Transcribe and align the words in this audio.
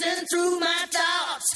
racing 0.00 0.26
through 0.30 0.60
my 0.60 0.84
thoughts, 0.90 1.46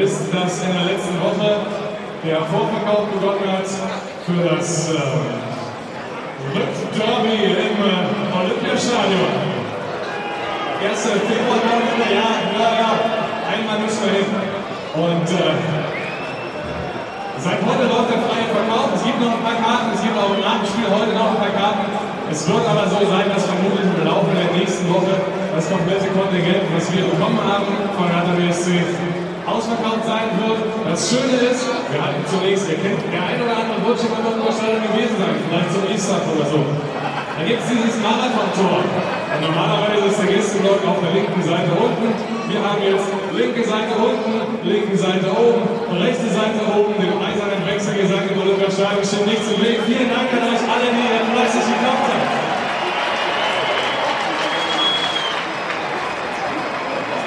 wisst, 0.00 0.32
dass 0.32 0.64
in 0.64 0.72
der 0.72 0.88
letzten 0.88 1.20
Woche 1.20 1.60
der 2.24 2.40
Vorverkauf 2.48 3.04
begonnen 3.12 3.44
hat 3.52 3.68
für 4.24 4.40
das 4.48 4.88
äh, 4.88 4.96
Derby 6.96 7.52
im 7.52 7.76
äh, 7.84 8.32
Olympiastadion. 8.32 9.60
1. 10.80 11.04
Februar, 11.04 11.60
ja, 12.08 12.32
ja, 12.56 12.68
ja, 12.80 12.90
einmal 13.44 13.84
müssen 13.84 14.00
wir 14.08 14.24
hin. 14.24 14.32
Und 14.96 15.28
äh, 15.36 15.52
seit 17.36 17.60
heute 17.60 17.84
läuft 17.84 18.08
der 18.08 18.24
freie 18.24 18.48
Verkauf. 18.48 18.96
Es 18.96 19.04
gibt 19.04 19.20
noch 19.20 19.36
ein 19.36 19.44
paar 19.44 19.60
Karten, 19.60 19.92
es 19.92 20.00
gibt 20.00 20.16
auch 20.16 20.32
im 20.32 20.40
Abendspiel 20.40 20.88
heute 20.88 21.12
noch 21.12 21.36
ein 21.36 21.40
paar 21.44 21.52
Karten. 21.52 21.84
Es 22.32 22.48
wird 22.48 22.64
aber 22.64 22.88
so 22.88 23.04
sein, 23.04 23.28
dass 23.28 23.44
vermutlich 23.44 23.84
im 23.84 24.06
Laufe 24.08 24.32
der 24.32 24.48
nächsten 24.56 24.88
Woche 24.88 25.12
das 25.52 25.68
komplette 25.68 26.08
Kontingent, 26.16 26.64
was 26.72 26.88
wir 26.88 27.04
bekommen 27.04 27.40
haben 27.44 27.68
von 28.00 28.08
BSC, 28.40 28.80
ausverkauft 29.50 30.06
sein 30.06 30.30
wird. 30.38 30.58
Das 30.86 31.00
Schöne 31.10 31.36
ist, 31.50 31.66
wir 31.66 32.00
hatten 32.00 32.22
zunächst, 32.30 32.70
ihr 32.70 32.78
kennt, 32.78 33.02
der 33.10 33.22
ein 33.22 33.38
oder 33.42 33.56
andere 33.58 33.78
wird 33.82 33.98
schon 33.98 34.14
mal 34.14 34.22
noch 34.22 34.38
wahrscheinlich 34.38 34.86
gewesen 34.86 35.16
sein, 35.18 35.34
vielleicht 35.42 35.70
zum 35.74 35.84
Easter 35.90 36.22
oder 36.30 36.46
so. 36.46 36.60
Da 36.62 37.42
gibt 37.42 37.58
es 37.58 37.66
dieses 37.66 37.96
Marathon-Tor. 37.98 38.84
Normalerweise 39.40 40.12
ist 40.12 40.18
der 40.20 40.28
Gästeblock 40.28 40.84
auf 40.84 41.00
der 41.00 41.12
linken 41.16 41.42
Seite 41.42 41.72
unten. 41.72 42.12
Wir 42.50 42.60
haben 42.60 42.82
jetzt 42.82 43.08
linke 43.32 43.62
Seite 43.64 43.94
unten, 43.96 44.60
linke 44.66 44.96
Seite 44.98 45.30
oben, 45.32 45.64
rechte 45.96 46.28
Seite 46.28 46.60
oben, 46.76 46.92
den 47.00 47.14
eisernen 47.16 47.62
Wechsel 47.64 47.94
gesagt, 47.94 48.28
im 48.28 48.36
Olympiastadion 48.36 49.00
steht 49.00 49.26
nichts 49.26 49.46
im 49.48 49.62
Weg. 49.62 49.80
Vielen 49.86 50.10
Dank 50.10 50.28
an 50.34 50.44
euch 50.50 50.60
alle, 50.68 50.92
die 50.92 51.06
ihr 51.08 51.24
fleißig 51.30 51.64
gekauft 51.64 52.06
habt. 52.10 52.28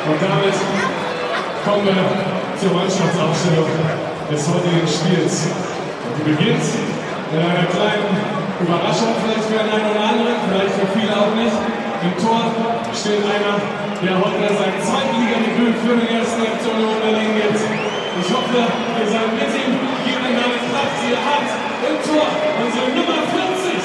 Und 0.06 0.22
damit 0.22 0.54
kommen 1.64 1.88
wir 1.88 1.96
zur 2.60 2.76
Mannschaftsaufstellung 2.76 3.72
des 4.28 4.42
heutigen 4.52 4.84
Spiels. 4.84 5.48
Die 6.20 6.24
beginnt 6.28 6.68
mit 7.32 7.40
einer 7.40 7.68
kleinen 7.72 8.12
Überraschung 8.60 9.16
vielleicht 9.24 9.48
für 9.48 9.60
einen 9.64 9.88
oder 9.88 10.04
anderen, 10.04 10.36
vielleicht 10.44 10.76
für 10.76 10.88
viele 10.92 11.16
auch 11.16 11.32
nicht. 11.40 11.56
Im 12.04 12.14
Tor 12.20 12.52
steht 12.92 13.24
einer, 13.24 13.64
der 14.04 14.14
heute 14.20 14.44
sein 14.60 14.76
Zweitliga-Debüt 14.76 15.76
für 15.88 15.96
den 15.96 16.10
ersten 16.12 16.44
FC 16.44 16.68
Union 16.68 17.00
Berlin 17.00 17.32
gibt. 17.32 17.60
Ich 17.64 18.28
hoffe, 18.28 18.60
ihr 18.60 19.08
seid 19.08 19.32
mit 19.32 19.52
ihm, 19.56 19.72
gebt 20.04 20.20
ihm 20.20 20.36
eine 20.36 20.60
Kraft, 20.68 20.96
die 21.00 21.16
er 21.16 21.24
hat. 21.24 21.48
Im 21.88 21.96
Tor 22.04 22.28
unsere 22.60 22.92
Nummer 22.92 23.24
40, 23.24 23.83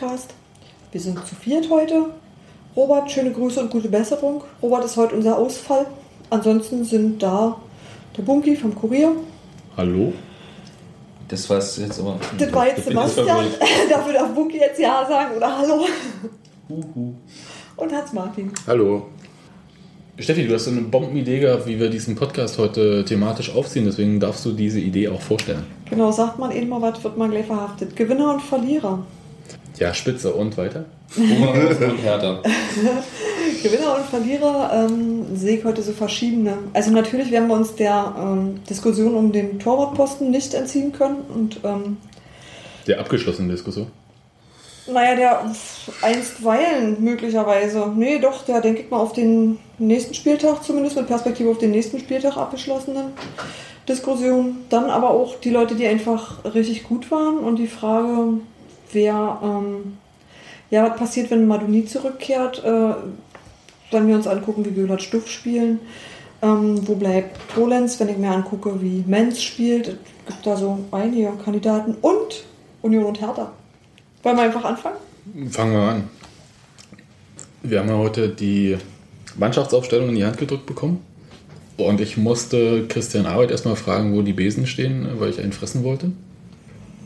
Podcast. 0.00 0.32
Wir 0.92 1.00
sind 1.00 1.26
zu 1.26 1.34
viert 1.34 1.68
heute. 1.68 2.06
Robert, 2.74 3.10
schöne 3.10 3.32
Grüße 3.32 3.60
und 3.60 3.70
gute 3.70 3.90
Besserung. 3.90 4.42
Robert 4.62 4.86
ist 4.86 4.96
heute 4.96 5.14
unser 5.14 5.36
Ausfall. 5.36 5.86
Ansonsten 6.30 6.84
sind 6.86 7.22
da 7.22 7.60
der 8.16 8.22
Bunky 8.22 8.56
vom 8.56 8.74
Kurier. 8.74 9.12
Hallo? 9.76 10.14
Das 11.28 11.50
war 11.50 11.58
es 11.58 11.76
jetzt 11.76 12.00
aber. 12.00 12.18
Das 12.38 12.52
war 12.52 12.66
jetzt 12.66 12.84
Sebastian. 12.86 13.46
Dafür 13.90 14.12
darf 14.14 14.34
Bunky 14.34 14.58
jetzt 14.58 14.80
Ja 14.80 15.04
sagen 15.06 15.36
oder 15.36 15.58
Hallo. 15.58 15.84
Huhu. 16.70 17.14
Und 17.76 17.92
Hans 17.92 18.12
Martin. 18.14 18.52
Hallo. 18.66 19.06
Steffi, 20.18 20.46
du 20.46 20.54
hast 20.54 20.64
so 20.64 20.70
eine 20.70 20.80
Bombenidee 20.80 21.40
gehabt, 21.40 21.66
wie 21.66 21.78
wir 21.78 21.90
diesen 21.90 22.14
Podcast 22.14 22.56
heute 22.56 23.04
thematisch 23.04 23.54
aufziehen. 23.54 23.84
Deswegen 23.84 24.18
darfst 24.18 24.46
du 24.46 24.52
diese 24.52 24.80
Idee 24.80 25.08
auch 25.08 25.20
vorstellen. 25.20 25.64
Genau, 25.90 26.10
sagt 26.10 26.38
man 26.38 26.52
eben 26.52 26.70
mal 26.70 26.80
was, 26.80 27.04
wird 27.04 27.18
man 27.18 27.30
gleich 27.30 27.46
verhaftet. 27.46 27.94
Gewinner 27.96 28.32
und 28.32 28.40
Verlierer. 28.40 29.04
Ja, 29.80 29.94
Spitze 29.94 30.32
und 30.34 30.56
weiter. 30.58 30.84
Boomerang 31.16 31.68
und 31.90 32.02
Hertha. 32.02 32.42
Gewinner 33.62 33.96
und 33.96 34.04
Verlierer 34.04 34.86
ähm, 34.88 35.34
sehe 35.34 35.56
ich 35.58 35.64
heute 35.64 35.82
so 35.82 35.92
verschiedene. 35.92 36.58
Also 36.74 36.90
natürlich 36.90 37.30
werden 37.30 37.48
wir 37.48 37.56
uns 37.56 37.74
der 37.74 38.14
ähm, 38.18 38.60
Diskussion 38.68 39.14
um 39.14 39.32
den 39.32 39.58
Torwartposten 39.58 40.30
nicht 40.30 40.52
entziehen 40.54 40.92
können. 40.92 41.16
Und 41.34 41.60
ähm, 41.64 41.96
Der 42.86 43.00
abgeschlossenen 43.00 43.50
Diskussion. 43.50 43.86
naja, 44.86 45.16
der 45.16 45.50
einstweilen 46.02 47.02
möglicherweise. 47.02 47.90
Nee, 47.96 48.18
doch, 48.18 48.44
der 48.44 48.60
denke 48.60 48.82
ich 48.82 48.90
mal 48.90 48.98
auf 49.00 49.14
den 49.14 49.58
nächsten 49.78 50.12
Spieltag, 50.12 50.62
zumindest 50.62 50.96
mit 50.96 51.06
Perspektive 51.06 51.50
auf 51.50 51.58
den 51.58 51.70
nächsten 51.70 51.98
Spieltag 51.98 52.36
abgeschlossenen 52.36 53.12
Diskussion. 53.88 54.58
Dann 54.68 54.90
aber 54.90 55.08
auch 55.10 55.40
die 55.40 55.50
Leute, 55.50 55.74
die 55.74 55.86
einfach 55.86 56.44
richtig 56.54 56.84
gut 56.84 57.10
waren 57.10 57.38
und 57.38 57.56
die 57.56 57.66
Frage, 57.66 58.40
wer, 58.92 59.40
ähm, 59.42 59.98
ja, 60.70 60.88
was 60.88 60.98
passiert, 60.98 61.30
wenn 61.30 61.46
Maduni 61.46 61.84
zurückkehrt, 61.84 62.62
äh, 62.64 62.94
wenn 63.90 64.08
wir 64.08 64.14
uns 64.14 64.26
angucken, 64.26 64.64
wie 64.64 64.70
Göhlert 64.70 65.02
Stuff 65.02 65.28
spielen. 65.28 65.80
Ähm, 66.42 66.86
wo 66.88 66.94
bleibt 66.94 67.38
Polenz, 67.48 68.00
wenn 68.00 68.08
ich 68.08 68.16
mir 68.16 68.30
angucke, 68.30 68.80
wie 68.80 69.04
Menz 69.06 69.42
spielt? 69.42 69.88
Es 69.88 69.94
gibt 70.26 70.46
da 70.46 70.56
so 70.56 70.78
einige 70.90 71.30
Kandidaten. 71.44 71.96
Und 72.00 72.44
Union 72.82 73.04
und 73.04 73.20
Hertha. 73.20 73.52
Wollen 74.22 74.36
wir 74.36 74.44
einfach 74.44 74.64
anfangen? 74.64 74.96
Fangen 75.50 75.72
wir 75.72 75.80
an. 75.80 76.08
Wir 77.62 77.80
haben 77.80 77.88
ja 77.88 77.96
heute 77.98 78.30
die 78.30 78.78
Mannschaftsaufstellung 79.36 80.08
in 80.10 80.14
die 80.14 80.24
Hand 80.24 80.38
gedrückt 80.38 80.66
bekommen. 80.66 81.04
Und 81.76 82.00
ich 82.00 82.16
musste 82.16 82.86
Christian 82.88 83.26
Arbeit 83.26 83.50
erstmal 83.50 83.76
fragen, 83.76 84.14
wo 84.14 84.22
die 84.22 84.32
Besen 84.32 84.66
stehen, 84.66 85.08
weil 85.18 85.30
ich 85.30 85.40
einen 85.40 85.52
fressen 85.52 85.84
wollte. 85.84 86.12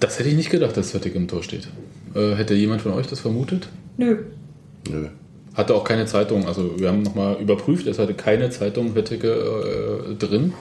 Das 0.00 0.18
hätte 0.18 0.28
ich 0.28 0.36
nicht 0.36 0.50
gedacht, 0.50 0.76
dass 0.76 0.92
Höttig 0.94 1.14
im 1.14 1.28
Tor 1.28 1.42
steht. 1.42 1.68
Äh, 2.14 2.34
hätte 2.34 2.54
jemand 2.54 2.82
von 2.82 2.92
euch 2.92 3.06
das 3.06 3.20
vermutet? 3.20 3.68
Nö. 3.96 4.18
Nö. 4.88 5.08
Hatte 5.54 5.74
auch 5.74 5.84
keine 5.84 6.06
Zeitung. 6.06 6.46
Also 6.46 6.78
wir 6.78 6.88
haben 6.88 7.02
nochmal 7.02 7.36
überprüft, 7.40 7.86
es 7.86 7.98
hatte 7.98 8.14
keine 8.14 8.50
Zeitung 8.50 8.94
Höttige 8.94 9.28
äh, 9.28 10.14
drin. 10.14 10.52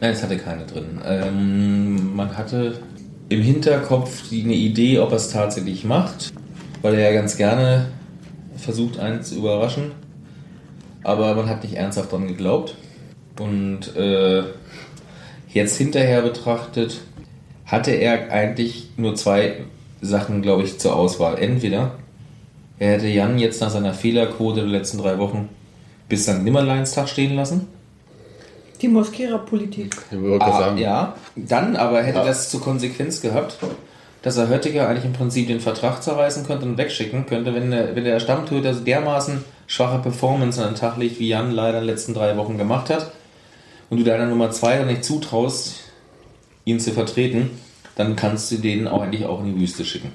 Nein, 0.00 0.12
es 0.12 0.22
hatte 0.22 0.38
keine 0.38 0.64
drin. 0.66 1.00
Ähm, 1.04 2.14
man 2.14 2.36
hatte 2.36 2.78
im 3.28 3.42
Hinterkopf 3.42 4.28
die, 4.30 4.44
eine 4.44 4.54
Idee, 4.54 4.98
ob 4.98 5.10
er 5.10 5.16
es 5.16 5.30
tatsächlich 5.30 5.84
macht, 5.84 6.32
weil 6.82 6.94
er 6.94 7.10
ja 7.10 7.12
ganz 7.12 7.36
gerne 7.36 7.88
versucht, 8.56 8.98
einen 8.98 9.22
zu 9.22 9.36
überraschen. 9.36 9.92
Aber 11.02 11.34
man 11.34 11.48
hat 11.48 11.62
nicht 11.62 11.74
ernsthaft 11.74 12.12
dran 12.12 12.28
geglaubt. 12.28 12.76
Und 13.38 13.96
äh, 13.96 14.42
jetzt 15.48 15.76
hinterher 15.76 16.22
betrachtet, 16.22 17.00
hatte 17.70 17.90
er 17.92 18.30
eigentlich 18.32 18.88
nur 18.96 19.14
zwei 19.14 19.58
Sachen, 20.00 20.42
glaube 20.42 20.62
ich, 20.64 20.78
zur 20.78 20.96
Auswahl. 20.96 21.38
Entweder 21.38 21.92
er 22.78 22.92
hätte 22.92 23.06
Jan 23.08 23.38
jetzt 23.38 23.60
nach 23.60 23.70
seiner 23.70 23.94
Fehlerquote 23.94 24.60
der 24.60 24.68
letzten 24.70 24.98
drei 24.98 25.18
Wochen 25.18 25.48
bis 26.08 26.24
St. 26.24 26.42
Nimmerleinstag 26.42 27.08
stehen 27.08 27.36
lassen. 27.36 27.68
Die 28.80 28.88
Mosquera-Politik. 28.88 29.94
Wollte 30.10 30.46
Ah, 30.46 30.74
ja, 30.74 31.14
dann 31.36 31.76
aber 31.76 32.02
hätte 32.02 32.18
Ja. 32.18 32.24
das 32.24 32.48
zur 32.48 32.62
Konsequenz 32.62 33.20
gehabt, 33.20 33.58
dass 34.22 34.38
er 34.38 34.48
Höttiger 34.48 34.88
eigentlich 34.88 35.04
im 35.04 35.12
Prinzip 35.12 35.46
den 35.48 35.60
Vertrag 35.60 36.02
zerreißen 36.02 36.46
könnte 36.46 36.64
und 36.64 36.78
wegschicken 36.78 37.26
könnte, 37.26 37.54
wenn 37.54 37.70
der, 37.70 37.94
wenn 37.94 38.04
der 38.04 38.18
Stammtöter 38.20 38.72
so 38.74 38.80
dermaßen 38.80 39.44
schwache 39.66 39.98
Performance 39.98 40.62
an 40.62 40.70
den 40.72 40.76
Tag 40.80 40.96
legt, 40.96 41.20
wie 41.20 41.28
Jan 41.28 41.52
leider 41.52 41.78
in 41.78 41.84
den 41.84 41.90
letzten 41.94 42.14
drei 42.14 42.36
Wochen 42.38 42.56
gemacht 42.58 42.88
hat, 42.90 43.12
und 43.90 43.98
du 43.98 44.04
deiner 44.04 44.26
Nummer 44.26 44.50
zwei 44.50 44.78
dann 44.78 44.86
nicht 44.86 45.04
zutraust, 45.04 45.89
zu 46.78 46.92
vertreten, 46.92 47.50
dann 47.96 48.16
kannst 48.16 48.50
du 48.52 48.56
den 48.56 48.86
auch 48.86 49.02
eigentlich 49.02 49.26
auch 49.26 49.40
in 49.40 49.54
die 49.54 49.60
Wüste 49.60 49.84
schicken. 49.84 50.12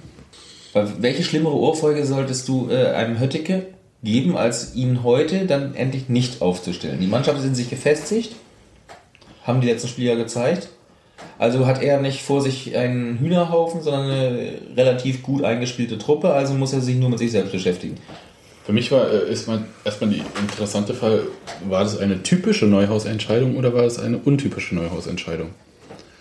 Weil 0.74 0.90
welche 1.00 1.24
schlimmere 1.24 1.56
Ohrfeige 1.56 2.06
solltest 2.06 2.48
du 2.48 2.70
äh, 2.70 2.88
einem 2.88 3.20
Höttike 3.20 3.68
geben, 4.04 4.38
als 4.38 4.76
ihn 4.76 5.04
heute 5.04 5.46
dann 5.46 5.76
endlich 5.76 6.10
nicht 6.10 6.42
aufzustellen? 6.42 7.00
Die 7.00 7.08
Mannschaften 7.08 7.42
sind 7.42 7.56
sich 7.56 7.70
gefestigt, 7.70 8.36
haben 9.44 9.62
die 9.62 9.68
letzten 9.68 9.88
Spiele 9.88 10.10
ja 10.10 10.16
gezeigt. 10.16 10.70
Also 11.38 11.66
hat 11.66 11.82
er 11.82 12.02
nicht 12.02 12.22
vor 12.22 12.42
sich 12.42 12.76
einen 12.76 13.20
Hühnerhaufen, 13.20 13.82
sondern 13.82 14.10
eine 14.10 14.54
relativ 14.76 15.24
gut 15.24 15.44
eingespielte 15.44 15.98
Truppe, 15.98 16.34
also 16.34 16.54
muss 16.54 16.74
er 16.74 16.82
sich 16.82 16.98
nur 16.98 17.10
mit 17.10 17.20
sich 17.20 17.32
selbst 17.32 17.52
beschäftigen. 17.52 17.96
Für 18.66 18.74
mich 18.74 18.92
war 18.92 19.10
äh, 19.10 19.32
ist 19.32 19.48
mal 19.48 19.64
erstmal 19.84 20.10
die 20.10 20.24
interessante 20.42 20.94
Frage, 20.94 21.28
war 21.70 21.84
das 21.84 22.00
eine 22.00 22.24
typische 22.24 22.66
Neuhausentscheidung 22.66 23.56
oder 23.58 23.74
war 23.74 23.84
es 23.84 24.00
eine 24.00 24.18
untypische 24.18 24.76
Neuhausentscheidung? 24.76 25.50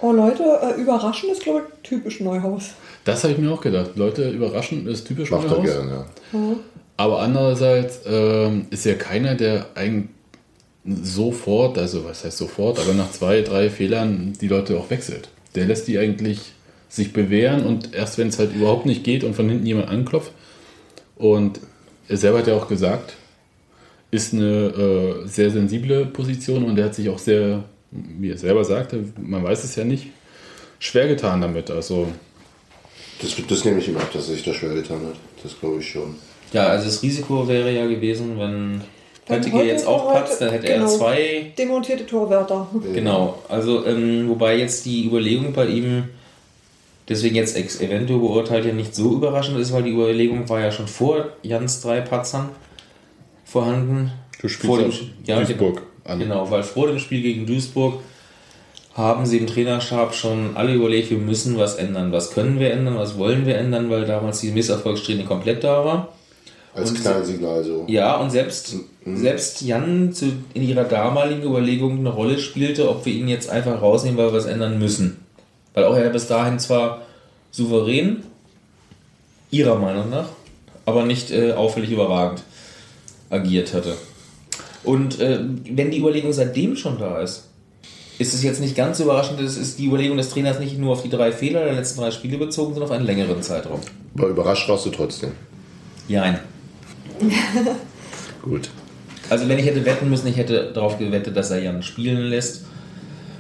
Oh 0.05 0.13
Leute, 0.13 0.43
äh, 0.43 0.79
überraschend 0.79 1.33
ist, 1.33 1.43
glaube 1.43 1.63
ich, 1.63 1.89
typisch 1.89 2.21
Neuhaus. 2.21 2.73
Das 3.05 3.25
habe 3.25 3.33
ich 3.33 3.39
mir 3.39 3.51
auch 3.51 3.63
gedacht. 3.63 3.93
Leute, 3.95 4.29
überraschend 4.29 4.87
ist 4.87 5.07
typisch 5.07 5.31
Macht 5.31 5.45
er 5.45 5.53
Neuhaus. 5.53 5.65
gerne, 5.65 6.05
ja. 6.33 6.57
Aber 6.99 7.21
andererseits 7.21 8.01
ähm, 8.05 8.67
ist 8.69 8.85
ja 8.85 8.97
keiner, 8.97 9.35
der 9.35 9.69
eigentlich 9.75 10.11
sofort, 10.85 11.79
also 11.79 12.05
was 12.05 12.23
heißt 12.23 12.37
sofort, 12.37 12.79
aber 12.79 12.93
nach 12.93 13.13
zwei, 13.13 13.41
drei 13.41 13.71
Fehlern 13.71 14.35
die 14.39 14.49
Leute 14.49 14.77
auch 14.77 14.91
wechselt. 14.91 15.31
Der 15.55 15.65
lässt 15.65 15.89
die 15.89 15.99
eigentlich 15.99 16.53
sich 16.91 17.15
bewähren 17.15 17.65
und 17.65 17.95
erst 17.95 18.19
wenn 18.19 18.29
es 18.29 18.39
halt 18.39 18.55
überhaupt 18.55 18.85
nicht 18.85 19.05
geht 19.05 19.25
und 19.25 19.35
von 19.35 19.49
hinten 19.49 19.65
jemand 19.65 19.89
anklopft. 19.89 20.33
Und 21.17 21.61
er 22.09 22.19
selber 22.19 22.41
hat 22.41 22.47
ja 22.47 22.55
auch 22.57 22.69
gesagt, 22.69 23.15
ist 24.11 24.35
eine 24.35 24.45
äh, 24.45 25.27
sehr 25.27 25.51
sensible 25.51 26.05
Position 26.05 26.65
und 26.65 26.79
er 26.79 26.85
hat 26.85 26.95
sich 26.95 27.09
auch 27.09 27.19
sehr, 27.19 27.65
wie 27.95 28.31
er 28.31 28.39
selber 28.39 28.65
sagte, 28.65 29.05
man 29.21 29.45
weiß 29.45 29.65
es 29.65 29.77
ja 29.77 29.85
nicht, 29.85 30.09
schwer 30.79 31.09
getan 31.09 31.41
damit. 31.41 31.71
Also 31.71 32.09
Das, 33.21 33.35
das 33.49 33.65
nehme 33.65 33.79
ich 33.79 33.89
ihm 33.89 33.97
ab, 33.97 34.13
dass 34.13 34.29
er 34.29 34.35
sich 34.35 34.45
da 34.45 34.53
schwer 34.53 34.75
getan 34.75 35.01
hat. 35.07 35.17
Das 35.43 35.59
glaube 35.59 35.79
ich 35.79 35.89
schon. 35.89 36.17
Ja, 36.53 36.67
also 36.69 36.87
das 36.87 37.03
Risiko 37.03 37.47
wäre 37.49 37.73
ja 37.73 37.87
gewesen, 37.87 38.39
wenn 38.39 38.81
heute 39.29 39.49
jetzt 39.65 39.87
auch 39.87 40.13
patzt, 40.13 40.41
dann 40.41 40.51
hätte 40.51 40.67
genau. 40.67 40.85
er 40.85 40.89
zwei 40.89 41.53
Demontierte 41.57 42.07
Torwärter. 42.07 42.69
Genau, 42.93 43.39
also 43.49 43.87
ähm, 43.87 44.29
wobei 44.29 44.59
jetzt 44.59 44.85
die 44.85 45.07
Überlegung 45.07 45.53
bei 45.53 45.67
ihm, 45.67 46.05
deswegen 47.09 47.37
jetzt 47.37 47.57
ex 47.57 47.81
eventuell 47.81 48.19
beurteilt, 48.19 48.65
ja 48.65 48.73
nicht 48.73 48.95
so 48.95 49.15
überraschend 49.15 49.59
ist, 49.59 49.73
weil 49.73 49.85
die 49.85 49.91
Überlegung 49.91 50.49
war 50.49 50.61
ja 50.61 50.71
schon 50.71 50.87
vor 50.87 51.31
Jans 51.43 51.81
drei 51.81 52.01
Patzern 52.01 52.51
vorhanden. 53.45 54.13
Du 54.41 54.49
spielst 54.49 54.67
vor 54.67 54.79
dem, 54.79 54.93
ja, 55.25 55.39
Duisburg 55.39 55.77
genau, 55.77 55.87
an. 56.05 56.19
Genau, 56.19 56.51
weil 56.51 56.63
vor 56.63 56.87
dem 56.89 56.99
Spiel 56.99 57.23
gegen 57.23 57.47
Duisburg 57.47 58.01
haben 58.95 59.27
sie 59.27 59.39
im 59.39 59.47
Trainerstab 59.47 60.15
schon 60.15 60.57
alle 60.57 60.73
überlegt, 60.73 61.11
wir 61.11 61.19
müssen 61.19 61.59
was 61.59 61.75
ändern. 61.77 62.13
Was 62.13 62.31
können 62.31 62.61
wir 62.61 62.73
ändern, 62.73 62.97
was 62.97 63.19
wollen 63.19 63.45
wir 63.45 63.57
ändern, 63.57 63.91
weil 63.91 64.05
damals 64.05 64.41
die 64.41 64.53
Misserfolgssträhne 64.53 65.25
komplett 65.25 65.65
da 65.65 65.85
war. 65.85 66.09
Als 66.75 66.91
Und- 66.91 67.01
Knallsignal 67.01 67.65
so. 67.65 67.85
Ja, 67.89 68.17
und 68.17 68.31
selbst, 68.31 68.75
selbst 69.05 69.63
Jan 69.63 70.13
zu, 70.13 70.27
in 70.55 70.63
ihrer 70.69 70.85
damaligen 70.85 71.43
Überlegung 71.43 71.99
eine 71.99 72.11
Rolle 72.11 72.39
spielte, 72.39 72.89
ob 72.89 73.05
wir 73.05 73.13
ihn 73.13 73.29
jetzt 73.29 73.49
einfach 73.51 73.81
rausnehmen, 73.81 74.17
weil 74.19 74.29
wir 74.33 74.39
was 74.39 74.47
ändern 74.47 74.79
müssen. 74.79 75.19
Weil 75.73 75.85
auch 75.85 75.97
er 75.97 76.11
bis 76.11 76.27
dahin 76.29 76.59
zwar 76.59 77.03
souverän, 77.51 78.23
ihrer 79.51 79.77
Meinung 79.77 80.11
nach, 80.11 80.29
aber 80.85 81.05
nicht 81.05 81.31
äh, 81.31 81.53
auffällig 81.53 81.91
überragend 81.91 82.43
agiert 83.31 83.73
hatte. 83.73 83.97
Und 84.85 85.21
äh, 85.21 85.41
wenn 85.71 85.91
die 85.91 85.99
Überlegung 85.99 86.33
seitdem 86.33 86.76
schon 86.76 86.99
da 86.99 87.21
ist, 87.21 87.49
ist 88.19 88.33
es 88.35 88.43
jetzt 88.43 88.61
nicht 88.61 88.76
ganz 88.76 88.99
so 88.99 89.05
überraschend, 89.05 89.41
es 89.41 89.57
ist 89.57 89.79
die 89.79 89.87
Überlegung 89.87 90.17
des 90.17 90.29
Trainers 90.31 90.61
nicht 90.61 90.79
nur 90.79 90.93
auf 90.93 91.03
die 91.03 91.09
drei 91.09 91.33
Fehler 91.33 91.64
der 91.64 91.73
letzten 91.75 92.00
drei 92.00 92.11
Spiele 92.11 92.38
bezogen, 92.38 92.75
sondern 92.75 92.91
auf 92.91 92.97
einen 92.97 93.07
längeren 93.07 93.43
Zeitraum. 93.43 93.81
Aber 94.17 94.29
überrascht 94.29 94.69
warst 94.69 94.87
du 94.87 94.91
trotzdem. 94.91 95.33
Nein. 96.09 96.38
Gut. 98.43 98.71
Also 99.31 99.49
wenn 99.49 99.59
ich 99.59 99.64
hätte 99.67 99.85
wetten 99.85 100.11
müssen, 100.11 100.29
ich 100.29 100.37
hätte 100.37 100.71
darauf 100.73 100.99
gewettet, 100.99 101.37
dass 101.37 101.50
er 101.50 101.62
Jan 101.62 101.83
spielen 101.83 102.29
lässt 102.29 102.67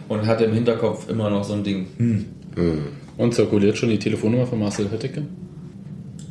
und 0.08 0.26
hatte 0.26 0.44
im 0.44 0.54
Hinterkopf 0.54 1.08
immer 1.08 1.30
noch 1.30 1.44
so 1.44 1.52
ein 1.52 1.62
Ding. 1.62 1.86
Hm, 1.98 2.24
Und 3.16 3.34
zirkuliert 3.34 3.76
schon 3.76 3.90
die 3.90 3.98
Telefonnummer 3.98 4.46
von 4.46 4.58
Marcel 4.58 4.90
Hötteke? 4.90 5.22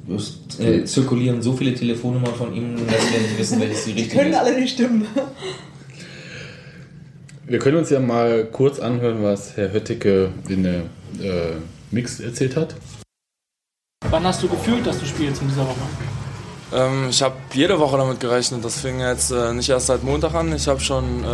Es 0.10 0.60
äh, 0.60 0.84
zirkulieren 0.86 1.42
so 1.42 1.54
viele 1.54 1.74
Telefonnummern 1.74 2.34
von 2.36 2.54
ihm, 2.54 2.76
dass 2.76 3.12
wir 3.12 3.20
nicht 3.22 3.38
wissen, 3.38 3.60
welches 3.60 3.86
die 3.86 3.94
Die 3.94 4.02
richtige 4.02 4.20
können 4.20 4.34
ist. 4.34 4.40
alle 4.40 4.60
nicht 4.60 4.74
stimmen. 4.74 5.08
Wir 7.46 7.60
können 7.60 7.78
uns 7.78 7.90
ja 7.90 8.00
mal 8.00 8.46
kurz 8.46 8.80
anhören, 8.80 9.22
was 9.24 9.58
Herr 9.58 9.72
Hötteke 9.74 10.30
in 10.50 10.64
der 10.64 10.80
äh, 11.22 11.56
Mix 11.92 12.20
erzählt 12.20 12.56
hat. 12.56 12.76
Wann 14.10 14.24
hast 14.24 14.44
du 14.44 14.48
gefühlt, 14.48 14.86
dass 14.86 15.00
du 15.00 15.06
spielst 15.06 15.42
in 15.42 15.48
dieser 15.50 15.66
Woche? 15.68 15.80
Ähm, 16.74 17.10
ich 17.10 17.22
habe 17.22 17.36
jede 17.54 17.78
Woche 17.80 17.98
damit 17.98 18.20
gerechnet. 18.20 18.66
Das 18.66 18.80
fing 18.80 19.00
jetzt 19.00 19.32
äh, 19.32 19.54
nicht 19.54 19.70
erst 19.70 19.88
seit 19.88 20.04
Montag 20.04 20.34
an. 20.34 20.54
Ich 20.56 20.68
habe 20.68 20.80
schon 20.80 21.24
äh, 21.24 21.28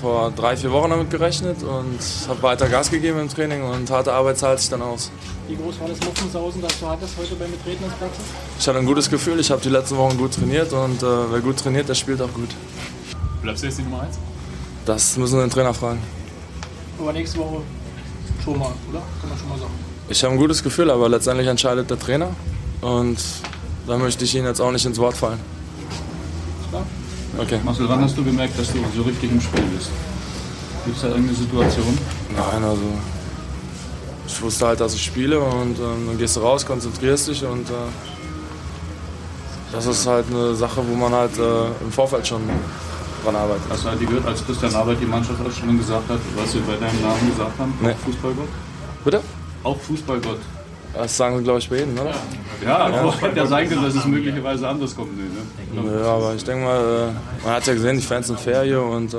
vor 0.00 0.32
drei, 0.34 0.56
vier 0.56 0.72
Wochen 0.72 0.90
damit 0.90 1.10
gerechnet 1.10 1.62
und 1.62 1.98
habe 2.28 2.42
weiter 2.42 2.68
Gas 2.68 2.90
gegeben 2.90 3.20
im 3.20 3.28
Training 3.28 3.62
und 3.62 3.90
harte 3.90 4.12
Arbeit 4.12 4.38
zahlt 4.38 4.60
sich 4.60 4.70
dann 4.70 4.80
aus. 4.80 5.10
Wie 5.46 5.56
groß 5.56 5.78
war 5.80 5.88
das 5.88 6.00
Muffensausen, 6.00 6.62
das 6.62 6.80
du 6.80 6.86
hattest 6.86 7.16
heute 7.18 7.34
beim 7.34 7.50
Betreten 7.50 7.84
des 7.84 7.92
Platzes? 7.94 8.24
Ich 8.58 8.66
hatte 8.66 8.78
ein 8.78 8.86
gutes 8.86 9.10
Gefühl. 9.10 9.38
Ich 9.40 9.50
habe 9.50 9.60
die 9.60 9.68
letzten 9.68 9.96
Wochen 9.98 10.16
gut 10.16 10.32
trainiert 10.34 10.72
und 10.72 11.02
äh, 11.02 11.06
wer 11.32 11.40
gut 11.40 11.58
trainiert, 11.58 11.88
der 11.88 11.94
spielt 11.94 12.22
auch 12.22 12.32
gut. 12.32 12.50
Bleibst 13.42 13.62
du 13.62 13.66
jetzt 13.66 13.78
die 13.78 13.82
Nummer 13.82 14.02
1? 14.02 14.18
Das 14.86 15.18
müssen 15.18 15.36
wir 15.38 15.46
den 15.46 15.50
Trainer 15.50 15.74
fragen. 15.74 16.02
Aber 16.98 17.12
nächste 17.12 17.38
Woche 17.38 17.60
schon 18.42 18.58
mal, 18.58 18.72
oder? 18.90 19.02
Kann 19.20 19.28
man 19.28 19.38
schon 19.38 19.48
mal 19.50 19.58
sagen. 19.58 19.72
Ich 20.08 20.24
habe 20.24 20.32
ein 20.32 20.38
gutes 20.38 20.62
Gefühl, 20.62 20.90
aber 20.90 21.10
letztendlich 21.10 21.46
entscheidet 21.46 21.90
der 21.90 21.98
Trainer 21.98 22.30
und 22.80 23.18
da 23.88 23.96
möchte 23.96 24.24
ich 24.24 24.34
Ihnen 24.34 24.46
jetzt 24.46 24.60
auch 24.60 24.70
nicht 24.70 24.84
ins 24.84 24.98
Wort 24.98 25.16
fallen. 25.16 25.40
Okay. 27.38 27.60
Marcel, 27.64 27.88
wann 27.88 28.02
hast 28.02 28.16
du 28.16 28.24
gemerkt, 28.24 28.58
dass 28.58 28.72
du 28.72 28.78
so 28.96 29.02
richtig 29.02 29.30
im 29.30 29.40
Spiel 29.40 29.62
bist? 29.76 29.90
Gibt 30.84 30.96
es 30.96 31.02
da 31.02 31.08
irgendeine 31.08 31.38
Situation? 31.38 31.98
Nein, 32.34 32.64
also 32.64 32.82
ich 34.26 34.42
wusste 34.42 34.66
halt, 34.66 34.80
dass 34.80 34.94
ich 34.94 35.04
spiele 35.04 35.38
und 35.38 35.78
ähm, 35.78 36.06
dann 36.06 36.18
gehst 36.18 36.36
du 36.36 36.40
raus, 36.40 36.66
konzentrierst 36.66 37.28
dich 37.28 37.44
und 37.44 37.68
äh, 37.70 37.74
das 39.72 39.86
ist 39.86 40.06
halt 40.06 40.26
eine 40.30 40.54
Sache, 40.54 40.82
wo 40.86 40.94
man 40.94 41.12
halt 41.12 41.38
äh, 41.38 41.66
im 41.82 41.92
Vorfeld 41.92 42.26
schon 42.26 42.42
dran 43.24 43.36
arbeitet. 43.36 43.62
Hast 43.70 43.84
du 43.84 43.88
halt 43.88 44.00
gehört, 44.00 44.26
als 44.26 44.44
Christian 44.44 44.74
Arbeit 44.74 44.98
die 45.00 45.06
Mannschaftsausstellung 45.06 45.78
gesagt 45.78 46.08
hat, 46.10 46.18
was 46.36 46.52
sie 46.52 46.58
bei 46.60 46.76
deinem 46.76 47.00
Namen 47.00 47.30
gesagt 47.30 47.58
haben? 47.58 47.72
Nee. 47.80 47.92
Auch 47.92 47.98
Fußballgott? 47.98 48.48
Bitte? 49.04 49.20
Auch 49.62 49.80
Fußballgott. 49.80 50.40
Das 50.98 51.16
sagen 51.16 51.38
sie, 51.38 51.44
glaube 51.44 51.60
ich, 51.60 51.70
bei 51.70 51.76
jedem, 51.76 51.96
oder? 51.96 52.12
Ja, 52.64 52.78
aber 52.78 53.14
hätte 53.20 53.36
ja 53.36 53.46
sein 53.46 53.68
können, 53.68 53.84
dass 53.84 53.94
es 53.94 54.04
möglicherweise 54.04 54.66
anders 54.66 54.96
kommt. 54.96 55.12
Nee, 55.16 55.80
ne? 55.80 56.00
Ja, 56.00 56.06
aber 56.06 56.34
ich 56.34 56.42
denke 56.42 56.64
mal, 56.64 57.12
äh, 57.12 57.44
man 57.44 57.54
hat 57.54 57.66
ja 57.68 57.74
gesehen, 57.74 57.96
die 57.98 58.02
Fans 58.02 58.26
sind 58.26 58.40
fair 58.40 58.64
hier 58.64 58.82
und 58.82 59.14
äh, 59.14 59.18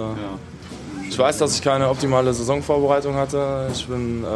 ich 1.07 1.17
weiß, 1.17 1.37
dass 1.37 1.55
ich 1.55 1.61
keine 1.61 1.87
optimale 1.87 2.33
Saisonvorbereitung 2.33 3.15
hatte. 3.15 3.69
Ich 3.73 3.87
bin 3.87 4.25
äh, 4.25 4.27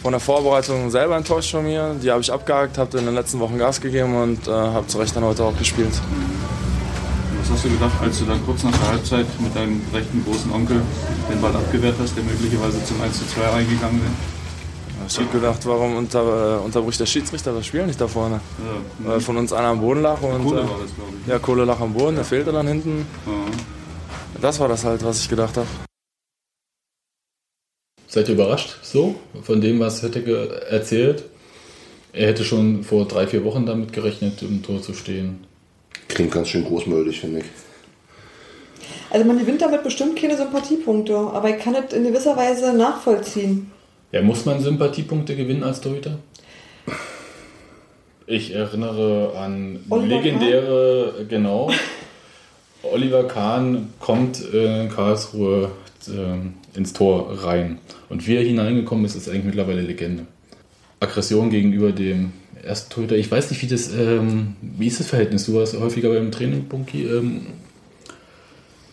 von 0.00 0.12
der 0.12 0.20
Vorbereitung 0.20 0.90
selber 0.90 1.14
enttäuscht 1.14 1.50
von 1.50 1.64
mir. 1.64 1.94
Die 2.02 2.10
habe 2.10 2.22
ich 2.22 2.32
abgehakt, 2.32 2.78
habe 2.78 2.96
in 2.96 3.04
den 3.04 3.14
letzten 3.14 3.38
Wochen 3.38 3.58
Gas 3.58 3.78
gegeben 3.78 4.16
und 4.16 4.48
äh, 4.48 4.50
habe 4.50 4.86
zu 4.86 4.96
Recht 4.96 5.14
dann 5.14 5.24
heute 5.24 5.44
auch 5.44 5.56
gespielt. 5.58 5.92
Was 7.38 7.50
hast 7.50 7.66
du 7.66 7.68
gedacht, 7.68 7.92
als 8.00 8.18
du 8.18 8.24
dann 8.24 8.42
kurz 8.46 8.62
nach 8.62 8.72
der 8.72 8.88
Halbzeit 8.88 9.26
mit 9.40 9.54
deinem 9.54 9.82
rechten 9.92 10.24
großen 10.24 10.50
Onkel 10.52 10.80
den 11.30 11.40
Ball 11.42 11.54
abgewehrt 11.54 11.96
hast, 12.00 12.16
der 12.16 12.24
möglicherweise 12.24 12.82
zum 12.82 12.98
1 13.02 13.18
zu 13.18 13.26
2 13.26 13.46
reingegangen 13.46 14.00
wäre? 14.00 14.41
Ich 15.08 15.18
habe 15.18 15.28
gedacht, 15.28 15.66
warum 15.66 15.96
unter, 15.96 16.58
äh, 16.60 16.64
unterbricht 16.64 17.00
der 17.00 17.06
Schiedsrichter 17.06 17.52
das 17.52 17.66
Spiel 17.66 17.86
nicht 17.86 18.00
da 18.00 18.08
vorne? 18.08 18.40
Ja. 18.58 19.08
Weil 19.10 19.20
von 19.20 19.36
uns 19.36 19.52
einer 19.52 19.68
am 19.68 19.80
Boden 19.80 20.02
lag 20.02 20.20
und 20.20 20.44
Kohle 20.44 20.60
äh, 20.60 20.68
war 20.68 20.78
das, 20.82 20.94
glaube 20.94 21.12
ich. 21.20 21.28
ja, 21.28 21.38
Kohle 21.38 21.64
lag 21.64 21.80
am 21.80 21.92
Boden, 21.92 22.16
der 22.16 22.24
fehlte 22.24 22.52
dann 22.52 22.66
hinten. 22.66 23.06
Ja. 23.26 23.32
Das 24.40 24.58
war 24.60 24.68
das 24.68 24.84
halt, 24.84 25.04
was 25.04 25.20
ich 25.20 25.28
gedacht 25.28 25.56
habe. 25.56 25.66
Seid 28.08 28.28
ihr 28.28 28.34
überrascht 28.34 28.76
so 28.82 29.14
von 29.42 29.60
dem, 29.60 29.80
was 29.80 30.02
Hötteke 30.02 30.66
erzählt? 30.68 31.24
Er 32.12 32.28
hätte 32.28 32.44
schon 32.44 32.84
vor 32.84 33.06
drei, 33.06 33.26
vier 33.26 33.44
Wochen 33.44 33.64
damit 33.64 33.92
gerechnet, 33.92 34.42
im 34.42 34.62
Tor 34.62 34.82
zu 34.82 34.92
stehen. 34.92 35.44
Klingt 36.08 36.32
ganz 36.32 36.48
schön 36.48 36.64
großmütig, 36.64 37.20
finde 37.20 37.38
ich. 37.40 37.46
Also 39.10 39.26
man 39.26 39.38
gewinnt 39.38 39.62
damit 39.62 39.82
bestimmt 39.82 40.18
keine 40.18 40.36
Sympathiepunkte, 40.36 41.16
aber 41.16 41.50
ich 41.50 41.58
kann 41.58 41.74
es 41.74 41.94
in 41.94 42.04
gewisser 42.04 42.36
Weise 42.36 42.74
nachvollziehen. 42.74 43.70
Ja, 44.12 44.20
muss 44.20 44.44
man 44.44 44.60
Sympathiepunkte 44.60 45.34
gewinnen 45.34 45.62
als 45.62 45.80
Torhüter? 45.80 46.18
Ich 48.26 48.54
erinnere 48.54 49.32
an 49.38 49.80
Oliver 49.88 50.16
legendäre, 50.16 51.24
genau. 51.28 51.70
Oliver 52.82 53.24
Kahn 53.24 53.88
kommt 54.00 54.40
in 54.40 54.90
Karlsruhe 54.90 55.70
äh, 56.08 56.78
ins 56.78 56.92
Tor 56.92 57.42
rein. 57.42 57.78
Und 58.10 58.26
wie 58.26 58.36
er 58.36 58.42
hineingekommen 58.42 59.06
ist, 59.06 59.14
ist 59.14 59.30
eigentlich 59.30 59.44
mittlerweile 59.44 59.80
Legende. 59.80 60.26
Aggression 61.00 61.48
gegenüber 61.48 61.90
dem 61.90 62.32
ersten 62.62 62.92
Torhüter. 62.92 63.16
Ich 63.16 63.30
weiß 63.30 63.50
nicht, 63.50 63.62
wie 63.62 63.66
das, 63.66 63.92
ähm, 63.94 64.56
wie 64.60 64.88
ist 64.88 65.00
das 65.00 65.08
Verhältnis? 65.08 65.46
Du 65.46 65.54
warst 65.54 65.78
häufiger 65.78 66.10
beim 66.10 66.30
Training, 66.30 66.64
Bunky. 66.64 67.04
Ähm, 67.06 67.46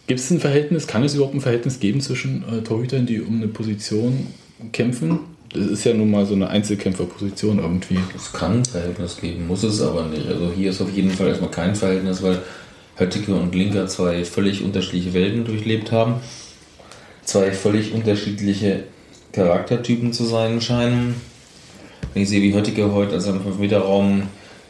Gibt 0.07 0.21
es 0.21 0.31
ein 0.31 0.39
Verhältnis? 0.39 0.87
Kann 0.87 1.03
es 1.03 1.13
überhaupt 1.13 1.35
ein 1.35 1.41
Verhältnis 1.41 1.79
geben 1.81 1.99
zwischen 1.99 2.43
äh, 2.43 2.61
Torhütern, 2.61 3.05
die 3.05 3.21
um 3.21 3.35
eine 3.35 3.47
Position 3.47 4.27
kämpfen? 4.71 5.19
Das 5.53 5.65
ist 5.65 5.83
ja 5.83 5.93
nun 5.93 6.11
mal 6.11 6.25
so 6.25 6.35
eine 6.35 6.49
Einzelkämpferposition 6.49 7.59
irgendwie. 7.59 7.97
Es 8.15 8.31
kann 8.31 8.59
ein 8.59 8.65
Verhältnis 8.65 9.17
geben, 9.17 9.47
muss 9.47 9.63
es 9.63 9.81
aber 9.81 10.05
nicht. 10.05 10.27
Also 10.27 10.51
hier 10.55 10.69
ist 10.69 10.81
auf 10.81 10.91
jeden 10.91 11.09
Fall 11.09 11.27
erstmal 11.27 11.49
kein 11.49 11.75
Verhältnis, 11.75 12.21
weil 12.21 12.39
Höttike 12.95 13.33
und 13.33 13.55
Linker 13.55 13.87
zwei 13.87 14.23
völlig 14.25 14.63
unterschiedliche 14.63 15.13
Welten 15.13 15.45
durchlebt 15.45 15.91
haben. 15.91 16.15
Zwei 17.23 17.51
völlig 17.51 17.93
unterschiedliche 17.93 18.83
Charaktertypen 19.31 20.13
zu 20.13 20.25
sein 20.25 20.61
scheinen. 20.61 21.15
Wenn 22.13 22.23
ich 22.23 22.29
sehe, 22.29 22.41
wie 22.41 22.53
Höttike 22.53 22.91
heute 22.91 23.15
als 23.15 23.25
er 23.25 23.35
im 23.35 23.41
5-Meter-Raum 23.41 24.23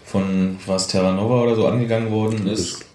von 0.05 0.57
was 0.65 0.87
Terranova 0.87 1.41
oder 1.43 1.55
so 1.55 1.67
angegangen 1.67 2.11
worden 2.11 2.47
ist. 2.47 2.85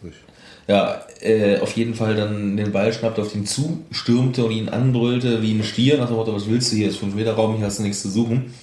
Ja, 0.67 1.03
äh, 1.21 1.59
auf 1.59 1.77
jeden 1.77 1.95
Fall 1.95 2.17
dann 2.17 2.57
den 2.57 2.73
Ball 2.73 2.93
schnappte, 2.93 3.23
auf 3.23 3.35
ihn 3.35 3.47
zustürmte 3.47 4.45
und 4.45 4.53
ihn 4.53 4.69
anbrüllte 4.69 5.43
wie 5.43 5.53
ein 5.53 5.63
Stier, 5.63 5.99
nach 5.99 6.09
dem 6.09 6.17
Motto, 6.17 6.35
was 6.35 6.49
willst 6.49 6.73
du 6.73 6.77
hier, 6.77 6.89
ist 6.89 6.99
5 6.99 7.15
Meter 7.15 7.35
Raum, 7.35 7.57
hier 7.57 7.67
hast 7.67 7.79
du 7.79 7.83
nichts 7.83 8.03
zu 8.03 8.11
suchen. 8.11 8.55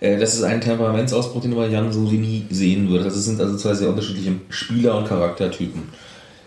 Äh, 0.00 0.18
das 0.18 0.34
ist 0.34 0.42
ein 0.42 0.60
Temperamentsausbruch, 0.60 1.42
den 1.42 1.54
bei 1.54 1.68
Jan 1.68 1.92
so 1.92 2.00
nie 2.00 2.46
sehen 2.50 2.88
würdest. 2.88 3.16
Das 3.16 3.24
sind 3.24 3.40
also 3.40 3.56
zwei 3.56 3.74
sehr 3.74 3.88
unterschiedliche 3.88 4.34
Spieler- 4.48 4.96
und 4.96 5.08
Charaktertypen. 5.08 5.82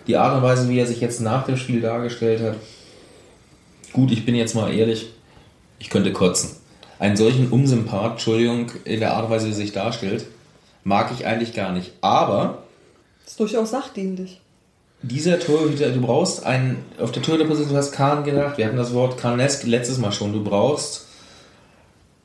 Die 0.08 0.18
Art 0.18 0.36
und 0.36 0.44
Weise, 0.44 0.70
wie 0.70 0.80
er 0.80 0.88
sich 0.88 1.02
jetzt 1.02 1.22
nach 1.22 1.46
dem 1.46 1.58
Spiel 1.58 1.82
dargestellt 1.82 2.42
hat, 2.42 2.56
gut, 3.94 4.12
ich 4.12 4.26
bin 4.26 4.36
jetzt 4.36 4.56
mal 4.56 4.74
ehrlich, 4.74 5.08
ich 5.80 5.90
könnte 5.90 6.14
kotzen. 6.14 6.52
Einen 7.00 7.18
solchen 7.18 7.50
Unsympath, 7.50 8.14
Entschuldigung, 8.14 8.72
in 8.86 9.00
der 9.00 9.14
Art 9.14 9.26
und 9.26 9.32
Weise, 9.32 9.48
wie 9.48 9.52
er 9.52 9.56
sich 9.56 9.72
darstellt, 9.72 10.26
mag 10.84 11.12
ich 11.14 11.26
eigentlich 11.26 11.54
gar 11.54 11.72
nicht. 11.72 11.92
Aber 12.02 12.64
ist 13.26 13.40
durchaus 13.40 13.72
sachdienlich. 13.72 14.40
Dieser 15.08 15.40
Torhüter, 15.40 15.90
du 15.90 16.02
brauchst 16.02 16.46
einen, 16.46 16.78
auf 17.00 17.12
der 17.12 17.24
Torhüterposition, 17.24 17.72
du 17.72 17.78
hast 17.78 17.92
Kahn 17.92 18.24
gedacht, 18.24 18.58
wir 18.58 18.66
hatten 18.66 18.78
das 18.78 18.94
Wort 18.94 19.18
Kahnesk 19.18 19.66
letztes 19.66 19.98
Mal 19.98 20.12
schon, 20.12 20.34
du 20.34 20.44
brauchst 20.44 21.06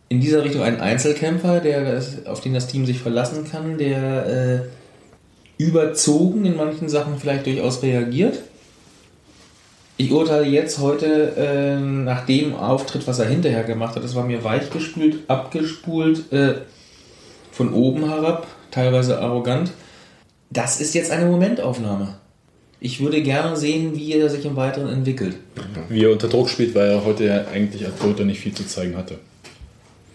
in 0.09 0.21
dieser 0.21 0.45
Richtung 0.45 0.63
einen 0.63 0.81
Einzelkämpfer, 0.81 1.61
der 1.61 2.03
auf 2.27 2.41
den 2.41 2.55
das 2.55 2.67
Team 2.67 2.85
sich 2.85 2.99
verlassen 2.99 3.49
kann, 3.51 3.79
der 3.79 4.27
äh, 4.27 5.63
überzogen 5.63 6.45
in 6.45 6.57
manchen 6.57 6.89
Sachen 6.89 7.19
vielleicht 7.19 7.47
durchaus 7.47 7.83
reagiert. 7.83 8.41
Ich 9.97 10.11
urteile 10.11 10.47
jetzt 10.47 10.79
heute 10.79 11.35
äh, 11.37 11.81
nach 11.81 12.27
dem 12.27 12.55
Auftritt, 12.55 13.07
was 13.07 13.19
er 13.19 13.27
hinterher 13.27 13.65
gemacht 13.65 13.97
hat, 13.97 14.05
das 14.05 14.15
war 14.15 14.25
mir 14.25 14.43
weichgespült, 14.45 15.21
abgespult, 15.29 16.33
äh, 16.33 16.55
von 17.53 17.73
oben 17.73 18.09
herab, 18.09 18.47
teilweise 18.71 19.21
arrogant. 19.21 19.73
Das 20.51 20.81
ist 20.81 20.95
jetzt 20.95 21.11
eine 21.11 21.27
Momentaufnahme. 21.27 22.22
Ich 22.85 23.01
würde 23.01 23.23
gerne 23.23 23.57
sehen, 23.57 23.95
wie 23.95 24.13
er 24.15 24.29
sich 24.29 24.45
im 24.45 24.57
Weiteren 24.57 24.89
entwickelt. 24.93 25.37
Wie 25.89 26.03
er 26.03 26.11
unter 26.11 26.27
Druck 26.27 26.49
spielt, 26.51 26.75
weil 26.75 26.89
er 26.91 27.05
heute 27.05 27.25
ja 27.27 27.45
eigentlich 27.47 27.87
als 27.87 27.97
Torhüter 28.01 28.25
nicht 28.25 28.41
viel 28.41 28.53
zu 28.53 28.67
zeigen 28.67 28.97
hatte. 28.97 29.19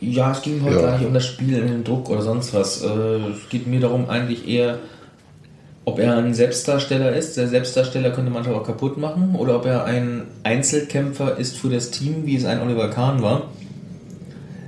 Ja, 0.01 0.33
es 0.33 0.41
ging 0.41 0.61
heute 0.61 0.75
Ja. 0.75 0.81
gar 0.81 0.97
nicht 0.97 1.07
um 1.07 1.13
das 1.13 1.25
Spiel, 1.25 1.61
um 1.61 1.67
den 1.67 1.83
Druck 1.85 2.09
oder 2.09 2.21
sonst 2.21 2.53
was. 2.53 2.81
Äh, 2.83 2.87
Es 2.87 3.47
geht 3.49 3.67
mir 3.67 3.79
darum 3.79 4.09
eigentlich 4.09 4.45
eher, 4.49 4.79
ob 5.85 5.97
er 5.99 6.17
ein 6.17 6.33
Selbstdarsteller 6.33 7.15
ist. 7.15 7.37
Der 7.37 7.47
Selbstdarsteller 7.47 8.11
könnte 8.11 8.31
manchmal 8.31 8.55
auch 8.55 8.65
kaputt 8.65 8.97
machen. 8.97 9.35
Oder 9.37 9.55
ob 9.55 9.65
er 9.65 9.85
ein 9.85 10.23
Einzelkämpfer 10.43 11.37
ist 11.37 11.55
für 11.55 11.69
das 11.69 11.89
Team, 11.89 12.25
wie 12.25 12.35
es 12.35 12.43
ein 12.43 12.59
Oliver 12.61 12.89
Kahn 12.89 13.21
war. 13.21 13.49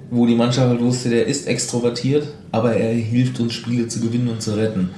Wo 0.09 0.25
die 0.25 0.35
Mannschaft 0.35 0.69
halt 0.69 0.79
wusste, 0.79 1.09
der 1.09 1.27
ist 1.27 1.47
extrovertiert, 1.47 2.29
aber 2.53 2.77
er 2.77 2.93
hilft 2.93 3.41
uns 3.41 3.53
Spiele 3.53 3.89
zu 3.89 3.99
gewinnen 3.99 4.29
und 4.29 4.41
zu 4.41 4.55
retten. 4.55 4.91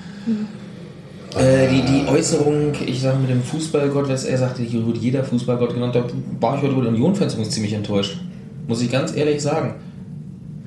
Äh, 1.38 1.68
die, 1.70 1.82
die 1.84 2.08
Äußerung, 2.10 2.74
ich 2.86 3.02
sage 3.02 3.18
mit 3.20 3.30
dem 3.30 3.42
Fußballgott, 3.44 4.10
was 4.10 4.26
er 4.26 4.38
sagte, 4.38 4.64
hier 4.64 4.86
wird 4.86 4.98
jeder 4.98 5.24
Fußballgott 5.24 5.74
genannt, 5.74 5.96
da 5.96 6.04
war 6.40 6.58
ich 6.58 6.62
heute 6.64 6.74
über 6.74 6.84
den 6.84 6.96
Union-Fans 6.96 7.38
ziemlich 7.50 7.74
enttäuscht. 7.74 8.18
Muss 8.68 8.82
ich 8.82 8.92
ganz 8.92 9.16
ehrlich 9.16 9.42
sagen. 9.42 9.76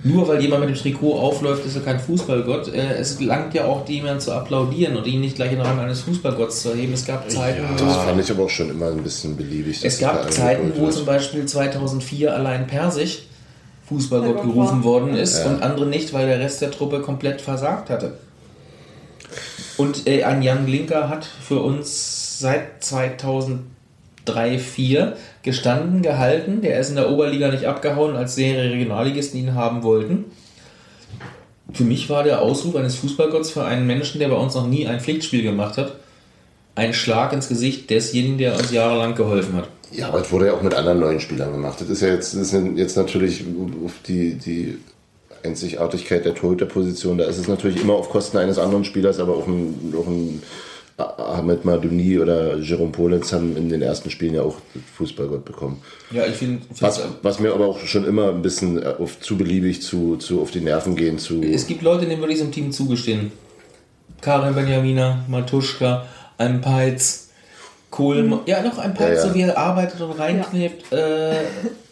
Nur 0.07 0.29
weil 0.29 0.41
jemand 0.43 0.67
mit 0.67 0.75
dem 0.75 0.79
Trikot 0.79 1.15
aufläuft, 1.19 1.65
ist 1.65 1.77
er 1.77 1.83
kein 1.83 1.99
Fußballgott. 1.99 2.69
Äh, 2.75 2.95
Es 2.99 3.21
langt 3.21 3.55
ja 3.55 3.65
auch, 3.65 3.89
jemanden 3.89 4.21
zu 4.21 4.33
applaudieren 4.33 4.97
und 4.97 5.07
ihn 5.07 5.21
nicht 5.21 5.37
gleich 5.37 5.53
in 5.53 5.59
den 5.59 5.67
Rang 5.67 5.79
eines 5.81 6.01
Fußballgotts 6.03 6.63
zu 6.63 6.71
erheben. 6.71 6.93
Es 6.93 7.07
gab 7.07 7.31
Zeiten, 7.31 7.63
wo 7.71 7.83
Das 7.85 7.97
fand 7.97 8.21
ich 8.21 8.31
aber 8.31 8.43
auch 8.45 8.51
schon 8.51 8.69
immer 8.71 8.89
ein 8.89 9.03
bisschen 9.03 9.35
beliebig. 9.37 9.83
es 9.83 9.99
gab 9.99 10.31
Zeiten, 10.31 10.73
wo 10.77 10.83
wird. 10.83 10.93
zum 10.93 11.07
Beispiel 11.07 11.47
2004 11.47 12.35
allein 12.35 12.67
Persig 12.67 13.27
Fußballgott 13.89 14.37
Ja, 14.37 14.43
gerufen 14.43 14.83
worden 14.85 15.15
ist 15.15 15.39
Ja. 15.43 15.51
und 15.51 15.63
andere 15.63 15.87
nicht, 15.87 16.13
weil 16.13 16.27
der 16.27 16.39
Rest 16.39 16.61
der 16.63 16.71
Truppe 16.71 17.01
komplett 17.01 17.41
versagt 17.41 17.89
hatte. 17.91 18.15
Und 19.77 20.07
äh, 20.07 20.25
ein 20.25 20.43
Jan 20.43 20.67
Glinker 20.67 21.09
hat 21.09 21.25
für 21.25 21.61
uns 21.61 22.39
seit 22.39 22.85
2003, 22.85 23.75
2004 24.25 25.17
gestanden, 25.43 26.03
gehalten. 26.03 26.63
Der 26.63 26.79
ist 26.79 26.91
in 26.91 26.97
der 26.97 27.11
Oberliga 27.11 27.51
nicht 27.51 27.67
abgehauen, 27.67 28.17
als 28.17 28.37
mehrere 28.37 28.71
Regionalligisten 28.71 29.39
ihn 29.39 29.55
haben 29.55 29.83
wollten. 29.83 30.25
für 31.73 31.85
mich 31.85 32.09
war 32.09 32.23
der 32.23 32.41
Ausruf 32.41 32.77
eines 32.77 32.95
Fußballgotts 32.97 33.51
für 33.51 33.65
einen 33.65 33.87
Menschen, 33.87 34.21
der 34.21 34.29
bei 34.29 34.37
uns 34.37 34.55
noch 34.55 34.67
nie 34.67 34.87
ein 34.87 35.01
Pflichtspiel 35.01 35.43
gemacht 35.43 35.77
hat, 35.77 35.97
ein 36.77 36.95
Schlag 36.95 37.33
ins 37.33 37.49
Gesicht 37.49 37.91
desjenigen, 37.91 38.39
der 38.39 38.57
uns 38.57 38.71
jahrelang 38.71 39.15
geholfen 39.15 39.55
hat. 39.55 39.69
Ja, 39.91 40.09
aber 40.09 40.21
es 40.21 40.33
wurde 40.33 40.47
ja 40.47 40.55
auch 40.55 40.63
mit 40.63 40.75
anderen 40.75 41.01
neuen 41.01 41.21
Spielern 41.21 41.53
gemacht. 41.53 41.81
Das 41.81 41.89
ist 41.89 42.01
ja 42.01 42.09
jetzt, 42.09 42.35
das 42.35 42.53
ist 42.53 42.77
jetzt 42.77 42.97
natürlich 42.97 43.45
auf 43.85 43.93
die, 44.07 44.35
die 44.35 44.79
Einzigartigkeit 45.45 46.25
der 46.25 46.35
Torhüterposition. 46.35 47.19
Da 47.19 47.25
ist 47.25 47.39
es 47.39 47.49
natürlich 47.49 47.81
immer 47.81 47.95
auf 47.95 48.11
Kosten 48.11 48.39
eines 48.39 48.59
anderen 48.59 48.85
Spielers, 48.85 49.19
aber 49.21 49.37
auch 49.37 49.47
ein, 49.47 49.95
auch 49.97 50.07
ein 50.07 50.43
Ahmed 50.97 51.65
Madouni 51.65 52.21
oder 52.21 52.57
Jerome 52.59 52.93
Polenz 52.93 53.33
haben 53.33 53.57
in 53.57 53.69
den 53.69 53.83
ersten 53.83 54.11
Spielen 54.11 54.35
ja 54.35 54.43
auch 54.43 54.57
Fußballgott 54.97 55.45
bekommen. 55.45 55.83
Ja, 56.13 56.25
ich 56.25 56.37
finde, 56.37 56.63
Was, 56.79 57.01
was 57.23 57.41
mir 57.41 57.53
aber 57.53 57.67
auch 57.67 57.81
schon 57.81 58.07
immer 58.07 58.31
ein 58.31 58.43
bisschen 58.43 58.81
äh, 58.81 58.95
auf, 58.99 59.19
zu 59.21 59.37
beliebig 59.37 59.83
zu, 59.83 60.17
zu 60.17 60.41
auf 60.41 60.53
die 60.53 60.61
Nerven 60.61 60.95
gehen 60.95 61.19
zu. 61.19 61.43
es 61.43 61.67
gibt 61.67 61.83
Leute, 61.83 62.07
denen 62.07 62.21
würde 62.21 62.33
ich 62.33 62.39
es 62.39 62.45
im 62.45 62.53
Team 62.53 62.71
zugestehen. 62.71 63.33
Karin 64.21 64.55
Benjamina, 64.55 65.25
Matuschka, 65.29 66.07
ein 66.39 66.61
Peitz, 66.61 67.31
Kohlmann. 67.91 68.41
Ja, 68.47 68.63
noch 68.63 68.79
ein 68.79 68.95
Peitz, 68.95 69.19
Ja, 69.19 69.25
ja. 69.25 69.29
so 69.29 69.35
wie 69.35 69.43
er 69.43 69.59
arbeitet 69.59 70.01
und 70.01 70.13
reinklebt. 70.13 70.93
Äh, 70.93 71.35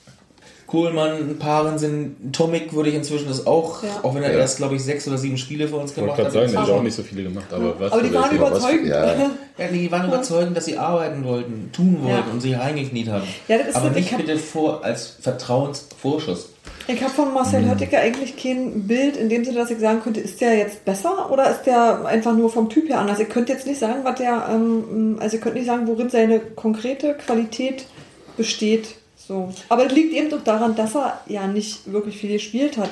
Kohlmann, 0.72 1.36
Paaren 1.38 1.78
sind, 1.78 2.32
Tomic 2.34 2.72
würde 2.72 2.88
ich 2.88 2.94
inzwischen 2.94 3.28
das 3.28 3.46
auch, 3.46 3.82
Ja. 3.82 3.90
auch 4.02 4.14
wenn 4.14 4.22
er 4.22 4.32
Ja. 4.32 4.38
erst, 4.38 4.56
glaube 4.56 4.74
ich, 4.74 4.82
sechs 4.82 5.06
oder 5.06 5.18
sieben 5.18 5.36
Spiele 5.36 5.68
für 5.68 5.76
uns 5.76 5.90
Ich 5.90 5.98
wollte 5.98 6.14
gemacht 6.14 6.16
gerade 6.16 6.26
hat. 6.28 6.50
sagen, 6.50 6.52
der 6.52 6.62
hat 6.62 6.70
auch 6.80 6.82
nicht 6.82 6.96
so 6.96 7.02
viele 7.02 7.24
gemacht, 7.24 7.44
aber 7.52 7.78
was 7.78 7.92
Aber 7.92 8.02
die 8.02 8.14
waren 8.14 8.40
was- 8.40 8.48
überzeugend. 8.50 8.86
ja. 8.88 9.14
Ja, 9.58 9.68
die 9.68 9.92
waren 9.92 10.08
überzeugend, 10.08 10.56
dass 10.56 10.64
sie 10.64 10.78
arbeiten 10.78 11.24
wollten, 11.24 11.68
tun 11.74 11.98
wollten 12.00 12.08
Ja. 12.26 12.32
und 12.32 12.40
sich 12.40 12.56
reingekniet 12.58 13.08
haben. 13.10 13.24
Ja, 13.48 13.58
das 13.58 13.68
ist 13.68 13.76
Aber 13.76 13.88
so, 13.88 13.94
nicht 13.94 14.16
bitte 14.16 14.38
vor, 14.38 14.82
als 14.82 15.14
Vertrauensvorschuss. 15.20 16.48
Ich 16.88 17.00
habe 17.02 17.12
von 17.12 17.32
Marcel 17.34 17.68
Höttike 17.68 17.98
eigentlich 17.98 18.36
kein 18.36 18.86
Bild 18.88 19.16
in 19.18 19.28
dem 19.28 19.44
Sinne, 19.44 19.58
dass 19.58 19.70
ich 19.70 19.78
sagen 19.78 20.00
könnte, 20.02 20.20
ist 20.20 20.40
der 20.40 20.56
jetzt 20.56 20.84
besser 20.86 21.30
oder 21.30 21.50
ist 21.50 21.64
der 21.64 22.04
einfach 22.06 22.34
nur 22.34 22.48
vom 22.50 22.70
Typ 22.70 22.88
her 22.88 22.98
anders? 22.98 23.20
Ich 23.20 23.28
könnte 23.28 23.52
jetzt 23.52 23.66
nicht 23.66 23.78
sagen, 23.78 24.00
was 24.04 24.16
der, 24.18 24.48
ähm, 24.50 25.18
also 25.20 25.36
ich 25.36 25.42
könnte 25.42 25.58
nicht 25.58 25.66
sagen, 25.68 25.86
worin 25.86 26.08
seine 26.08 26.40
konkrete 26.40 27.14
Qualität 27.14 27.84
besteht. 28.36 28.96
So. 29.26 29.52
Aber 29.68 29.86
es 29.86 29.92
liegt 29.92 30.12
eben 30.14 30.30
doch 30.30 30.42
daran, 30.42 30.74
dass 30.74 30.94
er 30.96 31.20
ja 31.28 31.46
nicht 31.46 31.92
wirklich 31.92 32.16
viel 32.16 32.32
gespielt 32.32 32.76
hat. 32.76 32.88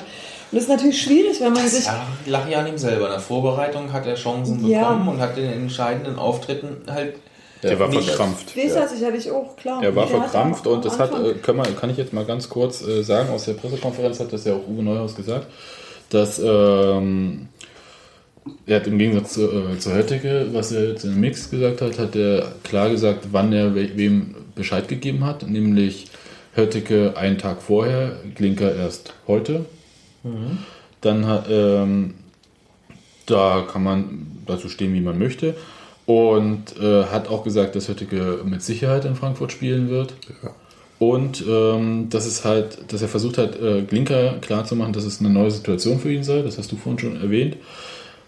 Und 0.51 0.57
das 0.57 0.63
ist 0.63 0.69
natürlich 0.69 1.01
schwierig, 1.01 1.39
wenn 1.41 1.53
man 1.53 1.67
sich. 1.67 1.85
Ja, 1.85 2.05
lag 2.25 2.49
ja 2.49 2.59
an 2.59 2.67
ihm 2.67 2.77
selber. 2.77 3.05
In 3.07 3.11
der 3.11 3.19
Vorbereitung 3.19 3.91
hat 3.91 4.05
er 4.05 4.15
Chancen 4.15 4.65
Ja. 4.67 4.79
bekommen 4.89 5.07
und 5.09 5.19
hat 5.19 5.37
in 5.37 5.43
den 5.43 5.53
entscheidenden 5.63 6.17
Auftritten 6.17 6.77
halt. 6.89 7.15
Der 7.63 7.77
war 7.79 7.89
nicht- 7.89 8.05
verkrampft. 8.07 8.57
Weiß 8.57 8.71
er 8.73 8.87
sicherlich 8.87 9.29
auch, 9.29 9.55
klar. 9.55 9.83
Er 9.83 9.95
war 9.95 10.07
Der 10.07 10.19
verkrampft 10.19 10.65
am 10.65 10.73
und 10.73 10.85
das 10.85 10.97
hat, 10.97 11.13
äh, 11.13 11.33
kann, 11.35 11.57
man, 11.57 11.75
kann 11.75 11.89
ich 11.91 11.97
jetzt 11.97 12.11
mal 12.11 12.25
ganz 12.25 12.49
kurz 12.49 12.81
äh, 12.81 13.03
sagen, 13.03 13.29
aus 13.29 13.45
der 13.45 13.53
Pressekonferenz 13.53 14.19
hat 14.19 14.33
das 14.33 14.45
ja 14.45 14.53
auch 14.53 14.67
Uwe 14.67 14.81
Neuhaus 14.81 15.15
gesagt, 15.15 15.45
dass 16.09 16.39
ähm, 16.39 17.49
er 18.65 18.77
hat 18.77 18.87
im 18.87 18.97
Gegensatz 18.97 19.33
zu, 19.33 19.43
äh, 19.51 19.77
zu 19.77 19.93
Hötteke, 19.93 20.47
was 20.53 20.71
er 20.71 20.89
jetzt 20.89 21.03
im 21.03 21.19
Mix 21.19 21.51
gesagt 21.51 21.81
hat, 21.81 21.99
hat 21.99 22.15
er 22.15 22.51
klar 22.63 22.89
gesagt, 22.89 23.27
wann 23.31 23.53
er 23.53 23.75
we 23.75 23.89
wem 23.95 24.35
Bescheid 24.55 24.87
gegeben 24.87 25.23
hat, 25.23 25.47
nämlich 25.47 26.07
Hötteke 26.53 27.13
einen 27.15 27.37
Tag 27.37 27.61
vorher, 27.61 28.17
Glinker 28.35 28.75
erst 28.75 29.13
heute. 29.27 29.65
Dann 31.01 31.25
hat, 31.25 31.47
ähm, 31.49 32.15
da 33.25 33.65
kann 33.71 33.83
man 33.83 34.27
dazu 34.45 34.69
stehen, 34.69 34.93
wie 34.93 35.01
man 35.01 35.17
möchte. 35.17 35.55
Und 36.05 36.77
äh, 36.79 37.05
hat 37.05 37.29
auch 37.29 37.43
gesagt, 37.43 37.75
dass 37.75 37.87
Höttike 37.87 38.41
mit 38.43 38.61
Sicherheit 38.61 39.05
in 39.05 39.15
Frankfurt 39.15 39.51
spielen 39.51 39.89
wird. 39.89 40.13
Und 40.99 41.43
ähm, 41.47 42.09
dass 42.09 42.25
es 42.25 42.45
halt, 42.45 42.91
dass 42.91 43.01
er 43.01 43.07
versucht 43.07 43.37
hat, 43.37 43.59
äh, 43.59 43.81
Glinker 43.83 44.35
klarzumachen, 44.41 44.93
dass 44.93 45.05
es 45.05 45.19
eine 45.19 45.29
neue 45.29 45.49
Situation 45.49 45.99
für 45.99 46.11
ihn 46.11 46.23
sei. 46.23 46.41
Das 46.41 46.57
hast 46.57 46.71
du 46.71 46.75
vorhin 46.75 46.99
schon 46.99 47.21
erwähnt. 47.21 47.57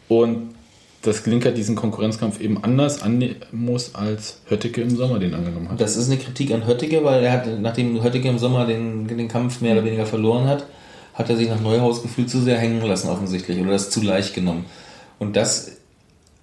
Und 0.08 0.56
dass 1.04 1.24
Glinker 1.24 1.52
diesen 1.52 1.76
Konkurrenzkampf 1.76 2.39
eben 2.39 2.63
anders 2.63 3.02
annehmen 3.02 3.36
muss, 3.52 3.94
als 3.94 4.39
Höttike 4.48 4.82
im 4.82 4.96
Sommer 4.96 5.20
den 5.20 5.34
angenommen 5.34 5.70
hat. 5.70 5.82
Das 5.82 5.98
ist 5.98 6.10
eine 6.10 6.18
Kritik 6.18 6.52
an 6.52 6.66
Höttike, 6.66 7.04
weil 7.04 7.24
er 7.24 7.34
hat, 7.34 7.48
nachdem 7.62 8.02
Höttike 8.02 8.30
im 8.30 8.39
Sommer 8.39 8.66
den, 8.66 9.08
den 9.08 9.28
Kampf 9.28 9.60
mehr 9.60 9.74
oder 9.74 9.84
weniger 9.84 10.06
verloren 10.06 10.48
hat, 10.48 10.66
hat 11.13 11.30
er 11.30 11.36
sich 11.36 11.50
nach 11.50 11.60
Neuhaus 11.60 12.02
gefühlt 12.02 12.30
zu 12.30 12.42
sehr 12.42 12.58
hängen 12.58 12.82
lassen, 12.82 13.10
offensichtlich, 13.10 13.60
oder 13.60 13.72
das 13.72 13.89
zu 13.89 14.02
leicht 14.02 14.34
genommen. 14.34 14.66
Und 15.20 15.36
das 15.36 15.74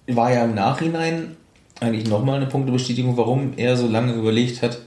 war 0.07 0.31
ja 0.31 0.45
im 0.45 0.53
Nachhinein 0.53 1.35
eigentlich 1.79 2.07
nochmal 2.07 2.37
eine 2.37 2.45
Punktebestätigung, 2.45 3.17
warum 3.17 3.53
er 3.57 3.75
so 3.75 3.87
lange 3.87 4.13
überlegt 4.13 4.61
hat, 4.61 4.79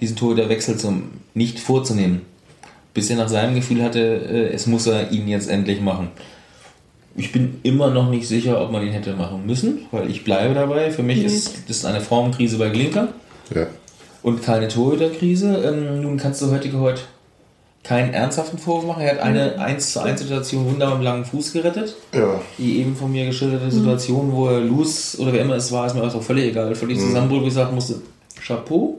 diesen 0.00 0.16
Torhüterwechsel 0.16 0.76
zum 0.76 1.04
nicht 1.34 1.60
vorzunehmen. 1.60 2.22
Bis 2.92 3.10
er 3.10 3.16
nach 3.16 3.28
seinem 3.28 3.54
Gefühl 3.54 3.82
hatte, 3.82 4.00
äh, 4.00 4.52
es 4.52 4.66
muss 4.66 4.86
er 4.88 5.12
ihn 5.12 5.28
jetzt 5.28 5.48
endlich 5.48 5.80
machen. 5.80 6.08
Ich 7.16 7.30
bin 7.32 7.60
immer 7.62 7.90
noch 7.90 8.10
nicht 8.10 8.26
sicher, 8.26 8.60
ob 8.60 8.72
man 8.72 8.84
ihn 8.84 8.92
hätte 8.92 9.14
machen 9.14 9.46
müssen, 9.46 9.86
weil 9.92 10.10
ich 10.10 10.24
bleibe 10.24 10.54
dabei. 10.54 10.90
Für 10.90 11.02
mich 11.02 11.22
ist 11.24 11.68
das 11.68 11.84
eine 11.84 12.00
Formkrise 12.00 12.58
bei 12.58 12.70
Glinker 12.70 13.08
Ja. 13.54 13.66
und 14.22 14.42
keine 14.42 14.68
Torhüterkrise. 14.68 15.56
Ähm, 15.64 16.02
nun 16.02 16.16
kannst 16.16 16.42
du 16.42 16.50
heute 16.50 16.72
heute 16.80 17.02
keinen 17.84 18.14
ernsthaften 18.14 18.58
Vorwurf 18.58 18.86
machen. 18.86 19.02
Er 19.02 19.12
hat 19.12 19.20
eine 19.20 19.58
1 19.60 19.92
zu 19.92 20.00
1 20.02 20.20
Situation 20.22 20.66
wunderbar 20.66 20.96
mit 20.96 21.04
langen 21.04 21.24
Fuß 21.24 21.52
gerettet. 21.52 21.94
Ja. 22.12 22.40
Die 22.58 22.80
eben 22.80 22.96
von 22.96 23.12
mir 23.12 23.26
geschilderte 23.26 23.70
Situation, 23.70 24.32
wo 24.32 24.48
er 24.48 24.60
loose 24.60 25.20
oder 25.20 25.32
wer 25.34 25.42
immer 25.42 25.54
es 25.54 25.70
war, 25.70 25.86
ist 25.86 25.94
mir 25.94 26.02
auch 26.02 26.22
völlig 26.22 26.46
egal. 26.46 26.74
Völlig 26.74 26.98
wo 26.98 27.46
ich 27.46 27.52
sagen 27.52 27.74
musste, 27.74 27.96
Chapeau. 28.44 28.98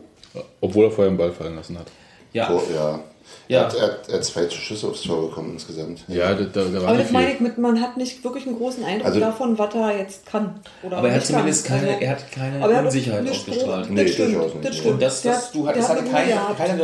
Obwohl 0.61 0.85
er 0.85 0.91
vorher 0.91 1.11
den 1.11 1.17
Ball 1.17 1.31
fallen 1.31 1.55
lassen 1.55 1.77
hat. 1.79 1.87
Ja, 2.31 2.49
Oh, 2.51 2.61
ja. 2.73 2.99
Ja. 3.47 3.59
Er, 3.61 3.65
hat, 3.67 3.75
er, 3.75 3.81
hat, 3.83 4.09
er 4.09 4.15
hat 4.15 4.25
zwei 4.25 4.49
Schüsse 4.49 4.87
aufs 4.87 5.01
Tor 5.03 5.29
bekommen 5.29 5.53
insgesamt. 5.53 6.03
Ja, 6.07 6.33
da, 6.33 6.43
da, 6.45 6.63
da 6.63 6.81
war 6.81 6.89
Aber 6.89 6.97
das 6.97 7.11
meine 7.11 7.33
ich 7.33 7.39
mit, 7.39 7.57
man 7.57 7.79
hat 7.81 7.95
nicht 7.97 8.23
wirklich 8.23 8.47
einen 8.47 8.57
großen 8.57 8.83
Eindruck 8.83 9.05
Also- 9.07 9.19
davon, 9.19 9.57
was 9.57 9.75
er 9.75 9.97
jetzt 9.99 10.25
kann. 10.25 10.59
Oder 10.83 10.97
aber 10.97 11.09
er 11.09 11.15
hat 11.15 11.25
zumindest 11.25 11.65
kann. 11.65 11.79
keine, 11.79 11.91
Also- 11.93 12.01
er 12.03 12.09
hat 12.11 12.31
keine 12.31 12.63
Aber 12.63 12.71
er 12.73 12.77
hat 12.79 12.85
Unsicherheit 12.85 13.29
ausgestrahlt. 13.29 13.89
Nee, 13.91 14.03
das 14.03 14.13
stimmt, 14.13 14.37
das 14.63 14.75
stimmt. 14.77 14.93
Und 14.93 15.01
das, 15.01 15.21
das, 15.21 15.35
hat- 15.47 15.55
du 15.55 15.67
hat 15.67 15.75
hatte 15.77 15.99
eine 15.99 16.09
keine, 16.09 16.39
keine 16.57 16.77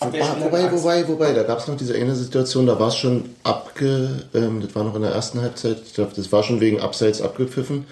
der 0.00 0.12
wobei, 0.44 0.60
Angst. 0.60 0.72
wobei, 0.82 1.08
wobei, 1.08 1.32
da 1.32 1.42
gab 1.42 1.58
es 1.58 1.66
noch 1.66 1.76
diese 1.76 1.94
eine 1.94 2.14
Situation, 2.14 2.66
da 2.66 2.78
war 2.78 2.88
es 2.88 2.96
schon 2.96 3.30
abge, 3.42 4.10
ähm, 4.34 4.60
das 4.60 4.74
war 4.74 4.84
noch 4.84 4.94
in 4.94 5.02
der 5.02 5.10
ersten 5.12 5.40
Halbzeit, 5.40 5.78
das 5.96 6.32
war 6.32 6.42
schon 6.42 6.60
wegen 6.60 6.80
Abseits 6.80 7.20
abgepfiffen. 7.20 7.84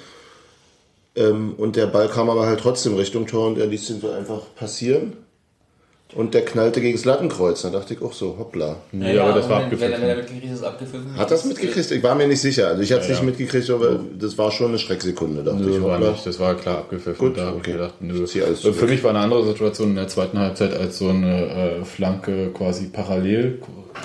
Ähm, 1.17 1.55
und 1.57 1.77
der 1.77 1.87
Ball 1.87 2.09
kam 2.09 2.29
aber 2.29 2.47
halt 2.47 2.61
trotzdem 2.61 2.95
Richtung 2.95 3.27
Tor 3.27 3.47
und 3.49 3.59
er 3.59 3.67
ließ 3.67 3.91
ihn 3.91 4.01
so 4.01 4.11
einfach 4.11 4.43
passieren. 4.55 5.15
Und 6.15 6.35
der 6.35 6.45
knallte 6.45 6.81
gegen 6.81 6.97
das 6.97 7.05
Lattenkreuz. 7.05 7.63
Da 7.63 7.71
dachte 7.71 7.95
ich 7.95 8.01
auch 8.01 8.13
so, 8.13 8.37
hoppla. 8.39 8.77
Nee, 8.93 9.19
aber 9.19 9.33
das 9.33 9.49
war 9.49 9.61
wenn, 9.71 9.79
wenn, 9.81 9.91
er- 9.93 9.97
abgepfiffen. 9.99 10.17
mitgekriegt 10.17 10.45
ist, 10.45 10.53
ist 10.53 10.63
abgepfiffen. 10.63 11.17
Hat 11.19 11.31
das 11.33 11.45
mitgekriegt? 11.45 11.91
Ich 11.91 12.03
war 12.03 12.15
mir 12.15 12.29
nicht 12.29 12.41
sicher. 12.41 12.69
Also 12.69 12.83
ich 12.83 12.93
hatte 12.93 13.03
es 13.03 13.09
Ja, 13.09 13.13
nicht 13.15 13.21
ja. 13.23 13.27
mitgekriegt, 13.27 13.71
aber 13.71 13.99
das 14.19 14.39
war 14.39 14.51
schon 14.53 14.69
eine 14.69 14.79
Schrecksekunde, 14.79 15.43
dachte 15.43 15.59
ich. 15.65 15.67
Nö, 15.67 15.83
war 15.83 15.95
Hoppla. 15.97 16.11
nicht. 16.13 16.25
Das 16.27 16.39
war 16.39 16.55
klar 16.55 16.79
abgepfiffen. 16.79 17.19
Gut, 17.19 17.37
da 17.37 17.47
habe 17.47 17.57
okay. 17.57 17.71
ich 17.71 17.77
gedacht, 17.77 17.95
nö. 18.01 18.25
Ich 18.25 18.43
alles 18.43 18.65
Und 18.65 18.73
Für 18.73 18.79
zurück. 18.79 18.91
mich 18.91 19.03
war 19.03 19.11
eine 19.11 19.19
andere 19.19 19.45
Situation 19.47 19.89
in 19.91 19.97
der 19.97 20.09
zweiten 20.09 20.39
Halbzeit 20.39 20.75
als 20.75 20.97
so 20.99 21.09
eine 21.09 21.81
äh, 21.81 21.85
Flanke 21.85 22.51
quasi 22.55 22.87
parallel 22.87 23.61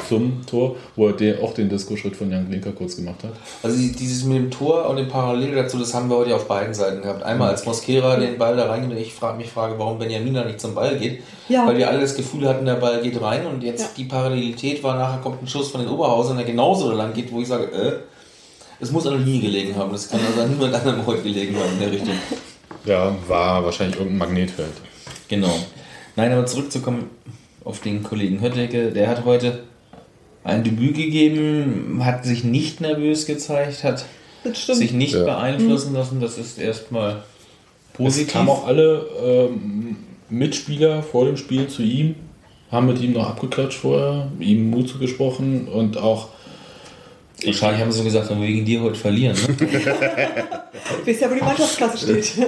zum 0.09 0.41
Tor, 0.47 0.77
wo 0.95 1.07
er 1.07 1.13
den, 1.13 1.39
auch 1.41 1.53
den 1.53 1.69
Disco-Schritt 1.69 2.15
von 2.15 2.31
Jan 2.31 2.47
Glinker 2.49 2.71
kurz 2.71 2.95
gemacht 2.95 3.23
hat. 3.23 3.31
Also 3.61 3.77
die- 3.77 3.91
dieses 3.91 4.23
mit 4.23 4.37
dem 4.37 4.49
Tor 4.49 4.89
und 4.89 4.95
dem 4.95 5.07
Parallel 5.09 5.53
dazu, 5.55 5.77
das 5.77 5.93
haben 5.93 6.09
wir 6.09 6.17
heute 6.17 6.33
auf 6.35 6.47
beiden 6.47 6.73
Seiten 6.73 7.01
gehabt. 7.01 7.21
Einmal 7.23 7.49
als 7.49 7.65
Mosquera 7.65 8.15
den 8.15 8.37
Ball 8.37 8.55
da 8.55 8.67
reingeht 8.67 8.89
und 8.91 8.97
ich 8.97 9.13
frage 9.13 9.37
mich 9.37 9.51
frage, 9.51 9.75
warum 9.77 9.99
Benjamina 9.99 10.45
nicht 10.45 10.59
zum 10.61 10.73
Ball 10.75 10.97
geht. 10.97 11.21
Ja. 11.51 11.67
Weil 11.67 11.77
wir 11.77 11.89
alle 11.89 11.99
das 11.99 12.15
Gefühl 12.15 12.47
hatten, 12.47 12.65
der 12.65 12.75
Ball 12.75 13.01
geht 13.01 13.19
rein 13.21 13.45
und 13.45 13.61
jetzt 13.63 13.81
Ja. 13.81 13.89
die 13.97 14.05
Parallelität 14.05 14.81
war, 14.83 14.95
nachher 14.97 15.19
kommt 15.21 15.41
ein 15.43 15.47
Schuss 15.47 15.69
von 15.71 15.81
den 15.81 15.89
Oberhausen, 15.89 16.37
der 16.37 16.45
genauso 16.45 16.91
lang 16.91 17.13
geht, 17.13 17.31
wo 17.31 17.41
ich 17.41 17.47
sage, 17.47 17.65
äh, 17.71 17.93
es 18.79 18.91
muss 18.91 19.05
an 19.05 19.13
der 19.17 19.21
Linie 19.25 19.41
gelegen 19.41 19.75
haben. 19.75 19.91
Das 19.91 20.09
kann 20.09 20.19
also 20.25 20.41
an 20.41 20.49
niemand 20.53 20.73
anderem 20.73 21.05
heute 21.05 21.23
gelegen 21.23 21.55
haben 21.57 21.73
in 21.73 21.79
der 21.79 21.91
Richtung. 21.91 22.15
Ja, 22.85 23.13
war 23.27 23.63
wahrscheinlich 23.65 23.97
irgendein 23.97 24.19
Magnetfeld. 24.19 24.71
Genau. 25.27 25.53
Nein, 26.15 26.31
aber 26.31 26.45
zurückzukommen 26.45 27.09
auf 27.63 27.79
den 27.79 28.01
Kollegen 28.03 28.41
Hötteke, 28.41 28.91
der 28.91 29.07
hat 29.07 29.23
heute 29.25 29.63
ein 30.43 30.63
Debüt 30.63 30.95
gegeben, 30.95 32.01
hat 32.03 32.25
sich 32.25 32.43
nicht 32.43 32.81
nervös 32.81 33.25
gezeigt, 33.27 33.83
hat 33.83 34.03
sich 34.55 34.93
nicht 34.93 35.13
Ja. 35.13 35.23
beeinflussen 35.25 35.93
lassen. 35.93 36.19
Das 36.19 36.37
ist 36.39 36.57
erstmal 36.57 37.17
Es 37.91 37.97
positiv. 37.97 38.33
kamen 38.33 38.49
auch 38.49 38.65
alle 38.65 39.05
ähm, 39.23 39.97
Mitspieler 40.31 41.03
vor 41.03 41.25
dem 41.25 41.37
Spiel 41.37 41.67
zu 41.67 41.83
ihm, 41.83 42.15
haben 42.71 42.87
mit 42.87 43.01
ihm 43.01 43.13
noch 43.13 43.27
abgeklatscht 43.27 43.79
vorher, 43.79 44.31
ihm 44.39 44.69
Mut 44.69 44.89
zugesprochen 44.89 45.67
und 45.67 45.97
auch 45.97 46.29
Wahrscheinlich 47.43 47.81
haben 47.81 47.91
sie 47.91 47.97
so 47.97 48.03
gesagt, 48.03 48.29
wenn 48.29 48.39
wir 48.39 48.47
wegen 48.47 48.65
dir 48.65 48.81
heute 48.81 48.99
verlieren. 48.99 49.35
Ne? 49.35 49.57
Weiß 51.05 51.19
ja, 51.19 51.29
wo 51.29 51.33
die 51.33 51.41
Mannschaftsklasse 51.41 51.97
steht. 51.97 52.47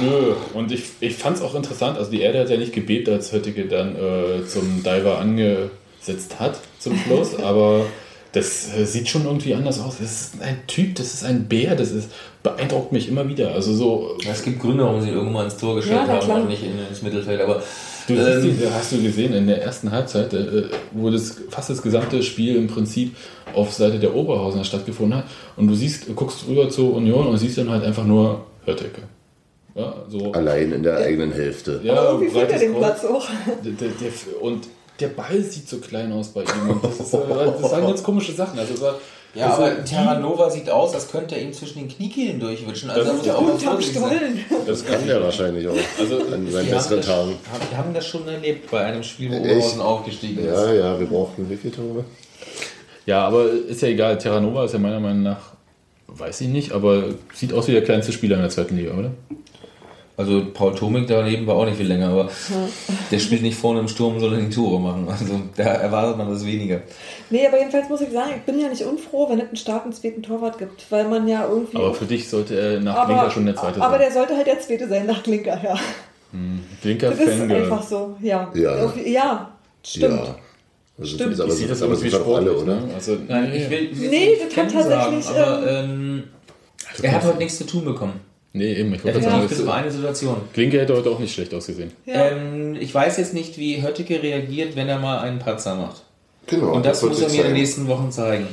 Nö, 0.00 0.34
und 0.54 0.70
ich, 0.72 0.82
ich 1.00 1.14
fand 1.14 1.36
es 1.36 1.42
auch 1.42 1.54
interessant, 1.54 1.96
also 1.96 2.10
die 2.10 2.20
Erde 2.20 2.40
hat 2.40 2.50
ja 2.50 2.56
nicht 2.56 2.72
gebebt, 2.72 3.08
als 3.08 3.32
Höttige 3.32 3.64
dann 3.66 3.96
äh, 3.96 4.46
zum 4.46 4.82
Diver 4.82 5.18
angesetzt 5.18 6.38
hat 6.38 6.60
zum 6.78 6.98
Schluss, 6.98 7.36
aber 7.42 7.86
das 8.32 8.74
äh, 8.76 8.84
sieht 8.84 9.08
schon 9.08 9.24
irgendwie 9.24 9.54
anders 9.54 9.80
aus. 9.80 9.98
Das 10.00 10.10
ist 10.10 10.42
ein 10.42 10.58
Typ, 10.66 10.96
das 10.96 11.14
ist 11.14 11.24
ein 11.24 11.48
Bär, 11.48 11.74
das 11.74 11.92
ist, 11.92 12.10
beeindruckt 12.42 12.92
mich 12.92 13.08
immer 13.08 13.28
wieder. 13.28 13.54
Also 13.54 13.74
so, 13.74 14.16
es 14.30 14.42
gibt 14.42 14.60
Gründe, 14.60 14.84
warum 14.84 15.00
sie 15.00 15.08
ihn 15.08 15.14
irgendwann 15.14 15.46
ins 15.46 15.56
Tor 15.56 15.76
gestellt 15.76 16.02
Ja, 16.06 16.20
haben 16.26 16.42
und 16.42 16.48
nicht 16.48 16.62
in, 16.62 16.78
ins 16.88 17.02
Mittelfeld. 17.02 17.40
Aber 17.40 17.62
Du 18.06 18.14
siehst 18.16 18.62
die, 18.62 18.66
hast 18.72 18.92
du 18.92 19.02
gesehen, 19.02 19.34
in 19.34 19.46
der 19.46 19.62
ersten 19.62 19.90
Halbzeit, 19.92 20.32
äh, 20.32 20.64
wo 20.92 21.10
das 21.10 21.36
fast 21.50 21.68
das 21.68 21.82
gesamte 21.82 22.22
Spiel 22.22 22.56
im 22.56 22.66
Prinzip 22.66 23.14
auf 23.54 23.72
Seite 23.74 23.98
der 23.98 24.14
Oberhausener 24.14 24.64
stattgefunden 24.64 25.18
hat. 25.18 25.24
Und 25.56 25.68
du 25.68 25.74
siehst, 25.74 26.14
guckst 26.16 26.46
rüber 26.48 26.70
zur 26.70 26.94
Union 26.94 27.26
und 27.26 27.36
siehst 27.36 27.58
dann 27.58 27.68
halt 27.68 27.84
einfach 27.84 28.04
nur 28.04 28.46
Hörtecke. 28.64 29.02
Ja, 29.74 29.94
so. 30.08 30.32
Allein 30.32 30.72
in 30.72 30.82
der 30.82 30.96
eigenen 30.96 31.32
Hälfte. 31.32 31.80
Ja, 31.84 31.92
Aber 31.92 32.12
irgendwie 32.12 32.34
ja 32.34 32.44
breites 32.44 32.60
den. 32.60 32.74
Platz 32.74 33.04
auch. 33.04 33.28
Der, 33.62 33.72
der, 33.72 33.88
der, 33.88 34.42
und 34.42 34.66
der 35.00 35.08
Ball 35.08 35.40
sieht 35.42 35.68
so 35.68 35.78
klein 35.78 36.12
aus 36.12 36.28
bei 36.28 36.42
ihm. 36.42 36.70
Und 36.70 36.84
das, 36.84 36.98
ist, 37.00 37.14
äh, 37.14 37.18
das 37.60 37.70
sind 37.70 37.86
ganz 37.86 38.02
komische 38.08 38.32
Sachen. 38.32 38.58
Also, 38.58 38.80
war- 38.80 38.98
Ja, 39.34 39.50
also 39.50 39.62
aber 39.64 39.84
Terranova 39.84 40.50
sieht 40.50 40.68
aus, 40.70 40.94
als 40.94 41.08
könnte 41.10 41.36
er 41.36 41.42
ihm 41.42 41.52
zwischen 41.52 41.78
den 41.80 41.88
Kniekehlen 41.88 42.40
durchwischen. 42.40 42.90
Also 42.90 43.04
Das 43.04 43.16
muss 43.18 43.26
ja 43.26 43.34
auch 43.36 43.42
Unterm. 43.42 43.80
Stollen. 43.80 44.44
Das 44.66 44.84
kann 44.84 45.08
er 45.08 45.22
wahrscheinlich 45.22 45.68
auch. 45.68 45.74
Also, 45.98 46.16
an 46.16 46.50
seinen 46.50 46.70
besseren 46.70 46.96
das, 46.98 47.06
Tagen. 47.06 47.30
haben- 47.52 47.62
die 47.70 47.76
haben 47.76 47.94
das 47.94 48.06
schon 48.06 48.26
erlebt 48.26 48.70
bei 48.70 48.80
einem 48.84 49.02
Spiel, 49.02 49.30
wo? 49.30 49.36
Oberhausen 49.36 49.80
aufgestiegen 49.80 50.38
ist. 50.44 50.46
Ja, 50.46 50.72
ja, 50.72 50.98
wir 50.98 51.06
brauchten 51.06 51.48
wie 51.48 51.56
viele 51.56 51.74
Tore? 51.74 52.04
Ja, 53.06 53.26
aber 53.26 53.50
ist 53.50 53.80
ja 53.82 53.88
egal. 53.88 54.18
Terranova 54.18 54.64
ist 54.64 54.72
ja 54.72 54.78
meiner 54.78 55.00
Meinung 55.00 55.22
nach, 55.22 55.52
weiß 56.08 56.40
ich 56.42 56.48
nicht, 56.48 56.72
aber 56.72 57.04
sieht 57.34 57.52
aus 57.52 57.68
wie 57.68 57.72
der 57.72 57.84
kleinste 57.84 58.12
Spieler 58.12 58.36
in 58.36 58.42
der 58.42 58.50
zweiten 58.50 58.76
Liga, 58.76 58.92
oder? 58.94 59.10
Also 60.18 60.44
Paul 60.52 60.74
Tomik 60.74 61.06
daneben 61.06 61.46
war 61.46 61.54
auch 61.54 61.64
nicht 61.64 61.76
viel 61.76 61.86
länger, 61.86 62.08
aber 62.08 62.28
der 63.10 63.18
spielt 63.20 63.40
nicht 63.42 63.56
vorne 63.56 63.78
im 63.78 63.86
Sturm, 63.86 64.18
soll 64.18 64.34
er 64.34 64.40
die 64.40 64.50
Tore 64.50 64.80
machen. 64.80 65.06
Also 65.08 65.26
da 65.56 65.62
erwartet 65.62 66.18
man 66.18 66.28
das 66.28 66.44
weniger. 66.44 66.80
Nee, 67.30 67.46
aber 67.46 67.58
jedenfalls 67.58 67.88
muss 67.88 68.00
ich 68.00 68.10
sagen, 68.10 68.32
ich 68.36 68.42
bin 68.42 68.58
ja 68.60 68.68
nicht 68.68 68.82
unfroh, 68.82 69.30
wenn 69.30 69.38
es 69.38 69.46
einen 69.46 69.56
starken 69.56 69.92
zweiten 69.92 70.20
Torwart 70.24 70.58
gibt, 70.58 70.90
weil 70.90 71.06
man 71.06 71.28
ja 71.28 71.46
irgendwie. 71.48 71.76
Aber 71.76 71.94
für 71.94 72.04
dich 72.04 72.28
sollte 72.28 72.58
er 72.58 72.80
nach 72.80 72.96
aber, 72.96 73.14
Klinker 73.14 73.30
schon 73.30 73.46
der 73.46 73.54
zweite 73.54 73.80
aber 73.80 73.90
sein. 73.92 74.00
der 74.00 74.10
sollte 74.12 74.36
halt 74.36 74.46
der 74.48 74.58
zweite 74.60 74.88
sein 74.88 75.06
nach 75.06 75.22
Klinker, 75.22 75.60
ja. 75.62 75.76
Klinker 76.82 77.10
Das 77.10 77.20
ist 77.20 77.40
einfach 77.40 77.82
so, 77.84 78.16
ja. 78.20 78.50
Ja. 78.54 78.76
Irgendwie- 78.76 79.12
Ja, 79.12 79.52
stimmt. 79.86 80.14
Ja. 80.14 80.34
Also 80.98 81.14
Stimmt. 81.14 81.32
Das 81.34 81.40
aber, 81.40 81.52
Ich 81.52 81.58
sehe 81.58 81.68
das 81.68 81.82
aber 81.82 81.92
irgendwie 81.92 82.10
sind 82.10 82.20
doch 82.26 82.36
alle, 82.36 82.52
oder? 82.56 82.74
ne? 82.74 82.88
Also, 82.92 83.16
Nein, 83.28 83.52
ich 83.54 83.70
will, 83.70 83.90
Nee, 83.94 84.36
das 84.44 84.52
Ken 84.52 84.68
tatsächlich, 84.68 85.24
sagen, 85.24 85.38
aber 85.38 85.70
ähm, 85.70 86.24
er 87.02 87.12
hat 87.12 87.22
heute 87.24 87.38
nichts 87.38 87.56
zu 87.58 87.64
tun 87.68 87.84
bekommen. 87.84 88.27
Nee, 88.52 88.72
eben, 88.74 88.94
ich 88.94 89.04
wollte 89.04 89.18
hat 89.18 89.24
gerade 89.24 89.40
nicht 89.40 89.48
bis 89.50 89.60
auf 89.60 89.66
sagen, 89.66 89.82
eine 89.82 89.90
Situation. 89.90 90.36
Klinke 90.54 90.80
hätte 90.80 90.96
heute 90.96 91.10
auch 91.10 91.18
nicht 91.18 91.34
schlecht 91.34 91.52
ausgesehen. 91.54 91.92
Ja. 92.06 92.28
Ähm, 92.30 92.76
ich 92.80 92.94
weiß 92.94 93.18
jetzt 93.18 93.34
nicht, 93.34 93.58
wie 93.58 93.82
Höttike 93.82 94.22
reagiert, 94.22 94.74
wenn 94.74 94.88
er 94.88 94.98
mal 94.98 95.18
einen 95.20 95.38
Patzer 95.38 95.74
macht. 95.76 96.02
Genau. 96.46 96.72
Und 96.72 96.86
das 96.86 97.02
wird 97.02 97.12
muss 97.12 97.20
er 97.20 97.28
mir 97.28 97.32
in 97.32 97.36
den 97.36 97.42
zeigen. 97.44 97.58
nächsten 97.58 97.88
Wochen 97.88 98.10
zeigen. 98.10 98.46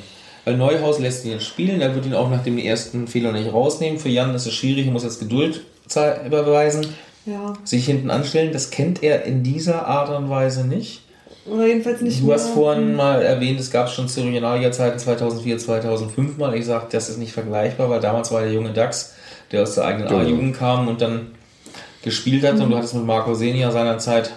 Weil 0.44 0.58
Neuhaus 0.58 1.00
lässt 1.00 1.26
ihn 1.26 1.32
jetzt 1.32 1.46
spielen, 1.46 1.80
er 1.82 1.96
wird 1.96 2.06
ihn 2.06 2.14
auch 2.14 2.30
nach 2.30 2.44
dem 2.44 2.58
ersten 2.58 3.08
Fehler 3.08 3.32
nicht 3.32 3.52
rausnehmen. 3.52 3.98
Für 4.00 4.10
Jan 4.10 4.36
ist 4.36 4.46
es 4.46 4.54
schwierig, 4.54 4.86
er 4.86 4.92
muss 4.92 5.04
jetzt 5.04 5.20
Geduld 5.20 5.62
beweisen, 6.30 6.86
ja. 7.26 7.54
sich 7.64 7.86
hinten 7.86 8.10
anstellen. 8.12 8.52
Das 8.52 8.70
kennt 8.70 9.02
er 9.02 9.24
in 9.24 9.44
dieser 9.44 9.88
Art 9.88 10.10
und 10.16 10.30
Weise 10.30 10.68
nicht. 10.68 11.02
Oder 11.48 11.68
jedenfalls 11.68 12.02
nicht 12.02 12.22
Du 12.24 12.34
hast 12.34 12.46
mehr- 12.48 12.54
vorhin 12.56 12.96
mal 12.96 13.22
erwähnt, 13.22 13.60
es 13.60 13.70
gab 13.72 13.90
schon 13.90 14.08
zu 14.08 14.22
Regionalliga-Zeiten 14.22 14.98
2004, 15.00 15.58
2005 15.60 16.38
mal. 16.38 16.56
Ich 16.56 16.66
sage, 16.66 16.88
das 16.92 17.10
ist 17.10 17.18
nicht 17.18 17.32
vergleichbar, 17.34 17.90
weil 17.90 18.00
damals 18.00 18.32
war 18.32 18.42
der 18.42 18.52
junge 18.52 18.74
Dax, 18.74 19.14
der 19.52 19.64
aus 19.64 19.76
der 19.76 19.86
eigenen 19.86 20.08
Genau. 20.08 20.20
A-Jugend 20.20 20.58
kam 20.58 20.88
und 20.88 21.02
dann 21.02 21.32
gespielt 22.04 22.44
hat. 22.46 22.60
Und 22.60 22.70
du 22.70 22.78
hattest 22.78 22.94
mit 22.96 23.06
Marco 23.06 23.34
Senia 23.34 23.72
seinerzeit 23.72 24.32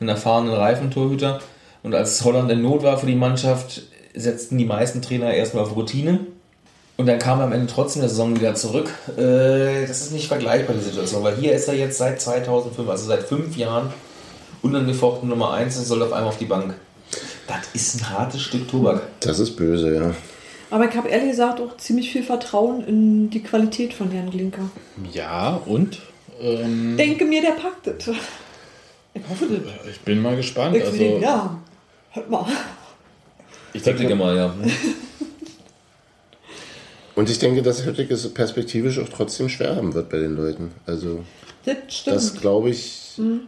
einen 0.00 0.08
erfahrenen 0.08 0.54
Reifentorhüter. 0.54 1.40
Und 1.82 1.94
als 1.94 2.22
Holland 2.24 2.50
in 2.50 2.62
Not 2.62 2.82
war 2.82 2.98
für 2.98 3.06
die 3.06 3.14
Mannschaft, 3.14 3.82
setzten 4.14 4.58
die 4.58 4.64
meisten 4.64 5.02
Trainer 5.02 5.32
erstmal 5.32 5.64
auf 5.64 5.76
Routine. 5.76 6.20
Und 6.96 7.06
dann 7.06 7.18
kam 7.18 7.40
er 7.40 7.44
am 7.44 7.52
Ende 7.52 7.66
trotzdem 7.66 8.00
der 8.00 8.08
Saison 8.08 8.34
wieder 8.34 8.54
zurück. 8.54 8.88
Äh, 9.16 9.86
das 9.86 10.00
ist 10.00 10.12
nicht 10.12 10.28
vergleichbar, 10.28 10.74
die 10.74 10.82
Situation, 10.82 11.22
weil 11.22 11.36
hier 11.36 11.52
ist 11.52 11.68
er 11.68 11.74
jetzt 11.74 11.98
seit 11.98 12.20
2005, 12.20 12.88
also 12.88 13.06
seit 13.06 13.24
fünf 13.24 13.56
Jahren, 13.56 13.92
unangefochten 14.62 15.28
Nummer 15.28 15.52
1 15.52 15.76
und 15.76 15.84
soll 15.84 16.02
auf 16.02 16.12
einmal 16.12 16.30
auf 16.30 16.38
die 16.38 16.46
Bank. 16.46 16.74
Das 17.46 17.58
ist 17.74 17.96
ein 18.00 18.10
hartes 18.10 18.40
Stück 18.40 18.68
Tobak. 18.68 19.02
Das 19.20 19.38
ist 19.38 19.54
böse, 19.56 19.94
ja. 19.94 20.14
Aber 20.70 20.88
ich 20.88 20.96
habe 20.96 21.08
ehrlich 21.08 21.30
gesagt 21.30 21.60
auch 21.60 21.76
ziemlich 21.76 22.10
viel 22.10 22.22
Vertrauen 22.22 22.84
in 22.86 23.30
die 23.30 23.42
Qualität 23.42 23.94
von 23.94 24.14
Jan 24.14 24.30
Glinker. 24.30 24.68
Ja, 25.12 25.56
und? 25.66 26.00
Ähm, 26.40 26.96
Denke 26.96 27.24
mir, 27.24 27.40
der 27.40 27.52
packt 27.52 27.86
es. 27.86 28.08
Ich 29.14 29.22
hoffe 29.28 29.46
das. 29.46 29.86
ich 29.90 30.00
bin 30.00 30.20
mal 30.20 30.36
gespannt. 30.36 30.76
Ich 30.76 30.82
will 30.92 31.14
Also, 31.14 31.18
ja. 31.18 31.58
Hört 32.10 32.30
mal. 32.30 32.46
ich 33.72 33.82
denke, 33.82 34.14
mal, 34.14 34.36
ja. 34.36 34.54
Und 37.14 37.30
ich 37.30 37.38
denke, 37.38 37.62
dass 37.62 37.84
Höttich 37.84 38.10
es 38.10 38.32
perspektivisch 38.34 38.98
auch 38.98 39.08
trotzdem 39.08 39.48
schwer 39.48 39.76
haben 39.76 39.94
wird 39.94 40.10
bei 40.10 40.18
den 40.18 40.36
Leuten. 40.36 40.72
Also, 40.84 41.24
Das 41.66 41.76
stimmt. 41.88 42.16
das 42.16 42.34
glaube 42.34 42.70
ich 42.70 43.02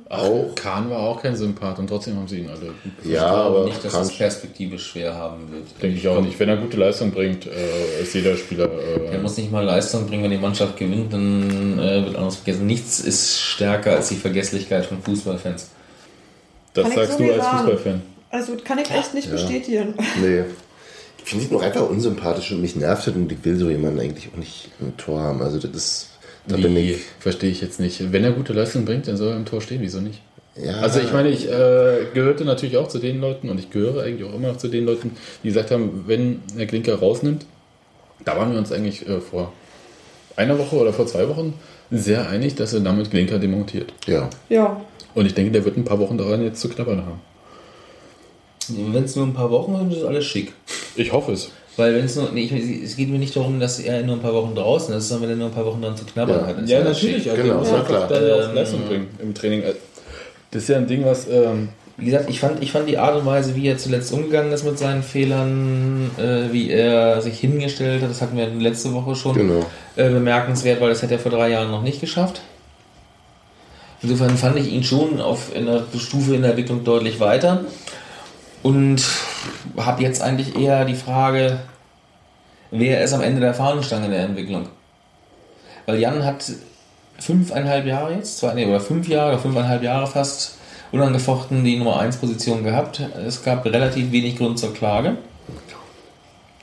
auch. 0.09 0.55
Kahn 0.55 0.89
war 0.91 1.01
auch 1.01 1.23
kein 1.23 1.37
Sympath 1.37 1.79
und 1.79 1.89
trotzdem 1.89 2.17
haben 2.17 2.27
sie 2.27 2.39
ihn 2.39 2.49
alle. 2.49 2.73
Ja, 3.05 3.27
aber 3.27 3.65
nicht, 3.67 3.85
dass 3.85 3.95
es 3.95 4.17
perspektivisch 4.17 4.87
schwer 4.87 5.15
haben 5.15 5.53
wird. 5.53 5.65
Denke 5.83 5.99
ich 5.99 6.09
auch 6.09 6.21
nicht. 6.23 6.41
Wenn 6.41 6.49
er 6.49 6.57
gute 6.57 6.79
Leistung 6.79 7.11
bringt, 7.11 7.47
äh, 7.47 8.03
ist 8.03 8.15
jeder 8.15 8.35
Spieler. 8.37 8.71
Er 8.71 9.13
Äh, 9.13 9.19
muss 9.19 9.37
nicht 9.37 9.53
mal 9.53 9.63
Leistung 9.65 10.07
bringen, 10.07 10.25
wenn 10.25 10.31
die 10.31 10.39
Mannschaft 10.39 10.77
gewinnt, 10.79 11.13
dann 11.13 11.79
äh, 11.79 12.05
wird 12.07 12.17
anders 12.17 12.37
vergessen. 12.37 12.67
Nichts 12.67 13.01
ist 13.01 13.41
stärker 13.41 13.97
als 13.97 14.09
die 14.09 14.17
Vergesslichkeit 14.17 14.87
von 14.87 15.03
Fußballfans. 15.03 15.69
das 16.73 16.85
Kann 16.85 16.95
sagst 16.95 17.19
so 17.19 17.25
du 17.25 17.33
als 17.33 17.45
sagen. 17.45 17.59
Fußballfan. 17.59 18.03
Also 18.31 18.55
das 18.55 18.65
kann 18.65 18.79
ich 18.79 18.91
echt 18.91 19.15
nicht 19.15 19.31
bestätigen. 19.31 19.95
nee. 20.23 20.45
Ich 21.19 21.25
finde 21.25 21.45
ihn 21.45 21.53
noch 21.53 21.63
einfach 21.63 21.87
unsympathisch 21.89 22.53
und 22.53 22.63
mich 22.63 22.75
nervt 22.75 23.07
das 23.07 23.15
und 23.15 23.31
ich 23.31 23.45
will 23.45 23.57
so 23.59 23.69
jemanden 23.69 24.01
eigentlich 24.01 24.31
auch 24.33 24.39
nicht 24.39 24.71
im 24.81 24.97
Tor 24.97 25.21
haben. 25.21 25.43
Also, 25.43 25.59
das 25.59 25.71
ist. 25.73 26.08
Da 26.49 26.57
Wie? 26.57 26.97
Verstehe 27.21 27.51
ich 27.51 27.61
jetzt 27.61 27.79
nicht. 27.79 28.13
Wenn 28.13 28.25
er 28.25 28.33
gute 28.33 28.53
Leistung 28.53 28.85
bringt, 28.85 29.07
dann 29.07 29.17
soll 29.17 29.33
er 29.33 29.37
im 29.37 29.45
Tor 29.45 29.61
stehen. 29.61 29.81
Wieso 29.83 30.01
nicht? 30.01 30.21
Ja, 30.57 30.81
Also 30.81 31.01
ich 31.01 31.13
meine, 31.13 31.29
ich 31.29 31.47
äh, 31.47 32.07
gehörte 32.15 32.45
natürlich 32.45 32.77
auch 32.77 32.89
zu 32.89 32.99
den 32.99 33.21
Leuten 33.21 33.49
und 33.49 33.59
ich 33.59 33.71
gehöre 33.71 34.03
eigentlich 34.03 34.29
auch 34.29 34.35
immer 34.35 34.49
noch 34.49 34.57
zu 34.57 34.69
den 34.69 34.87
Leuten, 34.87 35.13
die 35.43 35.49
gesagt 35.49 35.71
haben, 35.71 36.05
wenn 36.07 36.41
der 36.57 36.67
Klinker 36.67 36.97
rausnimmt, 36.97 37.47
da 38.25 38.37
waren 38.37 38.51
wir 38.53 38.59
uns 38.59 38.73
eigentlich 38.73 39.07
äh, 39.09 39.21
vor 39.21 39.53
einer 40.37 40.59
Woche 40.59 40.77
oder 40.77 40.93
vor 40.93 41.07
zwei 41.07 41.29
Wochen 41.29 41.55
sehr 41.91 42.29
einig, 42.29 42.55
dass 42.57 42.73
er 42.73 42.81
damit 42.81 43.11
Klinker 43.11 43.39
demontiert. 43.39 43.93
Ja. 44.07 44.29
Ja. 44.49 44.81
Und 45.15 45.27
ich 45.27 45.35
denke, 45.35 45.53
der 45.53 45.65
wird 45.65 45.77
ein 45.77 45.85
paar 45.85 45.99
Wochen 45.99 46.19
daran 46.19 46.43
jetzt 46.43 46.61
zu 46.61 46.69
knabbern 46.69 47.05
haben. 47.05 47.21
Wenn 48.69 49.05
es 49.05 49.17
nur 49.17 49.27
ein 49.27 49.35
paar 49.35 49.51
Wochen 49.51 49.77
sind, 49.77 49.93
ist 49.93 50.05
alles 50.05 50.25
schick. 50.25 50.53
Ich 50.97 51.13
hoffe 51.13 51.33
es. 51.33 51.51
Weil 51.79 51.95
wenn 51.95 52.05
es 52.05 52.17
nur, 52.17 52.31
nee, 52.33 52.43
ich, 52.43 52.83
es 52.83 52.97
geht 52.97 53.09
mir 53.09 53.19
nicht 53.21 53.35
darum, 53.37 53.61
dass 53.61 53.79
er 53.79 54.03
nur 54.03 54.17
ein 54.17 54.21
paar 54.21 54.35
Wochen 54.35 54.53
draußen 54.55 54.93
ist, 54.97 55.09
sondern 55.09 55.31
wenn 55.31 55.37
er 55.37 55.39
nur 55.39 55.47
ein 55.49 55.55
paar 55.55 55.65
Wochen 55.65 55.81
dran 55.81 55.97
zu 55.97 56.05
knabbern 56.05 56.41
Ja. 56.41 56.47
hat. 56.49 56.69
Ja, 56.69 56.83
natürlich. 56.85 57.31
Also 57.31 57.41
Genau, 57.43 57.63
ja, 57.63 57.81
klar. 57.85 58.09
dann 58.09 58.31
auch 58.33 58.49
Ähm, 58.49 58.55
Leistung 58.57 58.81
bringen 58.89 59.07
im 59.23 59.33
Training. 59.33 59.63
Das 60.51 60.63
ist 60.65 60.69
ja 60.69 60.77
ein 60.77 60.87
Ding, 60.89 61.05
was... 61.05 61.29
Ähm, 61.29 61.69
Wie 61.97 62.07
gesagt, 62.07 62.29
ich 62.31 62.39
fand, 62.41 62.63
ich 62.63 62.71
fand 62.73 62.89
die 62.89 62.97
Art 62.99 63.17
und 63.17 63.27
Weise, 63.27 63.55
wie 63.57 63.67
er 63.67 63.77
zuletzt 63.79 64.13
umgegangen 64.13 64.53
ist 64.53 64.65
mit 64.65 64.79
seinen 64.79 65.03
Fehlern, 65.03 66.11
äh, 66.17 66.53
wie 66.53 66.71
er 66.71 67.21
sich 67.23 67.39
hingestellt 67.41 68.03
hat, 68.03 68.11
das 68.11 68.23
hatten 68.23 68.37
wir 68.37 68.47
letzte 68.49 68.93
Woche 68.95 69.15
schon, 69.17 69.35
Genau. 69.35 69.67
äh, 69.97 70.09
bemerkenswert, 70.09 70.81
weil 70.81 70.91
das 70.91 71.03
hätte 71.03 71.15
er 71.15 71.19
vor 71.21 71.33
drei 71.33 71.49
Jahren 71.51 71.71
noch 71.73 71.83
nicht 71.83 72.01
geschafft. 72.01 72.41
Insofern 74.03 74.37
fand 74.37 74.57
ich 74.59 74.73
ihn 74.73 74.85
schon 74.85 75.21
auf 75.21 75.55
einer 75.57 75.83
Stufe 75.99 76.35
in 76.37 76.43
der 76.43 76.51
Entwicklung 76.53 76.85
deutlich 76.85 77.19
weiter 77.19 77.65
und 78.63 79.03
habe 79.77 80.03
jetzt 80.03 80.23
eigentlich 80.23 80.57
eher 80.57 80.85
die 80.85 80.95
Frage, 80.95 81.61
wer 82.71 83.03
ist 83.03 83.13
am 83.13 83.23
Ende 83.23 83.41
der 83.41 83.55
Fahnenstange 83.55 84.07
in 84.07 84.13
der 84.13 84.25
Entwicklung? 84.25 84.69
Weil 85.87 85.99
Jan 85.99 86.25
hat 86.25 86.45
fünfeinhalb 87.19 87.87
Jahre 87.87 88.15
jetzt, 88.15 88.39
zwei, 88.39 88.55
nee, 88.55 88.67
oder 88.67 88.81
fünf 88.81 89.09
Jahre, 89.09 89.33
oder 89.33 89.39
fünfeinhalb 89.39 89.83
Jahre 89.83 90.07
fast 90.07 90.57
unangefochten 90.93 91.65
die 91.65 91.77
Nummer 91.77 91.99
1 91.99 92.17
Position 92.19 92.65
gehabt. 92.65 93.01
Es 93.27 93.43
gab 93.43 93.65
relativ 93.65 94.13
wenig 94.13 94.37
Grund 94.37 94.59
zur 94.59 94.73
Klage. 94.73 95.17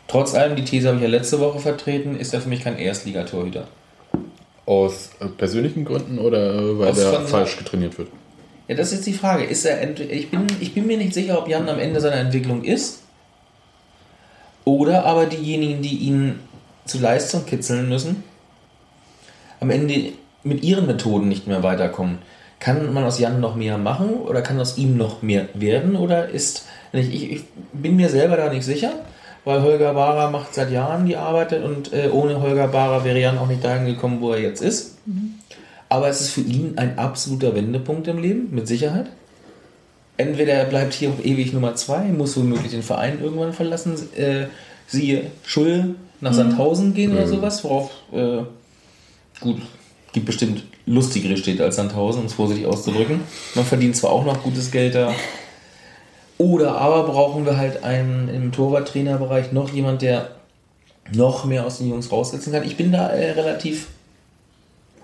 Trotz 0.08 0.34
allem, 0.34 0.56
die 0.56 0.64
These 0.64 0.88
habe 0.88 0.98
ich 0.98 1.04
ja 1.04 1.10
letzte 1.10 1.40
Woche 1.40 1.60
vertreten, 1.60 2.16
ist 2.16 2.34
er 2.34 2.42
für 2.42 2.50
mich 2.50 2.64
kein 2.64 2.78
Erstligatorhüter. 2.78 3.68
aus 4.66 5.10
persönlichen 5.38 5.86
Gründen 5.86 6.20
oder 6.20 6.56
äh, 6.56 6.80
weil 6.80 6.90
Aus 6.90 7.00
er 7.00 7.22
falsch 7.22 7.58
getrainiert 7.58 7.98
wird? 7.98 8.10
Ja, 8.68 8.76
das 8.76 8.88
ist 8.88 8.94
jetzt 8.96 9.08
die 9.08 9.14
Frage. 9.14 9.44
Ist 9.44 9.66
er 9.66 9.82
ich, 10.00 10.32
bin, 10.32 10.48
ich 10.60 10.74
bin 10.74 10.88
mir 10.88 10.98
nicht 10.98 11.14
sicher, 11.14 11.38
ob 11.38 11.48
Jan 11.48 11.70
am 11.70 11.80
Ende 11.80 12.02
seiner 12.02 12.18
Entwicklung 12.18 12.64
ist. 12.64 13.02
Oder 14.64 15.06
aber 15.06 15.28
diejenigen, 15.28 15.82
die 15.82 15.98
ihn 15.98 16.40
zu 16.86 17.00
Leistung 17.00 17.46
kitzeln 17.46 17.88
müssen, 17.88 18.24
am 19.60 19.70
Ende 19.70 20.14
mit 20.44 20.64
ihren 20.64 20.88
Methoden 20.88 21.28
nicht 21.28 21.48
mehr 21.48 21.64
weiterkommen. 21.64 22.20
Kann 22.60 22.94
man 22.94 23.04
aus 23.04 23.20
Jan 23.20 23.40
noch 23.40 23.56
mehr 23.56 23.78
machen 23.78 24.10
oder 24.10 24.42
kann 24.42 24.60
aus 24.60 24.78
ihm 24.78 24.98
noch 24.98 25.22
mehr 25.22 25.50
werden? 25.54 25.96
Oder 25.96 26.30
ist. 26.30 26.66
Ich, 26.94 27.32
ich, 27.32 27.44
bin 27.74 27.98
mir 27.98 28.10
selber 28.10 28.38
da 28.38 28.52
nicht 28.52 28.64
sicher, 28.64 28.94
weil 29.44 29.62
Holger 29.62 29.94
Bahrer 29.94 30.32
macht 30.32 30.56
seit 30.56 30.72
Jahren 30.72 31.06
die 31.06 31.18
Arbeit 31.18 31.52
und 31.54 31.92
äh, 31.94 32.10
ohne 32.10 32.42
Holger 32.42 32.70
Bahrer 32.70 33.04
wäre 33.04 33.20
Jan 33.20 33.38
auch 33.38 33.48
nicht 33.48 33.64
dahin 33.64 33.86
gekommen, 33.86 34.22
wo 34.22 34.32
er 34.32 34.40
jetzt 34.40 34.62
ist. 34.62 34.98
Aber 35.90 36.08
es 36.10 36.22
ist 36.22 36.30
für 36.30 36.42
ihn 36.42 36.78
ein 36.78 36.98
absoluter 36.98 37.56
Wendepunkt 37.56 38.08
im 38.08 38.18
Leben, 38.20 38.50
mit 38.52 38.68
Sicherheit. 38.68 39.08
Entweder 40.18 40.54
er 40.54 40.66
bleibt 40.66 40.94
hier 40.94 41.10
auf 41.10 41.24
ewig 41.24 41.54
Nummer 41.54 41.76
zwei, 41.76 42.06
muss 42.06 42.38
womöglich 42.38 42.72
den 42.72 42.84
Verein 42.84 43.20
irgendwann 43.22 43.54
verlassen, 43.54 43.96
äh, 44.16 44.46
siehe 44.88 45.32
Schull 45.44 45.96
nach 46.22 46.34
Sandhausen 46.34 46.94
gehen 46.94 47.12
oder 47.12 47.28
sowas, 47.28 47.64
worauf, 47.64 47.92
äh, 48.14 48.44
gut, 49.42 49.62
Gibt 50.16 50.28
bestimmt 50.28 50.64
lustigere 50.86 51.36
Städte 51.36 51.66
als 51.66 51.76
Sandhausen, 51.76 52.22
um 52.22 52.28
es 52.28 52.34
vorsichtig 52.34 52.66
auszudrücken. 52.66 53.20
Man 53.54 53.66
verdient 53.66 53.98
zwar 53.98 54.14
auch 54.14 54.24
noch 54.24 54.44
gutes 54.44 54.72
Geld 54.72 54.96
da. 54.96 55.14
Oder 56.38 56.78
aber 56.78 57.04
brauchen 57.04 57.46
wir 57.46 57.58
halt 57.58 57.84
einen 57.84 58.30
im 58.30 58.54
Torwarttrainerbereich 58.54 59.52
noch 59.52 59.74
jemand, 59.74 60.02
der 60.02 60.30
noch 61.14 61.44
mehr 61.44 61.66
aus 61.66 61.80
den 61.80 61.90
Jungs 61.90 62.14
raussetzen 62.14 62.54
kann. 62.54 62.64
Ich 62.64 62.78
bin 62.78 62.94
da 62.94 63.10
äh, 63.10 63.32
relativ 63.32 63.88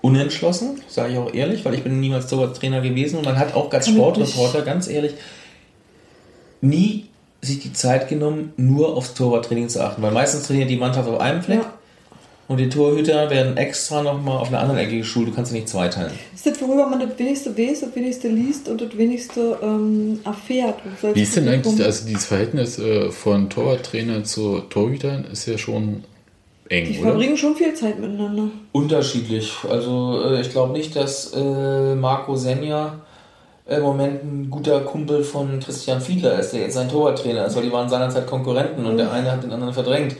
unentschlossen, 0.02 0.80
sage 0.88 1.12
ich 1.14 1.18
auch 1.18 1.32
ehrlich, 1.32 1.64
weil 1.64 1.74
ich 1.74 1.82
bin 1.82 1.98
niemals 2.00 2.26
Torwarttrainer 2.26 2.80
gewesen 2.82 3.16
und 3.16 3.24
man 3.24 3.38
hat 3.38 3.54
auch 3.54 3.72
als 3.72 3.88
Sportreporter, 3.88 4.62
ganz 4.62 4.88
ehrlich, 4.88 5.12
nie 6.60 7.06
sich 7.40 7.60
die 7.60 7.72
Zeit 7.72 8.08
genommen, 8.08 8.52
nur 8.56 8.96
aufs 8.96 9.14
Torwarttraining 9.14 9.68
zu 9.68 9.82
achten, 9.82 10.02
weil 10.02 10.12
meistens 10.12 10.46
trainiert 10.46 10.70
die 10.70 10.76
Mannschaft 10.76 11.08
auf 11.08 11.20
einem 11.20 11.42
Fleck 11.42 11.60
Ja. 11.60 11.72
und 12.46 12.58
die 12.58 12.68
Torhüter 12.68 13.30
werden 13.30 13.56
extra 13.56 14.02
nochmal 14.02 14.38
auf 14.38 14.48
einer 14.48 14.60
anderen 14.60 14.78
Ecke 14.80 14.98
geschult, 14.98 15.28
du 15.28 15.32
kannst 15.32 15.50
sie 15.50 15.56
nicht 15.58 15.68
zweiteilen. 15.68 16.12
Das 16.32 16.46
ist 16.46 16.60
das, 16.60 16.68
worüber 16.68 16.86
man 16.86 17.00
das 17.00 17.18
wenigste 17.18 17.56
weiß, 17.56 17.80
das 17.80 17.96
wenigste 17.96 18.28
liest 18.28 18.68
und 18.68 18.80
das 18.80 18.96
wenigste 18.96 19.58
ähm, 19.60 20.20
erfährt. 20.24 20.76
Wie 21.14 21.22
ist 21.22 21.34
denn 21.36 21.48
eigentlich, 21.48 21.82
also 21.84 22.06
dieses 22.06 22.26
Verhältnis 22.26 22.78
äh, 22.78 23.10
von 23.10 23.50
Torwarttrainer 23.50 24.22
zu 24.22 24.60
Torhütern 24.60 25.24
ist 25.32 25.46
ja 25.46 25.58
schon 25.58 26.04
eng, 26.72 26.86
Die 26.86 26.98
oder? 26.98 27.10
verbringen 27.10 27.36
schon 27.36 27.54
viel 27.54 27.74
Zeit 27.74 27.98
miteinander. 27.98 28.44
Unterschiedlich. 28.72 29.52
Also 29.68 30.22
äh, 30.30 30.40
ich 30.40 30.50
glaube 30.50 30.72
nicht, 30.72 30.96
dass 30.96 31.32
äh, 31.34 31.94
Marco 31.94 32.34
Senja 32.36 32.94
im 33.68 33.82
Moment 33.82 34.24
ein 34.24 34.50
guter 34.50 34.80
Kumpel 34.80 35.22
von 35.22 35.60
Christian 35.60 36.00
Fiedler 36.00 36.38
ist, 36.38 36.52
der 36.52 36.62
jetzt 36.62 36.74
sein 36.74 36.88
Torwarttrainer 36.88 37.46
ist, 37.46 37.54
weil 37.56 37.62
die 37.62 37.72
waren 37.72 37.88
seinerzeit 37.88 38.26
Konkurrenten 38.26 38.84
und 38.84 38.96
der 38.96 39.12
eine 39.12 39.30
hat 39.30 39.42
den 39.44 39.52
anderen 39.52 39.72
verdrängt 39.72 40.16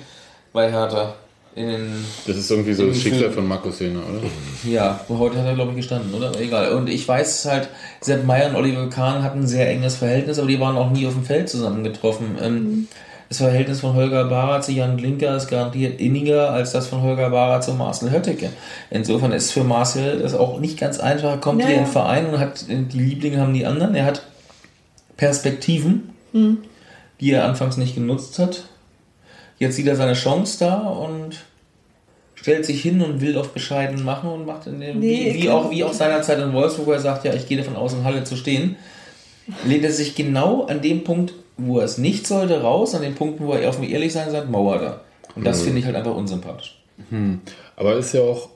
bei 0.52 0.70
Hertha. 0.70 1.14
In 1.54 1.68
den, 1.68 2.04
Das 2.26 2.36
ist 2.36 2.50
irgendwie 2.50 2.72
so 2.72 2.86
das 2.86 2.96
Schicksal 2.96 3.30
von 3.30 3.46
Markus 3.46 3.76
Sehner, 3.78 4.00
oder? 4.00 4.22
ja, 4.64 4.98
heute 5.08 5.36
hat 5.38 5.44
er 5.44 5.54
glaube 5.54 5.72
ich 5.72 5.76
gestanden, 5.78 6.14
oder? 6.14 6.32
Egal. 6.40 6.72
Und 6.72 6.88
ich 6.88 7.06
weiß 7.06 7.44
halt, 7.44 7.68
Sepp 8.00 8.24
Meyer 8.24 8.48
und 8.48 8.56
Oliver 8.56 8.88
Kahn 8.88 9.22
hatten 9.22 9.40
ein 9.40 9.46
sehr 9.46 9.68
enges 9.68 9.96
Verhältnis, 9.96 10.38
aber 10.38 10.48
die 10.48 10.60
waren 10.60 10.76
auch 10.78 10.90
nie 10.90 11.06
auf 11.06 11.12
dem 11.12 11.24
Feld 11.24 11.50
zusammengetroffen. 11.50 12.38
Ähm, 12.40 12.88
Das 13.32 13.38
Verhältnis 13.38 13.80
von 13.80 13.94
Holger 13.94 14.26
Barra 14.26 14.60
zu 14.60 14.72
Jan 14.72 14.98
Glinker 14.98 15.34
ist 15.34 15.48
garantiert 15.48 15.98
inniger 15.98 16.50
als 16.50 16.72
das 16.72 16.86
von 16.86 17.00
Holger 17.00 17.30
Barra 17.30 17.62
zu 17.62 17.72
Marcel 17.72 18.10
Hötteke. 18.10 18.50
Insofern 18.90 19.32
ist 19.32 19.52
für 19.52 19.64
Marcel 19.64 20.18
das 20.18 20.34
auch 20.34 20.60
nicht 20.60 20.78
ganz 20.78 21.00
einfach. 21.00 21.30
Er 21.30 21.36
kommt 21.38 21.62
Ja, 21.62 21.68
hier 21.68 21.76
in 21.76 21.84
den 21.84 21.90
Verein 21.90 22.26
und 22.26 22.38
hat 22.38 22.66
die 22.68 22.98
Lieblinge 22.98 23.40
haben 23.40 23.54
die 23.54 23.64
anderen. 23.64 23.94
Er 23.94 24.04
hat 24.04 24.26
Perspektiven, 25.16 26.10
die 27.22 27.30
er 27.30 27.46
anfangs 27.46 27.78
nicht 27.78 27.94
genutzt 27.94 28.38
hat. 28.38 28.64
Jetzt 29.58 29.76
sieht 29.76 29.86
er 29.86 29.96
seine 29.96 30.12
Chance 30.12 30.58
da 30.60 30.80
und 30.80 31.38
stellt 32.34 32.66
sich 32.66 32.82
hin 32.82 33.00
und 33.00 33.22
will 33.22 33.38
auf 33.38 33.54
bescheiden 33.54 34.04
machen 34.04 34.28
und 34.28 34.44
macht 34.44 34.66
in 34.66 34.78
dem, 34.78 34.98
Nee, 34.98 35.32
wie, 35.32 35.48
auch, 35.48 35.70
wie 35.70 35.84
auch 35.84 35.94
seinerzeit 35.94 36.38
in 36.38 36.52
Wolfsburg, 36.52 36.86
wo 36.86 36.92
er 36.92 37.00
sagt, 37.00 37.24
ja, 37.24 37.32
ich 37.32 37.48
gehe 37.48 37.56
davon 37.56 37.76
aus, 37.76 37.94
in 37.94 38.04
Halle 38.04 38.24
zu 38.24 38.36
stehen, 38.36 38.76
lehnt 39.64 39.84
er 39.84 39.92
sich 39.92 40.14
genau 40.14 40.66
an 40.66 40.82
dem 40.82 41.02
Punkt, 41.02 41.32
wo 41.66 41.78
er 41.78 41.84
es 41.84 41.98
nicht 41.98 42.26
sollte, 42.26 42.60
raus, 42.62 42.94
an 42.94 43.02
den 43.02 43.14
Punkten, 43.14 43.46
wo 43.46 43.52
er 43.52 43.68
offen 43.68 43.84
ehrlich 43.84 44.12
sein 44.12 44.30
sagt, 44.30 44.50
Mauer 44.50 44.78
da. 44.78 45.00
Und 45.34 45.46
das 45.46 45.62
finde 45.62 45.78
ich 45.78 45.84
halt 45.86 45.96
einfach 45.96 46.14
unsympathisch. 46.14 46.78
Aber 47.76 47.96
ist 47.96 48.12
ja 48.14 48.20
auch 48.20 48.50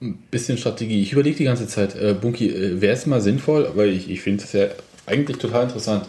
ein 0.00 0.16
bisschen 0.30 0.56
Strategie. 0.56 1.02
Ich 1.02 1.12
überlege 1.12 1.36
die 1.36 1.44
ganze 1.44 1.66
Zeit, 1.66 1.94
äh, 1.96 2.14
Bunky, 2.14 2.48
äh, 2.48 2.80
wäre 2.80 2.94
es 2.94 3.04
mal 3.06 3.20
sinnvoll, 3.20 3.70
weil 3.74 3.90
ich, 3.90 4.08
ich 4.10 4.22
finde 4.22 4.42
es 4.44 4.52
ja 4.52 4.66
eigentlich 5.06 5.36
total 5.38 5.64
interessant, 5.64 6.06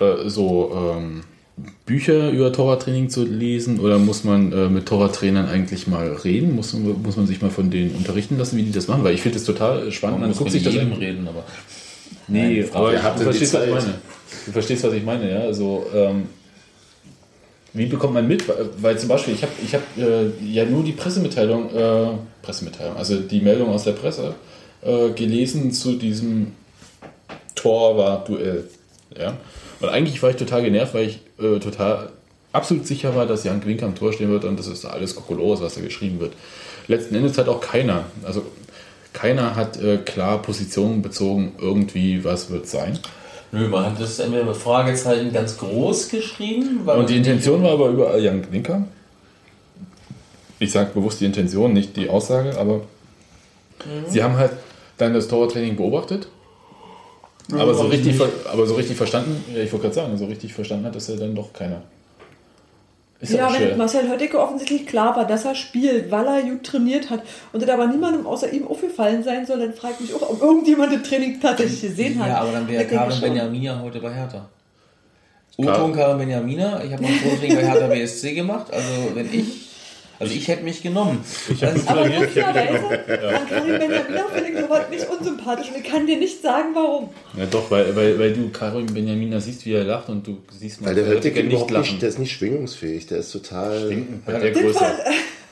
äh, 0.00 0.28
so 0.28 0.72
ähm, 0.74 1.20
Bücher 1.86 2.30
über 2.30 2.52
Torwarttraining 2.52 3.10
zu 3.10 3.22
lesen 3.24 3.78
oder 3.80 3.98
muss 3.98 4.24
man 4.24 4.50
äh, 4.52 4.68
mit 4.68 4.86
Torwarttrainern 4.86 5.46
eigentlich 5.46 5.86
mal 5.86 6.10
reden? 6.24 6.56
Muss, 6.56 6.72
man- 6.72 7.02
muss 7.02 7.16
man 7.16 7.26
sich 7.26 7.40
mal 7.42 7.50
von 7.50 7.70
denen 7.70 7.94
unterrichten 7.94 8.38
lassen, 8.38 8.56
wie 8.56 8.62
die 8.62 8.72
das 8.72 8.88
machen? 8.88 9.04
Weil 9.04 9.14
ich 9.14 9.20
finde 9.22 9.36
das 9.38 9.44
total 9.44 9.92
spannend. 9.92 10.20
Man 10.20 10.30
muss 10.30 10.40
mit 10.40 10.52
jedem 10.54 10.92
eigentlich- 10.92 11.00
reden, 11.00 11.28
aber 11.28 11.44
Nee, 12.30 12.60
Nein, 12.60 12.70
aber 12.72 12.92
du 12.92 12.98
verstehst, 13.24 13.54
was 13.54 13.64
ich 13.64 13.70
meine. 13.70 13.94
Du 14.46 14.52
verstehst, 14.52 14.84
was 14.84 14.92
ich 14.94 15.04
meine, 15.04 15.30
ja. 15.30 15.40
Also, 15.40 15.86
ähm, 15.94 16.28
wie 17.72 17.86
bekommt 17.86 18.14
man 18.14 18.26
mit? 18.26 18.44
Weil 18.80 18.98
zum 18.98 19.08
Beispiel, 19.08 19.34
ich 19.34 19.42
habe 19.42 19.52
ich 19.62 19.74
hab, 19.74 19.82
äh, 19.96 20.30
ja 20.44 20.64
nur 20.64 20.82
die 20.82 20.92
Pressemitteilung, 20.92 21.74
äh, 21.74 22.06
Pressemitteilung, 22.42 22.96
also 22.96 23.20
die 23.20 23.40
Meldung 23.40 23.68
aus 23.68 23.84
der 23.84 23.92
Presse 23.92 24.34
äh, 24.82 25.10
gelesen 25.10 25.72
zu 25.72 25.94
diesem 25.94 26.52
Torwart-Duell. 27.54 28.68
Ja? 29.16 29.36
Und 29.80 29.88
eigentlich 29.88 30.22
war 30.22 30.30
ich 30.30 30.36
total 30.36 30.62
genervt, 30.62 30.94
weil 30.94 31.06
ich 31.06 31.20
äh, 31.38 31.58
total 31.58 32.10
absolut 32.52 32.86
sicher 32.86 33.14
war, 33.14 33.26
dass 33.26 33.44
Jan 33.44 33.60
Gwink 33.60 33.82
am 33.82 33.94
Tor 33.94 34.12
stehen 34.12 34.30
wird 34.30 34.44
und 34.44 34.58
das 34.58 34.66
ist 34.66 34.84
alles 34.84 35.14
Kokolos, 35.14 35.60
was 35.60 35.74
da 35.74 35.80
geschrieben 35.80 36.20
wird. 36.20 36.32
Letzten 36.88 37.14
Endes 37.14 37.38
hat 37.38 37.48
auch 37.48 37.60
keiner, 37.60 38.04
also 38.24 38.42
keiner 39.12 39.56
hat 39.56 39.80
äh, 39.80 39.98
klar 39.98 40.42
Positionen 40.42 41.02
bezogen, 41.02 41.52
irgendwie, 41.58 42.24
was 42.24 42.50
wird 42.50 42.66
sein. 42.66 42.98
nö, 43.52 43.68
man 43.68 43.86
hat 43.86 44.00
das 44.00 44.18
entweder 44.18 44.44
mit 44.44 44.56
Fragezeichen 44.56 45.32
ganz 45.32 45.58
groß 45.58 46.08
geschrieben. 46.08 46.80
Weil 46.84 46.98
Und 46.98 47.10
die 47.10 47.16
Intention 47.16 47.62
war 47.62 47.72
aber 47.72 47.88
überall 47.88 48.22
Jan 48.22 48.42
Klinker. 48.42 48.84
Ich 50.58 50.72
sage 50.72 50.90
bewusst 50.92 51.20
die 51.20 51.24
Intention, 51.24 51.72
nicht 51.72 51.96
die 51.96 52.08
Aussage, 52.08 52.56
aber 52.58 52.82
sie 54.08 54.22
haben 54.22 54.36
halt 54.36 54.52
dann 54.98 55.14
das 55.14 55.26
Torwarttraining 55.26 55.76
beobachtet. 55.76 56.28
Aber 57.52 57.74
so, 57.74 57.84
richtig, 57.84 58.20
aber 58.52 58.66
so 58.66 58.74
richtig 58.74 58.96
verstanden, 58.96 59.42
ja, 59.52 59.62
ich 59.62 59.72
wollte 59.72 59.84
gerade 59.84 59.94
sagen, 59.94 60.18
so 60.18 60.26
richtig 60.26 60.54
verstanden 60.54 60.86
hat 60.86 60.94
das 60.94 61.08
ja 61.08 61.16
dann 61.16 61.34
doch 61.34 61.52
keiner. 61.52 61.82
Ist 63.20 63.34
Ja, 63.34 63.52
wenn. 63.52 63.76
Marcel 63.76 64.08
Hötteke 64.08 64.40
offensichtlich 64.40 64.86
klar 64.86 65.14
war, 65.14 65.26
dass 65.26 65.44
er 65.44 65.54
spielt, 65.54 66.10
weil 66.10 66.26
er 66.26 66.42
gut 66.42 66.64
trainiert 66.64 67.10
hat 67.10 67.22
und 67.52 67.62
das 67.62 67.68
aber 67.68 67.86
niemandem 67.86 68.26
außer 68.26 68.50
ihm 68.50 68.66
aufgefallen 68.66 69.22
sein 69.22 69.44
soll, 69.44 69.58
dann 69.58 69.74
fragt 69.74 70.00
mich 70.00 70.14
auch, 70.14 70.22
ob 70.22 70.40
irgendjemand 70.40 70.94
das 70.94 71.02
Training 71.02 71.38
tatsächlich 71.38 71.82
gesehen 71.82 72.18
hat. 72.18 72.28
Ja, 72.28 72.38
aber 72.38 72.52
dann 72.52 72.66
wäre 72.66 72.86
Karin. 72.86 73.20
Benjamina 73.20 73.80
heute 73.82 74.00
bei 74.00 74.12
Hertha. 74.12 74.48
Klar. 75.60 75.76
Uto 75.76 75.84
und 75.84 75.92
Karin 75.92 76.18
Benjamina, 76.18 76.82
ich 76.82 76.92
habe 76.92 77.02
mal 77.02 77.10
ein 77.10 77.38
Training 77.38 77.56
bei 77.56 77.62
Hertha 77.66 77.86
BSC 77.88 78.34
gemacht, 78.34 78.72
also 78.72 79.14
wenn 79.14 79.26
ich, 79.26 79.68
also 80.20 80.34
ich 80.34 80.48
hätte 80.48 80.64
mich 80.64 80.82
genommen. 80.82 81.24
Ich 81.48 81.62
habe 81.64 81.72
Also, 81.72 81.88
Aber 81.88 82.06
lustigerweise, 82.06 83.36
an 83.36 83.48
Karin 83.48 83.78
Benjamin 83.78 84.20
finde 84.34 84.50
ich 84.50 84.60
sowas 84.60 84.90
nicht 84.90 85.08
unsympathisch 85.08 85.68
und 85.68 85.76
ich 85.78 85.90
kann 85.90 86.06
dir 86.06 86.18
nicht 86.18 86.42
sagen, 86.42 86.68
warum. 86.74 87.08
Ja 87.38 87.46
doch, 87.46 87.70
weil, 87.70 87.96
weil, 87.96 88.18
weil 88.18 88.34
du 88.34 88.50
Karim 88.50 88.84
Benjamina 88.84 89.40
siehst, 89.40 89.64
wie 89.64 89.72
er 89.72 89.84
lacht 89.84 90.10
und 90.10 90.26
du 90.26 90.36
siehst 90.58 90.84
Weil 90.84 90.94
der 90.94 91.06
Hötteke 91.06 91.40
Höttke 91.40 91.48
überhaupt 91.48 91.70
nicht, 91.70 92.02
der 92.02 92.10
ist 92.10 92.18
nicht 92.18 92.32
schwingungsfähig, 92.32 93.06
der 93.06 93.18
ist 93.18 93.32
total. 93.32 93.86
Stinken 93.86 94.22
bei 94.26 94.38
der 94.38 94.50
Größe. 94.50 94.84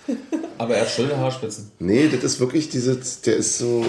aber 0.59 0.75
er 0.75 0.83
hat 0.83 0.91
schöne 0.91 1.17
Haarspitzen. 1.17 1.73
Nee, 1.79 2.11
das 2.13 2.23
ist 2.23 2.41
wirklich 2.41 2.69
diese, 2.69 3.01
der 3.25 3.37
ist 3.37 3.57
so. 3.57 3.87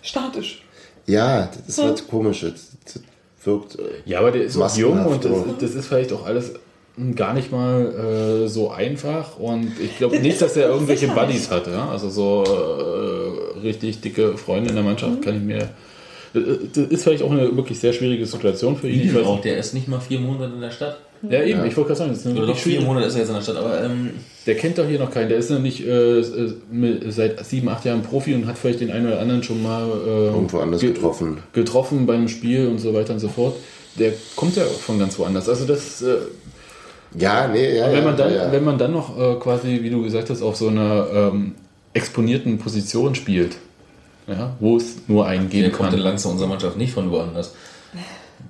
statisch. 0.00 0.62
Ja, 1.06 1.50
das 1.54 1.76
ist 1.76 1.84
was 1.84 2.08
komisches. 2.08 2.70
Das 2.86 3.02
wirkt. 3.44 3.76
Ja, 4.06 4.20
aber 4.20 4.30
der 4.30 4.44
ist 4.44 4.56
auch 4.56 4.74
jung 4.78 5.04
und 5.04 5.26
das, 5.26 5.32
das 5.60 5.74
ist 5.74 5.88
vielleicht 5.88 6.12
auch 6.14 6.24
alles 6.24 6.52
gar 7.16 7.34
nicht 7.34 7.50
mal 7.50 8.44
äh, 8.44 8.48
so 8.48 8.70
einfach. 8.70 9.38
Und 9.38 9.72
ich 9.82 9.98
glaube 9.98 10.18
nicht, 10.20 10.40
dass 10.40 10.56
er 10.56 10.68
irgendwelche 10.70 11.08
Buddies 11.08 11.50
hat. 11.50 11.66
Ja? 11.66 11.88
Also 11.90 12.08
so 12.10 12.44
äh, 12.44 13.60
richtig 13.60 14.00
dicke 14.00 14.36
Freunde 14.36 14.70
in 14.70 14.76
der 14.76 14.84
Mannschaft 14.84 15.22
kann 15.22 15.36
ich 15.36 15.42
mir. 15.42 15.68
Das 16.32 16.88
ist 16.88 17.04
vielleicht 17.04 17.22
auch 17.22 17.30
eine 17.30 17.56
wirklich 17.56 17.78
sehr 17.78 17.92
schwierige 17.92 18.26
Situation 18.26 18.76
für 18.76 18.88
ihn. 18.88 19.02
Ich 19.02 19.14
weiß 19.14 19.24
auch, 19.24 19.40
der 19.40 19.56
ist 19.56 19.72
nicht 19.72 19.86
mal 19.86 20.00
vier 20.00 20.18
Monate 20.18 20.52
in 20.54 20.60
der 20.60 20.72
Stadt. 20.72 20.98
Ja, 21.30 21.42
eben, 21.42 21.64
ich 21.64 21.76
wollte 21.76 21.88
gerade 21.88 21.94
sagen, 22.00 22.10
das 22.10 22.26
ist 22.26 22.36
Oder 22.36 22.48
doch 22.48 22.56
vier. 22.56 22.80
Monate 22.80 23.06
ist 23.06 23.14
er 23.14 23.20
jetzt 23.20 23.28
in 23.28 23.34
der 23.36 23.42
Stadt, 23.42 23.56
aber 23.56 23.82
ähm, 23.84 24.10
Der 24.44 24.56
kennt 24.56 24.76
doch 24.76 24.86
hier 24.86 24.98
noch 24.98 25.10
keinen. 25.12 25.28
Der 25.28 25.38
ist 25.38 25.48
noch 25.50 25.60
nicht 25.60 25.86
äh, 25.86 26.18
äh, 26.18 27.10
seit 27.10 27.44
sieben, 27.46 27.68
acht 27.68 27.84
Jahren 27.84 28.02
Profi 28.02 28.34
und 28.34 28.46
hat 28.46 28.58
vielleicht 28.58 28.80
den 28.80 28.90
einen 28.90 29.06
oder 29.06 29.20
anderen 29.20 29.42
schon 29.44 29.62
mal 29.62 29.84
äh, 29.88 30.26
Irgendwo 30.26 30.58
anders 30.58 30.80
ge- 30.80 30.92
getroffen. 30.92 31.38
getroffen 31.52 32.04
beim 32.06 32.26
Spiel 32.28 32.66
und 32.66 32.78
so 32.78 32.92
weiter 32.92 33.12
und 33.14 33.20
so 33.20 33.28
fort. 33.28 33.56
Der 33.98 34.12
kommt 34.34 34.56
ja 34.56 34.64
von 34.64 34.98
ganz 34.98 35.18
woanders. 35.18 35.48
Also 35.48 35.64
das. 35.66 36.02
Äh, 36.02 36.16
Ja, 37.16 37.48
nee, 37.48 37.76
ja. 37.76 37.86
Und 37.86 37.92
wenn, 37.92 37.98
ja, 37.98 38.04
man 38.04 38.16
dann, 38.16 38.30
ja, 38.30 38.44
ja. 38.44 38.52
wenn 38.52 38.64
man 38.64 38.78
dann 38.78 38.92
noch 38.92 39.18
äh, 39.18 39.34
quasi, 39.36 39.80
wie 39.82 39.90
du 39.90 40.02
gesagt 40.02 40.30
hast, 40.30 40.42
auf 40.42 40.56
so 40.56 40.68
einer 40.68 41.06
ähm, 41.12 41.54
exponierten 41.92 42.58
Position 42.58 43.14
spielt, 43.14 43.56
ja, 44.26 44.54
wo 44.60 44.76
es 44.76 44.96
nur 45.06 45.26
einen 45.26 45.48
der 45.48 45.60
geben 45.60 45.72
kommt 45.72 45.90
in 45.90 45.96
kann. 45.96 46.04
langsam 46.04 46.32
unserer 46.32 46.48
Mannschaft 46.48 46.76
nicht 46.76 46.92
von 46.92 47.10
woanders. 47.10 47.54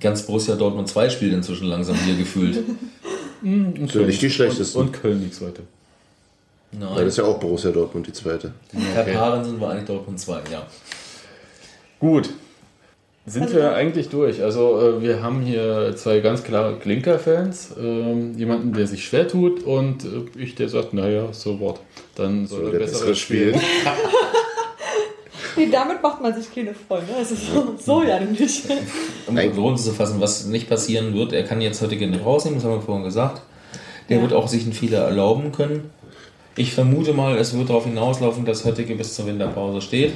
Ganz 0.00 0.22
Borussia 0.22 0.56
Dortmund 0.56 0.88
2 0.88 1.10
spielt 1.10 1.32
inzwischen 1.34 1.66
langsam 1.66 1.96
hier 1.96 2.16
gefühlt. 2.16 2.58
Und 3.42 3.90
So, 3.92 4.00
nicht 4.00 4.22
die 4.22 4.30
schlechtesten. 4.30 4.78
Und, 4.78 4.86
und 4.86 4.92
Köln 4.92 5.20
nichts 5.20 5.40
weiter. 5.42 5.62
Weil 6.72 6.80
das 6.80 6.96
Nein, 6.96 7.06
ist 7.06 7.18
ja 7.18 7.24
auch 7.24 7.38
Borussia 7.38 7.70
Dortmund, 7.70 8.06
die 8.06 8.12
zweite. 8.12 8.52
Herr 8.94 9.04
Paaren 9.04 9.60
war 9.60 9.72
eigentlich 9.72 9.84
Dortmund 9.84 10.18
2, 10.18 10.40
ja. 10.50 10.66
Gut. 12.00 12.30
Sind 13.26 13.44
Also- 13.44 13.56
wir 13.56 13.74
eigentlich 13.74 14.10
durch? 14.10 14.42
Also 14.42 14.78
äh, 14.98 15.02
wir 15.02 15.22
haben 15.22 15.40
hier 15.40 15.94
zwei 15.96 16.20
ganz 16.20 16.44
klare 16.44 16.76
Klinker-Fans, 16.78 17.74
ähm, 17.80 18.36
jemanden, 18.36 18.72
der 18.74 18.86
sich 18.86 19.04
schwer 19.06 19.26
tut 19.26 19.62
und 19.62 20.04
äh, 20.04 20.40
ich, 20.42 20.54
der 20.56 20.68
sagt, 20.68 20.92
naja, 20.92 21.28
so 21.32 21.58
what, 21.58 21.80
dann 22.16 22.46
soll 22.46 22.58
So, 22.60 22.64
er 22.66 22.70
der 22.72 22.78
besser 22.80 22.92
bessere 22.98 23.14
spielen. 23.14 23.60
Nee, 25.56 25.68
damit 25.70 26.02
macht 26.02 26.20
man 26.20 26.34
sich 26.34 26.52
keine 26.52 26.74
Freunde. 26.74 27.12
Das 27.16 27.30
ist 27.30 27.52
so, 27.52 27.74
so 27.78 28.02
ja 28.02 28.18
nicht. 28.18 28.64
Um 29.28 29.34
Nein. 29.34 29.52
runterzufassen, 29.56 30.20
was 30.20 30.46
nicht 30.46 30.68
passieren 30.68 31.14
wird, 31.14 31.32
er 31.32 31.44
kann 31.44 31.60
jetzt 31.60 31.80
heute 31.80 31.94
nicht 31.94 32.24
rausnehmen, 32.26 32.58
das 32.58 32.68
haben 32.68 32.74
wir 32.78 32.82
vorhin 32.82 33.04
gesagt. 33.04 33.40
Der 34.08 34.20
wird 34.20 34.32
auch 34.32 34.48
sich 34.48 34.64
einen 34.64 34.72
Fehler 34.72 34.98
erlauben 35.04 35.52
können. 35.52 35.90
Ich 36.56 36.74
vermute 36.74 37.12
mal, 37.14 37.38
es 37.38 37.56
wird 37.56 37.68
darauf 37.70 37.84
hinauslaufen, 37.86 38.44
dass 38.44 38.64
Höttike 38.64 38.96
bis 38.96 39.14
zur 39.14 39.26
Winterpause 39.26 39.80
steht. 39.80 40.14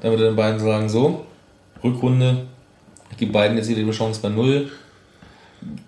Dann 0.00 0.12
wird 0.12 0.22
er 0.22 0.28
den 0.30 0.36
beiden 0.36 0.58
sagen, 0.60 0.88
so, 0.88 1.24
Rückrunde, 1.82 2.46
ich 3.10 3.16
gebe 3.16 3.32
beiden 3.32 3.56
jetzt 3.56 3.68
wieder 3.68 3.82
die 3.82 3.90
Chance 3.90 4.20
bei 4.22 4.28
Null. 4.28 4.70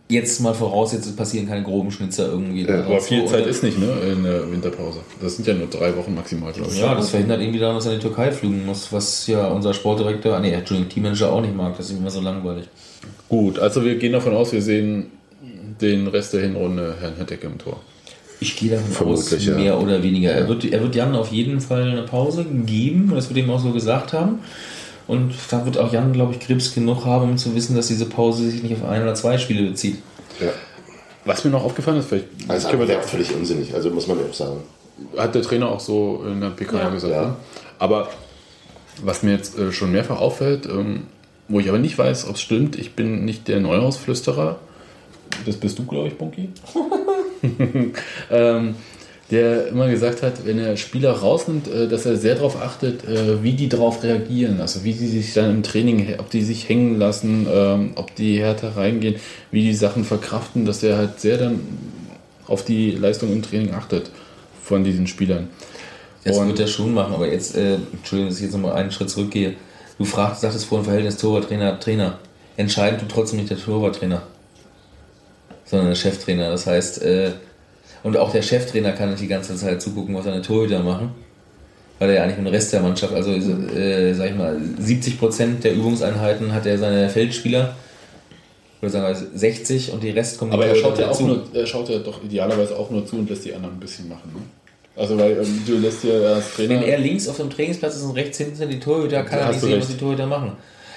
Jetzt 0.09 0.41
mal 0.41 0.53
voraussetzen, 0.53 1.11
es 1.11 1.17
passieren 1.17 1.49
keine 1.49 1.63
groben 1.63 1.91
Schnitzer 1.91 2.27
irgendwie. 2.27 2.67
Ja, 2.67 2.85
Aber 2.85 3.01
viel 3.01 3.25
Zeit 3.25 3.47
ist 3.47 3.63
nicht, 3.63 3.79
ne? 3.79 3.91
In 4.13 4.23
der 4.23 4.51
Winterpause. 4.51 5.01
Das 5.23 5.37
sind 5.37 5.49
ja 5.49 5.55
nur 5.55 5.69
drei 5.69 5.97
Wochen 5.97 6.15
maximal, 6.15 6.53
glaube 6.53 6.71
ich. 6.71 6.79
Ja, 6.79 6.95
das 6.95 7.09
verhindert 7.09 7.41
irgendwie 7.41 7.59
daran, 7.59 7.77
dass 7.77 7.87
er 7.87 7.95
in 7.95 8.01
die 8.01 8.07
Türkei 8.07 8.31
fliegen 8.33 8.67
muss, 8.67 8.93
was 8.93 9.27
ja 9.27 9.47
unser 9.49 9.73
Sportdirektor, 9.73 10.35
ah 10.35 10.41
nee, 10.41 10.53
Entschuldigung, 10.53 10.91
Teammanager 10.91 11.33
auch 11.33 11.41
nicht 11.41 11.57
mag. 11.57 11.75
Das 11.79 11.89
ist 11.89 11.97
immer 11.97 12.11
so 12.11 12.21
langweilig. 12.21 12.65
Gut, 13.31 13.59
also 13.59 13.83
wir 13.83 13.97
gehen 13.97 14.13
davon 14.13 14.35
aus, 14.35 14.53
wir 14.53 14.61
sehen 14.61 15.07
den 15.81 16.07
Rest 16.07 16.35
der 16.35 16.43
Hinrunde 16.43 16.97
Herrn 17.01 17.17
Hötteke 17.19 17.47
im 17.47 17.57
Tor. 17.57 17.81
Ich 18.41 18.57
gehe 18.57 18.71
davon 18.71 18.91
aus, 18.91 19.29
Vermutlich, 19.29 19.47
ja. 19.47 19.57
mehr 19.57 19.81
oder 19.81 20.03
weniger. 20.03 20.33
Er 20.33 20.49
wird, 20.49 20.65
er 20.65 20.83
wird 20.83 20.95
Jan 20.95 21.15
auf 21.15 21.33
jeden 21.33 21.61
Fall 21.61 21.91
eine 21.91 22.03
Pause 22.03 22.45
geben, 22.67 23.11
das 23.15 23.31
wird 23.31 23.39
ihm 23.39 23.51
auch 23.51 23.61
so 23.61 23.71
gesagt 23.73 24.13
haben. 24.13 24.41
Und 25.07 25.33
da 25.51 25.65
wird 25.65 25.79
auch 25.79 25.93
Jan, 25.93 26.13
glaube 26.13 26.33
ich, 26.35 26.41
Grips 26.41 26.75
genug 26.75 27.05
haben, 27.05 27.31
um 27.31 27.37
zu 27.37 27.55
wissen, 27.55 27.75
dass 27.77 27.89
diese 27.89 28.07
Pause 28.07 28.49
sich 28.51 28.63
nicht 28.63 28.75
auf 28.81 28.89
ein 28.89 29.03
oder 29.03 29.15
zwei 29.15 29.37
Spiele 29.39 29.69
bezieht. 29.71 29.99
Ja. 30.41 30.49
Was 31.25 31.45
mir 31.45 31.51
noch 31.51 31.65
aufgefallen 31.65 31.99
ist, 31.99 32.09
vielleicht 32.09 32.27
Also 32.49 32.69
können 32.69 32.87
wir 32.87 32.95
aber 32.95 33.03
da- 33.03 33.09
völlig 33.09 33.35
unsinnig, 33.35 33.75
also 33.75 33.91
muss 33.91 34.07
man 34.07 34.19
ja 34.19 34.25
auch 34.29 34.35
sagen. 34.35 34.61
hat 35.17 35.35
der 35.35 35.43
Trainer 35.43 35.69
auch 35.71 35.81
so 35.81 36.25
in 36.27 36.41
der 36.41 36.51
PK 36.51 36.79
Ja. 36.79 36.89
gesagt. 36.91 37.13
Ja. 37.13 37.23
Ne? 37.27 37.37
Aber 37.79 38.09
was 39.03 39.23
mir 39.23 39.33
jetzt 39.33 39.59
äh, 39.59 39.73
schon 39.73 39.91
mehrfach 39.93 40.21
auffällt, 40.21 40.67
ähm, 40.67 41.05
wo 41.49 41.59
ich 41.61 41.69
aber 41.69 41.79
nicht 41.79 41.99
weiß, 41.99 42.29
ob 42.29 42.37
es 42.37 42.41
stimmt, 42.43 42.77
ich 42.79 42.95
bin 42.95 43.25
nicht 43.25 43.49
der 43.49 43.61
Neuhausflüsterer. 43.61 44.59
Das 45.47 45.57
bist 45.57 45.79
du, 45.79 45.85
glaube 45.87 46.09
ich, 46.09 46.17
Bunky. 46.19 46.51
ähm, 48.31 48.75
der 49.33 49.69
immer 49.69 49.89
gesagt 49.89 50.23
hat, 50.23 50.45
wenn 50.45 50.59
er 50.59 50.77
Spieler 50.77 51.11
rausnimmt, 51.11 51.67
äh, 51.67 51.89
dass 51.89 52.05
er 52.05 52.17
sehr 52.17 52.35
darauf 52.35 52.61
achtet, 52.61 53.05
äh, 53.09 53.43
wie 53.43 53.55
die 53.55 53.69
darauf 53.69 54.03
reagieren. 54.03 54.61
Also 54.61 54.85
wie 54.85 54.93
die 54.93 55.09
sich 55.09 55.33
dann 55.33 55.51
im 55.51 55.63
Training, 55.63 56.15
ob 56.19 56.29
die 56.29 56.43
sich 56.43 56.69
hängen 56.69 56.99
lassen, 56.99 57.47
ähm, 57.51 57.93
ob 57.95 58.15
die 58.15 58.39
härter 58.39 58.77
reingehen, 58.77 59.17
wie 59.51 59.63
die 59.63 59.75
Sachen 59.75 60.05
verkraften, 60.05 60.67
dass 60.67 60.83
er 60.83 60.99
halt 60.99 61.19
sehr 61.19 61.39
dann 61.39 61.61
auf 62.47 62.63
die 62.65 62.91
Leistung 62.91 63.33
im 63.33 63.43
Training 63.43 63.73
achtet 63.73 64.11
von 64.63 64.85
diesen 64.85 65.07
Spielern. 65.07 65.49
Das 66.25 66.37
Und- 66.37 66.49
wird 66.49 66.61
er 66.61 66.67
schon 66.69 66.93
machen, 66.93 67.15
aber 67.15 67.33
jetzt, 67.33 67.57
äh, 67.57 67.77
Entschuldigung, 67.93 68.29
dass 68.29 68.37
ich 68.37 68.45
jetzt 68.45 68.53
nochmal 68.53 68.75
einen 68.75 68.93
Schritt 68.93 69.09
zurückgehe. 69.09 69.55
Du 69.97 70.05
fragst, 70.05 70.43
sagtest 70.43 70.67
vorhin 70.67 70.85
Verhältnis 70.85 71.17
Torwarttrainer, 71.17 71.81
Trainer. 71.81 72.19
Entscheidend 72.59 73.01
tut 73.01 73.11
trotzdem 73.11 73.39
nicht 73.39 73.51
der 73.51 73.59
Torwarttrainer, 73.59 74.23
sondern 75.65 75.89
der 75.89 75.95
Cheftrainer. 75.95 76.51
Das 76.51 76.67
heißt, 76.67 77.03
äh, 77.03 77.31
und 78.03 78.17
auch 78.17 78.33
der 78.33 78.43
Cheftrainer 78.43 78.93
kann 78.93 79.11
nicht 79.11 79.23
die 79.23 79.29
ganze 79.29 79.55
Zeit 79.57 79.81
zugucken, 79.81 80.15
was 80.15 80.25
seine 80.25 80.43
Torhüter 80.43 80.81
machen, 80.81 81.11
weil 81.99 82.11
er 82.11 82.17
ja 82.17 82.23
eigentlich 82.23 82.39
mit 82.39 82.47
dem 82.47 82.55
Rest 82.55 82.73
der 82.73 82.81
Mannschaft, 82.81 83.15
also 83.15 83.33
äh, 83.33 84.13
sag 84.15 84.31
ich 84.31 84.37
mal, 84.37 84.57
70% 84.81 85.61
der 85.61 85.75
Übungseinheiten 85.75 86.53
hat 86.53 86.67
er 86.67 86.79
seine 86.79 87.09
Feldspieler, 87.09 87.77
ich 88.77 88.83
würde 88.83 88.93
sagen 88.93 89.27
60 89.35 89.93
und 89.93 90.03
die 90.03 90.11
Rest 90.11 90.39
kommen 90.39 90.51
die 90.51 90.57
Aber 90.57 90.67
er 90.67 90.75
schaut, 90.75 90.99
ja 90.99 91.07
auch 91.07 91.11
dazu. 91.11 91.27
nur, 91.27 91.45
er 91.55 91.67
schaut 91.67 91.89
ja 91.89 91.99
doch 91.99 92.23
idealerweise 92.25 92.77
auch 92.77 92.91
nur 92.91 93.07
zu 93.07 93.17
und 93.17 93.31
lässt 93.31 93.45
die 93.45 93.55
anderen 93.55 93.77
ein 93.77 93.81
bisschen 93.81 94.09
machen. 94.09 94.33
Ne? 94.35 94.41
Also 94.97 95.17
weil 95.17 95.39
ähm, 95.39 95.63
du 95.65 95.79
lässt 95.79 96.03
ja 96.03 96.15
als 96.35 96.55
Trainer... 96.55 96.81
Wenn 96.81 96.83
er 96.83 96.99
links 96.99 97.29
auf 97.29 97.37
dem 97.37 97.49
Trainingsplatz 97.49 97.95
ist 97.95 98.03
und 98.03 98.17
rechts 98.17 98.39
hinten 98.39 98.57
sind 98.57 98.73
die 98.73 98.81
Torhüter, 98.81 99.23
kann 99.23 99.39
er 99.39 99.49
nicht 99.49 99.61
sehen, 99.61 99.75
recht. 99.75 99.83
was 99.83 99.89
die 99.89 99.99
Torhüter 99.99 100.27
machen. 100.27 100.53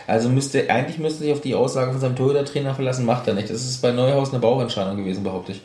Also 0.08 0.30
müsste, 0.30 0.70
eigentlich 0.70 0.98
müsste 0.98 1.24
sich 1.24 1.32
auf 1.32 1.42
die 1.42 1.56
Aussage 1.56 1.92
von 1.92 2.02
seinem 2.02 2.16
Torhüter-Trainer 2.16 2.76
verlassen, 2.76 3.06
macht 3.06 3.28
er 3.28 3.34
nicht. 3.34 3.50
Das 3.50 3.64
ist 3.64 3.82
bei 3.82 3.92
Neuhaus 3.92 4.32
eine 4.32 4.40
Bauchentscheidung 4.40 4.98
gewesen, 4.98 5.24
behaupte 5.24 5.54
ich. 5.54 5.62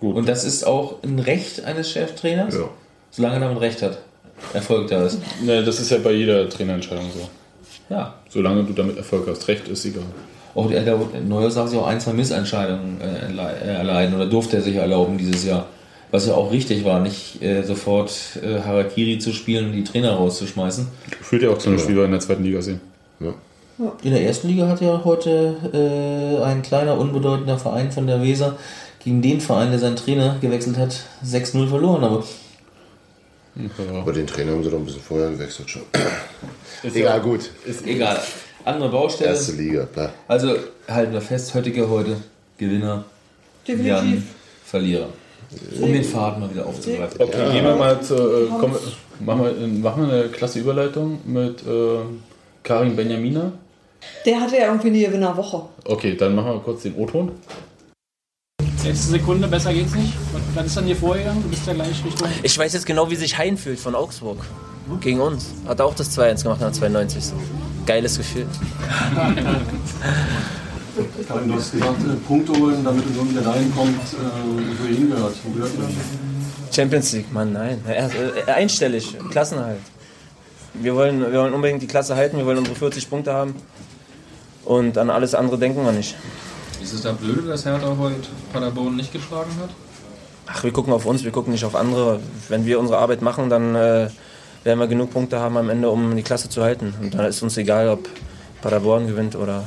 Gut. 0.00 0.16
Und 0.16 0.28
das 0.28 0.44
ist 0.44 0.66
auch 0.66 1.02
ein 1.02 1.18
Recht 1.18 1.64
eines 1.64 1.90
Cheftrainers, 1.90 2.54
ja. 2.54 2.68
solange 3.10 3.34
er 3.34 3.40
damit 3.40 3.60
Recht 3.60 3.82
hat. 3.82 3.98
Erfolg 4.54 4.88
da 4.88 5.04
ist. 5.04 5.18
Ne, 5.42 5.62
das 5.62 5.78
ist 5.78 5.90
ja 5.90 5.98
bei 5.98 6.12
jeder 6.12 6.48
Trainerentscheidung 6.48 7.10
so. 7.12 7.28
Ja. 7.90 8.14
Solange 8.28 8.64
du 8.64 8.72
damit 8.72 8.96
Erfolg 8.96 9.26
hast, 9.28 9.46
Recht 9.48 9.68
ist 9.68 9.84
egal. 9.84 10.04
Auch 10.54 10.68
der, 10.68 10.82
der 10.82 10.98
Neuhaus 11.26 11.54
darf 11.54 11.68
sich 11.68 11.78
auch 11.78 11.86
ein, 11.86 12.00
zwei 12.00 12.12
Missentscheidungen 12.12 13.00
äh, 13.00 13.30
äh, 13.30 13.76
erleiden 13.76 14.14
oder 14.14 14.26
durfte 14.26 14.56
er 14.56 14.62
sich 14.62 14.76
erlauben 14.76 15.18
dieses 15.18 15.44
Jahr. 15.44 15.66
Was 16.10 16.26
ja 16.26 16.34
auch 16.34 16.50
richtig 16.50 16.84
war, 16.84 17.00
nicht 17.00 17.40
äh, 17.40 17.62
sofort 17.62 18.10
äh, 18.42 18.60
Harakiri 18.60 19.18
zu 19.18 19.32
spielen 19.32 19.66
und 19.66 19.72
die 19.72 19.84
Trainer 19.84 20.12
rauszuschmeißen. 20.12 20.88
Fühlt 21.20 21.42
ja 21.42 21.50
auch 21.50 21.58
zu 21.58 21.68
einem 21.68 21.78
Spiel 21.78 21.98
in 21.98 22.10
der 22.10 22.20
zweiten 22.20 22.42
Liga 22.42 22.62
sehen. 22.62 22.80
Ja. 23.20 23.34
In 24.02 24.10
der 24.10 24.22
ersten 24.22 24.48
Liga 24.48 24.66
hat 24.66 24.80
ja 24.80 25.02
heute 25.04 25.54
äh, 25.72 26.42
ein 26.44 26.62
kleiner, 26.62 26.98
unbedeutender 26.98 27.58
Verein 27.58 27.92
von 27.92 28.06
der 28.06 28.22
Weser 28.22 28.56
gegen 29.02 29.22
den 29.22 29.40
Verein, 29.40 29.70
der 29.70 29.78
seinen 29.78 29.96
Trainer 29.96 30.36
gewechselt 30.40 30.76
hat, 30.76 31.04
6-0 31.24 31.68
verloren. 31.68 32.04
Aber 32.04 32.24
Ja. 33.56 34.00
Aber 34.00 34.12
den 34.12 34.26
Trainer 34.26 34.52
haben 34.52 34.62
sie 34.62 34.70
doch 34.70 34.78
ein 34.78 34.84
bisschen 34.84 35.02
vorher 35.02 35.30
gewechselt 35.30 35.68
schon. 35.68 35.82
Ist 36.82 36.96
Egal, 36.96 37.18
ja, 37.18 37.22
gut. 37.22 37.50
Ist 37.66 37.86
egal. 37.86 38.20
Andere 38.64 38.90
Baustelle. 38.90 39.30
Erste 39.30 39.52
Liga. 39.52 39.86
Blah. 39.92 40.12
Also 40.28 40.54
halten 40.88 41.12
wir 41.12 41.20
fest, 41.20 41.54
heutige 41.54 41.88
heute 41.88 42.16
Gewinner, 42.58 43.04
Definitiv. 43.66 43.88
Jan 43.88 44.28
Verlierer. 44.64 45.08
Um 45.80 45.92
den 45.92 46.04
Faden 46.04 46.40
mal 46.40 46.50
wieder 46.50 46.66
aufzugreifen. 46.66 47.20
Okay, 47.20 47.52
gehen 47.52 47.64
wir 47.64 47.74
mal 47.74 48.00
zu. 48.00 48.14
Äh, 48.14 48.46
komm, 48.60 48.76
machen, 49.18 49.44
wir, 49.44 49.66
machen 49.66 50.06
wir 50.06 50.12
eine 50.14 50.28
klasse 50.28 50.60
Überleitung 50.60 51.18
mit 51.24 51.66
äh, 51.66 51.98
Karin 52.62 52.94
Benjamina. 52.94 53.52
Der 54.24 54.40
hatte 54.40 54.56
ja 54.56 54.66
irgendwie 54.66 54.88
eine 54.88 55.00
Gewinnerwoche. 55.00 55.62
Okay, 55.84 56.16
dann 56.16 56.34
machen 56.36 56.52
wir 56.52 56.60
kurz 56.60 56.82
den 56.82 56.94
O-Ton. 56.94 57.32
Letzte 58.84 59.10
Sekunde, 59.10 59.46
besser 59.46 59.72
geht's 59.74 59.94
nicht. 59.94 60.14
Was, 60.54 60.66
ist 60.66 60.76
dann 60.76 60.86
hier 60.86 60.96
vorgegangen? 60.96 61.42
Du 61.42 61.48
bist 61.48 61.66
ja 61.66 61.74
gleich 61.74 62.02
Richtung. 62.04 62.28
Ich 62.42 62.56
weiß 62.56 62.72
jetzt 62.72 62.86
genau, 62.86 63.10
wie 63.10 63.16
sich 63.16 63.36
Hein 63.36 63.56
fühlt 63.58 63.78
von 63.78 63.94
Augsburg. 63.94 64.38
Gegen 65.00 65.20
uns. 65.20 65.52
Hat 65.68 65.80
auch 65.80 65.94
das 65.94 66.18
2-1 66.18 66.42
gemacht 66.42 66.60
nach 66.60 66.72
92. 66.72 67.24
So. 67.24 67.34
Geiles 67.86 68.16
Gefühl. 68.16 68.46
Karin, 71.28 71.48
du 71.48 71.54
hast 71.54 71.72
gesagt, 71.72 72.02
äh, 72.02 72.16
Punkte 72.26 72.52
holen, 72.58 72.82
damit 72.84 73.04
du 73.04 73.12
so 73.12 73.30
wieder 73.30 73.42
dahin 73.42 73.68
äh, 73.68 73.72
wo 73.72 74.88
ihr 74.88 74.96
hingehört. 74.96 75.34
Wo 75.44 75.50
gehört 75.52 75.72
ihr? 75.74 76.74
Champions 76.74 77.12
League, 77.12 77.32
Mann, 77.32 77.52
nein. 77.52 77.82
Äh, 77.86 78.50
einstellig, 78.50 79.16
Klassenerhalt. 79.30 79.80
Wir 80.74 80.94
wollen, 80.94 81.20
wir 81.20 81.40
wollen 81.40 81.52
unbedingt 81.52 81.82
die 81.82 81.86
Klasse 81.86 82.16
halten, 82.16 82.36
wir 82.36 82.46
wollen 82.46 82.58
unsere 82.58 82.76
40 82.76 83.10
Punkte 83.10 83.32
haben. 83.32 83.54
Und 84.64 84.98
an 84.98 85.10
alles 85.10 85.34
andere 85.34 85.58
denken 85.58 85.84
wir 85.84 85.92
nicht. 85.92 86.14
Ist 86.82 86.92
es 86.94 87.02
da 87.02 87.12
blöde, 87.12 87.48
dass 87.48 87.64
Hertha 87.66 87.96
heute 87.98 88.28
Paderborn 88.52 88.96
nicht 88.96 89.12
geschlagen 89.12 89.50
hat? 89.60 89.70
Ach, 90.46 90.64
wir 90.64 90.72
gucken 90.72 90.92
auf 90.92 91.06
uns, 91.06 91.22
wir 91.24 91.30
gucken 91.30 91.52
nicht 91.52 91.64
auf 91.64 91.74
andere. 91.76 92.20
Wenn 92.48 92.64
wir 92.66 92.80
unsere 92.80 92.98
Arbeit 92.98 93.22
machen, 93.22 93.50
dann 93.50 93.74
äh, 93.74 94.08
werden 94.64 94.78
wir 94.78 94.86
genug 94.86 95.12
Punkte 95.12 95.38
haben 95.38 95.56
am 95.56 95.68
Ende, 95.70 95.90
um 95.90 96.16
die 96.16 96.22
Klasse 96.22 96.48
zu 96.48 96.62
halten. 96.62 96.94
Und 97.00 97.14
dann 97.14 97.26
ist 97.26 97.42
uns 97.42 97.56
egal, 97.56 97.88
ob 97.88 98.08
Paderborn 98.62 99.06
gewinnt 99.06 99.36
oder, 99.36 99.64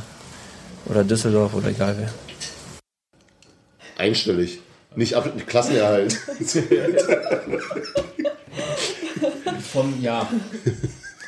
oder 0.86 1.04
Düsseldorf 1.04 1.54
oder 1.54 1.70
egal 1.70 1.96
wer. 2.00 2.10
Einstellig. 3.98 4.60
Nicht 4.96 5.16
ab 5.16 5.32
Klassenerhalt. 5.48 6.14
Vom 9.72 10.02
Jahr. 10.02 10.28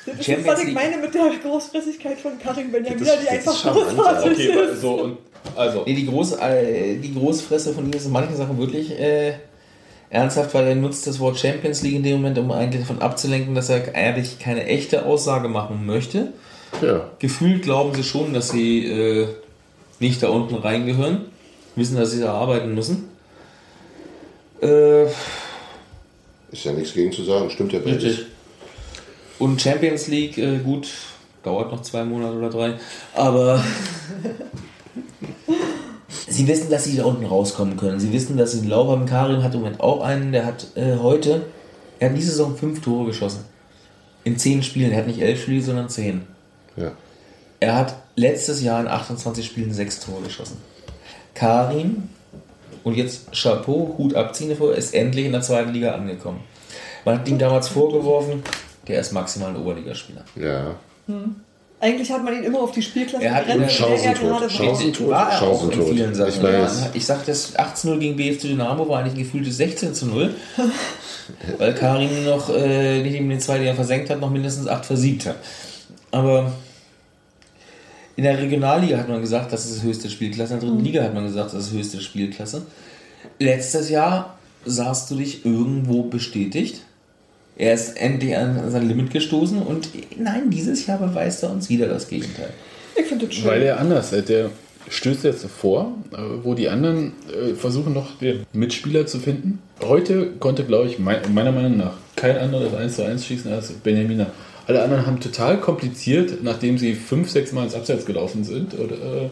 Das 0.06 0.20
ist, 0.20 0.26
Champions 0.26 0.48
was 0.48 0.64
ich 0.64 0.74
meine 0.74 0.98
mit 0.98 1.14
der 1.16 1.32
Großfressigkeit 1.42 2.20
von 2.20 2.38
Karin 2.38 2.72
Benjamin, 2.72 3.00
die 3.00 3.06
das 3.06 3.28
einfach 3.28 3.56
ist 3.56 3.64
großartig 3.64 4.32
Okay, 4.50 4.72
ist. 4.72 4.82
so 4.82 5.02
und 5.02 5.18
also. 5.56 5.84
Nee, 5.86 5.94
die, 5.96 6.06
Groß, 6.06 6.34
äh, 6.34 6.98
die 6.98 7.14
Großfresse 7.14 7.74
von 7.74 7.86
ihm 7.86 7.94
ist 7.94 8.06
in 8.06 8.12
manchen 8.12 8.36
Sachen 8.36 8.58
wirklich 8.58 8.92
äh, 8.92 9.34
ernsthaft, 10.10 10.54
weil 10.54 10.68
er 10.68 10.76
nutzt 10.76 11.08
das 11.08 11.20
Wort 11.20 11.38
Champions 11.38 11.82
League 11.82 11.96
in 11.96 12.04
dem 12.04 12.18
Moment, 12.18 12.38
um 12.38 12.52
eigentlich 12.52 12.82
davon 12.82 13.02
abzulenken, 13.02 13.56
dass 13.56 13.70
er 13.70 13.96
eigentlich 13.96 14.40
keine 14.40 14.66
echte 14.66 15.06
Aussage 15.06 15.48
machen 15.48 15.86
möchte. 15.86 16.34
Ja. 16.82 17.10
Gefühlt 17.20 17.64
glauben 17.64 17.94
sie 17.96 18.04
schon, 18.04 18.34
dass 18.34 18.50
sie 18.50 18.86
äh, 18.86 19.28
nicht 20.00 20.22
da 20.24 20.30
unten 20.30 20.56
reingehören, 20.56 21.26
wissen, 21.76 21.98
dass 21.98 22.12
sie 22.12 22.22
da 22.22 22.34
arbeiten 22.34 22.74
müssen. 22.74 23.10
Äh, 24.62 25.06
Ist 25.06 26.64
ja 26.64 26.74
nichts 26.74 26.94
gegen 26.94 27.12
zu 27.12 27.24
sagen. 27.24 27.50
Stimmt 27.50 27.74
ja. 27.74 27.80
Richtig. 27.80 28.26
Und 29.40 29.62
Champions 29.62 30.08
League, 30.08 30.38
äh, 30.38 30.60
gut, 30.60 30.88
dauert 31.44 31.72
noch 31.72 31.82
zwei 31.82 32.04
Monate 32.04 32.38
oder 32.38 32.50
drei, 32.50 32.74
aber 33.14 33.64
sie 36.28 36.48
wissen, 36.48 36.70
dass 36.70 36.86
sie 36.86 36.98
da 36.98 37.06
unten 37.06 37.26
rauskommen 37.26 37.78
können. 37.78 38.00
Sie 38.00 38.12
wissen, 38.12 38.38
dass 38.38 38.52
sie 38.52 38.60
einen 38.60 38.70
Lauf 38.70 38.90
haben. 38.90 39.06
Karim 39.06 39.44
hat 39.44 39.54
im 39.54 39.62
Moment 39.62 39.80
auch 39.80 40.02
einen, 40.02 40.32
der 40.32 40.46
hat 40.46 40.68
äh, 40.76 40.98
heute, 40.98 41.46
er 42.00 42.10
hat 42.10 42.18
diese 42.18 42.32
Saison 42.32 42.56
fünf 42.56 42.82
Tore 42.82 43.08
geschossen. 43.08 43.46
In 44.24 44.38
zehn 44.38 44.64
Spielen. 44.64 44.92
Er 44.92 45.00
hat 45.00 45.08
nicht 45.08 45.22
elf 45.22 45.42
Spiele, 45.42 45.62
sondern 45.62 45.90
zehn. 45.90 46.22
Ja. 46.76 46.92
Er 47.60 47.76
hat 47.76 47.96
letztes 48.16 48.62
Jahr 48.62 48.82
in 48.82 48.88
28 48.88 49.46
Spielen 49.46 49.74
sechs 49.74 50.00
Tore 50.00 50.24
geschossen. 50.24 50.58
Karim, 51.34 52.10
und 52.84 52.96
jetzt 52.96 53.32
Chapeau, 53.34 53.96
Hut 53.98 54.14
abziehen 54.14 54.50
davor, 54.50 54.76
ist 54.76 54.94
endlich 54.94 55.26
in 55.26 55.32
der 55.32 55.42
zweiten 55.42 55.74
Liga 55.74 55.94
angekommen. 55.94 56.42
Man 57.04 57.20
hat 57.20 57.28
ihm 57.28 57.38
damals 57.38 57.68
vorgeworfen, 57.68 58.44
der 58.88 59.00
ist 59.00 59.12
maximal 59.12 59.50
ein 59.50 59.58
Oberligaspieler. 59.58 60.24
Ja. 60.36 60.76
Eigentlich 61.80 62.10
hat 62.12 62.24
man 62.24 62.34
ihn 62.34 62.44
immer 62.44 62.62
auf 62.62 62.72
die 62.72 62.82
Spielklasse 62.82 63.26
Er 63.26 63.36
hat 63.36 63.48
der 63.48 63.58
er 63.58 63.68
Chancentod, 63.68 64.22
gerade 64.22 65.10
war. 65.10 65.32
Er 65.32 65.42
auch 65.42 65.70
in 65.70 65.86
vielen 65.86 66.16
Sachen. 66.16 66.30
Ich 66.30 66.42
weiß. 66.42 66.82
Ja. 66.82 66.90
Ich 66.94 67.06
sag, 67.06 67.26
das 67.26 67.56
18-0 67.56 67.98
gegen 67.98 68.16
BFC 68.16 68.44
Dynamo 68.44 68.88
war 68.88 69.00
eigentlich 69.00 69.14
ein 69.14 69.20
gefühltes 69.20 69.58
16 69.58 69.94
zu 69.94 70.06
0. 70.08 70.34
weil 71.58 71.74
Karim 71.74 72.24
noch 72.24 72.50
äh, 72.50 73.02
nicht 73.02 73.16
eben 73.16 73.30
den 73.30 73.40
zwei, 73.40 73.60
die 73.60 73.66
er 73.66 73.76
versenkt 73.76 74.10
hat, 74.10 74.20
noch 74.22 74.30
mindestens 74.30 74.68
8 74.68 74.86
versiegt 74.86 75.26
hat. 75.26 75.38
Aber 76.12 76.52
in 78.16 78.24
der 78.24 78.38
Regionalliga 78.38 78.98
hat 78.98 79.10
man 79.10 79.22
gesagt, 79.22 79.52
das 79.52 79.66
ist 79.66 79.84
höchste 79.84 80.10
Spielklasse. 80.10 80.54
In 80.54 80.60
der 80.60 80.70
dritten 80.70 80.84
Liga 80.84 81.04
hat 81.04 81.14
man 81.14 81.26
gesagt, 81.26 81.54
das 81.54 81.68
ist 81.68 81.74
höchste 81.74 82.00
Spielklasse. 82.00 82.66
Letztes 83.40 83.90
Jahr 83.90 84.38
sahst 84.64 85.12
du 85.12 85.16
dich 85.16 85.46
irgendwo 85.46 86.04
bestätigt. 86.04 86.82
Er 87.58 87.74
ist 87.74 87.98
endlich 87.98 88.36
an 88.36 88.70
sein 88.70 88.88
Limit 88.88 89.12
gestoßen 89.12 89.62
und 89.62 89.90
nein, 90.18 90.50
dieses 90.50 90.86
Jahr 90.88 90.98
beweist 90.98 91.44
er 91.44 91.52
uns 91.52 91.70
wieder 91.70 91.88
das 91.88 92.10
Gegenteil. 92.10 92.50
Ich 92.96 93.06
finde 93.06 93.28
das 93.28 93.36
schön. 93.36 93.46
Weil 93.46 93.62
er 93.62 93.80
anders 93.80 94.12
ist. 94.12 94.30
Der 94.30 94.50
stößt 94.90 95.24
jetzt 95.24 95.46
vor, 95.46 95.94
äh, 96.12 96.18
wo 96.44 96.54
die 96.54 96.70
anderen 96.70 97.14
äh, 97.32 97.54
versuchen 97.56 97.94
noch 97.94 98.18
den 98.20 98.46
Mitspieler 98.54 99.06
zu 99.06 99.20
finden. 99.20 99.60
Heute 99.82 100.32
konnte, 100.40 100.64
glaube 100.64 100.88
ich, 100.88 101.00
mein, 101.00 101.22
meiner 101.34 101.52
Meinung 101.52 101.78
nach 101.78 101.94
kein 102.16 102.38
anderes 102.38 102.74
1 102.74 102.96
zu 102.96 103.06
1 103.06 103.26
schießen 103.26 103.52
als 103.52 103.72
Benjamina. 103.72 104.28
Alle 104.68 104.84
anderen 104.84 105.06
haben 105.06 105.20
total 105.20 105.60
kompliziert, 105.60 106.44
nachdem 106.44 106.78
sie 106.78 106.96
fünf, 106.96 107.30
sechs 107.30 107.52
Mal 107.52 107.64
ins 107.64 107.76
Abseits 107.76 108.06
gelaufen 108.06 108.44
sind, 108.44 108.74
oder, 108.78 108.96
äh, 108.96 109.30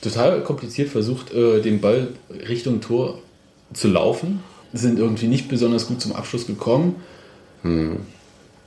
total 0.00 0.42
kompliziert 0.42 0.88
versucht, 0.88 1.32
äh, 1.32 1.60
den 1.60 1.80
Ball 1.80 2.08
Richtung 2.48 2.80
Tor 2.80 3.18
zu 3.72 3.88
laufen. 3.88 4.40
Sind 4.72 4.98
irgendwie 4.98 5.26
nicht 5.26 5.48
besonders 5.48 5.86
gut 5.86 6.00
zum 6.00 6.12
Abschluss 6.12 6.46
gekommen. 6.46 6.96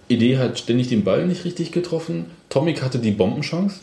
Idee 0.07 0.37
hat 0.37 0.59
ständig 0.59 0.87
den 0.89 1.03
Ball 1.03 1.25
nicht 1.25 1.45
richtig 1.45 1.71
getroffen. 1.71 2.25
Tomic 2.49 2.81
hatte 2.83 2.99
die 2.99 3.11
Bombenchance. 3.11 3.79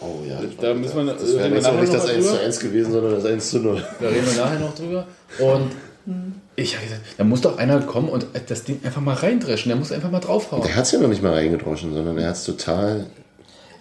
Oh 0.00 0.22
ja. 0.28 0.40
Da 0.60 0.74
müssen 0.74 1.06
wir, 1.06 1.12
Das 1.12 1.36
wäre 1.36 1.54
jetzt 1.54 1.66
auch 1.66 1.80
nicht 1.80 1.92
das 1.92 2.06
mal 2.06 2.14
1 2.14 2.24
zu 2.26 2.30
drüber. 2.32 2.44
1 2.44 2.60
gewesen, 2.60 2.92
sondern 2.92 3.14
das 3.14 3.24
1 3.26 3.50
zu 3.50 3.58
0. 3.60 3.84
Da 4.00 4.08
reden 4.08 4.26
wir 4.26 4.42
nachher 4.42 4.58
noch 4.60 4.74
drüber. 4.74 5.06
Und 5.38 5.70
ich 6.56 6.76
habe 6.76 6.86
gesagt, 6.86 7.02
da 7.18 7.24
muss 7.24 7.40
doch 7.42 7.58
einer 7.58 7.80
kommen 7.82 8.08
und 8.08 8.26
das 8.48 8.64
Ding 8.64 8.80
einfach 8.84 9.00
mal 9.00 9.14
reindreschen. 9.14 9.68
Der 9.70 9.76
muss 9.76 9.92
einfach 9.92 10.10
mal 10.10 10.20
draufhauen. 10.20 10.62
Der 10.62 10.76
hat 10.76 10.84
es 10.84 10.92
ja 10.92 11.00
noch 11.00 11.08
nicht 11.08 11.22
mal 11.22 11.32
reingedroschen, 11.34 11.92
sondern 11.94 12.16
er 12.18 12.28
hat 12.28 12.36
es 12.36 12.44
total 12.44 13.06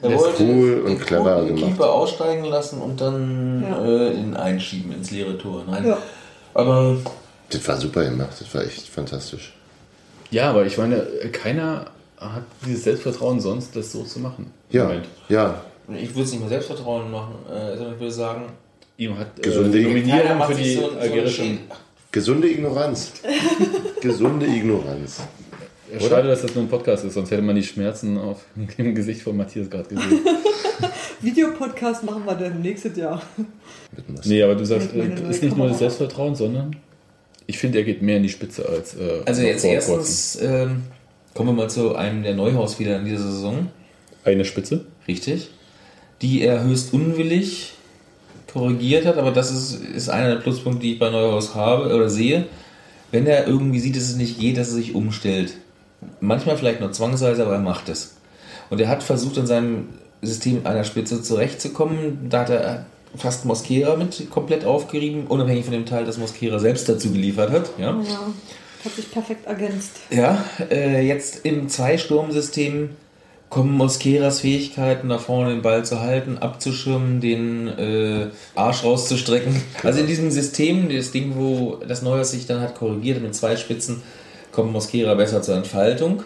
Er 0.01 0.14
wollte 0.18 0.43
cool 0.43 0.84
und 0.86 0.99
clever 0.99 1.43
den 1.45 1.56
gemacht. 1.56 1.72
Keeper 1.72 1.91
aussteigen 1.93 2.43
lassen 2.45 2.80
und 2.82 2.99
dann 2.99 3.64
Ja. 3.64 3.86
äh, 3.86 4.14
ihn 4.14 4.36
einschieben 4.36 4.91
ins 4.93 5.12
leere 5.12 5.38
Tor. 5.38 5.64
Nein. 5.70 5.86
Ja. 5.88 5.97
Aber 6.54 6.97
Das 7.49 7.66
war 7.68 7.78
super 7.78 8.04
gemacht, 8.04 8.32
das 8.39 8.54
war 8.54 8.64
echt 8.64 8.88
fantastisch. 8.89 9.54
Ja, 10.34 10.50
aber 10.50 10.66
ich 10.66 10.80
meine, 10.80 11.06
keiner 11.32 11.86
hat 12.18 12.44
dieses 12.66 12.86
Selbstvertrauen 12.86 13.40
sonst, 13.40 13.76
das 13.76 13.92
so 13.92 14.04
zu 14.04 14.20
machen. 14.20 14.52
Ja, 14.72 14.86
Moment. 14.86 15.06
ja. 15.30 15.62
ich 15.90 16.10
würde 16.10 16.24
es 16.24 16.32
nicht 16.32 16.40
mehr 16.40 16.50
Selbstvertrauen 16.50 17.12
machen, 17.12 17.36
äh, 17.48 17.78
sondern 17.78 17.94
ich 17.94 18.00
würde 18.00 18.12
sagen, 18.12 18.46
Ihm 18.98 19.16
hat 19.18 19.38
äh, 19.38 19.42
Gesunde 19.44 19.78
die 19.78 19.84
Keiner 19.84 20.36
Nominierung 20.36 20.44
für 20.48 20.56
die 20.56 20.74
so, 20.74 20.90
so. 21.28 21.44
Gesunde 22.12 22.50
Ignoranz. 22.50 23.14
Gesunde 24.02 24.48
Ignoranz. 24.48 25.22
Schade, 26.00 26.28
dass 26.28 26.42
das 26.42 26.56
nur 26.56 26.64
ein 26.64 26.70
Podcast 26.70 27.06
ist, 27.06 27.14
sonst 27.14 27.30
hätte 27.30 27.44
man 27.44 27.56
die 27.56 27.64
Schmerzen 27.64 28.18
auf 28.18 28.44
dem 28.56 28.96
Gesicht 28.96 29.22
von 29.22 29.38
Matthias 29.38 29.70
gerade 29.70 29.90
gesehen. 29.90 30.20
Videopodcast 31.22 32.04
machen 32.04 32.26
wir 32.26 32.34
dann 32.34 32.60
nächstes 32.60 32.98
Jahr. 32.98 33.22
nee, 34.26 34.42
aber 34.42 34.56
du 34.56 34.66
sagst, 34.66 34.96
meine, 34.96 35.14
äh, 35.14 35.30
ist 35.30 35.44
nicht 35.44 35.56
nur 35.56 35.70
das. 35.70 35.78
Selbstvertrauen, 35.78 36.34
sondern 36.34 36.76
ich 37.48 37.58
finde, 37.58 37.80
er 37.80 37.84
geht 37.84 38.02
mehr 38.02 38.18
in 38.18 38.24
die 38.24 38.30
Spitze 38.30 38.68
als. 38.68 38.96
Äh, 38.96 39.22
Also 39.26 39.41
jetzt 39.41 39.66
erstens 39.66 40.39
ähm, 40.41 40.84
kommen 41.34 41.50
wir 41.50 41.64
mal 41.64 41.70
zu 41.70 41.96
einem 41.96 42.24
der 42.24 42.36
Neuhausfehler 42.36 42.98
in 42.98 43.06
dieser 43.06 43.24
Saison. 43.32 43.68
Eine 44.24 44.46
Spitze. 44.46 44.86
Richtig. 45.08 45.50
Die 46.22 46.41
er 46.41 46.64
höchst 46.64 46.94
unwillig 46.94 47.74
korrigiert 48.52 49.06
hat, 49.06 49.18
aber 49.18 49.32
das 49.32 49.52
ist, 49.52 49.84
ist 49.84 50.10
einer 50.10 50.36
der 50.36 50.41
Pluspunkte, 50.41 50.84
die 50.84 50.94
ich 50.94 51.00
bei 51.00 51.10
Neuhaus 51.10 51.56
habe 51.56 51.94
oder 51.94 52.10
sehe. 52.10 52.46
Wenn 53.12 53.26
er 53.26 53.48
irgendwie 53.48 53.80
sieht, 53.80 53.96
dass 53.96 54.04
es 54.04 54.16
nicht 54.16 54.39
geht, 54.39 54.58
dass 54.58 54.70
er 54.70 54.76
sich 54.76 54.96
umstellt. 54.96 55.54
Manchmal 56.20 56.58
vielleicht 56.58 56.80
nur 56.80 56.91
zwangsweise, 56.91 57.44
aber 57.44 57.54
er 57.54 57.60
macht 57.60 57.89
es. 57.89 58.16
Und 58.70 58.80
er 58.80 58.89
hat 58.89 59.04
versucht, 59.04 59.38
in 59.38 59.48
seinem 59.48 59.89
System 60.22 60.66
einer 60.66 60.84
Spitze 60.84 61.22
zurechtzukommen. 61.22 62.30
Da 62.30 62.41
hat 62.41 62.50
er 62.50 62.86
fast 63.16 63.45
Mosquera 63.45 63.95
mit 63.95 64.30
komplett 64.30 64.66
aufgerieben, 64.66 65.28
unabhängig 65.28 65.66
von 65.66 65.74
dem 65.74 65.86
Teil, 65.86 66.05
das 66.05 66.18
Mosquera 66.18 66.59
selbst 66.59 66.89
dazu 66.89 67.11
geliefert 67.11 67.51
hat. 67.51 67.70
Ja. 67.78 67.91
Ja, 67.91 68.34
hat 68.86 68.95
sich 68.95 69.11
perfekt 69.11 69.45
ergänzt. 69.45 69.99
Ja, 70.09 70.43
äh, 70.70 71.05
jetzt 71.05 71.45
im 71.45 71.70
Zwei-Sturm-System 71.70 72.89
kommen 73.49 73.74
Mosqueras 73.74 74.39
Fähigkeiten, 74.39 75.09
da 75.09 75.20
vorne 75.20 75.51
den 75.51 75.61
Ball 75.61 75.86
zu 75.86 76.01
halten, 76.01 76.39
abzuschirmen, 76.39 77.22
den 77.22 77.68
äh, 77.68 78.28
Arsch 78.55 78.84
rauszustrecken. 78.84 79.61
Also 79.84 79.99
in 79.99 80.07
diesem 80.07 80.32
System, 80.32 80.89
das 80.89 81.11
Ding, 81.11 81.34
wo 81.36 81.78
das 81.88 82.01
Neue 82.01 82.26
sich 82.26 82.47
dann 82.47 82.61
hat 82.61 82.76
korrigiert 82.76 83.22
mit 83.22 83.36
zwei 83.36 83.55
Spitzen, 83.55 84.01
kommt 84.51 84.72
Mosquera 84.72 85.14
besser 85.14 85.43
zur 85.43 85.55
Entfaltung. 85.55 86.24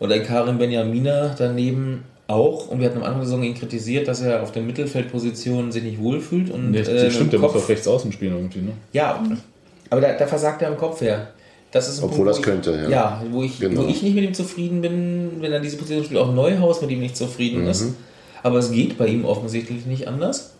Und 0.00 0.10
ein 0.10 0.24
Karim 0.24 0.58
Benjamina 0.58 1.34
daneben 1.38 2.02
auch. 2.28 2.68
Und 2.68 2.78
wir 2.80 2.86
hatten 2.86 2.98
am 2.98 3.02
Anfang 3.04 3.20
der 3.20 3.26
Saison 3.26 3.42
ihn 3.42 3.54
kritisiert, 3.54 4.06
dass 4.06 4.20
er 4.20 4.42
auf 4.42 4.52
der 4.52 4.62
Mittelfeldposition 4.62 5.72
sich 5.72 5.82
nicht 5.82 5.98
wohlfühlt. 6.00 6.50
Und, 6.50 6.70
Nee, 6.70 6.78
äh, 6.78 7.10
stimmt, 7.10 7.32
der 7.32 7.38
dem 7.38 7.40
muss 7.42 7.52
Kopf- 7.52 7.64
auch 7.64 7.68
rechts 7.68 7.88
außen 7.88 8.12
spielen 8.12 8.34
irgendwie, 8.34 8.60
ne? 8.60 8.72
ja, 8.92 9.20
aber 9.90 10.00
da, 10.00 10.12
da 10.12 10.26
versagt 10.26 10.62
er 10.62 10.68
am 10.68 10.76
Kopf 10.76 11.00
her. 11.00 11.28
Das 11.70 11.88
ist 11.88 11.98
ein 11.98 12.04
Obwohl 12.04 12.18
Punkt, 12.26 12.30
das 12.30 12.38
wo 12.38 12.42
könnte, 12.42 12.70
ich, 12.72 12.82
ja. 12.84 12.88
Ja, 12.88 13.22
wo 13.30 13.42
ich, 13.42 13.58
Genau. 13.60 13.82
wo 13.82 13.86
ich 13.88 14.02
nicht 14.02 14.14
mit 14.14 14.24
ihm 14.24 14.32
zufrieden 14.34 14.80
bin, 14.80 15.32
wenn 15.40 15.52
er 15.52 15.60
diese 15.60 15.76
Position 15.76 16.04
spielt. 16.04 16.20
Auch 16.20 16.32
Neuhaus 16.32 16.80
mit 16.80 16.90
ihm 16.90 17.00
nicht 17.00 17.16
zufrieden 17.16 17.62
Mhm. 17.64 17.68
ist. 17.68 17.86
Aber 18.42 18.58
es 18.58 18.70
geht 18.70 18.96
bei 18.96 19.06
ihm 19.06 19.24
offensichtlich 19.24 19.84
nicht 19.84 20.08
anders. 20.08 20.52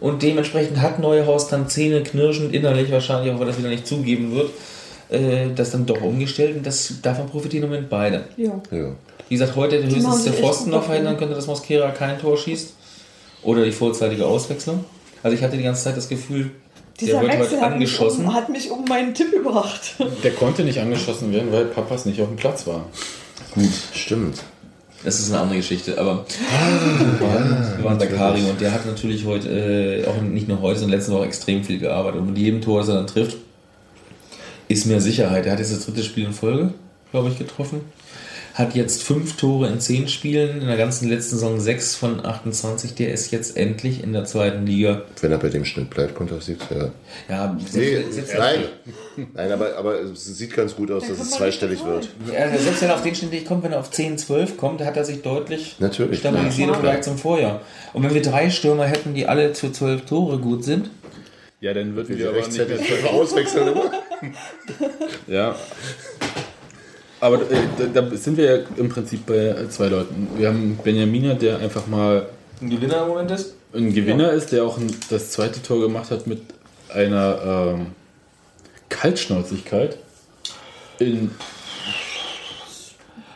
Und 0.00 0.22
dementsprechend 0.22 0.80
hat 0.80 0.98
Neuhaus 1.00 1.48
dann 1.48 1.68
Zähne 1.68 2.02
knirschend 2.02 2.54
innerlich 2.54 2.90
wahrscheinlich, 2.92 3.32
auch 3.32 3.36
weil 3.38 3.46
er 3.46 3.50
das 3.50 3.58
wieder 3.58 3.68
nicht 3.68 3.86
zugeben 3.86 4.32
wird, 4.34 4.50
äh, 5.10 5.48
das 5.54 5.70
dann 5.70 5.86
doch 5.86 6.00
umgestellt. 6.00 6.56
Und 6.56 6.66
das, 6.66 6.94
davon 7.02 7.28
profitieren 7.28 7.64
im 7.64 7.70
Moment 7.70 7.88
beide. 7.88 8.24
Ja. 8.36 8.60
Ja. 8.70 8.92
Wie 9.28 9.34
gesagt, 9.34 9.56
heute 9.56 9.82
höchstens 9.82 10.24
der 10.24 10.32
Pfosten 10.32 10.70
noch 10.70 10.84
verhindern 10.84 11.16
könnte, 11.16 11.34
dass 11.34 11.46
Mosquera 11.46 11.90
kein 11.90 12.18
Tor 12.18 12.36
schießt. 12.36 12.74
Oder 13.42 13.64
die 13.64 13.72
vorzeitige 13.72 14.26
Auswechslung. 14.26 14.84
Also 15.22 15.36
ich 15.36 15.42
hatte 15.42 15.56
die 15.56 15.62
ganze 15.62 15.84
Zeit 15.84 15.96
das 15.96 16.08
Gefühl, 16.08 16.50
Dieser 16.98 17.20
der 17.20 17.22
wird 17.22 17.32
Wechsel 17.32 17.50
heute 17.56 17.60
hat 17.60 17.70
mich, 17.70 17.74
angeschossen. 17.74 18.24
um, 18.24 18.34
hat 18.34 18.48
mich 18.48 18.70
um 18.70 18.84
meinen 18.84 19.14
Tipp 19.14 19.30
gebracht. 19.30 19.94
Der 20.22 20.32
konnte 20.32 20.64
nicht 20.64 20.78
angeschossen 20.80 21.32
werden, 21.32 21.52
weil 21.52 21.66
Papas 21.66 22.06
nicht 22.06 22.20
auf 22.20 22.28
dem 22.28 22.36
Platz 22.36 22.66
war. 22.66 22.86
Gut. 23.54 23.68
Stimmt. 23.94 24.42
Das 25.04 25.20
ist 25.20 25.30
eine 25.30 25.42
andere 25.42 25.58
Geschichte, 25.58 25.96
aber 25.96 26.24
wir 27.78 27.84
waren 27.84 27.98
bei 27.98 28.06
Karim 28.06 28.46
und 28.48 28.60
der 28.60 28.72
hat 28.72 28.84
natürlich 28.84 29.24
heute, 29.24 29.48
äh, 29.48 30.06
auch 30.06 30.20
nicht 30.20 30.48
nur 30.48 30.60
heute, 30.60 30.80
sondern 30.80 30.98
letzte 30.98 31.12
Woche 31.12 31.26
extrem 31.26 31.62
viel 31.62 31.78
gearbeitet. 31.78 32.20
Und 32.20 32.28
mit 32.30 32.38
jedem 32.38 32.60
Tor, 32.60 32.80
das 32.80 32.88
er 32.88 32.94
dann 32.96 33.06
trifft, 33.06 33.36
ist 34.68 34.86
mehr 34.86 35.00
Sicherheit. 35.00 35.46
Er 35.46 35.52
hat 35.52 35.58
jetzt 35.58 35.72
das 35.72 35.84
dritte 35.86 36.02
Spiel 36.02 36.24
in 36.26 36.32
Folge, 36.32 36.72
glaube 37.10 37.28
ich, 37.28 37.38
getroffen. 37.38 37.80
Hat 38.54 38.74
jetzt 38.74 39.04
fünf 39.04 39.36
Tore 39.36 39.68
in 39.68 39.78
zehn 39.78 40.08
Spielen, 40.08 40.60
in 40.62 40.66
der 40.66 40.76
ganzen 40.76 41.08
letzten 41.08 41.36
Saison 41.36 41.60
sechs 41.60 41.94
von 41.94 42.26
28. 42.26 42.92
Der 42.96 43.12
ist 43.12 43.30
jetzt 43.30 43.56
endlich 43.56 44.02
in 44.02 44.12
der 44.12 44.24
zweiten 44.24 44.66
Liga. 44.66 45.02
Wenn 45.20 45.30
er 45.30 45.38
bei 45.38 45.48
dem 45.48 45.64
Schnitt 45.64 45.90
bleibt, 45.90 46.16
kommt 46.16 46.32
er 46.32 46.40
siegt, 46.40 46.66
ja. 46.72 46.90
Ja, 47.28 47.56
Nee, 47.56 47.64
selbst, 47.70 48.14
selbst, 48.14 48.34
nein. 48.36 48.64
Nein, 49.34 49.52
aber, 49.52 49.76
aber 49.76 50.00
es 50.00 50.24
sieht 50.24 50.54
ganz 50.56 50.74
gut 50.74 50.90
aus, 50.90 51.06
dass 51.06 51.20
es 51.20 51.30
zweistellig 51.30 51.84
wird. 51.84 52.08
Ja, 52.32 52.48
selbst 52.58 52.82
wenn 52.82 52.88
er 52.88 52.96
auf 52.96 53.02
den 53.02 53.14
Schnitt 53.14 53.30
nicht 53.30 53.46
kommt, 53.46 53.62
wenn 53.62 53.70
er 53.72 53.78
auf 53.78 53.92
10, 53.92 54.18
12 54.18 54.56
kommt, 54.56 54.84
hat 54.84 54.96
er 54.96 55.04
sich 55.04 55.22
deutlich 55.22 55.76
Natürlich. 55.78 56.18
stabilisiert 56.18 56.68
im. 56.68 56.74
Vergleich 56.74 57.02
zum 57.02 57.16
Vorjahr. 57.16 57.60
Und 57.92 58.02
wenn 58.02 58.12
wir 58.14 58.22
drei 58.22 58.50
Stürmer 58.50 58.86
hätten, 58.86 59.14
die 59.14 59.28
alle 59.28 59.54
für 59.54 59.70
12 59.70 60.04
Tore 60.06 60.38
gut 60.40 60.64
sind, 60.64 60.90
Ja, 61.60 61.74
dann 61.74 61.94
würden 61.94 62.18
wir 62.18 62.28
aber 62.30 62.38
nicht 62.38 62.58
rechtzeitig 62.58 62.90
mehr 63.02 63.12
auswechseln. 63.12 63.68
Ja. 65.26 65.54
Aber 67.20 67.42
äh, 67.50 67.62
da, 67.92 68.00
da 68.00 68.16
sind 68.16 68.36
wir 68.36 68.44
ja 68.44 68.62
im 68.76 68.88
Prinzip 68.88 69.26
bei 69.26 69.66
zwei 69.68 69.88
Leuten. 69.88 70.28
Wir 70.36 70.48
haben 70.48 70.78
Benjamina, 70.82 71.34
der 71.34 71.58
einfach 71.58 71.86
mal 71.86 72.28
ein 72.60 72.70
Gewinner 72.70 73.02
im 73.02 73.08
Moment 73.08 73.30
ist. 73.32 73.54
ein 73.74 73.92
Gewinner 73.92 74.30
ist, 74.30 74.52
der 74.52 74.64
auch 74.64 74.78
ein, 74.78 74.94
das 75.10 75.30
zweite 75.32 75.60
Tor 75.62 75.80
gemacht 75.80 76.10
hat 76.10 76.26
mit 76.26 76.42
einer 76.88 77.74
ähm, 77.74 77.86
Kaltschnäuzigkeit. 78.88 79.98
In, 80.98 81.30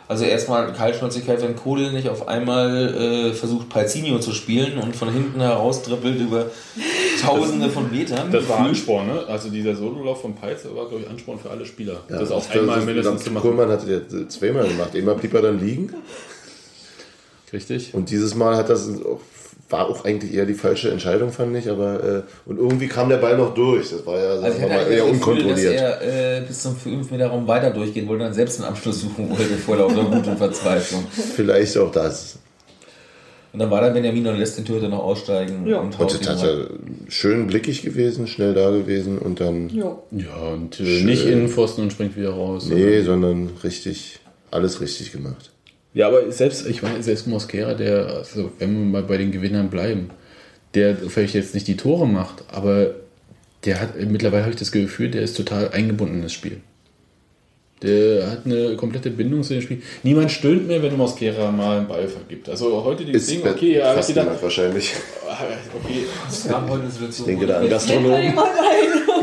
Also 0.09 0.25
erstmal 0.25 0.73
Kaltschnäuzigkeit, 0.73 1.43
wenn 1.43 1.57
Kohl 1.57 1.91
nicht 1.93 2.09
auf 2.09 2.29
einmal 2.29 2.95
äh, 2.95 3.33
versucht, 3.35 3.69
Palzinho 3.69 4.19
zu 4.19 4.33
spielen 4.33 4.79
und 4.79 4.95
von 4.95 5.13
hinten 5.13 5.41
heraus 5.41 5.83
dribbelt 5.83 6.21
über 6.21 6.51
tausende 7.27 7.69
von 7.71 7.91
Metern. 7.91 8.31
das 8.31 8.49
war. 8.49 8.61
Ansporn, 8.61 9.07
ne? 9.07 9.25
Also 9.29 9.49
dieser 9.51 9.75
Sololauf 9.75 10.21
von 10.23 10.35
Peitz 10.35 10.65
war, 10.65 10.89
glaube 10.89 11.03
ich, 11.05 11.09
Ansporn 11.11 11.39
für 11.39 11.51
alle 11.51 11.65
Spieler. 11.67 12.01
Ja, 12.09 12.19
das 12.19 12.31
auch 12.31 12.45
das- 12.47 12.57
einmal 12.57 12.77
das- 12.77 12.85
mindestens 12.87 13.25
zu 13.25 13.31
machen. 13.31 13.43
Kurmann 13.43 13.69
hatte 13.71 13.87
der 14.09 14.29
zweimal 14.29 14.67
gemacht. 14.69 14.95
Immer 14.95 15.15
blieb 15.15 15.35
er 15.35 15.43
dann 15.43 15.61
liegen. 15.61 15.93
Richtig. 17.53 17.93
Und 17.95 18.11
dieses 18.11 18.35
Mal 18.35 18.57
hat 18.57 18.71
das 18.71 18.89
auch, 19.05 19.21
war 19.69 19.89
auch 19.89 20.05
eigentlich 20.05 20.33
eher 20.35 20.47
die 20.47 20.55
falsche 20.55 20.91
Entscheidung, 20.91 21.31
fand 21.33 21.55
ich. 21.57 21.69
Aber 21.69 22.03
äh, 22.03 22.23
und 22.47 22.59
irgendwie 22.59 22.89
kam 22.89 23.09
der 23.11 23.19
Ball 23.19 23.37
noch 23.37 23.53
durch. 23.55 23.91
Das 23.91 24.05
war 24.07 24.19
ja 24.19 24.31
Also 24.31 24.43
wir 24.43 24.53
hatte 24.53 24.63
mal, 24.69 24.69
eher 24.71 24.75
das 24.75 24.89
Gefühl, 24.89 24.99
dass 25.05 25.13
unkontrolliert. 25.13 25.75
er 25.75 26.39
äh, 26.39 26.41
bis 26.47 26.63
zum 26.63 26.77
5 26.77 27.11
Meter 27.11 27.27
Raum 27.29 27.47
weiter 27.47 27.71
durchgehen 27.71 28.09
wollte 28.09 28.23
und 28.25 28.29
dann 28.29 28.35
selbst 28.35 28.61
einen 28.61 28.69
Abschluss 28.71 29.01
suchen 29.03 29.29
wollte 29.31 29.55
vor 29.59 29.77
lauter 29.77 30.11
Wut 30.11 30.27
und 30.27 30.39
Verzweiflung. 30.39 31.05
Vielleicht 31.37 31.77
auch 31.79 31.93
das. 31.93 32.37
Und 33.53 33.59
dann 33.59 33.71
war 33.71 33.83
da 33.83 33.91
Benjamin 33.91 34.27
und 34.27 34.39
lässt 34.39 34.57
den 34.57 34.65
Torhüter 34.65 34.89
noch 34.89 35.01
aussteigen. 35.01 35.67
Ja. 35.67 35.81
Und 35.81 35.99
das 36.01 36.27
hat 36.27 36.43
er 36.43 36.71
schön 37.09 37.47
blickig 37.47 37.83
gewesen, 37.83 38.27
schnell 38.27 38.55
da 38.55 38.71
gewesen 38.71 39.19
und 39.19 39.41
dann. 39.41 39.69
Ja. 39.69 39.99
Ja, 40.11 40.37
und 40.55 40.81
äh, 40.81 41.05
nicht 41.05 41.27
Innenpfosten 41.27 41.85
und 41.85 41.93
springt 41.93 42.17
wieder 42.17 42.31
raus. 42.31 42.67
Nee, 42.67 43.03
sondern 43.03 43.51
richtig, 43.63 44.21
alles 44.51 44.81
richtig 44.81 45.13
gemacht. 45.13 45.51
Ja, 45.93 46.09
aber 46.09 46.33
selbst, 46.33 46.67
ich 46.67 46.83
meine, 46.83 47.03
selbst 47.03 47.27
Mosquera, 47.27 47.75
der, 47.75 48.07
also 48.07 48.51
wenn 48.59 48.73
wir 48.73 48.85
mal 48.85 49.03
bei 49.03 49.19
den 49.19 49.31
Gewinnern 49.31 49.69
bleiben, 49.69 50.09
der 50.73 50.97
vielleicht 50.97 51.35
jetzt 51.35 51.53
nicht 51.53 51.69
die 51.69 51.77
Tore 51.77 52.07
macht, 52.07 52.45
aber 52.51 52.95
der 53.67 53.81
hat, 53.81 54.01
mittlerweile 54.01 54.45
habe 54.45 54.53
ich 54.53 54.59
das 54.59 54.73
Gefühl, 54.73 55.11
der 55.11 55.21
ist 55.23 55.37
total 55.37 55.71
eingebunden 55.73 56.17
in 56.17 56.23
das 56.23 56.33
Spiel. 56.33 56.63
Der 57.83 58.31
hat 58.31 58.47
eine 58.47 58.77
komplette 58.77 59.11
Bindung 59.11 59.43
zu 59.43 59.55
dem 59.55 59.63
Spiel. 59.63 59.83
Niemand 60.05 60.31
stöhnt 60.31 60.69
mehr, 60.69 60.81
wenn 60.83 60.97
Mosquera 60.97 61.51
mal 61.51 61.79
einen 61.79 61.89
Ball 61.89 62.07
vergibt. 62.07 62.49
Also 62.49 62.85
heute 62.85 63.05
die 63.05 63.13
Ist 63.13 63.29
Ding, 63.31 63.41
okay, 63.47 63.79
ja, 63.79 63.93
fast 63.93 64.09
gedacht, 64.09 64.41
wahrscheinlich. 64.41 64.93
okay, 65.85 66.05
Es 66.29 66.47
gab 66.49 66.69
heute 66.71 66.83
eine 66.83 66.91
Situation, 66.91 67.29
Ich 67.29 67.39
denke 67.39 67.45
wo 67.47 67.49
da 67.53 67.59
an 67.59 67.65
ich- 67.65 67.71
Gastronomen. 67.71 68.35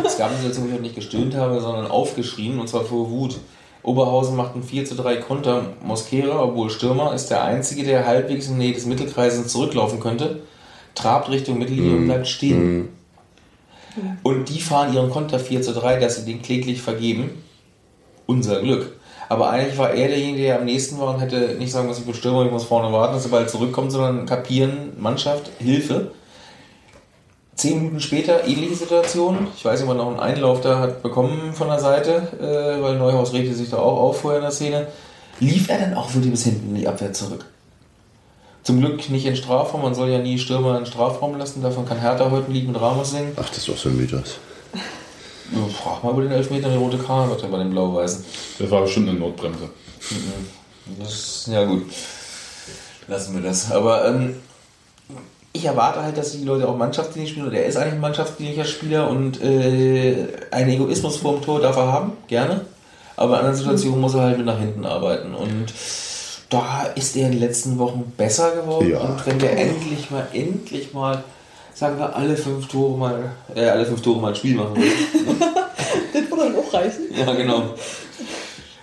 Es 0.05 0.18
gab 0.18 0.28
eine 0.30 0.38
Situation, 0.38 0.66
wo 0.66 0.70
ich 0.72 0.76
auch 0.78 0.82
nicht 0.82 0.95
gestöhnt 0.95 1.36
habe, 1.36 1.62
sondern 1.62 1.88
aufgeschrien, 1.88 2.60
und 2.60 2.68
zwar 2.68 2.84
vor 2.84 3.10
Wut. 3.10 3.38
Oberhausen 3.82 4.36
macht 4.36 4.55
einen 4.55 4.64
4 4.64 4.84
zu 4.84 4.95
3 4.95 5.16
Konter. 5.18 5.68
Mosquera, 5.82 6.43
obwohl 6.43 6.70
Stürmer, 6.70 7.14
ist 7.14 7.28
der 7.28 7.43
Einzige, 7.45 7.84
der 7.86 8.05
halbwegs 8.05 8.47
in 8.47 8.57
der 8.57 8.66
Nähe 8.68 8.74
des 8.76 8.86
Mittelkreises 8.86 9.47
zurücklaufen 9.47 10.01
könnte, 10.01 10.41
trabt 10.95 11.30
Richtung 11.30 11.60
Mittellinie 11.60 11.95
und 11.95 12.05
bleibt 12.05 12.28
stehen. 12.28 12.89
Und 14.24 14.49
die 14.49 14.60
fahren 14.60 14.93
ihren 14.93 15.10
Konter 15.10 15.39
4 15.39 15.62
zu 15.62 15.72
3, 15.74 15.97
dass 15.99 16.18
sie 16.18 16.26
den 16.26 16.41
kläglich 16.41 16.82
vergeben. 16.82 17.30
Unser 18.30 18.62
Glück. 18.62 18.92
Aber 19.28 19.50
eigentlich 19.50 19.80
war 19.80 19.90
er 19.90 20.08
derjenige, 20.08 20.44
der 20.44 20.60
am 20.60 20.66
nächsten 20.66 21.00
war 21.00 21.16
und 21.16 21.20
hätte 21.20 21.56
nicht 21.58 21.72
sagen 21.72 21.88
müssen, 21.88 22.02
ich 22.02 22.06
bin 22.06 22.14
Stürmer, 22.14 22.46
ich 22.46 22.52
muss 22.52 22.64
vorne 22.64 22.94
warten, 22.94 23.16
dass 23.16 23.26
er 23.26 23.32
bald 23.32 23.50
zurückkommt, 23.50 23.92
sondern 23.92 24.28
kapieren, 24.28 24.92
Mannschaft, 25.00 25.50
Hilfe. 25.58 26.12
Zehn 27.56 27.80
Minuten 27.80 28.00
später, 28.02 28.48
ähnliche 28.48 28.76
Situation. 28.76 29.48
Ich 29.58 29.66
weiß 29.66 29.80
nicht, 29.80 29.90
ob 29.90 29.96
man 29.96 29.98
noch 29.98 30.12
einen 30.12 30.20
Einlauf 30.20 30.62
da 30.62 30.80
hat 30.80 31.02
bekommen 31.02 31.54
von 31.54 31.70
der 31.70 31.80
Seite, 31.80 32.22
äh, 32.40 32.84
weil 32.84 33.00
Neuhaus 33.00 33.34
regte 33.34 33.56
sich 33.56 33.72
da 33.72 33.78
auch 33.78 33.98
auf 33.98 34.22
vorher 34.22 34.42
in 34.42 34.44
der 34.44 34.52
Szene. 34.52 34.88
Lief 35.40 35.68
er 35.68 35.80
dann 35.80 35.96
auch 35.96 36.14
wirklich 36.14 36.32
bis 36.32 36.44
hinten 36.44 36.70
in 36.70 36.76
die 36.76 36.88
Abwehr 36.88 37.14
zurück? 37.14 37.46
Zum 38.62 38.80
Glück 38.80 39.10
nicht 39.10 39.26
in 39.26 39.36
Strafraum, 39.36 39.82
man 39.82 39.96
soll 39.96 40.10
ja 40.10 40.20
nie 40.20 40.38
Stürmer 40.38 40.78
in 40.78 40.86
Strafraum 40.86 41.36
lassen, 41.36 41.64
davon 41.64 41.88
kann 41.88 42.00
Hertha 42.00 42.30
heute 42.30 42.52
liegen 42.52 42.72
mit 42.72 42.80
Ramos 42.80 43.10
singen. 43.10 43.32
Ach, 43.38 43.50
das 43.50 43.58
ist 43.58 43.70
doch 43.70 43.78
so 43.78 43.90
ein 43.90 43.98
Mythos. 43.98 44.38
Frag 45.74 46.04
mal 46.04 46.14
über 46.14 46.22
den 46.22 46.32
Elfmeter 46.32 46.70
die 46.70 46.78
rote 46.78 46.97
Karte 46.97 47.47
bei 47.47 47.58
den 47.58 47.72
Blau-Weißen. 47.72 48.26
das 48.60 48.72
war 48.72 48.82
bestimmt 48.82 49.10
eine 49.10 49.20
Notbremse. 49.20 49.70
Das 51.00 51.14
ist, 51.14 51.47
ja 51.47 51.66
gut. 51.66 51.84
Lassen 53.08 53.36
wir 53.36 53.41
das. 53.41 53.72
Aber 53.72 54.06
ähm, 54.06 54.36
ich 55.54 55.66
erwarte 55.66 56.04
halt, 56.04 56.18
dass 56.18 56.34
die 56.34 56.43
Leute 56.43 56.68
auch 56.68 56.78
mannschaftsdienlich 56.78 57.32
spielen. 57.32 57.47
Und 57.47 57.54
er 57.54 57.66
ist 57.66 57.78
eigentlich 57.78 57.95
ein 57.95 58.00
mannschaftsdienlicher 58.00 58.66
Spieler 58.66 59.10
und 59.10 59.41
äh, 59.41 60.28
einen 60.52 60.70
Egoismus 60.70 61.18
vorm 61.18 61.41
Tor 61.41 61.60
darf 61.62 61.78
er 61.78 61.91
haben, 61.91 62.14
gerne. 62.28 62.66
Aber 63.16 63.34
in 63.34 63.39
anderen 63.39 63.58
Situationen 63.58 64.00
muss 64.00 64.14
er 64.14 64.22
halt 64.22 64.38
mit 64.38 64.45
nach 64.45 64.60
hinten 64.60 64.86
arbeiten. 64.86 65.34
Und 65.34 65.74
da 66.50 66.84
ist 66.95 67.16
er 67.16 67.26
in 67.26 67.34
den 67.34 67.41
letzten 67.41 67.78
Wochen 67.78 68.14
besser 68.16 68.52
geworden. 68.52 68.91
Ja. 68.91 69.00
Und 69.00 69.26
wenn 69.26 69.41
wir 69.41 69.52
endlich 69.52 70.10
mal, 70.12 70.28
endlich 70.34 70.93
mal, 70.93 71.24
sagen 71.80 71.98
wir, 71.98 72.14
alle 72.14 72.36
fünf 72.36 72.68
Tore 72.68 72.98
mal, 72.98 73.32
äh, 73.56 73.66
alle 73.66 73.86
fünf 73.86 74.02
Tore 74.02 74.20
mal 74.20 74.30
ein 74.30 74.36
Spiel 74.36 74.56
machen 74.56 74.76
würden. 74.76 75.40
Das 76.12 76.30
würde 76.30 76.44
dann 76.44 76.56
auch 76.56 76.74
reichen. 76.74 77.04
ja, 77.16 77.34
genau. 77.34 77.74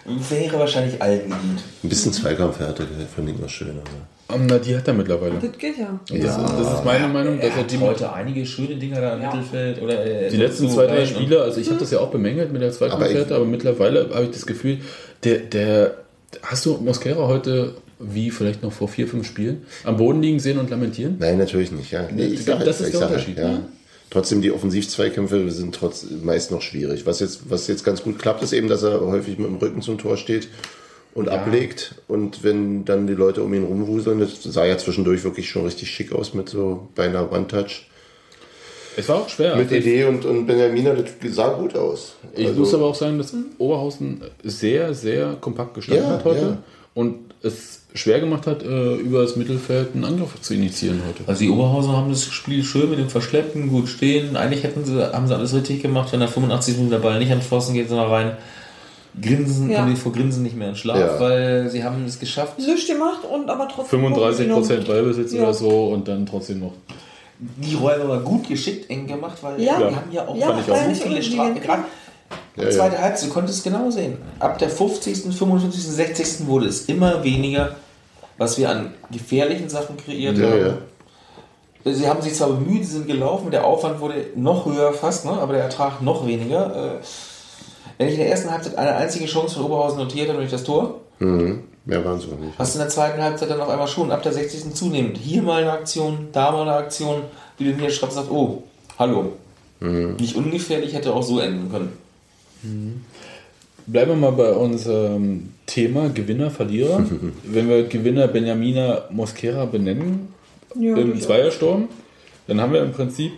Wäre 0.05 0.59
wahrscheinlich 0.59 1.01
allen 1.03 1.23
gedient. 1.23 1.63
Ein 1.83 1.89
bisschen 1.89 2.13
Zweikampfhärte, 2.13 2.85
der 2.85 3.07
finde 3.07 3.33
ich 3.33 3.39
immer 3.39 3.49
schön. 3.49 3.71
Aber. 3.71 4.37
Ähm, 4.37 4.47
Na, 4.49 4.59
die 4.59 4.77
hat 4.77 4.87
er 4.87 4.95
mittlerweile. 4.95 5.35
Das 5.35 5.59
geht 5.59 5.79
ja. 5.79 5.99
Das, 6.09 6.37
ist, 6.37 6.59
das 6.59 6.75
ist 6.75 6.85
meine 6.85 7.09
Meinung, 7.09 7.37
dass 7.37 7.47
Er 7.47 7.51
er 7.51 7.57
hat 7.59 7.71
die, 7.71 7.79
heute 7.79 8.13
einige 8.13 8.47
schöne 8.47 8.77
Dinger 8.77 9.01
da 9.01 9.15
im 9.15 9.23
Ja. 9.23 9.35
Mittelfeld 9.35 9.83
oder 9.83 10.07
äh, 10.07 10.31
die 10.31 10.37
letzten 10.37 10.69
so 10.69 10.75
zwei, 10.77 10.87
drei 10.87 11.07
Spiele, 11.07 11.43
also 11.43 11.61
ich 11.61 11.69
habe 11.69 11.79
das 11.81 11.91
ja 11.91 11.99
auch 11.99 12.11
bemängelt 12.11 12.53
mit 12.53 12.63
der 12.63 12.73
zweiten 12.73 12.93
Aber 12.95 13.07
aber 13.07 13.45
mittlerweile 13.45 14.09
habe 14.15 14.25
ich 14.25 14.31
das 14.31 14.47
Gefühl, 14.47 14.79
der, 15.25 15.39
der, 15.39 15.97
hast 16.43 16.65
du 16.67 16.79
Mosquera 16.79 17.27
heute, 17.27 17.75
wie 17.99 18.31
vielleicht 18.31 18.63
noch 18.63 18.73
vor 18.73 18.89
vier, 18.89 19.09
fünf 19.09 19.27
Spielen, 19.27 19.65
am 19.85 19.97
Boden 19.97 20.21
liegen 20.23 20.39
sehen 20.39 20.59
und 20.59 20.71
lamentieren? 20.71 21.17
Nein, 21.19 21.39
natürlich 21.39 21.73
nicht. 21.73 21.91
Ja. 21.93 22.09
Nee, 22.15 22.27
Ich 22.27 22.45
glaub, 22.45 22.65
das 22.65 22.81
ist 22.81 22.93
der 22.93 23.01
sag 23.01 23.09
Unterschied, 23.11 23.39
Ja. 23.39 23.49
ne? 23.49 23.65
Trotzdem, 24.11 24.41
die 24.41 24.53
Offensivzweikämpfe 24.53 25.51
sind 25.51 25.75
trotz, 25.75 26.07
meist 26.23 26.51
noch 26.53 26.63
schwierig. 26.63 27.07
Was 27.07 27.19
jetzt, 27.21 27.51
was 27.51 27.67
jetzt 27.67 27.85
ganz 27.85 28.03
gut 28.03 28.19
klappt, 28.21 28.43
ist 28.43 28.53
eben, 28.53 28.69
dass 28.69 28.83
er 28.85 29.01
häufig 29.01 29.37
mit 29.39 29.49
dem 29.49 29.57
Rücken 29.57 29.83
zum 29.83 29.99
Tor 29.99 30.17
steht 30.17 30.49
und 31.13 31.29
ablegt. 31.29 31.97
Und 32.07 32.45
wenn 32.45 32.85
dann 32.85 33.07
die 33.09 33.15
Leute 33.15 33.43
um 33.43 33.53
ihn 33.53 33.65
rumwuseln, 33.65 34.21
das 34.21 34.43
sah 34.45 34.65
ja 34.65 34.79
zwischendurch 34.79 35.25
wirklich 35.25 35.49
schon 35.51 35.65
richtig 35.65 35.91
schick 35.91 36.13
aus 36.13 36.35
mit 36.35 36.49
so 36.49 36.89
beinahe 36.95 37.29
One-Touch. 37.31 37.89
Es 38.97 39.09
war 39.09 39.17
auch 39.17 39.29
schwer. 39.29 39.57
Mit 39.57 39.65
Also 39.67 39.75
Idee 39.77 40.05
und, 40.05 40.25
und 40.25 40.47
Benjamina, 40.47 40.95
das 40.95 41.35
sah 41.35 41.49
gut 41.55 41.77
aus. 41.77 42.15
Ich 42.35 42.47
Also- 42.47 42.61
muss 42.61 42.73
aber 42.75 42.85
auch 42.87 42.95
sagen, 42.95 43.19
dass 43.19 43.35
Oberhausen 43.59 44.23
sehr, 44.45 44.95
sehr 44.95 45.37
kompakt 45.41 45.75
gestanden 45.75 46.05
Ja, 46.07 46.13
hat 46.13 46.25
heute 46.25 46.41
ja. 46.41 46.59
und 46.95 47.26
es 47.43 47.81
schwer 47.95 48.21
gemacht 48.21 48.47
hat, 48.47 48.63
äh, 48.63 48.95
über 48.97 49.23
das 49.23 49.37
Mittelfeld 49.37 49.95
einen 49.95 50.05
Angriff 50.05 50.41
zu 50.41 50.53
initiieren 50.55 51.01
heute. 51.09 51.23
Also 51.27 51.41
die 51.41 51.51
Oberhausen 51.51 51.93
haben 51.93 52.11
das 52.11 52.25
Spiel 52.25 52.63
schön 52.63 52.91
mit 52.91 52.99
dem 52.99 53.09
Verschleppen, 53.09 53.69
gut 53.69 53.89
stehen. 53.89 54.37
Eigentlich 54.37 54.65
hätten 54.65 54.85
sie, 54.85 55.13
haben 55.13 55.27
sie 55.27 55.35
alles 55.35 55.55
richtig 55.55 55.81
gemacht, 55.83 56.13
wenn 56.13 56.21
der 56.21 56.29
85 56.29 56.75
Minuten 56.77 56.91
der 56.93 56.99
Ball 56.99 57.19
nicht 57.19 57.33
an 57.33 57.41
Pfosten 57.41 57.75
geht, 57.75 57.89
sondern 57.89 58.11
rein. 58.11 58.33
Grinsen, 59.21 59.71
Ja. 59.71 59.79
kommen 59.81 59.95
die 59.95 60.01
vor 60.01 60.13
Grinsen 60.13 60.43
nicht 60.43 60.57
mehr 60.57 60.69
in 60.69 60.77
Schlaf, 60.77 60.99
Ja. 60.99 61.21
weil 61.21 61.71
sie 61.71 61.83
haben 61.83 62.05
es 62.05 62.19
geschafft. 62.19 62.59
Nichts 62.59 62.87
gemacht 62.87 63.21
und 63.31 63.49
aber 63.49 63.67
trotzdem. 63.67 64.01
35 64.01 64.51
Prozent 64.51 64.87
Ballbesitz 64.87 65.33
Ja. 65.33 65.45
oder 65.45 65.55
so 65.55 65.87
und 65.89 66.07
dann 66.07 66.27
trotzdem 66.27 66.61
noch. 66.61 66.73
Die 67.39 67.75
Räume 67.75 68.05
aber 68.05 68.21
gut 68.21 68.47
geschickt 68.49 68.91
eng 68.91 69.07
gemacht, 69.07 69.39
weil 69.43 69.61
Ja. 69.63 69.79
die 69.79 69.85
haben 69.97 70.13
ja 70.13 70.27
auch 70.29 70.37
Ja, 70.37 70.49
fand 70.49 70.61
ich 70.67 70.71
auch 70.73 70.83
so 70.83 70.89
nicht 70.89 71.03
viele. 71.03 71.23
Strafen. 71.23 71.61
Gerade 71.63 71.85
Ja, 72.57 72.65
die 72.65 72.71
ja. 72.71 72.71
zweite 72.71 72.99
Halbzeit, 73.01 73.29
du 73.29 73.33
konntest 73.35 73.59
es 73.59 73.65
genau 73.65 73.91
sehen. 73.91 74.17
Ab 74.39 74.59
der 74.59 74.71
50., 74.71 75.35
55., 75.37 75.83
60. 75.83 76.47
wurde 76.47 76.67
es 76.67 76.87
immer 76.87 77.23
weniger, 77.23 77.77
was 78.39 78.57
wir 78.59 78.71
an 78.71 78.95
gefährlichen 79.11 79.69
Sachen 79.69 79.97
kreiert 79.97 80.37
Ja, 80.39 80.51
haben. 80.51 80.61
ja. 81.85 81.93
Sie 81.93 82.09
haben 82.09 82.21
sich 82.21 82.35
zwar 82.35 82.49
bemüht, 82.49 82.85
sie 82.85 82.93
sind 82.95 83.07
gelaufen, 83.07 83.51
der 83.51 83.65
Aufwand 83.65 84.01
wurde 84.01 84.27
noch 84.35 84.67
höher 84.67 84.93
fast, 84.93 85.25
ne? 85.25 85.31
aber 85.33 85.53
der 85.53 85.63
Ertrag 85.65 86.03
noch 86.03 86.27
weniger. 86.27 86.97
Äh, 86.97 86.99
Wenn 87.99 88.09
ich 88.09 88.15
in 88.15 88.21
der 88.21 88.31
ersten 88.31 88.51
Halbzeit 88.51 88.77
eine 88.77 88.97
einzige 88.97 89.27
Chance 89.27 89.55
von 89.57 89.65
Oberhausen 89.67 89.99
notiert 89.99 90.27
habe, 90.29 90.39
nämlich 90.39 90.51
das 90.53 90.65
Tor, 90.65 91.01
Mhm. 91.19 91.63
Mehr 91.87 92.05
waren 92.05 92.19
es 92.19 92.25
auch 92.25 92.39
nicht. 92.39 92.59
hast 92.59 92.75
du 92.75 92.79
in 92.79 92.85
der 92.85 92.89
zweiten 92.91 93.23
Halbzeit 93.23 93.49
dann 93.49 93.61
auf 93.61 93.69
einmal 93.71 93.87
schon, 93.89 94.11
ab 94.11 94.23
der 94.23 94.33
60. 94.33 94.75
zunehmend. 94.75 95.17
Hier 95.17 95.41
mal 95.43 95.63
eine 95.63 95.73
Aktion, 95.73 96.29
da 96.33 96.51
mal 96.51 96.63
eine 96.63 96.73
Aktion, 96.73 97.23
die 97.59 97.65
du 97.65 97.79
hier 97.79 97.89
schreibst 97.91 98.17
und 98.19 98.25
sagst, 98.25 98.31
oh, 98.31 98.65
hallo. 98.99 99.33
Nicht 99.81 100.35
ungefährlich, 100.37 100.93
hätte 100.95 101.15
auch 101.15 101.23
so 101.23 101.39
enden 101.39 101.71
können. 101.71 101.93
Bleiben 103.87 104.11
wir 104.11 104.17
mal 104.17 104.33
bei 104.33 104.51
unserem 104.53 105.51
Thema 105.67 106.09
Gewinner, 106.09 106.51
Verlierer. 106.51 107.05
Wenn 107.45 107.69
wir 107.69 107.85
Gewinner 107.85 108.27
Benjamina 108.29 109.05
Mosquera 109.11 109.65
benennen 109.65 110.29
Ja, 110.79 110.97
im. 110.97 111.21
Zweiersturm, 111.21 111.89
dann 112.49 112.61
haben 112.61 112.73
wir 112.73 112.83
im 112.83 112.93
Prinzip 112.93 113.33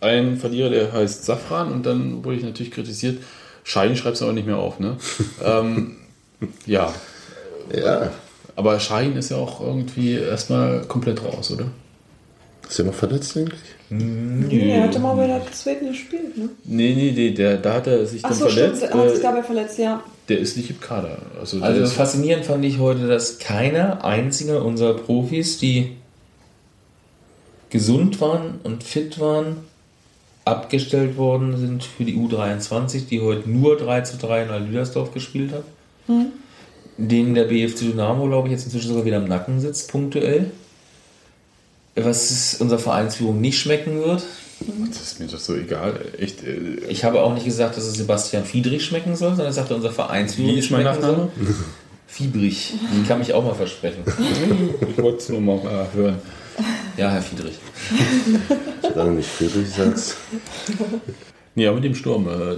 einen 0.00 0.36
Verlierer, 0.36 0.70
der 0.70 0.92
heißt 0.92 1.24
Safran 1.24 1.72
und 1.72 1.86
dann 1.86 2.22
wurde 2.24 2.36
ich 2.36 2.42
natürlich 2.44 2.70
kritisiert, 2.72 3.18
Schein 3.64 3.96
schreibst 3.96 4.20
du 4.20 4.26
aber 4.26 4.34
nicht 4.34 4.46
mehr 4.46 4.58
auf, 4.58 4.78
ne? 4.78 4.96
ähm, 5.44 5.96
ja, 6.66 6.92
Ja. 7.74 8.12
aber 8.54 8.78
Schein 8.78 9.16
ist 9.16 9.30
ja 9.30 9.38
auch 9.38 9.60
irgendwie 9.60 10.12
erstmal 10.12 10.82
komplett 10.82 11.24
raus, 11.24 11.50
oder? 11.50 11.66
Ist 12.68 12.78
er 12.80 12.84
noch 12.86 12.94
verletzt 12.94 13.36
eigentlich? 13.36 13.60
Nee, 13.90 14.70
er 14.72 14.84
hatte 14.84 14.98
mal 14.98 15.14
bei 15.14 15.26
der 15.28 15.40
zweiten 15.52 15.86
gespielt, 15.88 16.36
ne? 16.36 16.48
Nee, 16.64 16.94
nee, 16.96 17.12
nee, 17.14 17.30
der, 17.30 17.58
da 17.58 17.74
hat 17.74 17.86
er 17.86 18.04
sich 18.06 18.24
Ach 18.24 18.30
dann 18.30 18.38
so, 18.38 18.48
verletzt. 18.48 18.78
stimmt. 18.78 18.94
Er 18.94 19.00
hat 19.00 19.10
sich 19.10 19.22
dabei 19.22 19.42
verletzt, 19.42 19.78
ja. 19.78 20.02
der 20.28 20.38
ist 20.40 20.56
nicht 20.56 20.70
im 20.70 20.80
Kader. 20.80 21.18
Also, 21.38 21.60
der 21.60 21.68
Also 21.68 21.86
faszinierend 21.86 22.44
fand 22.44 22.64
ich 22.64 22.78
heute, 22.78 23.06
dass 23.06 23.38
keiner 23.38 24.04
einziger 24.04 24.64
unserer 24.64 24.94
Profis, 24.94 25.58
die 25.58 25.92
gesund 27.70 28.20
waren 28.20 28.58
und 28.64 28.82
fit 28.82 29.20
waren, 29.20 29.58
abgestellt 30.44 31.16
worden 31.16 31.56
sind 31.56 31.84
für 31.84 32.04
die 32.04 32.16
U23, 32.16 33.06
die 33.08 33.20
heute 33.20 33.48
nur 33.50 33.76
3 33.76 34.00
zu 34.02 34.16
3 34.16 34.44
in 34.44 34.50
Alüdersdorf 34.50 35.12
gespielt 35.12 35.52
hat. 35.52 35.64
Denen 36.98 37.34
der 37.34 37.44
BFC 37.44 37.80
Dynamo, 37.80 38.26
glaube 38.26 38.48
ich, 38.48 38.52
jetzt 38.52 38.64
inzwischen 38.64 38.88
sogar 38.88 39.04
wieder 39.04 39.16
im 39.18 39.28
Nacken 39.28 39.60
sitzt, 39.60 39.90
punktuell. 39.90 40.50
Was 41.96 42.56
unserer 42.60 42.78
Vereinsführung 42.78 43.40
nicht 43.40 43.58
schmecken 43.58 43.98
wird. 44.02 44.22
das 44.88 45.00
ist 45.02 45.20
mir 45.20 45.26
doch 45.26 45.38
so 45.38 45.54
egal. 45.54 45.98
Echt, 46.18 46.42
äh, 46.44 46.80
Ich 46.88 47.04
habe 47.04 47.22
auch 47.22 47.32
nicht 47.34 47.44
gesagt, 47.46 47.76
dass 47.76 47.84
es 47.84 47.94
Sebastian 47.94 48.44
Fiedrich 48.44 48.84
schmecken 48.84 49.16
soll, 49.16 49.30
sondern 49.30 49.48
ich 49.48 49.54
sagte, 49.54 49.74
unser 49.74 49.90
Vereinsführung 49.90 50.54
mein 50.54 50.62
schmecken 50.62 50.84
Nachname? 50.84 51.30
soll. 51.36 51.54
Fiebrig. 52.06 52.74
Ich 53.02 53.08
kann 53.08 53.18
mich 53.18 53.32
auch 53.34 53.44
mal 53.44 53.54
versprechen. 53.54 54.02
Ich 54.90 55.02
wollte 55.02 55.18
es 55.18 55.28
nur 55.28 55.40
mal 55.40 55.58
äh, 55.58 55.96
hören. 55.96 56.18
Ja, 56.96 57.10
Herr 57.10 57.20
Fiedrich. 57.22 57.56
Solange 58.82 59.12
nicht 59.12 59.28
Friedrich 59.28 59.68
sagst. 59.68 60.16
Ja, 61.54 61.72
mit 61.72 61.84
dem 61.84 61.94
Sturm. 61.94 62.28
Äh, 62.28 62.56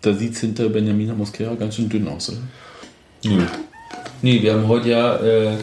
da 0.00 0.12
sieht 0.14 0.34
es 0.34 0.40
hinter 0.40 0.68
Benjamina 0.68 1.14
Mosquera 1.14 1.54
ganz 1.54 1.76
schön 1.76 1.88
dünn 1.88 2.06
aus, 2.08 2.30
oder? 2.30 2.38
Nö. 3.24 3.42
Nee, 4.22 4.40
wir 4.42 4.54
haben 4.54 4.68
heute 4.68 4.88
ja 4.90 5.16
äh, 5.16 5.56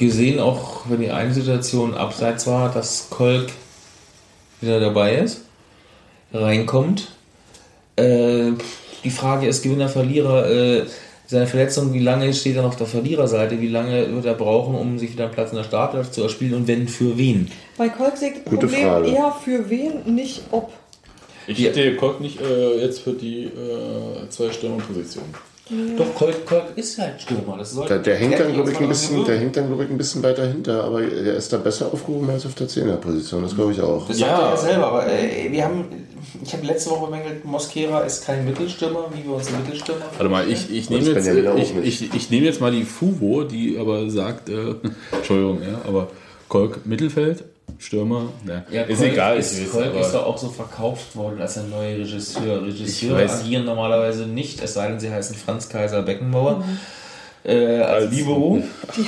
gesehen, 0.00 0.40
auch 0.40 0.88
wenn 0.88 1.00
die 1.00 1.10
eine 1.10 1.32
Situation 1.32 1.94
abseits 1.94 2.46
war, 2.46 2.72
dass 2.72 3.08
Kolk 3.10 3.46
wieder 4.60 4.80
dabei 4.80 5.16
ist, 5.16 5.42
reinkommt. 6.32 7.12
Äh, 7.96 8.52
die 9.04 9.10
Frage 9.10 9.46
ist, 9.46 9.62
Gewinner, 9.62 9.88
Verlierer, 9.88 10.50
äh, 10.50 10.86
seine 11.26 11.46
Verletzung, 11.46 11.92
wie 11.92 12.00
lange 12.00 12.32
steht 12.34 12.56
er 12.56 12.62
noch 12.62 12.70
auf 12.70 12.76
der 12.76 12.88
Verliererseite, 12.88 13.60
wie 13.60 13.68
lange 13.68 14.12
wird 14.12 14.24
er 14.24 14.34
brauchen, 14.34 14.74
um 14.74 14.98
sich 14.98 15.12
wieder 15.12 15.24
einen 15.24 15.32
Platz 15.34 15.50
in 15.50 15.58
der 15.58 15.64
Startelf 15.64 16.10
zu 16.10 16.22
erspielen 16.22 16.54
und 16.54 16.66
wenn 16.66 16.88
für 16.88 17.16
wen? 17.16 17.50
Bei 17.78 17.88
Kolk 17.88 18.16
sehe 18.16 18.30
ich 18.30 18.34
das 18.42 18.44
Gute 18.44 18.66
Problem 18.66 18.88
Frage. 18.88 19.08
eher 19.10 19.36
für 19.44 19.70
wen, 19.70 20.14
nicht 20.14 20.42
ob. 20.50 20.72
Ich 21.46 21.62
hätte 21.62 21.94
Kolk 21.96 22.20
nicht 22.20 22.40
äh, 22.40 22.80
jetzt 22.80 23.00
für 23.00 23.12
die 23.12 23.44
äh, 23.44 24.28
zwei 24.30 24.50
Stürmerpositionen. 25.70 25.96
Doch, 25.96 26.14
Kolk, 26.14 26.46
Kolk 26.46 26.64
ist 26.76 26.98
halt 26.98 27.20
Stürmer. 27.20 27.56
Das 27.58 27.74
Der, 27.74 27.98
der 27.98 28.16
hängt 28.16 28.38
dann, 28.38 28.52
glaube 28.52 28.70
ich, 28.70 28.78
ein 28.78 28.90
ist, 28.90 29.08
bisschen, 29.08 29.24
der 29.24 29.38
hängt 29.38 29.56
dann, 29.56 29.66
glaube 29.68 29.84
ich, 29.84 29.90
ein 29.90 29.98
bisschen 29.98 30.22
weiter 30.22 30.46
hinter, 30.46 30.84
aber 30.84 31.02
der 31.02 31.34
ist 31.34 31.52
da 31.52 31.58
besser 31.58 31.86
aufgehoben 31.92 32.28
als 32.30 32.46
auf 32.46 32.54
der 32.54 32.68
Zehnerposition, 32.68 33.42
das 33.42 33.54
glaube 33.54 33.72
ich 33.72 33.80
auch. 33.80 34.06
Das 34.06 34.18
sagt 34.18 34.30
er 34.30 34.50
ja 34.50 34.56
selber, 34.56 34.86
aber 34.88 35.06
äh, 35.06 35.50
wir 35.50 35.64
haben, 35.64 35.84
ich 36.42 36.52
habe 36.52 36.66
letzte 36.66 36.90
Woche 36.90 37.06
bemängelt, 37.06 37.44
Mosquera 37.44 38.00
ist 38.00 38.24
kein 38.24 38.44
Mittelstürmer, 38.44 39.06
wie 39.14 39.24
wir 39.24 39.34
uns 39.34 39.48
einen 39.48 39.62
Mittelstürmer 39.62 40.06
Warte 40.16 40.28
mal, 40.28 40.48
ich, 40.48 40.70
ich 40.70 40.90
nehme 40.90 41.02
jetzt, 41.02 41.26
ich, 41.26 41.74
nicht. 41.74 42.02
ich, 42.02 42.14
ich 42.14 42.30
nehme 42.30 42.46
jetzt 42.46 42.60
mal 42.60 42.72
die 42.72 42.84
Fuvo, 42.84 43.44
die 43.44 43.78
aber 43.78 44.10
sagt, 44.10 44.48
äh, 44.48 44.74
Entschuldigung, 45.12 45.62
ja, 45.62 45.80
aber 45.86 46.08
Kolk 46.48 46.84
Mittelfeld, 46.84 47.44
Stürmer, 47.78 48.28
ja, 48.46 48.64
Ja, 48.70 48.82
ist 48.82 48.98
Kolk 48.98 49.12
egal. 49.12 49.36
Ist, 49.38 49.70
Kolk 49.72 49.86
aber- 49.86 50.00
ist 50.00 50.12
doch 50.12 50.26
auch 50.26 50.38
so 50.38 50.48
verkauft 50.48 51.14
worden 51.16 51.40
als 51.40 51.58
ein 51.58 51.70
neuer 51.70 51.98
Regisseur. 51.98 52.62
Regisseure 52.64 53.24
weiß. 53.24 53.40
agieren 53.40 53.64
normalerweise 53.64 54.26
nicht, 54.26 54.62
es 54.62 54.74
sei 54.74 54.88
denn, 54.88 55.00
sie 55.00 55.10
heißen 55.10 55.36
Franz 55.36 55.68
Kaiser 55.68 56.02
Beckenbauer. 56.02 56.64
Äh, 57.44 57.78
als 57.78 58.10
Libero. 58.10 58.62
Die, 58.96 59.06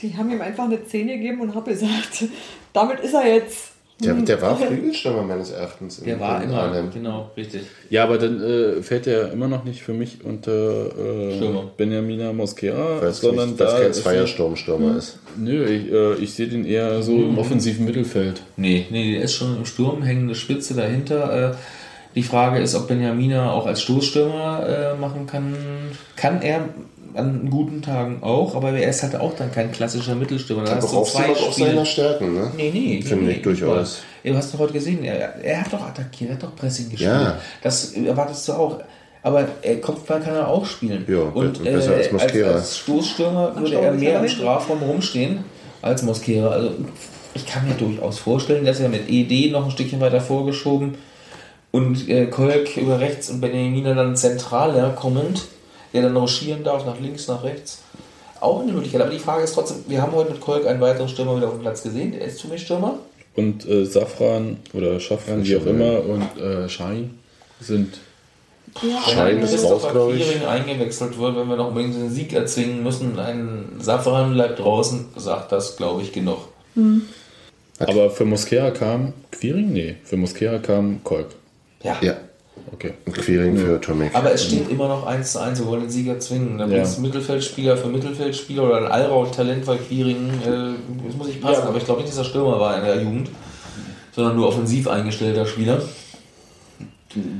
die 0.00 0.16
haben 0.16 0.30
ihm 0.30 0.40
einfach 0.40 0.64
eine 0.64 0.84
10 0.84 1.06
gegeben 1.06 1.40
und 1.40 1.54
haben 1.54 1.64
gesagt, 1.64 2.24
damit 2.72 3.00
ist 3.00 3.14
er 3.14 3.26
jetzt. 3.26 3.71
Der, 4.04 4.14
der 4.14 4.42
war 4.42 4.56
Flügelstürmer 4.56 5.22
meines 5.22 5.50
Erachtens. 5.50 5.98
in- 5.98 6.06
Der 6.06 6.20
war 6.20 6.42
immer, 6.42 6.62
Arnhem. 6.62 6.90
genau, 6.92 7.30
richtig. 7.36 7.62
Ja, 7.90 8.04
aber 8.04 8.18
dann 8.18 8.42
äh, 8.42 8.82
fällt 8.82 9.06
er 9.06 9.32
immer 9.32 9.48
noch 9.48 9.64
nicht 9.64 9.82
für 9.82 9.92
mich 9.92 10.18
unter 10.24 10.86
äh. 10.86 11.52
Benjamina 11.76 12.32
Mosquera, 12.32 13.10
sondern 13.12 13.50
nicht, 13.50 13.60
dass 13.60 13.72
da 13.74 13.80
kein 13.80 13.90
ist 13.90 14.02
Zweiersturmstürmer 14.02 14.96
ist. 14.96 15.18
Nö, 15.36 15.64
ich, 15.64 15.92
äh, 15.92 16.14
ich 16.22 16.34
sehe 16.34 16.48
den 16.48 16.64
eher 16.64 17.02
so 17.02 17.12
im 17.16 17.38
offensiven 17.38 17.84
Mittelfeld. 17.84 18.42
Nee, 18.56 18.86
nee, 18.90 19.12
der 19.14 19.22
ist 19.22 19.34
schon 19.34 19.56
im 19.56 19.64
Sturm, 19.66 20.02
hängende 20.02 20.34
Spitze 20.34 20.74
dahinter. 20.74 21.50
Äh, 21.52 21.54
die 22.14 22.22
Frage 22.22 22.60
ist, 22.60 22.74
ob 22.74 22.88
Benjamina 22.88 23.52
auch 23.52 23.66
als 23.66 23.80
Stoßstürmer 23.82 24.66
äh, 24.96 25.00
machen 25.00 25.26
kann. 25.26 25.54
Kann 26.16 26.42
er 26.42 26.68
an 27.14 27.48
guten 27.50 27.82
Tagen 27.82 28.22
auch, 28.22 28.54
aber 28.54 28.72
er 28.72 28.88
ist 28.90 29.02
halt 29.02 29.16
auch 29.16 29.34
dann 29.36 29.50
kein 29.52 29.70
klassischer 29.72 30.14
Mittelstürmer. 30.14 30.64
Da 30.64 30.80
zwei 30.80 30.88
aber 31.24 31.30
auch 31.32 31.52
Spiele- 31.52 31.68
seine 31.70 31.86
Stärken, 31.86 32.34
ne? 32.34 32.50
Nee, 32.56 32.70
nee. 32.72 33.02
Finde 33.02 33.24
nee, 33.26 33.32
ich 33.32 33.42
durchaus. 33.42 34.02
Du 34.24 34.34
hast 34.36 34.54
doch 34.54 34.58
heute 34.60 34.72
gesehen, 34.74 35.02
er, 35.04 35.36
er 35.42 35.60
hat 35.62 35.72
doch 35.72 35.82
attackiert, 35.82 36.30
er 36.30 36.36
hat 36.36 36.42
doch 36.42 36.54
Pressing 36.56 36.90
gespielt. 36.90 37.10
Ja. 37.10 37.38
Das 37.62 37.92
erwartest 37.92 38.46
du 38.48 38.52
auch. 38.52 38.80
Aber 39.24 39.46
äh, 39.62 39.76
Kopfball 39.76 40.20
kann 40.20 40.34
er 40.34 40.48
auch 40.48 40.64
spielen. 40.66 41.04
Ja, 41.08 41.20
Und 41.20 41.62
be- 41.62 41.70
besser 41.70 41.92
als 41.94 42.04
als, 42.06 42.12
Mosquera. 42.12 42.50
als 42.52 42.78
Stoßstürmer 42.78 43.56
würde 43.56 43.76
er 43.76 43.92
mehr 43.92 44.20
im. 44.20 44.28
Strafraum 44.28 44.82
rumstehen 44.82 45.44
als 45.80 46.02
Mosquera. 46.02 46.48
Also 46.48 46.70
ich 47.34 47.46
kann 47.46 47.66
mir 47.68 47.74
durchaus 47.74 48.18
vorstellen, 48.18 48.64
dass 48.64 48.80
er 48.80 48.88
mit 48.88 49.08
ED 49.08 49.50
noch 49.52 49.64
ein 49.64 49.70
Stückchen 49.70 50.00
weiter 50.00 50.20
vorgeschoben 50.20 50.96
und 51.70 52.08
äh, 52.08 52.26
Kolk 52.26 52.76
über 52.76 53.00
rechts 53.00 53.30
und 53.30 53.40
Benjamina 53.40 53.94
dann 53.94 54.16
zentral 54.16 54.74
herkommend, 54.74 55.42
der 55.92 56.02
dann 56.02 56.16
rochieren 56.16 56.64
darf, 56.64 56.86
nach 56.86 56.98
links, 57.00 57.28
nach 57.28 57.42
rechts. 57.42 57.82
Auch 58.40 58.62
eine 58.62 58.72
Möglichkeit. 58.72 59.00
Aber 59.02 59.10
die 59.10 59.18
Frage 59.18 59.44
ist 59.44 59.54
trotzdem, 59.54 59.84
wir 59.86 60.02
haben 60.02 60.12
heute 60.12 60.32
mit 60.32 60.40
Kolk 60.40 60.66
einen 60.66 60.80
weiteren 60.80 61.08
Stürmer 61.08 61.36
wieder 61.36 61.48
auf 61.48 61.54
dem 61.54 61.62
Platz 61.62 61.82
gesehen. 61.82 62.12
Der 62.12 62.22
ist 62.22 62.40
für 62.40 62.48
mich 62.48 62.62
Stürmer. 62.62 62.98
Und 63.36 63.66
äh, 63.68 63.84
Safran 63.84 64.58
oder 64.74 64.98
Schaffran, 65.00 65.44
wie 65.44 65.56
auch 65.56 65.64
immer, 65.64 66.04
und 66.04 66.40
äh, 66.40 66.68
Schein 66.68 67.18
sind 67.60 67.98
Schein 68.80 69.36
Wenn 69.36 69.42
ist 69.42 69.64
raus, 69.64 69.82
glaube 69.90 70.16
ich. 70.16 70.24
Quiring 70.24 70.46
eingewechselt 70.46 71.18
wird, 71.18 71.36
wenn 71.36 71.48
wir 71.48 71.56
noch 71.56 71.68
unbedingt 71.68 71.94
den 71.94 72.10
Sieg 72.10 72.32
erzwingen 72.32 72.82
müssen, 72.82 73.18
ein 73.18 73.76
Safran 73.80 74.32
bleibt 74.32 74.58
draußen, 74.58 75.06
sagt 75.16 75.52
das, 75.52 75.76
glaube 75.76 76.02
ich, 76.02 76.12
genug. 76.12 76.48
Aber 77.78 78.10
für 78.10 78.24
Mosquera 78.24 78.70
kam 78.70 79.12
Quiring? 79.30 79.72
Nee, 79.72 79.96
für 80.04 80.16
Mosquera 80.16 80.58
kam 80.58 81.04
Kolk. 81.04 81.28
Ja. 81.82 81.98
Ja, 82.00 82.16
Okay. 82.72 82.94
und 83.06 83.14
Queering 83.14 83.56
für 83.56 83.80
Tomek. 83.80 84.14
Aber 84.14 84.32
es 84.32 84.44
steht 84.44 84.70
immer 84.70 84.88
noch 84.88 85.06
1 85.06 85.32
zu 85.32 85.40
1, 85.40 85.58
wir 85.60 85.66
wollen 85.66 85.82
den 85.82 85.90
Sieger 85.90 86.18
zwingen. 86.20 86.58
Da 86.58 86.64
Ja. 86.66 86.70
bringst 86.70 86.98
du 86.98 87.02
Mittelfeldspieler 87.02 87.76
für 87.76 87.88
Mittelfeldspieler 87.88 88.64
oder 88.64 88.76
ein 88.78 88.86
Allraut-Talent, 88.86 89.66
weil 89.66 89.78
Quiring, 89.78 90.30
äh, 90.44 91.06
das 91.06 91.16
muss 91.16 91.28
ich 91.28 91.40
passen, 91.40 91.62
aber 91.66 91.76
ich 91.76 91.84
glaube 91.84 92.00
nicht, 92.00 92.10
dass 92.12 92.18
er 92.18 92.24
Stürmer 92.24 92.58
war 92.58 92.76
in 92.78 92.84
der 92.84 93.02
Jugend, 93.02 93.30
sondern 94.14 94.36
nur 94.36 94.48
offensiv 94.48 94.88
eingestellter 94.88 95.46
Spieler. 95.46 95.80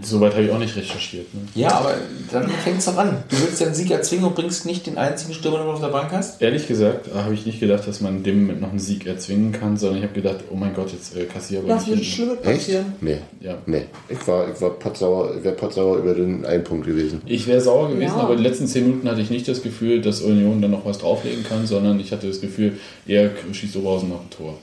Soweit 0.03 0.33
habe 0.35 0.45
ich 0.45 0.51
auch 0.51 0.59
nicht 0.59 0.77
recherchiert. 0.77 1.33
Ne? 1.35 1.41
Ja, 1.55 1.71
aber 1.73 1.95
dann 2.31 2.49
fängt 2.49 2.79
es 2.79 2.85
doch 2.85 2.97
an. 2.99 3.23
Du 3.29 3.41
willst 3.41 3.61
ja 3.61 3.67
einen 3.67 3.75
Sieg 3.75 3.91
erzwingen 3.91 4.25
und 4.27 4.35
bringst 4.35 4.67
nicht 4.67 4.87
den 4.87 4.99
einzigen 4.99 5.33
Stürmer, 5.35 5.59
den 5.59 5.67
du 5.67 5.73
auf 5.73 5.81
der 5.81 5.89
Bank 5.89 6.11
hast? 6.13 6.41
Ehrlich 6.43 6.67
gesagt 6.69 7.09
habe 7.15 7.33
ich 7.35 7.47
nicht 7.47 7.61
gedacht, 7.61 7.87
dass 7.87 8.01
man 8.01 8.23
dem 8.23 8.43
Moment 8.43 8.61
noch 8.61 8.71
einen 8.71 8.79
Sieg 8.79 9.07
erzwingen 9.07 9.53
kann, 9.53 9.77
sondern 9.77 9.99
ich 9.99 10.05
habe 10.05 10.15
gedacht, 10.15 10.39
oh 10.51 10.55
mein 10.57 10.75
Gott, 10.75 10.93
jetzt 10.93 11.17
äh, 11.17 11.25
kassier 11.25 11.61
aber 11.61 11.69
Das 11.69 11.87
nicht 11.87 11.89
wird 11.91 11.99
hin. 12.01 12.07
Schlimmes 12.13 12.35
Echt? 12.45 12.45
passieren. 12.45 12.87
Nee. 13.01 13.19
Ja. 13.41 13.59
Nee. 13.67 13.85
Ich 14.09 14.27
war, 14.29 14.47
ich 14.55 14.61
war 14.61 14.71
potsauer, 14.71 15.43
wäre 15.43 15.55
potsauer 15.55 15.97
über 15.99 16.15
den 16.15 16.45
einen 16.45 16.65
Punkt 16.65 16.87
gewesen. 16.87 17.23
Ich 17.27 17.47
wäre 17.47 17.61
sauer 17.61 17.89
gewesen, 17.89 18.03
Ja. 18.15 18.17
aber 18.23 18.37
die 18.37 18.43
letzten 18.43 18.67
10 18.67 18.87
Minuten 18.87 19.09
hatte 19.09 19.21
ich 19.21 19.31
nicht 19.31 19.49
das 19.49 19.63
Gefühl, 19.63 20.01
dass 20.01 20.21
Union 20.21 20.61
dann 20.61 20.71
noch 20.73 20.85
was 20.85 20.99
drauflegen 20.99 21.45
kann, 21.45 21.67
sondern 21.67 21.99
ich 22.01 22.13
hatte 22.13 22.27
das 22.29 22.41
Gefühl, 22.41 22.79
er 23.07 23.31
schießt 23.53 23.77
Oberhausen 23.77 24.09
noch 24.11 24.21
ein 24.21 24.31
Tor. 24.31 24.59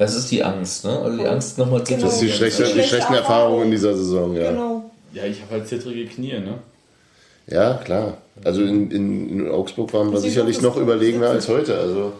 Das 0.00 0.14
ist 0.16 0.30
die 0.30 0.42
Angst, 0.42 0.86
ne? 0.86 0.98
Also 0.98 1.18
die 1.18 1.26
Angst 1.26 1.58
nochmal 1.58 1.84
zu 1.84 1.92
Genau. 1.92 2.06
Das 2.06 2.14
ist 2.14 2.22
die, 2.22 2.30
schlechte, 2.32 2.62
die 2.62 2.70
Schlechte 2.70 2.88
schlechten 2.88 3.12
Erfahrungen 3.12 3.64
in 3.64 3.70
dieser 3.70 3.94
Saison, 3.94 4.34
ja. 4.34 4.50
Genau. 4.50 4.90
Ja, 5.12 5.24
ich 5.24 5.42
habe 5.42 5.50
halt 5.52 5.68
zittrige 5.68 6.06
Knie, 6.06 6.38
ne? 6.38 6.54
Ja, 7.46 7.74
klar. 7.74 8.16
Also 8.42 8.62
in, 8.62 8.90
in, 8.90 9.28
in 9.28 9.50
Augsburg 9.50 9.92
waren 9.92 10.10
wir 10.10 10.18
Sie 10.18 10.30
sicherlich 10.30 10.62
noch 10.62 10.78
überlegener 10.78 11.28
als 11.28 11.48
heute. 11.50 11.78
Also 11.78 12.14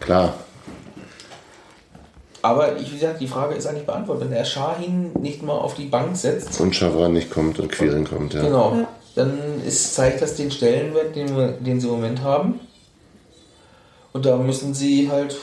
klar. 0.00 0.34
Aber 2.42 2.76
ich, 2.76 2.90
wie 2.90 2.98
gesagt, 2.98 3.18
die 3.22 3.26
Frage 3.26 3.54
ist 3.54 3.66
eigentlich 3.66 3.86
beantwortet. 3.86 4.24
Wenn 4.24 4.36
der 4.36 4.44
Shahin 4.44 5.14
nicht 5.14 5.42
mal 5.42 5.56
auf 5.56 5.76
die 5.76 5.86
Bank 5.86 6.14
setzt, 6.14 6.60
Und 6.60 6.76
Chavran 6.76 7.14
nicht 7.14 7.30
kommt 7.30 7.58
und 7.58 7.72
Queering 7.72 8.04
kommt, 8.04 8.34
ja. 8.34 8.42
genau, 8.42 8.76
Ja. 8.76 8.88
dann 9.14 9.62
ist, 9.66 9.94
zeigt 9.94 10.20
das 10.20 10.36
den 10.36 10.50
Stellenwert, 10.50 11.16
den, 11.16 11.64
den 11.64 11.80
sie 11.80 11.86
im 11.86 11.94
Moment 11.94 12.22
haben. 12.22 12.60
Und 14.12 14.26
da 14.26 14.36
müssen 14.36 14.74
sie 14.74 15.10
halt. 15.10 15.36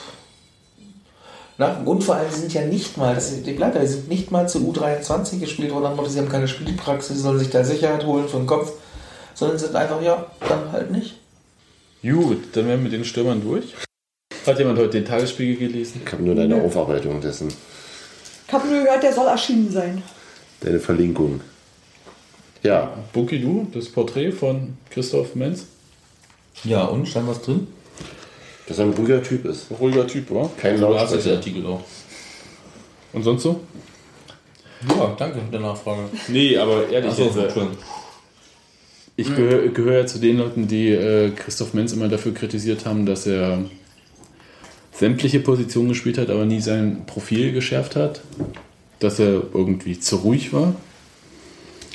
Nach, 1.59 1.83
und 1.85 2.03
vor 2.03 2.15
allem, 2.15 2.31
sie 2.31 2.41
sind 2.41 2.53
ja 2.53 2.65
nicht 2.65 2.97
mal, 2.97 3.15
das 3.15 3.29
die 3.29 3.57
sie 3.57 3.87
sind 3.87 4.09
nicht 4.09 4.29
mal 4.29 4.47
zu 4.47 4.59
U23 4.59 5.39
gespielt 5.39 5.71
worden, 5.71 5.95
Motto, 5.95 6.09
sie 6.09 6.19
haben 6.19 6.29
keine 6.29 6.47
Spielpraxis, 6.47 7.15
sie 7.17 7.21
sollen 7.23 7.39
sich 7.39 7.49
da 7.49 7.63
Sicherheit 7.63 8.05
holen 8.05 8.27
für 8.27 8.37
den 8.37 8.45
Kopf, 8.45 8.73
sondern 9.33 9.57
sind 9.57 9.75
einfach, 9.75 10.01
ja, 10.01 10.27
dann 10.47 10.71
halt 10.71 10.91
nicht. 10.91 11.15
Gut, 12.03 12.55
dann 12.55 12.67
wären 12.67 12.79
wir 12.79 12.83
mit 12.83 12.93
den 12.93 13.05
Stürmern 13.05 13.41
durch. 13.41 13.73
Hat 14.45 14.59
jemand 14.59 14.77
heute 14.77 14.91
den 14.91 15.05
Tagesspiegel 15.05 15.67
gelesen? 15.67 16.01
Ich 16.05 16.11
habe 16.11 16.23
nur 16.23 16.35
deine 16.35 16.61
Aufarbeitung 16.61 17.19
dessen, 17.21 17.51
Ich 18.47 18.53
habe 18.53 18.67
nur 18.67 18.83
gehört, 18.83 19.01
der 19.01 19.13
soll 19.13 19.27
erschienen 19.27 19.71
sein. 19.71 20.03
deine 20.61 20.79
Verlinkung. 20.79 21.41
Ja, 22.63 22.93
Buki, 23.13 23.41
du, 23.41 23.67
das 23.73 23.89
Porträt 23.89 24.31
von 24.31 24.77
Christoph 24.89 25.35
Menz. 25.35 25.65
Ja, 26.63 26.85
und 26.85 27.07
stand 27.07 27.27
was 27.27 27.41
drin? 27.41 27.67
Dass 28.67 28.79
er 28.79 28.85
ein 28.85 28.93
ruhiger 28.93 29.23
Typ 29.23 29.45
ist. 29.45 29.67
Ruhiger 29.79 30.05
Typ, 30.05 30.29
oder? 30.31 30.49
Kein 30.57 30.73
den 30.73 30.81
Lautsprecher. 30.81 31.33
Artikel 31.33 31.65
auch. 31.65 31.81
Und 33.13 33.23
sonst 33.23 33.43
so? 33.43 33.61
Ja, 34.87 35.15
danke 35.17 35.39
für 35.39 35.57
die 35.57 35.63
Nachfrage. 35.63 36.01
Nee, 36.27 36.57
aber 36.57 36.87
ehrlich, 36.89 37.11
Achso, 37.11 37.23
jetzt, 37.23 37.57
äh, 37.57 37.61
ich 39.15 39.27
gehöre 39.35 39.69
gehör 39.69 39.99
ja 40.01 40.05
zu 40.05 40.19
den 40.19 40.37
Leuten, 40.37 40.67
die 40.67 40.89
äh, 40.89 41.31
Christoph 41.31 41.73
Menz 41.73 41.93
immer 41.93 42.07
dafür 42.07 42.33
kritisiert 42.33 42.85
haben, 42.85 43.07
dass 43.07 43.25
er 43.25 43.65
sämtliche 44.91 45.39
Positionen 45.39 45.89
gespielt 45.89 46.19
hat, 46.19 46.29
aber 46.29 46.45
nie 46.45 46.61
sein 46.61 47.03
Profil 47.07 47.53
geschärft 47.53 47.95
hat. 47.95 48.21
Dass 48.99 49.19
er 49.19 49.43
irgendwie 49.53 49.99
zu 49.99 50.17
ruhig 50.17 50.53
war. 50.53 50.75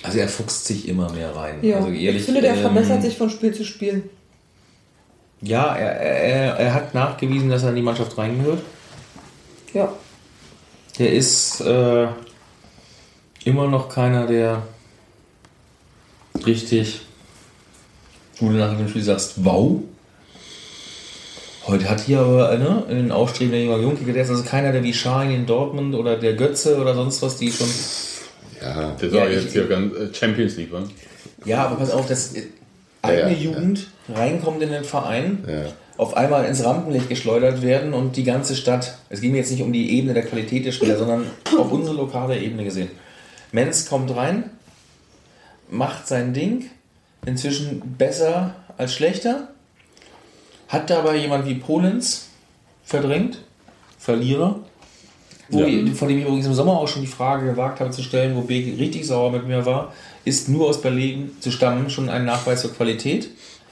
Also 0.02 0.18
er 0.18 0.28
fuchst 0.28 0.66
sich 0.66 0.88
immer 0.88 1.12
mehr 1.12 1.34
rein. 1.34 1.58
Ja, 1.62 1.76
also 1.76 1.88
ehrlich, 1.88 2.22
ich 2.22 2.24
finde, 2.24 2.40
der 2.40 2.54
ähm, 2.54 2.60
verbessert 2.60 3.02
sich 3.02 3.16
von 3.16 3.30
Spiel 3.30 3.52
zu 3.52 3.64
Spiel. 3.64 4.04
Ja, 5.42 5.74
er, 5.74 5.90
er, 6.00 6.54
er 6.54 6.74
hat 6.74 6.94
nachgewiesen, 6.94 7.50
dass 7.50 7.62
er 7.64 7.70
in 7.70 7.76
die 7.76 7.82
Mannschaft 7.82 8.16
reingehört. 8.16 8.62
Ja. 9.74 9.92
Der 10.98 11.12
ist 11.12 11.60
äh, 11.62 12.06
immer 13.44 13.66
noch 13.68 13.88
keiner, 13.88 14.26
der 14.26 14.62
richtig, 16.46 17.00
wo 18.38 18.48
du 18.48 18.54
nach 18.54 18.76
dem 18.76 18.88
Spiel 18.88 19.02
sagst, 19.02 19.44
wow. 19.44 19.80
Heute 21.66 21.88
hat 21.88 22.00
hier 22.00 22.20
aber 22.20 22.48
eine, 22.50 22.86
einen 22.88 23.12
aufstrebender 23.12 23.58
junger 23.58 23.78
Junge, 23.78 24.12
der 24.12 24.22
ist 24.24 24.30
also 24.30 24.42
keiner, 24.42 24.72
der 24.72 24.82
wie 24.82 24.92
Schein 24.92 25.30
in 25.30 25.46
Dortmund 25.46 25.94
oder 25.94 26.16
der 26.16 26.34
Götze 26.34 26.76
oder 26.80 26.94
sonst 26.94 27.22
was, 27.22 27.36
die 27.36 27.52
schon 27.52 27.68
Ja, 28.60 28.90
Der 29.00 29.08
Ja, 29.08 29.20
war 29.20 29.30
ich- 29.30 29.42
jetzt 29.42 29.52
hier 29.52 29.66
ganz 29.68 29.94
äh, 29.96 30.12
Champions 30.12 30.56
League, 30.56 30.72
war. 30.72 30.82
Ja, 31.44 31.64
aber 31.66 31.76
pass 31.76 31.90
auf, 31.90 32.06
das, 32.06 32.34
eigene 33.02 33.32
ja, 33.32 33.38
Jugend 33.38 33.88
reinkommt 34.08 34.62
in 34.62 34.70
den 34.70 34.84
Verein, 34.84 35.44
Ja. 35.46 35.64
auf 35.96 36.16
einmal 36.16 36.44
ins 36.46 36.64
Rampenlicht 36.64 37.08
geschleudert 37.08 37.62
werden 37.62 37.92
und 37.94 38.16
die 38.16 38.24
ganze 38.24 38.54
Stadt, 38.56 38.94
es 39.10 39.20
ging 39.20 39.32
mir 39.32 39.38
jetzt 39.38 39.50
nicht 39.50 39.62
um 39.62 39.72
die 39.72 39.96
Ebene 39.98 40.14
der 40.14 40.24
Qualität 40.24 40.64
der 40.66 40.72
Spieler, 40.72 40.96
sondern 40.96 41.26
auf 41.58 41.70
unsere 41.70 41.96
lokale 41.96 42.38
Ebene 42.38 42.64
gesehen. 42.64 42.88
Menz 43.52 43.88
kommt 43.88 44.14
rein, 44.16 44.44
macht 45.70 46.06
sein 46.06 46.32
Ding, 46.32 46.70
inzwischen 47.26 47.96
besser 47.98 48.54
als 48.78 48.94
schlechter, 48.94 49.48
hat 50.68 50.88
dabei 50.90 51.16
jemand 51.16 51.46
wie 51.46 51.54
Polens 51.54 52.28
verdrängt, 52.84 53.38
Verlierer, 53.98 54.58
wo 55.48 55.60
Ja. 55.60 55.66
ich, 55.66 55.94
von 55.94 56.08
dem 56.08 56.18
ich 56.18 56.24
übrigens 56.24 56.46
im 56.46 56.54
Sommer 56.54 56.72
auch 56.78 56.88
schon 56.88 57.02
die 57.02 57.08
Frage 57.08 57.46
gewagt 57.46 57.78
habe 57.78 57.90
zu 57.90 58.02
stellen, 58.02 58.34
wo 58.34 58.40
Beek 58.40 58.78
richtig 58.80 59.06
sauer 59.06 59.30
mit 59.30 59.46
mir 59.46 59.64
war, 59.64 59.92
ist 60.24 60.48
nur 60.48 60.68
aus 60.68 60.80
Berlin 60.80 61.30
zu 61.40 61.50
stammen 61.50 61.90
schon 61.90 62.08
ein 62.08 62.24
Nachweis 62.24 62.62
für 62.62 62.68
Qualität. 62.68 63.28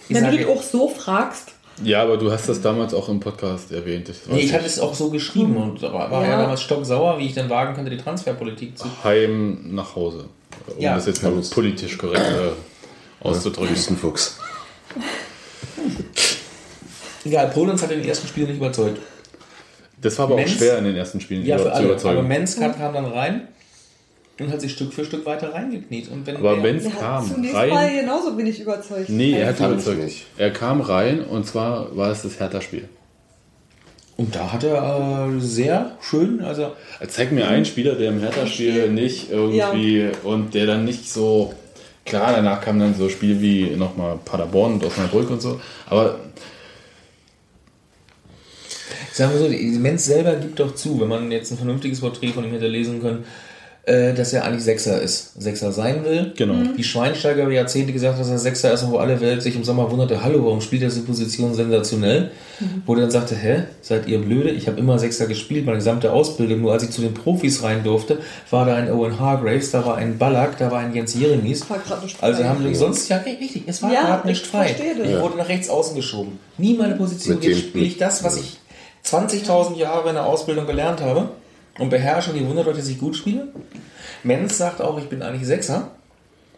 Ich 0.09 0.15
Wenn 0.17 0.25
du 0.25 0.31
sage, 0.31 0.37
dich 0.39 0.47
auch 0.47 0.63
so 0.63 0.89
fragst, 0.89 1.53
Ja, 1.85 2.03
aber 2.03 2.17
du 2.17 2.31
hast 2.33 2.49
das 2.49 2.61
damals 2.61 2.93
auch 2.93 3.09
im 3.09 3.21
Podcast 3.21 3.71
erwähnt. 3.73 4.11
Nee, 4.29 4.41
ich 4.41 4.53
hatte 4.53 4.67
es 4.67 4.79
auch 4.81 4.95
so 4.95 5.11
geschrieben 5.11 5.57
und 5.57 5.81
war, 5.83 6.11
war 6.11 6.23
ja. 6.25 6.31
Ja. 6.31 6.41
damals 6.43 6.63
stocksauer, 6.63 7.19
wie 7.19 7.27
ich 7.27 7.35
dann 7.35 7.49
wagen 7.49 7.75
könnte, 7.75 7.91
die 7.91 7.97
Transferpolitik 7.97 8.77
zu. 8.77 8.85
Heim 9.05 9.75
nach 9.75 9.95
Hause. 9.97 10.27
Um 10.77 10.81
Ja. 10.83 10.95
das 10.97 11.07
jetzt 11.07 11.23
mal 11.23 11.33
politisch 11.51 11.97
korrekt 11.97 12.21
äh, 12.21 13.27
auszudrücken. 13.27 13.75
Wüstenfuchs. 13.75 14.37
Egal, 17.25 17.49
Polens 17.51 17.83
hat 17.83 17.91
in 17.91 18.01
den 18.01 18.09
ersten 18.09 18.27
Spielen 18.27 18.49
nicht 18.49 18.57
überzeugt. 18.57 18.99
Das 20.01 20.19
war 20.19 20.27
aber 20.27 20.37
Menz- 20.37 20.53
auch 20.53 20.57
schwer 20.59 20.79
in 20.79 20.85
den 20.85 20.97
ersten 20.97 21.21
Spielen 21.21 21.45
Ja, 21.45 21.57
über- 21.57 21.65
für 21.65 21.71
zu 21.71 21.77
alle. 21.77 21.87
überzeugen. 21.89 22.19
Aber 22.19 22.29
Menz 22.29 22.57
kam 22.59 22.75
dann 22.95 23.05
rein 23.05 23.49
und 24.41 24.53
hat 24.53 24.61
sich 24.61 24.73
Stück 24.73 24.93
für 24.93 25.05
Stück 25.05 25.25
weiter 25.27 25.53
reingekniet. 25.53 26.11
Und 26.11 26.27
wenn 26.27 26.37
Aber 26.37 26.57
der 26.57 26.75
hat 26.75 26.99
kam 26.99 27.27
zunächst 27.27 27.57
rein. 27.57 27.69
mal 27.71 27.95
genauso 27.95 28.37
wenig 28.37 28.61
überzeugt. 28.61 29.09
Nee, 29.09 29.33
er 29.33 29.49
hat 29.49 29.59
überzeugt. 29.61 30.05
nicht. 30.05 30.27
Er 30.37 30.51
kam 30.51 30.81
rein 30.81 31.23
und 31.23 31.47
zwar 31.47 31.97
war 31.97 32.11
es 32.11 32.23
das 32.23 32.41
Hertha-Spiel. 32.41 32.89
Und 34.17 34.35
da 34.35 34.53
hat 34.53 34.65
er 34.65 35.29
äh, 35.29 35.41
sehr 35.41 35.97
schön, 36.03 36.43
also 36.43 36.73
Zeig 37.09 37.33
mir 37.33 37.49
einen 37.49 37.65
Spieler, 37.65 37.95
der 37.95 38.11
im 38.11 38.21
Hertha-Spiel 38.21 38.91
nicht 38.91 39.31
irgendwie 39.31 40.11
und 40.25 40.55
der 40.55 40.67
dann 40.67 40.85
nicht 40.85 41.11
so. 41.11 41.55
Klar, 42.05 42.33
danach 42.35 42.61
kamen 42.61 42.81
dann 42.81 42.95
so 42.95 43.09
Spiele 43.09 43.41
wie 43.41 43.77
nochmal 43.77 44.19
Paderborn 44.25 44.75
und 44.75 44.85
Osnabrück 44.85 45.31
und 45.31 45.41
so. 45.41 45.61
Aber 45.87 46.19
Sagen 49.13 49.33
wir 49.33 49.41
so, 49.41 49.49
die 49.49 49.79
Menz 49.79 50.05
selber 50.05 50.37
gibt 50.37 50.61
doch 50.61 50.75
zu, 50.75 51.01
wenn 51.01 51.09
man 51.09 51.31
jetzt 51.33 51.51
ein 51.51 51.57
vernünftiges 51.57 52.01
Porträt 52.01 52.33
von 52.33 52.45
ihm 52.45 52.53
hätte 52.53 52.69
lesen 52.69 53.01
können, 53.01 53.25
dass 53.87 54.33
er 54.33 54.45
eigentlich 54.45 54.63
Sechser 54.65 55.01
ist. 55.01 55.41
Sechser 55.41 55.73
sein 55.73 56.05
will. 56.05 56.33
Genau. 56.37 56.55
Mhm. 56.55 56.77
Wie 56.77 56.85
Schweinsteiger 56.85 57.43
über 57.45 57.53
Jahrzehnte 57.53 57.93
gesagt 57.93 58.15
hat, 58.15 58.21
dass 58.21 58.31
er 58.31 58.39
Sechser 58.39 58.73
ist, 58.73 58.83
und 58.83 58.93
wo 58.93 58.99
alle 58.99 59.21
Welt 59.21 59.43
sich 59.43 59.57
im 59.57 59.65
Sommer 59.65 59.91
wunderte, 59.91 60.23
hallo, 60.23 60.45
warum 60.45 60.61
spielt 60.61 60.83
er 60.83 60.89
diese 60.91 61.03
Position 61.03 61.55
sensationell? 61.55 62.31
Wo 62.85 62.95
er 62.95 63.01
dann 63.01 63.11
sagte, 63.11 63.35
hä, 63.35 63.63
seid 63.81 64.07
ihr 64.07 64.19
blöde? 64.21 64.51
Ich 64.51 64.67
habe 64.69 64.79
immer 64.79 64.99
Sechser 64.99 65.27
gespielt, 65.27 65.65
meine 65.65 65.79
gesamte 65.79 66.13
Ausbildung. 66.13 66.61
Nur 66.61 66.73
als 66.73 66.83
ich 66.83 66.91
zu 66.91 67.01
den 67.01 67.15
Profis 67.15 67.63
rein 67.63 67.83
durfte, 67.83 68.19
war 68.51 68.67
da 68.67 68.77
ein 68.77 68.91
Owen 68.93 69.19
Hargraves, 69.19 69.71
da 69.71 69.85
war 69.87 69.97
ein 69.97 70.19
Ballack, 70.19 70.59
da 70.59 70.71
war 70.71 70.81
ein 70.81 70.95
Jens 70.95 71.15
Jeremies. 71.15 71.69
War 71.71 71.79
grad 71.79 72.03
nicht 72.05 72.23
Also 72.23 72.43
frei. 72.43 72.49
haben 72.49 72.63
wir 72.65 72.75
sonst, 72.77 73.09
ja 73.09 73.17
richtig, 73.17 73.63
es 73.67 73.83
war 73.83 73.93
Ja, 73.93 74.03
gerade 74.03 74.29
nicht 74.29 74.43
ich 74.45 74.49
frei. 74.51 74.77
Ich 74.79 75.11
Ja. 75.11 75.23
wurde 75.23 75.39
nach 75.39 75.49
rechts 75.49 75.71
außen 75.71 75.97
geschoben. 75.97 76.39
Nie 76.59 76.75
meine 76.77 76.95
Position. 76.97 77.37
Mit 77.37 77.45
Jetzt 77.45 77.61
spiele 77.61 77.87
ich 77.87 77.97
das, 77.97 78.23
was 78.23 78.37
ich 78.37 78.59
20.000 79.05 79.77
Jahre 79.79 80.11
in 80.11 80.15
der 80.17 80.27
Ausbildung 80.27 80.67
gelernt 80.67 81.01
habe 81.01 81.31
und 81.79 81.91
beherrsche 81.91 82.31
und 82.31 82.39
die 82.39 82.47
wundert 82.47 82.67
euch, 82.67 82.77
dass 82.77 82.89
ich 82.89 82.99
gut 82.99 83.17
spiele. 83.17 83.49
Menz 84.23 84.59
sagt 84.59 84.81
auch, 84.81 84.99
ich 84.99 85.05
bin 85.09 85.23
eigentlich 85.23 85.47
Sechser. 85.47 85.91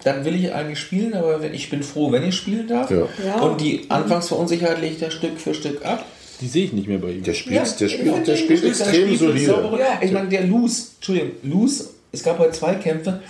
Dann 0.04 0.24
will 0.24 0.34
ich 0.34 0.52
eigentlich 0.52 0.80
spielen, 0.80 1.14
aber 1.14 1.40
wenn- 1.42 1.54
ich 1.54 1.70
bin 1.70 1.82
froh, 1.84 2.10
wenn 2.10 2.24
ich 2.24 2.34
spielen 2.36 2.66
darf. 2.66 2.90
Ja. 2.90 3.06
Ja. 3.24 3.40
Und 3.40 3.60
die 3.60 3.86
Anfangsverunsicherheit 3.88 4.80
legt 4.80 5.00
er 5.00 5.10
Stück 5.12 5.38
für 5.38 5.54
Stück 5.54 5.84
ab. 5.84 6.04
die 6.40 6.48
sehe 6.48 6.64
ich 6.64 6.72
nicht 6.72 6.88
mehr 6.88 6.98
bei 6.98 7.10
ihm. 7.10 7.22
Der 7.22 7.34
spielt, 7.34 7.54
Ja, 7.54 7.62
der 7.78 7.86
ich 7.86 7.92
spielt, 7.94 8.26
der 8.26 8.36
spielt 8.36 8.64
extrem 8.64 8.92
Spiel- 9.06 9.16
solide. 9.16 9.54
Ich 10.00 10.10
meine, 10.10 10.28
der 10.28 10.42
Luz, 10.44 10.94
Entschuldigung, 10.96 11.30
Luz, 11.44 11.90
es 12.10 12.24
gab 12.24 12.40
heute 12.40 12.50
zwei 12.50 12.74
Kämpfe, 12.74 13.20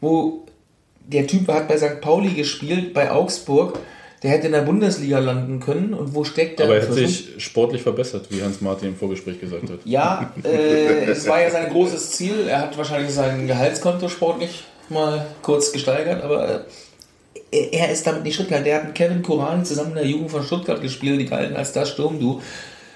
wo 0.00 0.46
der 1.08 1.26
Typ 1.26 1.48
hat 1.48 1.66
bei 1.66 1.76
St. 1.76 2.00
Pauli 2.00 2.28
gespielt, 2.34 2.94
bei 2.94 3.10
Augsburg, 3.10 3.80
der 4.22 4.30
hätte 4.30 4.46
in 4.46 4.52
der 4.52 4.62
Bundesliga 4.62 5.18
landen 5.18 5.60
können 5.60 5.94
und 5.94 6.14
wo 6.14 6.24
steckt 6.24 6.58
der 6.58 6.66
Aber 6.66 6.76
er 6.76 6.82
hat 6.82 6.92
sich 6.92 7.28
sportlich 7.38 7.82
verbessert, 7.82 8.26
wie 8.30 8.42
Hans 8.42 8.60
Martin 8.60 8.88
im 8.88 8.96
Vorgespräch 8.96 9.40
gesagt 9.40 9.70
hat. 9.70 9.78
Ja, 9.84 10.32
äh, 10.44 11.04
es 11.06 11.26
war 11.26 11.40
ja 11.40 11.50
sein 11.50 11.70
großes 11.70 12.10
Ziel. 12.10 12.46
Er 12.48 12.60
hat 12.60 12.76
wahrscheinlich 12.76 13.12
sein 13.12 13.46
Gehaltskonto 13.46 14.08
sportlich 14.08 14.64
mal 14.90 15.26
kurz 15.42 15.72
gesteigert, 15.72 16.22
aber 16.22 16.66
äh, 17.50 17.68
er- 17.72 17.90
ist 17.90 18.06
damit 18.06 18.24
nicht 18.24 18.36
Schritt 18.36 18.48
gehalten. 18.48 18.66
Der 18.66 18.76
hat 18.76 18.84
mit 18.86 18.94
Kevin 18.94 19.22
Kurani 19.22 19.62
zusammen 19.64 19.90
in 19.90 19.96
der 19.96 20.06
Jugend 20.06 20.30
von 20.30 20.42
Stuttgart 20.42 20.82
gespielt, 20.82 21.20
die 21.20 21.26
galten 21.26 21.56
als 21.56 21.72
das 21.72 21.88
Sturmdu. 21.88 22.40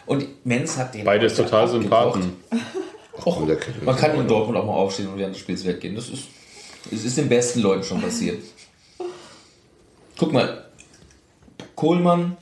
Und 0.06 0.26
Menz 0.44 0.76
hat 0.76 0.94
den. 0.94 1.04
Beides 1.04 1.34
total. 1.34 1.66
Sympathen. 1.68 2.34
Och, 3.24 3.40
man 3.84 3.96
kann 3.96 4.14
in 4.20 4.26
Dortmund 4.28 4.58
auch 4.58 4.66
mal 4.66 4.72
aufstehen 4.72 5.08
und 5.08 5.18
während 5.18 5.34
des 5.34 5.40
Spiels 5.40 5.64
weggehen. 5.64 5.94
Das 5.94 6.08
ist, 6.08 6.24
es 6.92 7.04
ist 7.04 7.16
den 7.16 7.28
besten 7.28 7.60
Leuten 7.60 7.82
schon 7.84 8.02
passiert. 8.02 8.38
Guck 10.18 10.32
mal, 10.32 10.63
Kohlmann, 11.76 12.36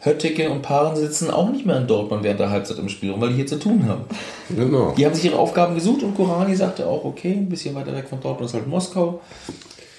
Höttike 0.00 0.50
und 0.50 0.62
Paaren 0.62 0.96
sitzen 0.96 1.30
auch 1.30 1.48
nicht 1.50 1.64
mehr 1.64 1.76
in 1.76 1.86
Dortmund 1.86 2.24
während 2.24 2.40
der 2.40 2.50
Halbzeit 2.50 2.78
im 2.78 2.88
Spiel, 2.88 3.14
weil 3.18 3.30
die 3.30 3.36
hier 3.36 3.46
zu 3.46 3.58
tun 3.58 3.86
haben. 3.86 4.04
Genau. 4.48 4.92
Die 4.96 5.06
haben 5.06 5.14
sich 5.14 5.26
ihre 5.26 5.38
Aufgaben 5.38 5.74
gesucht 5.74 6.02
und 6.02 6.16
Korani 6.16 6.56
sagte 6.56 6.86
auch, 6.86 7.04
okay, 7.04 7.32
ein 7.32 7.48
bisschen 7.48 7.74
weiter 7.74 7.94
weg 7.94 8.08
von 8.08 8.20
Dortmund 8.20 8.50
ist 8.50 8.54
halt 8.54 8.66
Moskau. 8.66 9.20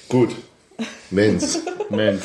Gut. 0.09 0.35
Mensch. 1.11 1.43
Mensch. 1.89 2.23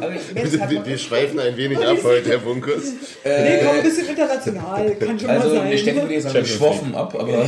Aber 0.00 0.10
Menz 0.34 0.58
hat 0.60 0.70
Wir, 0.70 0.84
wir 0.84 0.98
schweifen 0.98 1.38
ein 1.40 1.56
wenig 1.56 1.78
ab 1.78 1.98
heute, 2.02 2.30
Herr 2.30 2.38
Bunkus. 2.38 2.92
Nee, 3.24 3.60
komm, 3.64 3.76
ein 3.76 3.82
bisschen 3.82 4.08
international. 4.08 4.94
Kann 4.96 5.18
schon 5.18 5.30
also 5.30 5.48
mal 5.48 5.54
sein. 5.56 5.70
wir 5.70 5.78
stecken 5.78 6.08
wieder 6.08 6.20
sagen, 6.20 6.34
Champions 6.34 6.48
geschwoffen 6.48 6.94
ab, 6.94 7.14
aber 7.18 7.46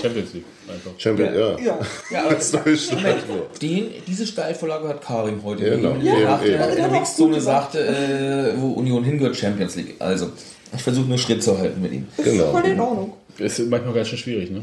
Champions 0.00 0.34
League 0.34 0.44
einfach. 0.68 0.90
Champion, 0.98 1.34
ja. 1.34 1.58
ja. 1.58 1.78
ja, 2.10 2.24
aber 2.24 2.34
Das 2.34 2.52
neue 2.52 2.76
Schlagwort. 2.76 3.62
den, 3.62 3.90
diese 4.06 4.26
Steilvorlage 4.26 4.88
hat 4.88 5.02
Karim 5.02 5.42
heute 5.44 5.66
Ja, 5.66 5.76
genau. 5.76 5.96
Ja, 6.02 6.18
ja. 6.18 6.36
der, 6.38 6.50
Ja, 6.50 6.66
der 6.66 6.84
hat 6.84 6.90
auch 6.90 6.92
Mixzone 6.92 7.40
sagte, 7.40 7.80
äh, 7.86 8.60
wo 8.60 8.72
Union 8.72 9.04
hingehört, 9.04 9.36
Champions 9.36 9.76
League. 9.76 9.94
Also, 9.98 10.30
ich 10.74 10.82
versuche 10.82 11.06
nur 11.06 11.18
Schritt 11.18 11.42
zu 11.42 11.56
halten 11.56 11.80
mit 11.80 11.92
ihm. 11.92 12.08
Genau. 12.22 12.50
Voll 12.50 12.64
in 12.66 12.80
Ordnung. 12.80 13.12
Ist 13.38 13.58
manchmal 13.68 13.94
ganz 13.94 14.08
schön 14.08 14.18
schwierig, 14.18 14.50
ne? 14.50 14.62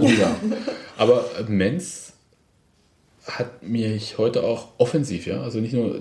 Ja. 0.00 0.34
Aber 0.96 1.24
Menz 1.48 2.03
hat 3.26 3.62
mich 3.62 4.18
heute 4.18 4.42
auch 4.42 4.66
offensiv, 4.76 5.26
ja, 5.26 5.40
also 5.40 5.58
nicht 5.58 5.72
nur, 5.72 6.00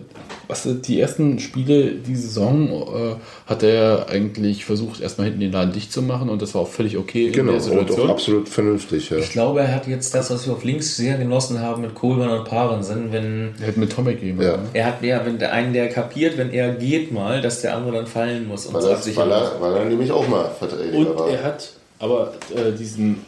was 0.50 0.68
die 0.86 1.00
ersten 1.00 1.40
Spiele 1.40 1.92
die 1.92 2.18
Saison 2.18 2.70
äh, 2.70 3.16
hat 3.50 3.64
er 3.64 4.08
eigentlich 4.10 4.66
versucht, 4.66 5.00
erstmal 5.00 5.26
hinten 5.28 5.40
den 5.40 5.54
Laden 5.54 5.72
dicht 5.72 5.94
zu 5.94 6.02
machen 6.02 6.28
und 6.30 6.42
das 6.42 6.54
war 6.54 6.64
auch 6.64 6.68
völlig 6.68 6.98
okay 6.98 7.30
Genau, 7.32 7.54
in 7.54 7.60
der 7.60 7.72
und 7.72 7.72
auch 7.76 7.80
Situation. 7.80 8.10
absolut 8.10 8.50
vernünftig, 8.50 9.10
ja. 9.10 9.18
Ich 9.20 9.30
glaube, 9.32 9.62
er 9.62 9.74
hat 9.74 9.88
jetzt 9.88 10.14
das, 10.14 10.32
was 10.32 10.46
wir 10.46 10.52
auf 10.54 10.66
links 10.66 10.98
sehr 10.98 11.18
genossen 11.18 11.62
haben 11.62 11.82
mit 11.84 11.96
Kohlmann 11.96 12.30
und 12.30 12.44
Parensen, 12.46 13.14
wenn 13.14 13.54
Er 13.62 13.68
hätte 13.68 13.80
mit 13.80 13.94
Tomek 13.94 14.20
gehen 14.20 14.42
Ja. 14.42 14.58
ne? 14.58 14.64
er 14.74 14.86
hat 14.86 15.02
ja, 15.02 15.26
wenn 15.26 15.40
der 15.40 15.54
einen 15.54 15.72
der 15.72 15.88
kapiert, 15.88 16.38
wenn 16.38 16.52
er 16.52 16.74
geht 16.76 17.14
mal, 17.14 17.42
dass 17.42 17.62
der 17.62 17.78
andere 17.78 17.96
dann 17.96 18.08
fallen 18.08 18.50
muss 18.50 18.66
und 18.66 18.74
Weil, 18.74 18.84
er, 18.84 19.00
weil, 19.16 19.32
er, 19.32 19.62
weil 19.62 19.74
er 19.76 19.86
nämlich 19.86 20.12
auch 20.12 20.28
mal 20.28 20.50
Verteidiger 20.60 20.98
Und 20.98 21.18
war. 21.18 21.30
er 21.30 21.42
hat 21.42 21.72
aber 22.00 22.34
äh, 22.54 22.74
diesen 22.78 23.22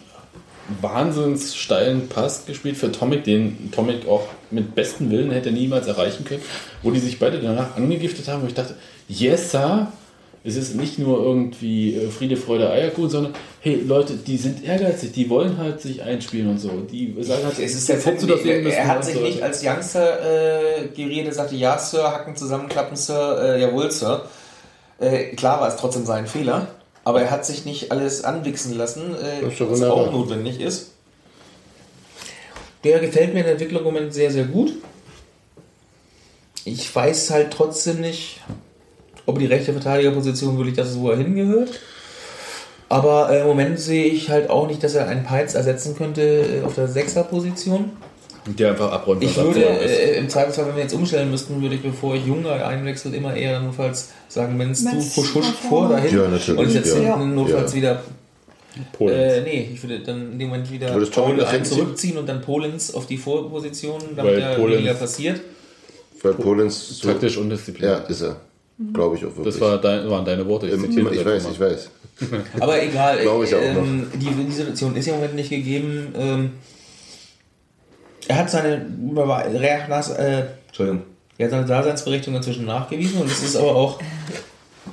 wahnsinns 0.82 1.56
steilen 1.56 2.08
Pass 2.10 2.46
gespielt 2.46 2.78
für 2.78 2.92
Tomek, 2.92 3.24
den 3.24 3.72
Tomek 3.72 4.08
auch 4.08 4.28
mit 4.52 4.76
bestem 4.76 5.12
Willen 5.12 5.32
hätte 5.32 5.52
niemals 5.52 5.88
erreichen 5.88 6.26
können, 6.26 6.42
wo 6.82 6.92
die 6.92 7.00
sich 7.00 7.20
beide 7.20 7.40
danach 7.40 7.76
angegiftet 7.76 8.28
haben, 8.28 8.44
wo 8.44 8.48
ich 8.48 8.54
dachte, 8.54 8.76
yes, 9.08 9.52
sir, 9.52 9.92
es 10.44 10.56
ist 10.56 10.76
nicht 10.76 11.00
nur 11.00 11.24
irgendwie 11.24 11.96
äh, 11.96 12.10
Friede, 12.10 12.38
Freude, 12.38 12.70
Eierkuchen, 12.70 13.10
sondern 13.10 13.34
hey, 13.62 13.82
Leute, 13.86 14.14
die 14.14 14.38
sind 14.38 14.64
ehrgeizig, 14.64 15.12
die 15.12 15.28
wollen 15.30 15.58
halt 15.58 15.82
sich 15.82 16.04
einspielen 16.04 16.50
und 16.50 16.60
so. 16.60 16.70
Die 16.70 17.16
sagen 17.22 17.44
halt, 17.46 17.58
Es 17.58 17.74
ist 17.74 17.90
der 17.90 17.96
Punkt, 17.96 18.22
du 18.22 18.28
das 18.28 18.44
sehen 18.44 18.58
er, 18.58 18.62
müssen 18.62 18.78
er 18.78 18.88
hat 18.88 18.98
und 18.98 19.04
sich 19.06 19.22
nicht 19.22 19.42
als 19.42 19.66
Youngster 19.66 20.84
äh, 20.84 20.88
geredet, 20.90 21.34
sagte, 21.34 21.56
ja, 21.56 21.80
Sir, 21.80 22.12
Hacken 22.12 22.36
zusammenklappen, 22.36 22.96
Sir, 22.96 23.56
äh, 23.56 23.62
jawohl, 23.62 23.90
Sir. 23.92 24.26
Äh, 25.00 25.36
klar 25.36 25.60
war 25.60 25.68
es 25.68 25.78
trotzdem 25.78 26.06
sein 26.06 26.28
Fehler, 26.28 26.68
aber 27.06 27.22
er 27.22 27.32
hat 27.32 27.46
sich 27.46 27.64
nicht 27.64 27.92
alles 27.92 28.24
anwichsen 28.24 28.76
lassen, 28.76 29.16
äh, 29.16 29.44
was 29.44 29.60
wunderbar. 29.60 29.92
auch 29.94 30.12
notwendig 30.12 30.60
ist. 30.60 30.92
Der 32.84 33.00
gefällt 33.00 33.34
mir 33.34 33.40
in 33.40 33.46
der 33.46 33.54
Entwicklung 33.54 33.80
im 33.80 33.94
Moment 33.94 34.14
sehr, 34.14 34.32
sehr 34.32 34.46
gut. 34.46 34.74
Ich 36.66 36.94
weiß 36.94 37.30
halt 37.30 37.52
trotzdem 37.52 38.02
nicht, 38.02 38.42
ob 39.28 39.38
die 39.38 39.46
rechte 39.46 39.72
Verteidigerposition 39.72 40.58
wirklich 40.58 40.76
das 40.76 40.90
ist, 40.90 41.00
wo 41.00 41.12
er 41.12 41.18
hingehört. 41.18 41.80
Aber 42.90 43.30
äh, 43.30 43.42
im 43.42 43.48
Moment 43.48 43.80
sehe 43.80 44.06
ich 44.06 44.30
halt 44.30 44.50
auch 44.50 44.68
nicht, 44.68 44.84
dass 44.84 44.96
er 44.96 45.08
einen 45.08 45.24
Peitz 45.24 45.54
ersetzen 45.54 45.96
könnte 45.96 46.22
äh, 46.22 46.64
auf 46.64 46.74
der 46.74 46.88
Sechser-Position. 46.88 47.92
Der 48.48 48.72
einfach 48.72 48.92
abräumt, 48.92 49.24
Ich 49.24 49.36
würde 49.36 49.62
äh, 49.62 50.18
im 50.18 50.30
Zweifelsfall, 50.30 50.68
wenn 50.68 50.76
wir 50.76 50.84
jetzt 50.84 50.94
umstellen 50.94 51.32
müssten, 51.32 51.62
würde 51.62 51.76
ich, 51.76 51.82
bevor 51.82 52.16
ich 52.16 52.26
Junge 52.26 52.52
einwechselt, 52.52 53.16
immer 53.16 53.36
eher 53.36 53.60
notfalls 53.60 54.10
sagen, 54.28 54.56
Mensch, 54.56 54.80
du 54.80 54.90
Mensch, 54.90 55.16
push, 55.16 55.34
husch 55.34 55.46
nach 55.48 55.70
vor 55.70 55.90
dahin. 55.90 56.16
Ja, 56.16 56.28
natürlich, 56.28 56.60
Und 56.60 56.68
ich 56.68 56.74
setze 56.74 57.02
ja. 57.02 57.18
hinten 57.18 57.36
notfalls 57.36 57.72
Ja. 57.72 57.78
wieder. 57.78 58.04
Polen. 58.92 59.16
Äh, 59.16 59.42
nee, 59.42 59.70
ich 59.74 59.82
würde 59.82 60.00
dann 60.02 60.34
in 60.34 60.40
dem 60.40 60.50
Moment 60.50 60.70
wieder 60.70 60.88
Paul 60.88 61.64
zurückziehen 61.64 62.18
und 62.18 62.28
dann 62.28 62.42
Polens 62.42 62.94
auf 62.94 63.08
die 63.08 63.18
Vorposition, 63.18 64.02
damit 64.16 64.34
Weil 64.34 64.42
da 64.42 64.58
weniger 64.58 64.94
passiert. 64.94 65.40
Weil 66.22 66.34
Polens 66.34 67.00
so, 67.00 67.08
taktisch 67.08 67.38
undiszipliniert. 67.38 68.02
Ja, 68.04 68.06
ist 68.10 68.22
er. 68.22 68.36
Glaube 68.94 69.16
ich 69.16 69.22
auch 69.24 69.30
wirklich. 69.30 69.46
Das 69.46 69.62
war 69.62 69.80
dein, 69.80 70.10
waren 70.10 70.26
deine 70.26 70.46
Worte. 70.46 70.68
Ähm, 70.68 70.86
ich 70.90 70.96
das 70.96 71.26
weiß, 71.26 71.44
mal. 71.44 71.52
ich 71.54 71.60
weiß. 71.60 71.90
Aber 72.60 72.84
egal, 72.84 73.22
Glaube 73.22 73.46
ich 73.46 73.56
auch 73.56 73.62
ähm, 73.62 74.08
die, 74.14 74.28
die 74.28 74.52
Situation 74.52 74.96
ist 74.96 75.06
ja 75.06 75.14
im 75.14 75.20
Moment 75.20 75.36
nicht 75.36 75.50
gegeben. 75.50 76.14
Ähm, 76.18 76.52
er 78.28 78.36
hat 78.38 78.50
seine, 78.50 78.74
äh, 78.76 80.44
Entschuldigung, 80.68 81.04
er 81.38 81.46
hat 81.46 81.52
seine 81.52 81.66
Daseinsberechtigung 81.66 82.38
inzwischen 82.38 82.66
nachgewiesen 82.66 83.22
und 83.22 83.28
es 83.30 83.44
ist 83.44 83.56
aber 83.56 83.76
auch 83.76 84.00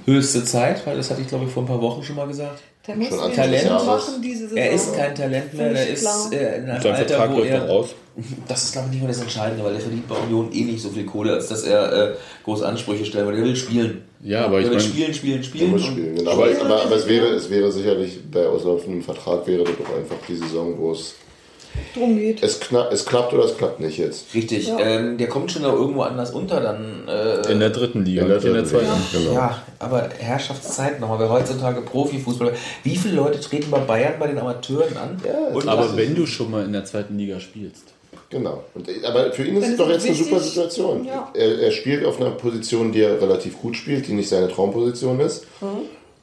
höchste 0.06 0.44
Zeit, 0.44 0.86
weil 0.86 0.96
das 0.96 1.10
hatte 1.10 1.20
ich 1.20 1.28
glaube 1.28 1.44
ich 1.44 1.50
vor 1.50 1.62
ein 1.62 1.66
paar 1.66 1.80
Wochen 1.80 2.02
schon 2.02 2.16
mal 2.16 2.26
gesagt. 2.26 2.62
Der 2.86 2.96
muss 2.96 3.08
Schon 3.10 3.32
Talent 3.32 3.70
machen 3.70 4.14
diese 4.22 4.48
Saison. 4.48 4.56
Er 4.56 4.72
ist 4.72 4.96
kein 4.96 5.14
Talent 5.14 5.54
mehr, 5.54 5.70
er 5.70 5.88
ist 5.88 6.32
äh, 6.32 6.56
in 6.58 6.64
einem 6.68 6.82
Sein 6.82 6.92
Alter, 6.94 7.06
Vertrag 7.06 7.30
wo 7.32 7.38
läuft 7.38 7.50
er. 7.50 7.60
noch 7.60 7.68
aus. 7.68 7.88
Das 8.48 8.64
ist 8.64 8.72
glaube 8.72 8.88
ich 8.88 8.94
nicht 8.94 9.02
mehr 9.02 9.12
das 9.12 9.20
Entscheidende, 9.20 9.64
weil 9.64 9.72
der 9.72 9.80
verdient 9.80 10.08
bei 10.08 10.16
Union 10.16 10.52
eh 10.52 10.64
nicht 10.64 10.82
so 10.82 10.88
viel 10.90 11.06
Kohle, 11.06 11.32
als 11.34 11.46
dass 11.48 11.62
er 11.62 11.92
äh, 11.92 12.14
große 12.44 12.66
Ansprüche 12.66 13.04
stellt, 13.04 13.26
weil 13.26 13.36
der 13.36 13.44
will 13.44 13.56
spielen. 13.56 14.02
Ja, 14.20 14.46
aber 14.46 14.60
ich 14.60 14.66
meine, 14.66 14.80
spielen, 14.80 15.14
spielen, 15.14 15.38
Er 15.38 15.44
spielen. 15.44 15.78
spielen, 15.78 16.16
genau. 16.16 16.32
Aber, 16.32 16.46
aber, 16.60 16.82
aber 16.82 16.96
es, 16.96 17.06
wäre, 17.08 17.28
es 17.28 17.48
wäre 17.48 17.70
sicherlich 17.70 18.18
bei 18.30 18.46
auslaufendem 18.46 19.02
Vertrag 19.02 19.46
wäre 19.46 19.64
das 19.64 19.74
doch 19.76 19.96
einfach 19.96 20.16
die 20.28 20.36
Saison, 20.36 20.76
wo 20.78 20.92
es 20.92 21.14
Drum 21.94 22.16
geht. 22.16 22.42
es, 22.42 22.60
kna 22.60 22.88
es 22.90 23.04
klappt 23.04 23.32
oder 23.32 23.44
es 23.44 23.56
klappt 23.56 23.80
nicht 23.80 23.98
jetzt. 23.98 24.34
Richtig, 24.34 24.68
Ja. 24.68 24.78
ähm, 24.78 25.18
der 25.18 25.28
kommt 25.28 25.52
schon 25.52 25.62
noch 25.62 25.72
irgendwo 25.74 26.02
anders 26.02 26.30
unter, 26.30 26.60
dann. 26.60 27.06
Äh, 27.08 27.50
in 27.52 27.60
der 27.60 27.70
dritten 27.70 28.04
Liga, 28.04 28.22
In 28.22 28.28
der 28.28 28.44
in 28.44 28.54
der 28.54 28.64
zweiten. 28.64 28.84
Liga. 28.86 28.96
Genau. 29.12 29.32
Ja, 29.34 29.62
aber 29.78 30.08
Herrschaftszeit 30.18 31.00
nochmal, 31.00 31.18
wer 31.18 31.30
heutzutage 31.30 31.80
Profifußballer. 31.82 32.52
Wie 32.84 32.96
viele 32.96 33.16
Leute 33.16 33.40
treten 33.40 33.70
bei 33.70 33.78
Bayern 33.80 34.14
bei 34.18 34.26
den 34.28 34.38
Amateuren 34.38 34.96
an? 34.96 35.20
und 35.54 35.68
Aber 35.68 35.96
wenn 35.96 36.14
du 36.14 36.26
schon 36.26 36.50
mal 36.50 36.64
in 36.64 36.72
der 36.72 36.84
zweiten 36.84 37.16
Liga 37.18 37.40
spielst, 37.40 37.84
Genau. 38.30 38.64
Und, 38.74 38.88
aber 39.04 39.30
für 39.32 39.44
ihn 39.44 39.56
ist 39.56 39.68
es 39.68 39.76
doch 39.76 39.90
jetzt 39.90 40.06
eine 40.06 40.14
super 40.14 40.36
wichtig, 40.36 40.52
Situation. 40.52 41.04
ja. 41.04 41.30
Er, 41.34 41.58
er 41.60 41.70
spielt 41.70 42.02
auf 42.06 42.18
einer 42.18 42.30
Position, 42.30 42.90
die 42.90 43.02
er 43.02 43.20
relativ 43.20 43.60
gut 43.60 43.76
spielt, 43.76 44.06
die 44.08 44.14
nicht 44.14 44.30
seine 44.30 44.48
Traumposition 44.48 45.20
ist. 45.20 45.44
Mhm. 45.60 45.66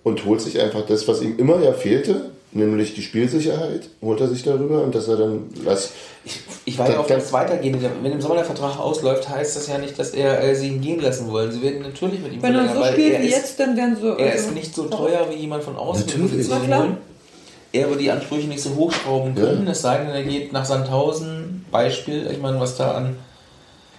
Und 0.01 0.25
holt 0.25 0.41
sich 0.41 0.59
einfach 0.59 0.87
das, 0.87 1.07
was 1.07 1.21
ihm 1.21 1.37
immer 1.37 1.61
ja 1.61 1.71
fehlte, 1.71 2.31
nämlich 2.51 2.95
die 2.95 3.01
Spielsicherheit, 3.01 3.89
holt 4.01 4.19
er 4.21 4.27
sich 4.27 4.43
darüber 4.43 4.83
und 4.83 4.95
dass 4.95 5.07
er 5.07 5.17
dann 5.17 5.49
lässt. 5.63 5.91
Ich, 6.25 6.39
ich 6.65 6.77
weiß 6.77 6.89
ja 6.89 6.99
auch, 6.99 7.07
dass 7.07 7.25
es 7.25 7.33
weitergehen. 7.33 7.77
Wenn 8.01 8.11
im 8.11 8.21
Sommer 8.21 8.35
der 8.35 8.45
Vertrag 8.45 8.79
ausläuft, 8.79 9.29
heißt 9.29 9.55
das 9.55 9.67
ja 9.67 9.77
nicht, 9.77 9.97
dass 9.97 10.11
er 10.11 10.43
äh, 10.43 10.55
sie 10.55 10.67
ihn 10.67 10.81
gehen 10.81 10.99
lassen 10.99 11.31
wollen. 11.31 11.51
Sie 11.51 11.61
werden 11.61 11.81
natürlich 11.81 12.21
mit 12.21 12.33
ihm 12.33 12.41
Wenn 12.41 12.55
er 12.55 12.73
so 12.73 12.79
weil 12.79 12.93
spielt 12.93 13.13
er 13.13 13.21
wie 13.21 13.27
ist, 13.27 13.35
jetzt, 13.35 13.59
dann 13.59 13.77
werden 13.77 13.95
sie. 13.95 14.07
Er 14.07 14.31
also- 14.31 14.47
ist 14.47 14.53
nicht 14.53 14.73
so 14.73 14.85
teuer 14.85 15.27
wie 15.29 15.35
jemand 15.35 15.63
von 15.63 15.75
außen. 15.75 16.05
Natürlich. 16.05 16.47
Na 16.49 16.59
klar. 16.59 16.97
Er 17.71 17.87
wird 17.89 18.01
die 18.01 18.09
Ansprüche 18.09 18.47
nicht 18.47 18.63
so 18.63 18.75
hochschrauben 18.75 19.35
können, 19.35 19.67
es 19.67 19.83
sei 19.83 19.99
denn, 19.99 20.09
er 20.09 20.23
geht 20.23 20.51
nach 20.51 20.65
Sandhausen. 20.65 21.65
Beispiel, 21.69 22.27
ich 22.31 22.39
meine, 22.39 22.59
was 22.59 22.77
da 22.77 22.93
an. 22.93 23.15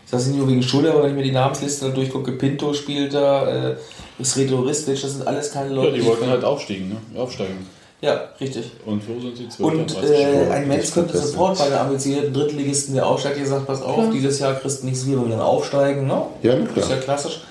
Ich 0.05 0.11
sage 0.11 0.23
es 0.25 0.29
nicht 0.29 0.39
nur 0.39 0.49
wegen 0.49 0.63
Schule, 0.65 0.91
aber 0.91 1.05
wenn 1.05 1.11
ich 1.11 1.17
mir 1.17 1.23
die 1.23 1.31
Namensliste 1.31 1.87
da 1.87 1.93
durchgucke, 1.93 2.33
Pinto 2.33 2.75
spielt 2.75 3.15
da, 3.15 3.71
äh, 3.71 3.77
Sredo 4.25 4.59
Ristic, 4.59 5.01
das 5.01 5.13
sind 5.13 5.25
alles 5.25 5.53
keine 5.53 5.69
ja, 5.69 5.77
Leute. 5.77 5.93
die 5.93 6.05
wollten 6.05 6.27
halt 6.27 6.43
aufsteigen, 6.43 6.89
ne? 6.89 7.21
Aufsteigen. 7.21 7.65
Ja, 8.03 8.29
richtig. 8.41 8.71
Und 8.87 9.03
wo 9.07 9.21
sind 9.21 9.37
sie? 9.37 9.49
Zwölfter, 9.49 9.79
Und 9.79 9.95
30 9.95 10.11
äh, 10.11 10.51
ein 10.51 10.69
Mensch 10.69 10.91
könnte. 10.93 11.19
Support 11.19 11.59
bei 11.59 11.69
der 11.69 11.83
ambitionierten 11.83 12.33
Drittligisten, 12.33 12.95
der 12.95 13.07
aufsteigt, 13.07 13.39
der 13.39 13.47
sagt, 13.47 13.67
pass 13.67 13.83
auf, 13.83 13.97
Klar. 13.97 14.11
dieses 14.11 14.39
Jahr 14.39 14.55
kriegst 14.55 14.83
du 14.83 14.87
nichts 14.87 15.07
wie, 15.07 15.13
wenn 15.13 15.25
wir 15.25 15.31
dann 15.37 15.41
aufsteigen, 15.41 16.07
ne? 16.07 16.23
Ja, 16.43 16.57
na 16.57 16.67
Das 16.75 16.85
ist 16.85 16.91
ja 16.91 16.97
klar. 16.97 17.17
klassisch. 17.19 17.43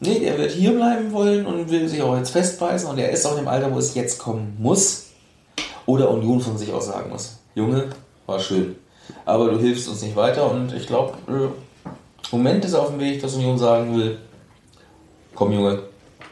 Nee, 0.00 0.18
der 0.20 0.38
wird 0.38 0.52
hier 0.52 0.72
bleiben 0.72 1.12
wollen 1.12 1.44
und 1.46 1.70
will 1.70 1.86
sich 1.88 2.00
auch 2.02 2.16
jetzt 2.16 2.30
festbeißen 2.30 2.88
und 2.88 2.98
er 2.98 3.10
ist 3.10 3.26
auch 3.26 3.38
im 3.38 3.46
Alter, 3.46 3.72
wo 3.72 3.78
es 3.78 3.94
jetzt 3.94 4.18
kommen 4.18 4.56
muss. 4.58 5.06
Oder 5.86 6.10
Union 6.10 6.40
von 6.40 6.56
sich 6.56 6.72
aus 6.72 6.86
sagen 6.86 7.10
muss. 7.10 7.38
Junge, 7.54 7.90
war 8.26 8.40
schön. 8.40 8.76
Aber 9.26 9.50
du 9.50 9.58
hilfst 9.58 9.86
uns 9.88 10.02
nicht 10.02 10.16
weiter 10.16 10.50
und 10.50 10.72
ich 10.72 10.86
glaube, 10.86 11.12
äh, 11.28 11.32
im 12.32 12.42
Moment 12.42 12.64
ist 12.64 12.74
auf 12.74 12.88
dem 12.88 13.00
Weg, 13.00 13.20
dass 13.20 13.34
Union 13.34 13.58
sagen 13.58 13.94
will, 13.96 14.16
komm 15.34 15.52
Junge, 15.52 15.82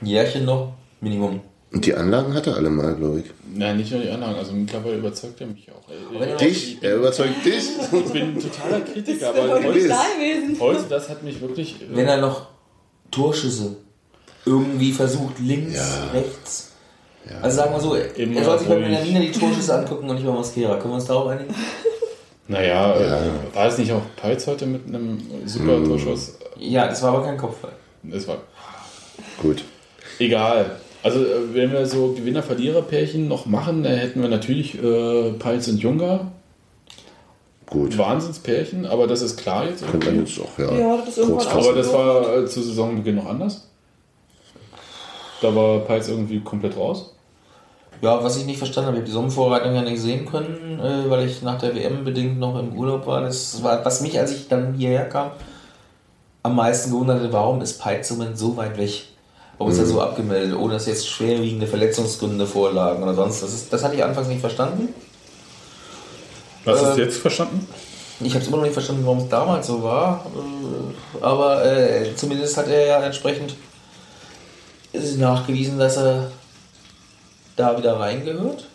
ein 0.01 0.07
Jährchen 0.07 0.47
noch, 0.47 0.73
Minimum. 1.03 1.41
Und 1.73 1.87
die 1.87 1.95
Anlagen 1.95 2.35
hat 2.35 2.47
er 2.47 2.57
alle 2.57 2.69
mal, 2.71 2.95
glaube 2.95 3.21
ich. 3.21 3.25
Nein, 3.55 3.79
nicht 3.79 3.91
nur 3.93 4.01
die 4.03 4.11
Anlagen, 4.11 4.35
also 4.37 4.53
mittlerweile 4.53 4.97
überzeugt 4.97 5.41
er 5.41 5.47
mich 5.47 5.67
auch. 5.71 6.21
er- 6.21 6.37
Dich? 6.37 6.79
Er 6.83 6.97
überzeugt 6.97 7.45
dich? 7.45 7.65
Ich 7.93 8.13
bin 8.13 8.23
ein 8.37 8.41
totaler 8.41 8.81
Kritiker, 8.81 9.33
Das 9.33 9.45
ist 9.45 9.51
aber 9.51 9.65
heute, 9.65 10.61
heute, 10.61 10.85
das 10.89 11.09
hat 11.09 11.23
mich 11.23 11.41
wirklich. 11.41 11.81
äh, 11.81 11.85
Wenn 11.97 12.07
er 12.07 12.19
noch 12.19 12.47
Torschüsse 13.11 13.77
irgendwie 14.45 14.93
versucht, 14.93 15.39
links, 15.39 15.79
rechts. 16.13 16.69
Also 17.41 17.57
sagen 17.57 17.73
wir 17.73 17.81
so, 17.81 17.95
Immer 17.95 18.37
er 18.41 18.45
soll 18.45 18.59
sich 18.59 18.69
bei. 18.69 18.75
Benamina 18.75 19.21
die 19.21 19.31
Torschüsse 19.33 19.75
angucken 19.79 20.11
und 20.11 20.17
nicht 20.17 20.27
bei 20.27 20.33
Mosquera. 20.33 20.75
Können 20.77 20.91
wir 20.91 20.97
uns 20.97 21.05
darauf 21.07 21.29
einigen? 21.29 21.55
Naja, 22.49 23.01
Ja. 23.01 23.19
äh, 23.25 23.55
war 23.55 23.69
es 23.69 23.79
nicht 23.79 23.93
auch 23.93 24.03
Peitz 24.17 24.47
heute 24.49 24.67
mit 24.67 24.87
einem 24.89 25.17
super 25.47 25.77
Hm. 25.77 25.87
Torschuss? 25.89 26.37
Ja, 26.59 26.89
das 26.89 27.01
war 27.03 27.15
aber 27.15 27.25
kein 27.25 27.39
Kopfball. 27.39 27.73
Es 28.11 28.27
war 28.27 28.39
Gut. 29.41 29.63
egal. 30.19 30.77
Also, 31.03 31.21
äh, 31.21 31.55
wenn 31.55 31.73
wir 31.73 31.85
so 31.87 32.13
Gewinner-Verlierer-Pärchen 32.13 33.29
noch 33.29 33.47
machen, 33.47 33.83
dann 33.83 33.95
hätten 33.95 34.23
wir 34.23 34.29
natürlich 34.29 34.83
äh, 34.83 35.33
Peitz 35.33 35.69
und 35.69 35.79
Junga. 35.79 36.33
Gut. 37.67 37.97
Wahnsinnspärchen, 37.97 38.85
aber 38.85 39.07
das 39.07 39.23
ist 39.23 39.39
klar 39.39 39.67
jetzt. 39.67 39.87
Könnte 39.87 40.11
man 40.11 40.21
jetzt 40.21 40.39
auch, 40.39 40.59
ja. 40.59 40.73
Ja, 40.75 40.97
das 40.99 41.17
kurz 41.17 41.47
fassen. 41.47 41.69
Aber 41.69 41.75
das 41.75 41.93
war 41.93 42.37
äh, 42.37 42.47
zu 42.47 42.63
Saisonbeginn 42.63 43.17
noch 43.17 43.27
anders. 43.27 43.69
Da 45.41 45.55
war 45.55 45.81
Peitz 45.81 46.09
irgendwie 46.09 46.41
komplett 46.41 46.77
raus. 46.77 47.15
Ja, 48.03 48.23
was 48.23 48.37
ich 48.37 48.47
nicht 48.47 48.59
verstanden 48.59 48.89
habe, 48.89 48.97
ich 48.97 49.01
habe 49.03 49.07
die 49.07 49.13
Sommervorbereitung 49.13 49.75
ja 49.75 49.83
nicht 49.83 50.01
sehen 50.01 50.27
können, 50.27 50.81
äh, 50.81 51.09
weil 51.09 51.27
ich 51.27 51.41
nach 51.43 51.59
der 51.59 51.75
WM 51.75 52.05
bedingt 52.05 52.39
noch 52.39 52.59
im 52.59 52.77
Urlaub 52.77 53.07
war. 53.07 53.23
Das 53.23 53.63
war, 53.63 53.85
was 53.85 54.03
mich, 54.03 54.19
als 54.19 54.33
ich 54.33 54.49
dann 54.49 54.75
hierher 54.75 55.09
kam, 55.09 55.31
am 56.43 56.57
meisten 56.57 56.91
gewundert 56.91 57.23
hat, 57.23 57.33
warum 57.33 57.61
ist 57.61 57.81
Peitz 57.81 58.09
so 58.09 58.57
weit 58.57 58.77
weg? 58.77 59.05
Warum 59.59 59.73
ist 59.73 59.79
er 59.79 59.87
so 59.87 60.01
abgemeldet, 60.01 60.57
ohne 60.57 60.75
dass 60.75 60.87
jetzt 60.87 61.09
schwerwiegende 61.09 61.67
Verletzungsgründe 61.67 62.47
vorlagen 62.47 63.03
oder 63.03 63.15
sonst? 63.15 63.43
Das, 63.43 63.53
ist, 63.53 63.73
das 63.73 63.85
hatte 63.85 63.95
ich 63.95 64.03
anfangs 64.05 64.29
nicht 64.29 64.41
verstanden. 64.41 64.89
Hast 66.65 66.83
du 66.83 66.87
es 66.87 66.99
Äh, 66.99 67.03
jetzt 67.03 67.19
verstanden? 67.19 67.67
Ich 68.21 68.33
habe 68.35 68.43
es 68.43 68.49
immer 68.49 68.59
noch 68.59 68.65
nicht 68.65 68.73
verstanden, 68.73 69.03
warum 69.05 69.19
es 69.19 69.29
damals 69.29 69.67
so 69.67 69.83
war. 69.83 70.27
Äh, 71.21 71.25
Aber 71.25 71.65
äh, 71.65 72.15
zumindest 72.17 72.57
hat 72.57 72.69
er 72.69 72.87
ja 72.87 73.03
entsprechend 73.03 73.55
nachgewiesen, 75.19 75.79
dass 75.79 75.97
er 75.97 76.31
da 77.57 77.77
wieder 77.79 77.99
reingehört. 77.99 78.69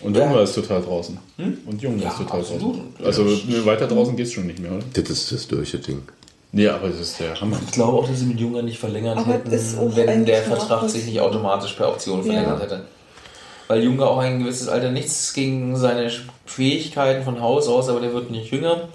Und 0.00 0.16
Ja. 0.16 0.24
Junga 0.26 0.42
ist 0.42 0.54
total 0.54 0.80
draußen. 0.82 1.18
Und 1.66 1.82
Junga 1.82 2.04
Ja, 2.04 2.10
ist 2.10 2.18
total 2.18 2.40
absolut. 2.40 2.76
draußen. 2.76 3.04
Also 3.04 3.22
ne, 3.24 3.64
weiter 3.66 3.86
draußen 3.88 4.16
geht's 4.16 4.32
schon 4.32 4.46
nicht 4.46 4.60
mehr, 4.60 4.72
oder? 4.72 4.84
Das 4.92 5.10
ist 5.10 5.32
das 5.32 5.48
durch, 5.48 5.72
Ding. 5.72 6.02
Nee, 6.52 6.68
aber 6.68 6.88
das 6.88 6.98
ist 7.00 7.20
der 7.20 7.38
Hammer. 7.40 7.58
Ich 7.66 7.72
glaube 7.72 7.98
auch, 7.98 8.08
dass 8.08 8.18
sie 8.20 8.26
mit 8.26 8.40
Junger 8.40 8.62
nicht 8.62 8.78
verlängert 8.78 9.18
Aber 9.18 9.32
hätten, 9.34 9.50
wenn 9.96 10.24
der 10.24 10.42
Vertrag 10.42 10.88
sich 10.88 11.04
nicht 11.04 11.20
automatisch 11.20 11.74
per 11.74 11.88
Option 11.88 12.22
verlängert 12.22 12.58
Ja. 12.58 12.64
hätte. 12.64 12.84
Weil 13.66 13.82
Junger 13.82 14.06
auch 14.08 14.18
ein 14.18 14.38
gewisses 14.38 14.68
Alter 14.68 14.90
nichts 14.90 15.34
gegen 15.34 15.76
seine 15.76 16.10
Fähigkeiten 16.46 17.22
von 17.22 17.40
Haus 17.42 17.68
aus, 17.68 17.90
aber 17.90 18.00
der 18.00 18.14
wird 18.14 18.30
nicht 18.30 18.50
jünger. 18.50 18.88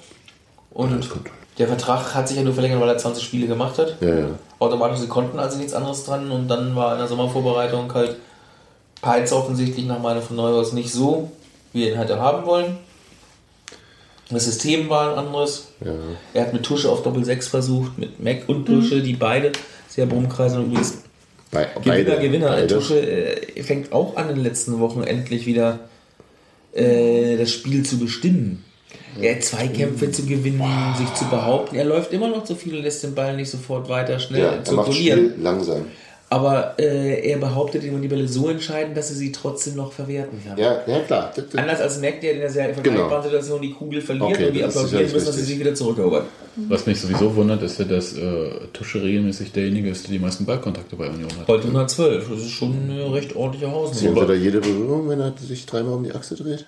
Und 0.72 1.08
der 1.60 1.68
Vertrag 1.68 2.16
hat 2.16 2.28
sich 2.28 2.38
ja 2.38 2.44
nur 2.44 2.54
verlängert, 2.56 2.82
weil 2.82 2.90
er 2.90 2.98
20 2.98 3.24
Spiele 3.24 3.46
gemacht 3.46 3.78
hat. 3.78 3.98
Ja, 4.02 4.16
ja. 4.16 4.26
Automatisch, 4.58 5.00
sie 5.00 5.08
konnten 5.08 5.38
also 5.38 5.58
nichts 5.60 5.74
anderes 5.74 6.06
dran 6.06 6.32
und 6.32 6.48
dann 6.48 6.76
war 6.76 6.94
in 6.94 6.98
der 6.98 7.08
Sommervorbereitung 7.08 7.94
halt 7.94 8.16
Peitz 9.02 9.32
offensichtlich 9.32 9.86
nach 9.86 10.00
Meinung 10.00 10.24
von 10.24 10.38
Neuhaus 10.38 10.74
nicht 10.74 10.92
so, 10.92 11.30
wie 11.74 11.84
er 11.86 11.92
ihn 11.92 12.00
hätte 12.00 12.20
haben 12.20 12.48
wollen. 12.48 12.78
Das 14.34 14.46
System 14.46 14.90
war 14.90 15.12
ein 15.14 15.26
anderes. 15.26 15.68
ja. 15.84 15.92
Er 16.34 16.42
hat 16.44 16.54
mit 16.54 16.64
Tusche 16.64 16.90
auf 16.90 17.04
Doppel 17.04 17.24
6 17.24 17.48
versucht, 17.48 17.98
mit 17.98 18.24
Mac 18.24 18.48
und 18.48 18.66
Tusche, 18.66 19.02
die 19.02 19.14
beide 19.14 19.52
sehr 19.88 20.06
Brummkreisen 20.06 20.60
und 20.60 20.66
übrigens 20.68 21.04
Bei, 21.52 21.68
Gewinner, 21.84 22.18
Gewinner. 22.18 22.48
beide. 22.48 22.68
Tusche 22.68 23.00
äh, 23.00 23.64
fängt 23.64 23.92
auch 23.94 24.16
an 24.18 24.30
in 24.30 24.36
den 24.36 24.44
letzten 24.44 24.80
Wochen 24.80 25.04
endlich 25.04 25.46
wieder 25.46 25.80
äh, 26.74 27.38
das 27.38 27.52
Spiel 27.52 27.84
zu 27.84 28.00
bestimmen. 28.00 28.64
Er 29.22 29.36
hat 29.36 29.44
Zweikämpfe 29.44 30.12
zu 30.12 30.26
gewinnen, 30.26 30.64
sich 30.98 31.14
zu 31.14 31.26
behaupten. 31.26 31.76
Er 31.76 31.86
läuft 31.86 32.14
immer 32.14 32.28
noch 32.30 32.44
zu 32.46 32.56
viel 32.56 32.76
und 32.76 32.82
lässt 32.84 33.04
den 33.04 33.14
Ball 33.14 33.36
nicht 33.36 33.50
sofort 33.50 33.88
weiter 33.88 34.20
schnell 34.20 34.42
Ja, 34.42 34.54
er 34.66 34.74
macht 34.74 34.92
langsam. 35.38 35.86
Aber 36.34 36.74
äh, 36.80 37.30
er 37.30 37.38
behauptet 37.38 37.84
die 37.84 38.08
Bälle 38.08 38.28
so 38.28 38.50
entscheidend, 38.50 38.98
dass 38.98 39.12
er 39.12 39.18
sie 39.18 39.32
trotzdem 39.32 39.76
noch 39.76 39.94
verwerten 39.94 40.42
kann. 40.44 40.58
Ja, 40.58 40.82
ja 40.88 41.00
klar. 41.02 41.32
Das, 41.36 41.46
das, 41.46 41.56
Anders 41.62 41.80
als 41.80 42.02
Mac, 42.02 42.22
der 42.22 42.34
in 42.34 42.40
der 42.40 42.50
sehr 42.50 42.74
vergleichbaren 42.74 43.22
Situation 43.22 43.62
die 43.62 43.72
Kugel 43.72 44.02
verliert 44.02 44.32
Okay, 44.32 44.48
und 44.48 44.56
wir 44.56 44.66
applaudieren 44.66 45.04
müssen, 45.04 45.26
dass 45.28 45.36
sie 45.36 45.44
sich 45.44 45.60
wieder 45.60 45.76
zurückerobert. 45.76 46.26
Was 46.70 46.88
mich 46.88 47.00
sowieso 47.00 47.36
wundert, 47.36 47.62
ist 47.62 47.78
ja, 47.78 47.86
dass 47.86 48.18
äh, 48.18 48.50
Tusche 48.74 49.04
regelmäßig 49.04 49.52
derjenige 49.52 49.92
ist, 49.92 50.08
der 50.08 50.12
die 50.14 50.18
meisten 50.18 50.44
Ballkontakte 50.44 50.96
bei 50.96 51.08
Union 51.08 51.30
hat. 51.40 51.48
Heute 51.48 51.66
112, 51.66 52.28
das 52.28 52.40
ist 52.40 52.50
schon 52.50 52.90
eine 52.90 53.14
recht 53.14 53.36
ordentliche 53.36 53.68
sehen 53.68 53.76
Hausnummer. 53.76 54.22
wir 54.22 54.28
da 54.30 54.34
jede 54.34 54.60
Berührung, 54.60 55.10
wenn 55.10 55.20
er 55.20 55.36
sich 55.40 55.68
dreimal 55.68 55.94
um 55.94 56.04
die 56.04 56.14
Achse 56.14 56.34
dreht? 56.36 56.66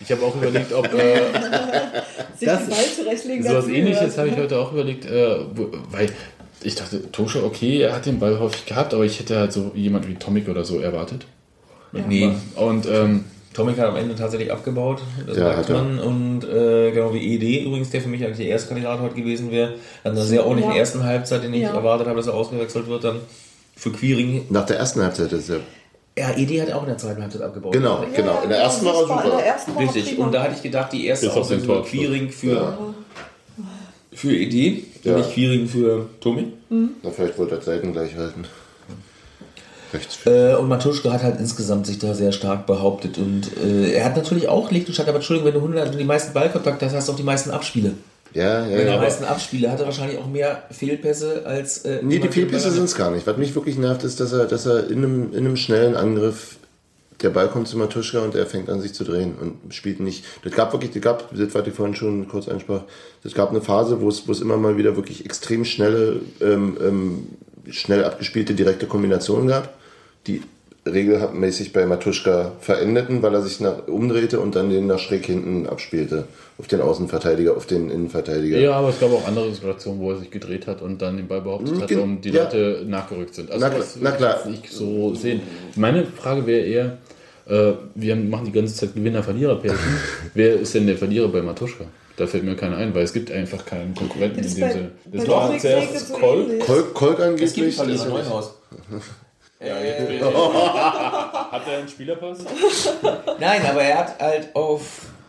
Ich 0.00 0.10
habe 0.10 0.22
auch 0.24 0.34
überlegt, 0.34 0.72
ob 0.72 0.86
äh, 0.86 1.20
Sich 2.36 2.48
Das- 2.48 2.60
den 2.60 2.70
Ball 2.70 2.84
zurechtlegen. 2.96 3.42
sowas 3.44 3.64
dazu, 3.64 3.70
ähnliches 3.70 4.18
habe 4.18 4.28
ich 4.28 4.36
heute 4.36 4.58
auch 4.58 4.72
überlegt, 4.72 5.04
äh, 5.04 5.36
wo, 5.54 5.68
weil 5.90 6.08
ich 6.64 6.74
dachte, 6.74 7.10
Tusche, 7.12 7.44
okay, 7.44 7.80
er 7.80 7.94
hat 7.94 8.06
den 8.06 8.18
Ball 8.18 8.38
häufig 8.38 8.66
gehabt, 8.66 8.94
aber 8.94 9.04
ich 9.04 9.18
hätte 9.20 9.38
halt 9.38 9.52
so 9.52 9.72
jemand 9.74 10.08
wie 10.08 10.14
Tomic 10.14 10.48
oder 10.48 10.64
so 10.64 10.78
erwartet. 10.80 11.26
Nee. 11.92 12.30
Und 12.56 12.86
ähm, 12.86 13.24
Tomic 13.52 13.78
hat 13.78 13.88
am 13.88 13.96
Ende 13.96 14.14
tatsächlich 14.14 14.50
abgebaut, 14.50 15.02
das 15.26 15.36
Ja, 15.36 15.44
merkt 15.44 15.58
hat 15.58 15.70
er. 15.70 15.82
man. 15.82 15.98
Und 15.98 16.44
äh, 16.44 16.90
genau 16.92 17.12
wie 17.12 17.34
ED 17.34 17.64
übrigens, 17.66 17.90
der 17.90 18.00
für 18.00 18.08
mich 18.08 18.24
eigentlich 18.24 18.38
der 18.38 18.46
erste 18.46 18.68
Kandidat 18.68 19.00
heute 19.00 19.14
gewesen 19.14 19.50
wäre. 19.50 19.74
An 20.04 20.12
einer 20.12 20.22
sehr 20.24 20.44
ordentlichen 20.46 20.72
Ja. 20.72 20.78
ersten 20.78 21.04
Halbzeit, 21.04 21.42
den 21.44 21.52
ich 21.52 21.62
Ja. 21.62 21.74
erwartet 21.74 22.06
habe, 22.06 22.16
dass 22.16 22.26
er 22.28 22.34
ausgewechselt 22.34 22.86
wird, 22.86 23.04
dann 23.04 23.20
für 23.76 23.90
Quiring. 23.92 24.46
Nach 24.48 24.64
der 24.64 24.78
ersten 24.78 25.02
Halbzeit 25.02 25.32
ist 25.32 25.50
er. 25.50 25.60
Ja, 26.16 26.30
ED 26.36 26.60
hat 26.62 26.72
auch 26.72 26.82
in 26.82 26.88
der 26.88 26.98
zweiten 26.98 27.20
Halbzeit 27.22 27.42
abgebaut. 27.42 27.72
Genau, 27.72 28.04
genau. 28.14 28.40
In 28.42 28.48
der 28.50 28.58
ersten 28.58 28.84
war 28.86 28.94
er 28.94 29.00
super. 29.00 29.42
er 29.42 29.80
Richtig, 29.80 30.18
und 30.18 30.32
da 30.32 30.42
hatte 30.42 30.54
ich 30.56 30.62
gedacht, 30.62 30.92
die 30.92 31.06
erste 31.06 31.32
Auswechslung. 31.32 31.84
Quiring 31.84 32.30
für, 32.30 32.54
Ja. 32.54 32.78
für 34.12 34.34
ED, 34.36 34.84
Ja. 35.02 35.16
nicht 35.16 35.34
Quiring 35.34 35.68
für 35.68 36.06
Tomi. 36.20 36.52
Na, 36.70 37.10
vielleicht 37.10 37.38
wollte 37.38 37.56
er 37.56 37.60
Seiten 37.60 37.92
gleich 37.92 38.16
halten. 38.16 38.44
Rechts. 39.92 40.18
Äh, 40.26 40.54
und 40.54 40.68
Matuschka 40.68 41.12
hat 41.12 41.22
halt 41.22 41.38
insgesamt 41.38 41.86
sich 41.86 41.98
da 41.98 42.14
sehr 42.14 42.32
stark 42.32 42.66
behauptet. 42.66 43.18
Und 43.18 43.50
äh, 43.62 43.92
er 43.92 44.04
hat 44.04 44.16
natürlich 44.16 44.48
auch 44.48 44.70
Licht 44.70 44.88
und 44.88 44.94
Schatten, 44.94 45.10
aber 45.10 45.18
Entschuldigung, 45.18 45.48
wenn 45.48 45.54
du 45.54 45.60
100, 45.60 45.84
wenn 45.86 45.92
du 45.92 45.98
die 45.98 46.04
meisten 46.04 46.32
Ballkontakte 46.32 46.86
hast, 46.86 46.94
hast 46.94 47.08
du 47.08 47.12
auch 47.12 47.16
die 47.16 47.22
meisten 47.22 47.50
Abspiele. 47.50 47.92
Ja, 48.34 48.66
ja, 48.66 48.78
Wenn 48.78 48.86
die 48.86 48.92
ja. 48.92 48.98
meisten 48.98 49.24
Abspiele 49.24 49.70
hat 49.70 49.80
er 49.80 49.86
wahrscheinlich 49.86 50.18
auch 50.18 50.26
mehr 50.26 50.62
Fehlpässe 50.70 51.42
als. 51.44 51.84
Äh, 51.84 52.00
Nee, 52.02 52.18
die 52.18 52.28
Fehlpässe 52.28 52.70
sind 52.70 52.84
es 52.84 52.94
gar 52.94 53.10
nicht. 53.10 53.26
Was 53.26 53.36
mich 53.36 53.54
wirklich 53.54 53.76
nervt, 53.76 54.04
ist, 54.04 54.20
dass 54.20 54.32
er, 54.32 54.46
dass 54.46 54.64
er 54.64 54.90
in, 54.90 54.98
einem, 54.98 55.32
in 55.32 55.40
einem 55.40 55.56
schnellen 55.56 55.96
Angriff 55.96 56.56
der 57.22 57.30
Ball 57.30 57.48
kommt 57.48 57.68
zu 57.68 57.78
Matuschka 57.78 58.20
und 58.20 58.34
er 58.34 58.46
fängt 58.46 58.68
an 58.68 58.80
sich 58.80 58.92
zu 58.92 59.04
drehen 59.04 59.34
und 59.40 59.74
spielt 59.74 60.00
nicht. 60.00 60.24
Das 60.44 60.52
gab 60.52 60.72
wirklich, 60.72 60.92
das 60.92 61.02
gab, 61.02 61.30
das 61.30 61.54
was 61.54 61.66
ich 61.66 61.74
vorhin 61.74 61.94
schon 61.94 62.28
kurz 62.28 62.48
ansprach, 62.48 62.82
das 63.22 63.34
gab 63.34 63.50
eine 63.50 63.60
Phase, 63.60 64.00
wo 64.00 64.08
es, 64.08 64.26
wo 64.26 64.32
es 64.32 64.40
immer 64.40 64.56
mal 64.56 64.76
wieder 64.76 64.96
wirklich 64.96 65.24
extrem 65.24 65.64
schnelle, 65.64 66.20
ähm, 66.40 66.76
ähm, 66.80 67.28
schnell 67.70 68.04
abgespielte 68.04 68.54
direkte 68.54 68.86
Kombinationen 68.86 69.48
gab, 69.48 69.74
die 70.26 70.42
regelmäßig 70.84 71.72
bei 71.72 71.86
Matuschka 71.86 72.52
verendeten, 72.60 73.22
weil 73.22 73.34
er 73.34 73.42
sich 73.42 73.60
nach, 73.60 73.86
umdrehte 73.86 74.40
und 74.40 74.56
dann 74.56 74.68
den 74.68 74.88
nach 74.88 74.98
schräg 74.98 75.26
hinten 75.26 75.66
abspielte. 75.66 76.24
Auf 76.58 76.66
den 76.66 76.80
Außenverteidiger, 76.80 77.56
auf 77.56 77.66
den 77.66 77.90
Innenverteidiger. 77.90 78.58
Ja, 78.58 78.72
aber 78.72 78.88
es 78.88 78.98
gab 78.98 79.12
auch 79.12 79.26
andere 79.26 79.52
Situationen, 79.52 80.00
wo 80.00 80.10
er 80.10 80.18
sich 80.18 80.30
gedreht 80.30 80.66
hat 80.66 80.82
und 80.82 81.00
dann 81.00 81.16
den 81.16 81.28
Ball 81.28 81.40
behauptet 81.40 81.80
hat 81.80 81.92
und 81.92 82.22
die 82.22 82.30
ja. 82.30 82.44
Leute 82.44 82.84
nachgerückt 82.86 83.34
sind. 83.34 83.50
Also 83.50 83.60
Na 83.64 83.70
klar- 83.70 83.80
das 83.80 83.96
na 84.00 84.10
klar. 84.10 84.48
nicht 84.48 84.70
so 84.70 85.14
sehen. 85.14 85.40
Meine 85.76 86.04
Frage 86.04 86.46
wäre 86.46 86.64
eher, 86.66 86.98
äh, 87.48 87.72
wir 87.94 88.16
machen 88.16 88.46
die 88.46 88.52
ganze 88.52 88.74
Zeit 88.74 88.94
Gewinner-Verlierer-Pärchen. 88.94 89.78
Wer 90.34 90.60
ist 90.60 90.74
denn 90.74 90.86
der 90.86 90.96
Verlierer 90.96 91.28
bei 91.28 91.42
Matuschka? 91.42 91.84
Da 92.16 92.26
fällt 92.26 92.44
mir 92.44 92.56
keiner 92.56 92.76
ein, 92.76 92.94
weil 92.94 93.04
es 93.04 93.12
gibt 93.12 93.30
einfach 93.30 93.64
keinen 93.64 93.94
Konkurrenten 93.94 94.42
Das 94.42 94.54
in 94.54 94.60
dem 94.60 94.70
Sinne. 94.70 94.90
Das 95.12 95.28
war 95.28 95.58
zuerst 95.58 96.12
Kolk. 96.12 96.60
Kolk, 96.60 96.94
Kolk 96.94 97.18
Es 97.40 97.54
gibt 97.54 97.66
angeblich. 97.66 97.76
Verlierer 97.76 98.08
Neuhaus. 98.08 98.54
Hat 101.52 101.62
er 101.68 101.78
einen 101.78 101.88
Spielerpass? 101.88 102.38
Nein, 103.38 103.60
aber 103.68 103.82
er 103.82 103.98
hat 103.98 104.20
halt 104.20 104.48
auf 104.54 104.80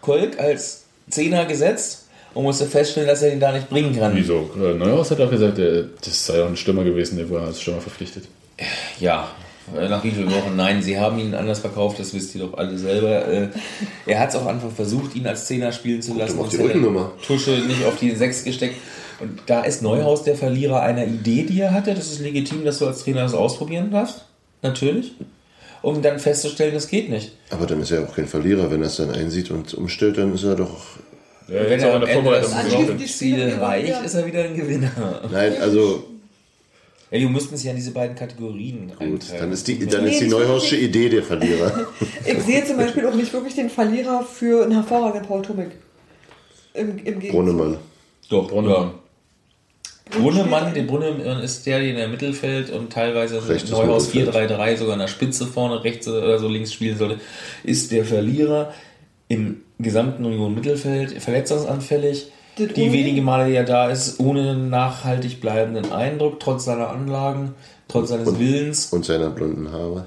Kolk 0.01 0.39
als 0.39 0.84
Zehner 1.09 1.45
gesetzt 1.45 2.07
und 2.34 2.43
musste 2.43 2.65
feststellen, 2.65 3.07
dass 3.09 3.21
er 3.21 3.34
ihn 3.34 3.39
da 3.39 3.51
nicht 3.51 3.69
bringen 3.69 3.95
kann. 3.97 4.15
Wieso? 4.15 4.49
Äh, 4.55 4.73
Neuhaus 4.73 5.11
hat 5.11 5.21
auch 5.21 5.29
gesagt, 5.29 5.57
der, 5.57 5.84
das 6.03 6.25
sei 6.25 6.41
auch 6.43 6.47
ein 6.47 6.57
Stürmer 6.57 6.84
gewesen, 6.84 7.17
der 7.17 7.29
war 7.29 7.43
als 7.43 7.61
Stürmer 7.61 7.81
verpflichtet. 7.81 8.25
Ja, 8.99 9.27
äh, 9.77 9.88
nach 9.88 10.03
wie 10.03 10.11
vielen 10.11 10.31
Wochen? 10.31 10.55
Nein, 10.55 10.81
sie 10.81 10.97
haben 10.99 11.19
ihn 11.19 11.36
anders 11.36 11.59
verkauft, 11.59 11.99
das 11.99 12.13
wisst 12.13 12.34
ihr 12.36 12.41
doch 12.41 12.57
alle 12.57 12.77
selber. 12.77 13.27
Äh, 13.27 13.47
Er 14.07 14.19
hat 14.19 14.29
es 14.29 14.36
auch 14.36 14.45
einfach 14.47 14.71
versucht, 14.71 15.15
ihn 15.15 15.27
als 15.27 15.45
Zehner 15.45 15.71
spielen 15.71 16.01
zu 16.01 16.15
lassen. 16.17 16.39
auf 16.39 16.49
die 16.49 16.57
Rückennummer. 16.57 17.11
Tusche 17.25 17.51
nicht 17.51 17.86
auf 17.86 17.97
die 17.99 18.11
Sechs 18.15 18.43
gesteckt. 18.43 18.75
Und 19.20 19.39
da 19.45 19.61
ist 19.61 19.82
Neuhaus 19.82 20.24
der 20.24 20.36
Verlierer 20.36 20.82
einer 20.82 21.05
Idee, 21.05 21.43
die 21.43 21.59
er 21.61 21.72
hatte. 21.74 21.93
Das 21.93 22.11
ist 22.11 22.20
legitim, 22.20 22.64
dass 22.66 22.80
du 22.80 22.88
als 22.88 23.03
Trainer 23.03 23.22
das 23.24 23.34
ausprobieren 23.34 23.91
darfst. 23.91 24.26
Natürlich. 24.61 25.11
Um 25.82 26.01
dann 26.01 26.18
festzustellen, 26.20 26.74
das 26.74 26.88
geht 26.88 27.09
nicht. 27.09 27.34
Aber 27.49 27.66
dann 27.66 27.82
ist 27.82 27.91
er 27.91 28.03
auch 28.03 28.16
kein 28.16 28.28
Verlierer, 28.28 28.72
wenn 28.72 28.82
er 28.82 28.88
es 28.88 28.95
dann 28.95 29.11
einsieht 29.11 29.51
und 29.51 29.74
umstellt, 29.74 30.18
dann 30.18 30.34
ist 30.34 30.43
er 30.43 30.55
doch. 30.55 30.82
Ja, 31.49 31.55
Wenn 31.70 31.80
er 31.82 31.89
auch 31.89 31.95
am 31.95 32.01
in 32.03 32.07
der 32.07 32.16
Ende 32.18 32.32
das 32.32 33.22
immer 33.22 33.61
reicht, 33.61 34.05
ist 34.05 34.14
er 34.14 34.26
wieder 34.26 34.43
ein 34.45 34.55
Gewinner. 34.55 35.22
Nein, 35.30 35.53
also 35.59 36.05
Ja, 37.11 37.18
die 37.20 37.26
mussten 37.26 37.57
sich 37.57 37.70
an 37.70 37.76
diese 37.76 37.91
beiden 37.91 38.16
Kategorien 38.16 38.88
gut, 38.97 39.01
einteilen. 39.01 39.39
dann 39.41 39.51
ist 39.51 39.68
die, 39.68 39.86
dann 39.86 40.05
Nee, 40.05 40.11
ist 40.11 40.22
die 40.22 40.28
Neuhausche 40.30 40.78
Idee 40.78 41.09
der 41.09 41.22
Verlierer. 41.24 41.88
Ich 42.26 42.39
sehe 42.43 42.64
zum 42.64 42.78
Beispiel 42.78 43.05
auch 43.05 43.14
nicht 43.14 43.34
wirklich 43.34 43.55
den 43.55 43.70
Verlierer 43.70 44.24
für 44.24 44.64
einen 44.64 44.72
hervorragenden 44.72 45.28
Paul 45.28 45.41
Tomic. 45.41 45.72
Im, 46.74 46.91
im 46.97 47.03
Gegensatz. 47.03 47.32
Brunnemann. 47.32 47.78
Doch, 48.30 48.47
Brunnemann. 48.47 48.91
Brunnemann, 50.11 50.73
der 50.73 50.83
Brunnemann 50.83 51.41
ist 51.41 51.65
der, 51.65 51.79
der 51.79 51.89
in 51.89 51.95
der 51.95 52.07
Mittelfeld 52.07 52.69
und 52.69 52.91
teilweise 52.93 53.47
Rechtes 53.47 53.71
Neuhaus 53.71 54.13
Mittelfeld. 54.13 54.51
4-3-3 54.51 54.77
sogar 54.77 54.93
in 54.93 54.99
der 54.99 55.07
Spitze 55.07 55.47
vorne 55.47 55.83
rechts 55.83 56.07
oder 56.07 56.37
so 56.39 56.47
links 56.47 56.73
spielen 56.73 56.97
sollte, 56.97 57.19
ist 57.63 57.91
der 57.91 58.05
Verlierer 58.05 58.73
im 59.29 59.61
gesamten 59.79 60.25
Union 60.25 60.53
Mittelfeld, 60.53 61.19
verletzungsanfällig. 61.21 62.27
Das 62.57 62.67
Die 62.73 62.91
wenigen 62.93 63.23
Male, 63.23 63.49
die 63.49 63.55
er 63.55 63.63
da 63.63 63.89
ist, 63.89 64.19
ohne 64.19 64.55
nachhaltig 64.55 65.41
bleibenden 65.41 65.91
Eindruck, 65.91 66.39
trotz 66.39 66.65
seiner 66.65 66.89
Anlagen, 66.89 67.55
trotz 67.87 68.09
seines 68.09 68.37
Willens. 68.37 68.87
Und 68.93 69.05
seiner 69.05 69.31
blonden 69.31 69.71
Haare. 69.71 70.05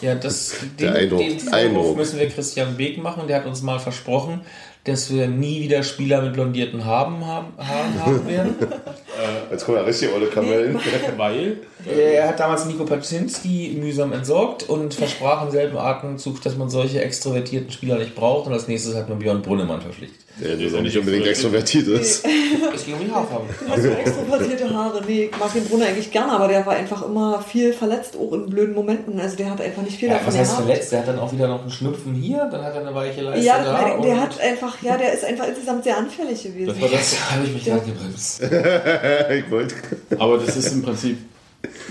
Ja, 0.00 0.14
das, 0.14 0.54
Der 0.78 0.92
den, 0.92 0.96
Eindruck- 1.02 1.18
den 1.18 1.40
Vorwurf 1.40 1.54
Eindruck. 1.54 1.96
müssen 1.96 2.20
wir 2.20 2.28
Christian 2.28 2.76
Beek 2.76 3.02
machen. 3.02 3.22
Der 3.26 3.38
hat 3.38 3.46
uns 3.46 3.62
mal 3.62 3.80
versprochen, 3.80 4.42
dass 4.84 5.10
wir 5.12 5.26
nie 5.26 5.62
wieder 5.62 5.82
Spieler 5.82 6.20
mit 6.22 6.34
blondierten 6.34 6.84
Haaren 6.84 7.24
haben, 7.26 7.46
Haaren 7.58 8.04
haben 8.04 8.28
werden. 8.28 8.54
Jetzt 9.50 9.64
kommen 9.64 9.78
ja 9.78 9.84
richtig 9.84 10.12
olle 10.14 10.26
Kamellen. 10.26 10.78
Weil 11.16 11.58
Er 11.86 12.28
hat 12.28 12.40
damals 12.40 12.64
Nico 12.64 12.84
Paczynski 12.84 13.76
mühsam 13.78 14.12
entsorgt 14.12 14.68
und 14.68 14.94
versprach 14.94 15.44
im 15.44 15.50
selben 15.50 15.76
Atemzug, 15.76 16.40
dass 16.42 16.56
man 16.56 16.70
solche 16.70 17.02
extrovertierten 17.02 17.70
Spieler 17.70 17.98
nicht 17.98 18.14
braucht. 18.14 18.46
Und 18.46 18.52
als 18.52 18.68
nächstes 18.68 18.94
hat 18.94 19.08
man 19.08 19.18
Björn 19.18 19.42
Brunnemann 19.42 19.80
verpflichtet. 19.80 20.23
Der 20.40 20.56
der 20.56 20.82
nicht 20.82 20.98
unbedingt 20.98 21.26
extrovertiert 21.26 21.86
ist. 21.86 22.26
Es 22.74 22.84
ging 22.84 22.94
um 22.94 23.00
die 23.04 23.10
Haarfarbe. 23.10 23.46
Also 23.70 23.88
extrovertierte 23.88 24.68
Haare. 24.68 25.00
Nee, 25.06 25.30
ich 25.32 25.38
mag 25.38 25.52
den 25.52 25.64
Brunner 25.64 25.86
eigentlich 25.86 26.10
gerne, 26.10 26.32
aber 26.32 26.48
der 26.48 26.66
war 26.66 26.74
einfach 26.74 27.06
immer 27.06 27.40
viel 27.40 27.72
verletzt, 27.72 28.16
auch 28.16 28.32
in 28.32 28.46
blöden 28.50 28.74
Momenten. 28.74 29.20
Also 29.20 29.36
der 29.36 29.50
hat 29.50 29.60
einfach 29.60 29.82
nicht 29.82 29.96
viel 29.96 30.08
Ja, 30.08 30.14
davon 30.14 30.28
was 30.28 30.38
heißt 30.38 30.50
gehabt. 30.50 30.66
verletzt? 30.66 30.92
Der 30.92 30.98
hat 31.00 31.08
dann 31.08 31.18
auch 31.20 31.32
wieder 31.32 31.46
noch 31.46 31.60
einen 31.62 31.70
Schnupfen 31.70 32.14
hier, 32.14 32.48
dann 32.50 32.62
hat 32.64 32.74
er 32.74 32.80
eine 32.80 32.94
weiche 32.94 33.22
Leiste 33.22 33.46
Ja, 33.46 33.62
da. 33.62 33.84
der, 33.84 34.00
der 34.00 34.20
hat 34.20 34.40
einfach, 34.40 34.82
ja, 34.82 34.96
der 34.96 35.12
ist 35.12 35.24
einfach 35.24 35.46
insgesamt 35.46 35.84
sehr 35.84 35.96
anfällig 35.98 36.42
gewesen. 36.42 36.66
das 36.66 36.80
war 36.80 36.88
das, 36.88 37.30
habe 37.30 37.44
ich 37.46 37.52
mich 37.52 37.64
gerade 37.64 37.84
gebremst. 37.86 38.42
ich 39.38 39.50
wollte. 39.50 39.74
Aber 40.18 40.38
das 40.38 40.56
ist 40.56 40.72
im 40.72 40.82
Prinzip 40.82 41.18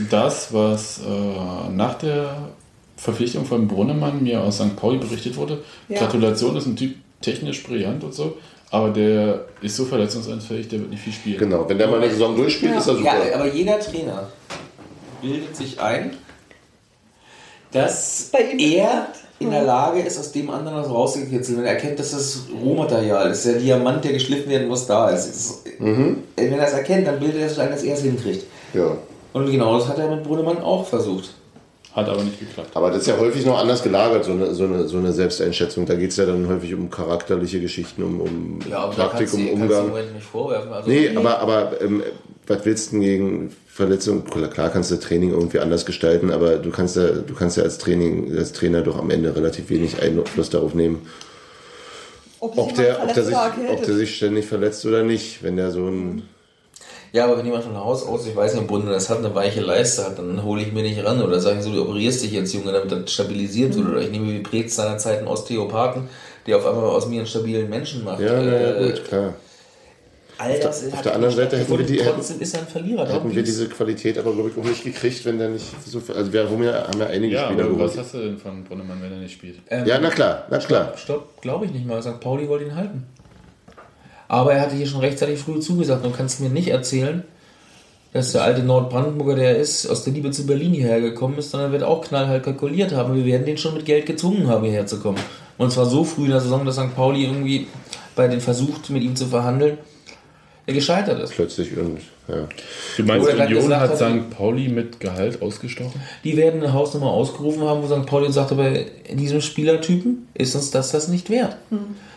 das, 0.10 0.54
was 0.54 1.00
äh, 1.00 1.70
nach 1.72 1.96
der 1.96 2.50
Verpflichtung 2.98 3.46
von 3.46 3.68
Brunnemann 3.68 4.22
mir 4.22 4.42
aus 4.42 4.58
St. 4.58 4.76
Pauli 4.76 4.98
berichtet 4.98 5.36
wurde. 5.38 5.64
Ja. 5.90 6.00
Gratulation 6.00 6.56
ist 6.58 6.66
ein 6.66 6.76
Typ 6.76 6.96
technisch 7.24 7.64
brillant 7.64 8.04
und 8.04 8.14
so, 8.14 8.38
aber 8.70 8.90
der 8.90 9.46
ist 9.62 9.76
so 9.76 9.86
verletzungsanfällig, 9.86 10.68
der 10.68 10.80
wird 10.80 10.90
nicht 10.92 11.04
viel 11.04 11.14
spielen. 11.14 11.38
Genau, 11.40 11.68
wenn 11.68 11.78
der 11.78 11.88
mal 11.88 11.98
eine 12.02 12.10
Saison 12.12 12.36
durchspielt, 12.36 12.74
Ja. 12.74 12.80
ist 12.80 12.88
er 12.88 12.96
super. 12.96 13.28
Ja, 13.30 13.36
aber 13.36 13.48
jeder 13.48 13.80
Trainer 13.80 14.30
bildet 15.22 15.56
sich 15.56 15.80
ein, 15.80 16.18
dass 17.72 18.30
Bei 18.32 18.42
ihm 18.52 18.60
er 18.60 19.08
in 19.40 19.50
der 19.52 19.64
Lage 19.64 20.00
ist, 20.02 20.18
aus 20.20 20.32
dem 20.32 20.50
anderen 20.50 20.78
was 20.78 20.90
rauszukitzeln. 20.90 21.58
Wenn 21.58 21.66
er 21.66 21.74
erkennt, 21.74 22.00
dass 22.00 22.12
das 22.12 22.44
Rohmaterial 22.64 23.32
ist, 23.32 23.46
der 23.46 23.54
Diamant, 23.56 24.04
der 24.06 24.14
geschliffen 24.14 24.50
werden 24.50 24.68
muss, 24.68 24.86
da 24.86 25.10
ist. 25.10 25.26
Es 25.28 25.36
ist 25.36 25.66
Wenn 25.80 26.24
er 26.38 26.58
das 26.58 26.74
erkennt, 26.74 27.08
dann 27.08 27.20
bildet 27.20 27.42
er 27.42 27.50
sich 27.50 27.60
ein, 27.60 27.72
dass 27.72 27.84
er 27.84 27.96
es 27.96 28.02
hinkriegt. 28.04 28.46
Ja. 28.74 28.96
Und 29.34 29.50
genau 29.52 29.78
das 29.80 29.88
hat 29.88 29.98
er 29.98 30.16
mit 30.16 30.24
Brunnemann 30.24 30.60
auch 30.60 30.86
versucht. 30.88 31.34
Hat 31.96 32.10
aber 32.10 32.24
nicht 32.24 32.40
geklappt. 32.40 32.72
Aber 32.74 32.90
das 32.90 33.02
ist 33.02 33.08
ja 33.08 33.18
häufig 33.20 33.46
noch 33.46 33.60
anders 33.60 33.84
gelagert, 33.84 34.26
so 34.26 34.32
eine, 34.32 34.56
so 34.56 34.64
eine, 34.64 34.88
so 34.88 34.98
eine 34.98 35.14
Selbsteinschätzung. 35.14 35.86
Da 35.86 35.94
geht 35.94 36.10
es 36.10 36.18
ja 36.18 36.26
dann 36.26 36.48
häufig 36.48 36.74
um 36.74 36.90
charakterliche 36.90 37.62
Geschichten, 37.62 38.02
um, 38.02 38.20
um 38.20 38.60
Taktik, 38.96 39.32
um 39.34 39.48
Umgang. 39.50 39.92
nicht 39.92 40.26
vorwerfen. 40.26 40.74
Also 40.74 40.90
Nee, 40.90 41.16
aber, 41.16 41.40
aber 41.40 41.82
ähm, 41.82 42.02
was 42.48 42.66
willst 42.66 42.88
du 42.88 42.96
denn 42.96 43.02
gegen 43.02 43.56
Verletzungen? 43.68 44.26
Klar 44.26 44.70
kannst 44.70 44.90
du 44.90 45.00
Training 45.00 45.32
irgendwie 45.32 45.60
anders 45.60 45.86
gestalten, 45.86 46.32
aber 46.32 46.58
du 46.58 46.72
kannst 46.72 46.96
ja, 46.96 47.10
du 47.10 47.34
kannst 47.36 47.58
ja 47.58 47.64
als 47.64 47.78
Training, 47.78 48.36
als 48.36 48.54
Trainer 48.54 48.82
doch 48.82 48.98
am 48.98 49.12
Ende 49.12 49.36
relativ 49.36 49.70
wenig 49.70 50.02
Einfluss 50.02 50.50
darauf 50.50 50.74
nehmen, 50.74 51.08
Ob, 52.40 52.58
ob 52.58 52.74
der, 52.74 53.04
ob 53.04 53.14
der, 53.14 53.24
sich, 53.24 53.36
ob 53.36 53.86
der 53.86 53.94
sich 53.94 54.16
ständig 54.16 54.48
verletzt 54.48 54.84
oder 54.88 55.04
nicht. 55.04 55.44
Wenn 55.44 55.58
der 55.58 55.70
so 55.70 55.88
ein 55.88 56.24
Ja, 57.14 57.26
aber 57.26 57.38
wenn 57.38 57.46
jemand 57.46 57.64
von 57.64 57.78
Haus 57.78 58.06
aus, 58.08 58.26
ich 58.28 58.36
weiß 58.36 58.54
nicht, 58.54 58.62
im 58.64 58.68
Bunde, 58.68 58.92
das 58.92 59.08
hat 59.10 59.20
eine 59.20 59.34
weiche 59.36 59.62
Leiste 59.62 60.04
hat, 60.04 60.18
dann 60.18 60.44
hole 60.44 60.64
ich 60.64 60.72
mir 60.74 60.82
nicht 60.82 61.04
ran. 61.06 61.22
Oder 61.22 61.40
sagen 61.40 61.62
so, 61.62 61.72
du 61.72 61.82
operierst 61.84 62.24
dich 62.24 62.32
jetzt, 62.32 62.52
Junge, 62.54 62.72
damit 62.72 62.92
das 62.92 63.12
stabilisiert 63.14 63.76
wird. 63.76 63.88
Oder 63.88 64.02
ich 64.02 64.10
nehme 64.10 64.34
wie 64.34 64.40
Prez 64.40 64.76
seinerzeit 64.76 65.20
einen 65.20 65.28
Osteopathen, 65.28 66.10
der 66.48 66.58
auf 66.58 66.66
einmal 66.66 66.86
aus 66.86 67.08
mir 67.08 67.18
einen 67.20 67.28
stabilen 67.28 67.70
Menschen 67.70 68.04
macht. 68.04 68.20
ja, 68.20 68.42
na 68.42 68.52
ja, 68.60 68.76
Äh, 68.78 68.86
gut, 68.90 69.06
klar. 69.06 69.34
All 70.40 70.60
das 70.60 70.92
auf 70.92 71.02
der 71.04 71.14
anderen 71.14 71.36
Seite 71.36 71.58
hätten 71.60 71.78
wir 71.78 71.86
die-. 71.86 71.98
Trotzdem 71.98 72.42
ist 72.42 72.56
er 72.56 72.62
ein 72.62 72.68
Verlierer. 72.68 73.08
Hätten 73.08 73.36
wir 73.36 73.44
diese 73.44 73.70
Qualität 73.70 74.18
aber, 74.18 74.34
glaube 74.34 74.50
ich, 74.50 74.58
auch 74.58 74.68
nicht 74.68 74.84
gekriegt, 74.84 75.24
wenn 75.26 75.38
der 75.38 75.50
nicht 75.50 75.66
so 75.86 76.00
viel. 76.00 76.16
Also, 76.16 76.34
wir 76.34 76.50
haben 76.50 76.64
ja, 76.64 76.88
haben 76.88 77.00
ja 77.00 77.06
einige 77.06 77.36
Ja, 77.36 77.46
Spieler 77.46 77.66
aber 77.66 77.80
was 77.80 77.96
hast 77.96 78.16
du 78.16 78.18
denn 78.18 78.38
von 78.40 78.64
Brunnemann, 78.64 79.00
wenn 79.04 79.12
er 79.12 79.20
nicht 79.20 79.34
spielt? 79.34 79.58
Ähm, 79.70 79.86
Ja, 79.86 80.00
na 80.02 80.10
klar, 80.10 80.48
na 80.50 80.58
klar. 80.58 80.94
Stopp, 80.98 81.40
glaube 81.42 81.66
ich 81.66 81.72
nicht 81.72 81.86
mal. 81.86 82.02
St. 82.02 82.20
Pauli 82.20 82.50
wollte 82.50 82.66
ihn 82.66 82.76
halten. 82.76 83.06
Aber 84.34 84.52
er 84.56 84.62
hatte 84.62 84.76
hier 84.76 84.88
schon 84.88 85.02
rechtzeitig 85.02 85.38
früh 85.38 85.60
zugesagt. 85.60 86.04
Du 86.04 86.10
kannst 86.10 86.42
mir 86.42 86.50
nicht 86.50 86.70
erzählen, 86.70 87.24
dass 88.14 88.32
der 88.32 88.42
alte 88.42 88.64
Nordbrandenburger, 88.64 89.36
der 89.36 89.58
ist, 89.58 89.86
aus 89.88 90.06
der 90.06 90.14
Liebe 90.14 90.32
zu 90.32 90.48
Berlin 90.48 90.74
hierher 90.74 91.02
gekommen 91.02 91.38
ist, 91.38 91.52
sondern 91.52 91.70
er 91.70 91.74
wird 91.74 91.84
auch 91.84 92.04
knallhart 92.04 92.42
kalkuliert 92.42 92.94
haben. 92.94 93.16
Wir 93.16 93.26
werden 93.26 93.46
den 93.46 93.60
schon 93.60 93.76
mit 93.76 93.86
Geld 93.86 94.08
gezwungen 94.08 94.48
haben, 94.48 94.64
hierher 94.64 94.88
zu 94.88 95.00
kommen. 95.00 95.20
Und 95.60 95.72
zwar 95.72 95.86
so 95.86 96.04
früh 96.04 96.26
in 96.26 96.32
der 96.32 96.40
Saison, 96.40 96.66
dass 96.66 96.78
St. 96.78 96.96
Pauli 96.96 97.26
irgendwie 97.26 97.68
bei 98.16 98.28
den 98.28 98.42
versucht, 98.42 98.90
mit 98.90 99.04
ihm 99.04 99.16
zu 99.16 99.28
verhandeln, 99.28 99.78
er 100.66 100.74
gescheitert 100.74 101.22
ist. 101.22 101.34
Plötzlich 101.34 101.78
und 101.78 102.00
ja. 102.28 102.48
Du 102.98 103.04
meinst, 103.04 103.30
Oder 103.32 103.46
Union 103.46 103.76
hat 103.76 103.92
hat- 103.92 103.98
St. 103.98 104.32
Pauli 104.36 104.68
mit 104.68 105.00
Gehalt 105.00 105.44
ausgestochen? 105.44 106.02
Die 106.24 106.38
werden 106.38 106.64
eine 106.64 106.74
Hausnummer 106.74 107.12
ausgerufen 107.12 107.62
haben, 107.62 107.84
wo 107.84 107.88
St. 107.88 108.08
Pauli 108.08 108.32
sagte, 108.32 108.56
bei 108.56 108.88
diesem 109.14 109.42
Spielertypen 109.42 110.28
ist 110.34 110.56
uns 110.56 110.72
das 110.72 110.92
das 110.92 111.08
nicht 111.08 111.30
wert. 111.30 111.58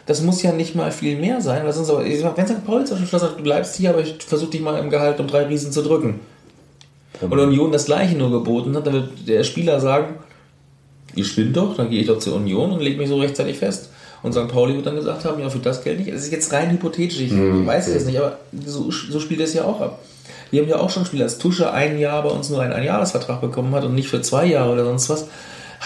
Das 0.06 0.22
muss 0.22 0.42
ja 0.42 0.52
nicht 0.52 0.74
mal 0.76 0.92
viel 0.92 1.18
mehr 1.18 1.40
sein, 1.40 1.64
weil 1.64 1.72
sonst 1.72 1.90
aber, 1.90 2.04
wenn 2.04 2.46
St. 2.46 2.64
Pauli 2.64 2.84
zum 2.84 3.00
Beispiel 3.00 3.18
sagt, 3.18 3.38
du 3.38 3.42
bleibst 3.42 3.74
hier, 3.74 3.90
aber 3.90 4.00
ich 4.00 4.16
versuche 4.20 4.52
dich 4.52 4.60
mal 4.60 4.78
im 4.78 4.88
Gehalt 4.88 5.18
um 5.18 5.26
drei 5.26 5.46
Riesen 5.46 5.72
zu 5.72 5.82
drücken. 5.82 6.20
Und 7.20 7.38
Union 7.38 7.72
das 7.72 7.86
gleiche 7.86 8.16
nur 8.16 8.30
geboten 8.30 8.76
hat, 8.76 8.86
dann 8.86 8.94
wird 8.94 9.10
der 9.26 9.42
Spieler 9.42 9.80
sagen, 9.80 10.16
ihr 11.14 11.24
spinnt 11.24 11.56
doch, 11.56 11.76
dann 11.76 11.90
gehe 11.90 12.00
ich 12.00 12.06
doch 12.06 12.18
zur 12.18 12.36
Union 12.36 12.72
und 12.72 12.80
lege 12.80 12.98
mich 12.98 13.08
so 13.08 13.16
rechtzeitig 13.16 13.58
fest. 13.58 13.90
Und 14.22 14.32
St. 14.32 14.48
Pauli 14.48 14.74
wird 14.74 14.86
dann 14.86 14.96
gesagt 14.96 15.24
haben, 15.24 15.40
ja, 15.40 15.48
für 15.48 15.58
das 15.58 15.82
Geld 15.82 15.98
nicht. 15.98 16.12
Das 16.12 16.22
ist 16.22 16.32
jetzt 16.32 16.52
rein 16.52 16.70
hypothetisch, 16.70 17.20
ich 17.20 17.32
weiß 17.32 17.88
es 17.88 17.94
jetzt 17.94 18.06
nicht, 18.06 18.18
aber 18.18 18.38
so, 18.64 18.90
so 18.90 19.20
spielt 19.20 19.40
es 19.40 19.54
ja 19.54 19.64
auch 19.64 19.80
ab. 19.80 20.00
Wir 20.50 20.62
haben 20.62 20.68
ja 20.68 20.78
auch 20.78 20.90
schon 20.90 21.04
Spieler, 21.04 21.24
als 21.24 21.38
Tusche 21.38 21.72
ein 21.72 21.98
Jahr 21.98 22.22
bei 22.22 22.30
uns 22.30 22.50
nur 22.50 22.60
einen 22.60 22.72
Einjahresvertrag 22.72 23.40
bekommen 23.40 23.74
hat 23.74 23.84
und 23.84 23.94
nicht 23.94 24.08
für 24.08 24.20
zwei 24.20 24.46
Jahre 24.46 24.72
oder 24.72 24.84
sonst 24.84 25.08
was, 25.08 25.26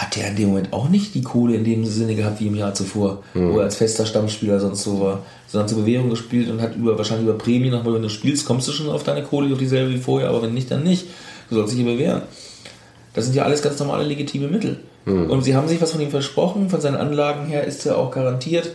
hat 0.01 0.15
der 0.15 0.27
in 0.29 0.35
dem 0.35 0.49
Moment 0.49 0.73
auch 0.73 0.89
nicht 0.89 1.13
die 1.15 1.21
Kohle 1.21 1.55
in 1.55 1.63
dem 1.63 1.85
Sinne 1.85 2.15
gehabt 2.15 2.39
wie 2.39 2.47
im 2.47 2.55
Jahr 2.55 2.73
zuvor, 2.73 3.23
wo 3.33 3.57
er 3.59 3.65
als 3.65 3.75
fester 3.75 4.05
Stammspieler 4.05 4.59
sonst 4.59 4.83
so 4.83 4.99
war, 4.99 5.19
sondern 5.47 5.67
zur 5.69 5.79
Bewährung 5.79 6.09
gespielt 6.09 6.49
und 6.49 6.61
hat 6.61 6.75
über 6.75 6.97
wahrscheinlich 6.97 7.27
über 7.27 7.37
Prämien 7.37 7.71
nochmal, 7.71 7.93
wenn 7.95 8.01
du 8.01 8.09
spielst, 8.09 8.45
kommst 8.45 8.67
du 8.67 8.71
schon 8.71 8.89
auf 8.89 9.03
deine 9.03 9.23
Kohle, 9.23 9.51
auf 9.53 9.59
dieselbe 9.59 9.93
wie 9.93 9.97
vorher, 9.97 10.29
aber 10.29 10.41
wenn 10.41 10.53
nicht, 10.53 10.71
dann 10.71 10.83
nicht. 10.83 11.05
Du 11.49 11.55
sollst 11.55 11.73
dich 11.73 11.81
hier 11.83 11.91
bewähren. 11.91 12.21
Das 13.13 13.25
sind 13.25 13.35
ja 13.35 13.43
alles 13.43 13.61
ganz 13.61 13.77
normale 13.79 14.03
legitime 14.05 14.47
Mittel. 14.47 14.79
Und 15.05 15.43
sie 15.43 15.55
haben 15.55 15.67
sich 15.67 15.81
was 15.81 15.91
von 15.91 15.99
ihm 16.01 16.11
versprochen, 16.11 16.69
von 16.69 16.79
seinen 16.79 16.95
Anlagen 16.95 17.47
her 17.47 17.63
ist 17.65 17.85
er 17.87 17.97
auch 17.97 18.11
garantiert 18.11 18.69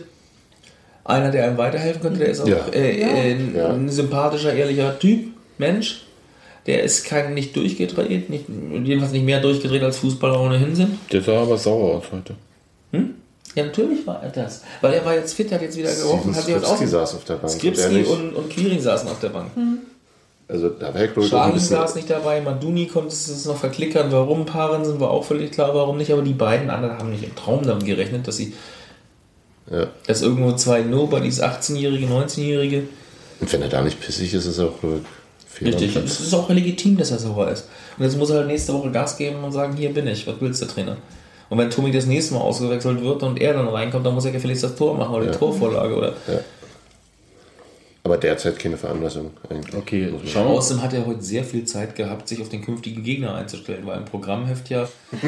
einer, 1.05 1.31
der 1.31 1.45
einem 1.45 1.57
weiterhelfen 1.57 2.01
könnte. 2.01 2.19
Der 2.19 2.27
ist 2.29 2.41
auch 2.41 2.47
Ja. 2.47 2.57
äh, 2.73 3.31
äh, 3.31 3.37
Ja. 3.55 3.69
ein 3.69 3.89
sympathischer, 3.89 4.53
ehrlicher 4.53 4.99
Typ, 4.99 5.29
Mensch. 5.57 6.03
Der 6.67 6.83
ist 6.83 7.05
kein 7.05 7.33
nicht 7.33 7.55
durchgedreht, 7.55 8.29
nicht, 8.29 8.45
jedenfalls 8.83 9.13
nicht 9.13 9.25
mehr 9.25 9.39
durchgedreht 9.39 9.83
als 9.83 9.97
Fußballer 9.99 10.39
ohnehin 10.39 10.75
sind. 10.75 10.97
Der 11.11 11.21
sah 11.21 11.41
aber 11.41 11.57
sauer 11.57 11.95
aus 11.97 12.03
heute. 12.11 12.35
Ja, 13.55 13.63
natürlich 13.65 14.05
war 14.05 14.21
er 14.21 14.29
das. 14.29 14.61
Weil 14.81 14.93
er 14.93 15.05
war 15.05 15.15
jetzt 15.15 15.33
fit, 15.33 15.51
hat 15.51 15.61
jetzt 15.61 15.77
wieder 15.77 15.93
gerochen, 15.93 16.35
hat 16.35 16.43
Skripski 16.43 16.85
auch. 16.85 16.87
saß 16.87 17.15
auf 17.15 17.23
der 17.23 17.35
Bank. 17.35 17.43
und 17.45 17.49
Skripski 17.59 18.03
und, 18.03 18.33
und 18.35 18.49
Quiring 18.49 18.79
saßen 18.79 19.09
auf 19.09 19.19
der 19.19 19.29
Bank. 19.29 19.49
Also 20.49 20.69
da 20.69 20.93
wäre 20.93 21.09
ich 21.19 21.33
auch 21.33 21.53
ein 21.53 21.59
saß 21.59 21.95
nicht 21.95 22.09
dabei, 22.09 22.39
Manduni 22.41 22.85
konnte 22.85 23.09
es 23.09 23.45
noch 23.45 23.57
verklickern, 23.57 24.11
warum 24.11 24.45
Paaren 24.45 24.85
sind, 24.85 24.99
war 24.99 25.09
auch 25.11 25.25
völlig 25.25 25.51
klar, 25.51 25.73
warum 25.73 25.97
nicht, 25.97 26.11
aber 26.11 26.21
die 26.21 26.33
beiden 26.33 26.69
anderen 26.69 26.97
haben 26.97 27.09
nicht 27.09 27.23
im 27.23 27.35
Traum 27.35 27.65
damit 27.65 27.85
gerechnet, 27.85 28.27
dass 28.27 28.37
sie, 28.37 28.53
Ja. 29.69 29.87
dass 30.05 30.21
irgendwo 30.21 30.53
zwei 30.53 30.81
Nobodies, 30.81 31.41
18-Jährige, 31.41 32.05
19-Jährige, 32.07 32.83
Und 33.41 33.51
wenn 33.51 33.61
er 33.61 33.67
da 33.69 33.81
nicht 33.81 33.99
pissig 33.99 34.33
ist, 34.33 34.45
ist 34.45 34.57
er 34.59 34.65
auch 34.67 34.83
richtig, 35.61 35.91
Platz. 35.93 36.05
es 36.11 36.19
ist 36.19 36.33
auch 36.33 36.49
legitim, 36.49 36.97
dass 36.97 37.11
er 37.11 37.19
sauer 37.19 37.49
ist. 37.49 37.67
Und 37.97 38.03
jetzt 38.05 38.17
muss 38.17 38.29
er 38.29 38.37
halt 38.37 38.47
nächste 38.47 38.73
Woche 38.73 38.91
Gas 38.91 39.17
geben 39.17 39.43
und 39.43 39.51
sagen, 39.51 39.75
hier 39.75 39.93
bin 39.93 40.07
ich, 40.07 40.25
was 40.27 40.35
willst 40.39 40.61
du, 40.61 40.65
Trainer? 40.65 40.97
Und 41.49 41.57
wenn 41.57 41.69
Tommy 41.69 41.91
das 41.91 42.05
nächste 42.05 42.33
Mal 42.33 42.41
ausgewechselt 42.41 43.01
wird 43.01 43.23
und 43.23 43.39
er 43.39 43.53
dann 43.53 43.67
reinkommt, 43.69 44.05
dann 44.05 44.13
muss 44.13 44.25
er 44.25 44.31
gefälligst 44.31 44.63
das 44.63 44.75
Tor 44.75 44.95
machen 44.97 45.15
oder 45.15 45.25
die 45.25 45.31
Ja. 45.31 45.37
Torvorlage 45.37 45.95
oder. 45.95 46.13
Aber 48.03 48.17
derzeit 48.17 48.57
keine 48.59 48.77
Veranlassung 48.77 49.31
eigentlich. 49.49 49.75
Okay, 49.75 50.13
schauen 50.25 50.45
wir 50.45 50.51
mal. 50.51 50.57
Außerdem 50.57 50.81
hat 50.83 50.93
er 50.93 51.05
heute 51.05 51.21
sehr 51.21 51.43
viel 51.43 51.65
Zeit 51.65 51.93
gehabt, 51.95 52.27
sich 52.29 52.41
auf 52.41 52.47
den 52.47 52.63
künftigen 52.63 53.03
Gegner 53.03 53.35
einzustellen, 53.35 53.85
weil 53.85 53.97
im 53.97 54.05
Programmheft 54.05 54.69
ja 54.69 54.87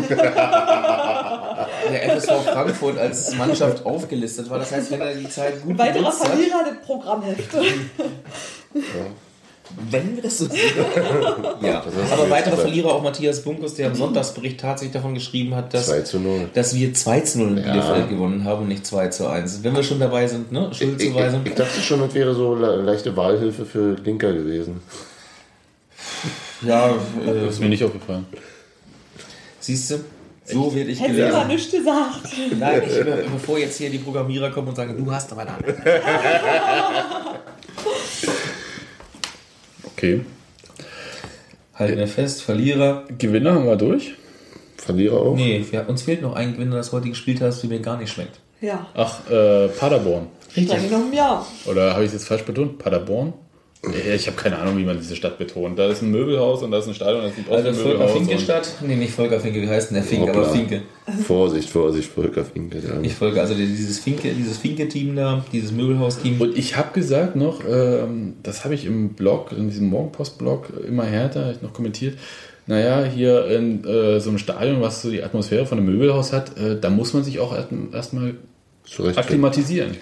der 1.89 2.17
FSV 2.17 2.31
Frankfurt 2.53 2.97
als 2.97 3.35
Mannschaft 3.35 3.85
aufgelistet 3.85 4.49
war. 4.49 4.59
Das 4.59 4.71
heißt, 4.71 4.91
wenn 4.91 5.01
er 5.01 5.13
die 5.13 5.27
Zeit 5.29 5.61
gut 5.61 5.77
Weiterer 5.77 6.11
Verlierer 6.11 6.63
der 6.65 6.75
Programmhefte. 6.85 7.61
Wenn 9.91 10.15
wir 10.15 10.23
das 10.23 10.37
so 10.39 10.45
sehen. 10.47 10.59
ja, 11.61 11.83
Das 11.85 12.11
aber 12.11 12.29
weiterer 12.29 12.51
gesagt. 12.51 12.61
Verlierer 12.61 12.93
auch 12.93 13.03
Matthias 13.03 13.41
Bunkus, 13.43 13.75
der 13.75 13.87
im 13.87 13.95
Sonntagsbericht 13.95 14.59
tatsächlich 14.59 14.93
davon 14.93 15.13
geschrieben 15.13 15.55
hat, 15.55 15.73
dass, 15.73 15.87
2 15.87 16.01
zu 16.01 16.19
0. 16.19 16.49
dass 16.53 16.73
wir 16.75 16.93
2 16.93 17.19
zu 17.21 17.39
0 17.39 17.57
in 17.57 17.57
Ja. 17.65 17.71
Bielefeld 17.73 18.09
gewonnen 18.09 18.43
haben 18.43 18.63
und 18.63 18.67
nicht 18.69 18.85
2 18.85 19.07
zu 19.09 19.27
1. 19.27 19.63
Wenn 19.63 19.75
wir 19.75 19.83
schon 19.83 19.99
dabei 19.99 20.27
sind, 20.27 20.51
ne? 20.51 20.69
Ich, 20.71 20.81
ich, 20.81 20.87
Schuldzuweisung. 20.87 21.41
ich 21.45 21.53
dachte 21.53 21.79
schon, 21.81 21.99
das 22.01 22.13
wäre 22.13 22.33
so 22.33 22.55
le 22.55 22.77
leichte 22.77 23.15
Wahlhilfe 23.15 23.65
für 23.65 23.93
Linker 23.95 24.33
gewesen. 24.33 24.81
Ja, 26.61 26.93
Das 27.25 27.35
äh, 27.35 27.47
ist 27.47 27.59
mir 27.59 27.69
nicht 27.69 27.83
aufgefallen. 27.83 28.25
siehst 29.59 29.91
du? 29.91 29.99
So 30.45 30.73
werde 30.73 30.89
ich 30.89 30.99
Hätte 30.99 31.11
gelesen. 31.13 31.35
aber 31.35 31.45
nichts 31.45 31.71
gesagt. 31.71 32.21
Nein, 32.59 32.81
ich, 32.87 32.95
be- 33.05 33.23
bevor 33.33 33.59
jetzt 33.59 33.77
hier 33.77 33.91
die 33.91 33.99
Programmierer 33.99 34.49
kommen 34.49 34.69
und 34.69 34.75
sagen, 34.75 34.97
du 34.97 35.11
hast 35.11 35.31
aber 35.31 35.45
da. 35.45 35.57
Okay. 39.99 40.21
Halten 41.75 41.97
wir 41.97 42.07
fest, 42.07 42.41
Verlierer. 42.41 43.03
Gewinner 43.17 43.53
haben 43.55 43.65
wir 43.65 43.75
durch. 43.75 44.13
Verlierer 44.77 45.17
auch? 45.17 45.35
Nee, 45.35 45.65
wir, 45.69 45.89
uns 45.89 46.03
fehlt 46.03 46.21
noch 46.21 46.35
ein 46.35 46.53
Gewinner 46.53 46.77
des 46.77 46.93
heutigen 46.93 47.15
Spieltags, 47.15 47.59
der 47.59 47.69
mir 47.69 47.81
gar 47.81 47.97
nicht 47.97 48.09
schmeckt. 48.09 48.39
Ja, 48.61 48.87
Ach, 48.93 49.29
äh, 49.29 49.67
Paderborn. 49.67 50.27
streng 50.51 50.67
genommen 50.67 51.11
ja. 51.11 51.45
Oder 51.65 51.91
habe 51.95 52.03
ich 52.03 52.07
es 52.07 52.13
jetzt 52.13 52.27
falsch 52.29 52.43
betont? 52.43 52.79
Paderborn? 52.79 53.33
Äh, 53.83 54.15
Ich 54.15 54.27
habe 54.27 54.35
keine 54.35 54.57
Ahnung, 54.57 54.77
wie 54.77 54.83
man 54.83 54.97
diese 54.97 55.15
Stadt 55.15 55.37
betont. 55.37 55.79
Da 55.79 55.87
ist 55.89 56.01
ein 56.01 56.11
Möbelhaus 56.11 56.63
und 56.63 56.71
da 56.71 56.79
ist 56.79 56.87
ein 56.87 56.93
Stadion, 56.93 57.21
da 57.21 57.27
ist 57.29 57.37
ein 57.37 57.45
Also 57.67 57.73
Volker. 57.81 58.07
Finke 58.09 58.37
Stadt? 58.39 58.69
Nee, 58.85 58.95
nicht 58.95 59.13
Volker 59.13 59.39
Finke, 59.39 59.61
wie 59.61 59.67
heißt 59.69 59.89
denn 59.91 59.95
der 59.95 60.03
Finke? 60.03 60.27
Hoppla. 60.27 60.41
Aber 60.43 60.51
Finke. 60.51 60.81
Vorsicht, 61.25 61.69
Vorsicht, 61.69 62.09
Volker 62.11 62.43
Finke. 62.43 62.79
Der 62.79 63.01
Ich 63.01 63.13
folge 63.15 63.39
also 63.39 63.53
dieses 63.55 63.99
Finke, 63.99 64.33
dieses 64.33 64.57
Finke-Team 64.57 65.15
da, 65.15 65.45
dieses 65.53 65.71
Möbelhaus-Team. 65.71 66.39
Und 66.41 66.57
ich 66.57 66.75
habe 66.77 66.89
gesagt 66.93 67.35
noch, 67.35 67.61
ähm, 67.67 68.33
das 68.43 68.63
habe 68.65 68.73
ich 68.75 68.85
im 68.85 69.09
Blog, 69.13 69.51
in 69.57 69.69
diesem 69.69 69.87
Morgenpost-Blog 69.89 70.73
immer 70.87 71.05
härter 71.05 71.51
ich 71.51 71.61
noch 71.61 71.71
kommentiert. 71.73 72.17
Naja, 72.67 73.03
hier 73.03 73.47
in 73.47 73.83
äh, 73.85 74.19
so 74.19 74.29
einem 74.29 74.37
Stadion, 74.37 74.79
was 74.81 75.01
so 75.01 75.09
die 75.09 75.23
Atmosphäre 75.23 75.65
von 75.65 75.79
einem 75.79 75.87
Möbelhaus 75.87 76.33
hat, 76.33 76.55
äh, 76.59 76.79
da 76.79 76.89
muss 76.91 77.13
man 77.13 77.23
sich 77.23 77.39
auch 77.39 77.55
erst- 77.55 77.69
erstmal 77.93 78.35
akklimatisieren. 79.15 79.95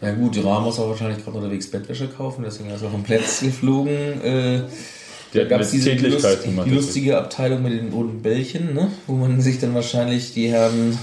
Ja 0.00 0.12
gut, 0.12 0.42
Ramos 0.42 0.78
war 0.78 0.88
wahrscheinlich 0.88 1.22
gerade 1.22 1.36
unterwegs 1.38 1.70
Bettwäsche 1.70 2.08
kaufen, 2.08 2.42
deswegen 2.44 2.70
ist 2.70 2.82
er 2.82 2.90
vom 2.90 3.02
Platz 3.02 3.40
geflogen. 3.40 4.22
Äh, 4.22 4.62
Die 5.34 5.44
gab 5.44 5.60
es 5.60 5.70
diese 5.72 5.92
lust, 5.94 6.42
gemacht, 6.42 6.68
lustige 6.68 7.18
Abteilung 7.18 7.62
mit 7.62 7.72
den 7.72 7.92
roten 7.92 8.22
Bällchen, 8.22 8.72
ne? 8.74 8.90
wo 9.06 9.14
man 9.14 9.40
sich 9.40 9.60
dann 9.60 9.74
wahrscheinlich 9.74 10.32
die 10.32 10.48
Herren 10.48 10.98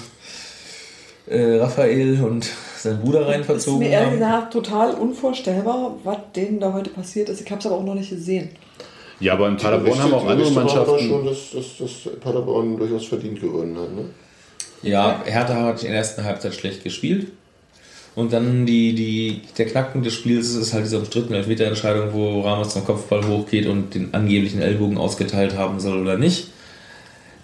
äh, 1.27 1.57
Raphael 1.57 2.23
und 2.23 2.49
sein 2.77 2.99
Bruder 2.99 3.21
rein 3.27 3.41
Das 3.41 3.41
ist 3.41 3.45
verzogen 3.45 3.79
mir 3.79 3.89
ehrlich 3.89 4.13
gesagt 4.13 4.53
total 4.53 4.93
unvorstellbar, 4.95 5.97
was 6.03 6.17
denen 6.35 6.59
da 6.59 6.73
heute 6.73 6.89
passiert 6.89 7.29
ist. 7.29 7.41
Ich 7.41 7.49
habe 7.51 7.59
es 7.59 7.65
aber 7.67 7.75
auch 7.75 7.83
noch 7.83 7.95
nicht 7.95 8.09
gesehen. 8.09 8.49
Ja, 9.19 9.33
aber 9.33 9.47
in 9.47 9.57
Paderborn 9.57 9.99
haben 9.99 10.13
auch 10.13 10.23
Die 10.23 10.27
andere 10.29 10.49
Gerüchte 10.51 10.55
waren 10.55 10.69
aber 10.69 10.91
Mannschaften. 10.91 11.09
schon, 11.09 11.25
dass, 11.25 11.77
dass, 11.79 12.03
dass 12.05 12.19
Paderborn 12.19 12.77
durchaus 12.77 13.05
verdient 13.05 13.41
gewonnen 13.41 13.77
hat. 13.77 13.91
Ne? 13.93 14.05
Ja, 14.83 15.21
Hertha 15.25 15.55
hat 15.55 15.81
in 15.83 15.89
der 15.89 15.97
ersten 15.97 16.23
Halbzeit 16.23 16.53
schlecht 16.53 16.83
gespielt. 16.83 17.31
Und 18.17 18.33
dann 18.33 18.65
die, 18.65 18.95
die, 18.95 19.41
der 19.59 19.67
Knackpunkt 19.67 20.07
des 20.07 20.15
Spiels 20.15 20.55
ist 20.55 20.73
halt 20.73 20.85
diese 20.85 20.97
umstrittene 20.97 21.37
Elfmeterentscheidung, 21.37 22.13
wo 22.13 22.41
Ramos 22.41 22.69
zum 22.69 22.83
Kopfball 22.83 23.27
hochgeht 23.27 23.67
und 23.67 23.93
den 23.93 24.11
angeblichen 24.15 24.59
Ellbogen 24.59 24.97
ausgeteilt 24.97 25.55
haben 25.55 25.79
soll 25.79 26.01
oder 26.01 26.17
nicht. 26.17 26.47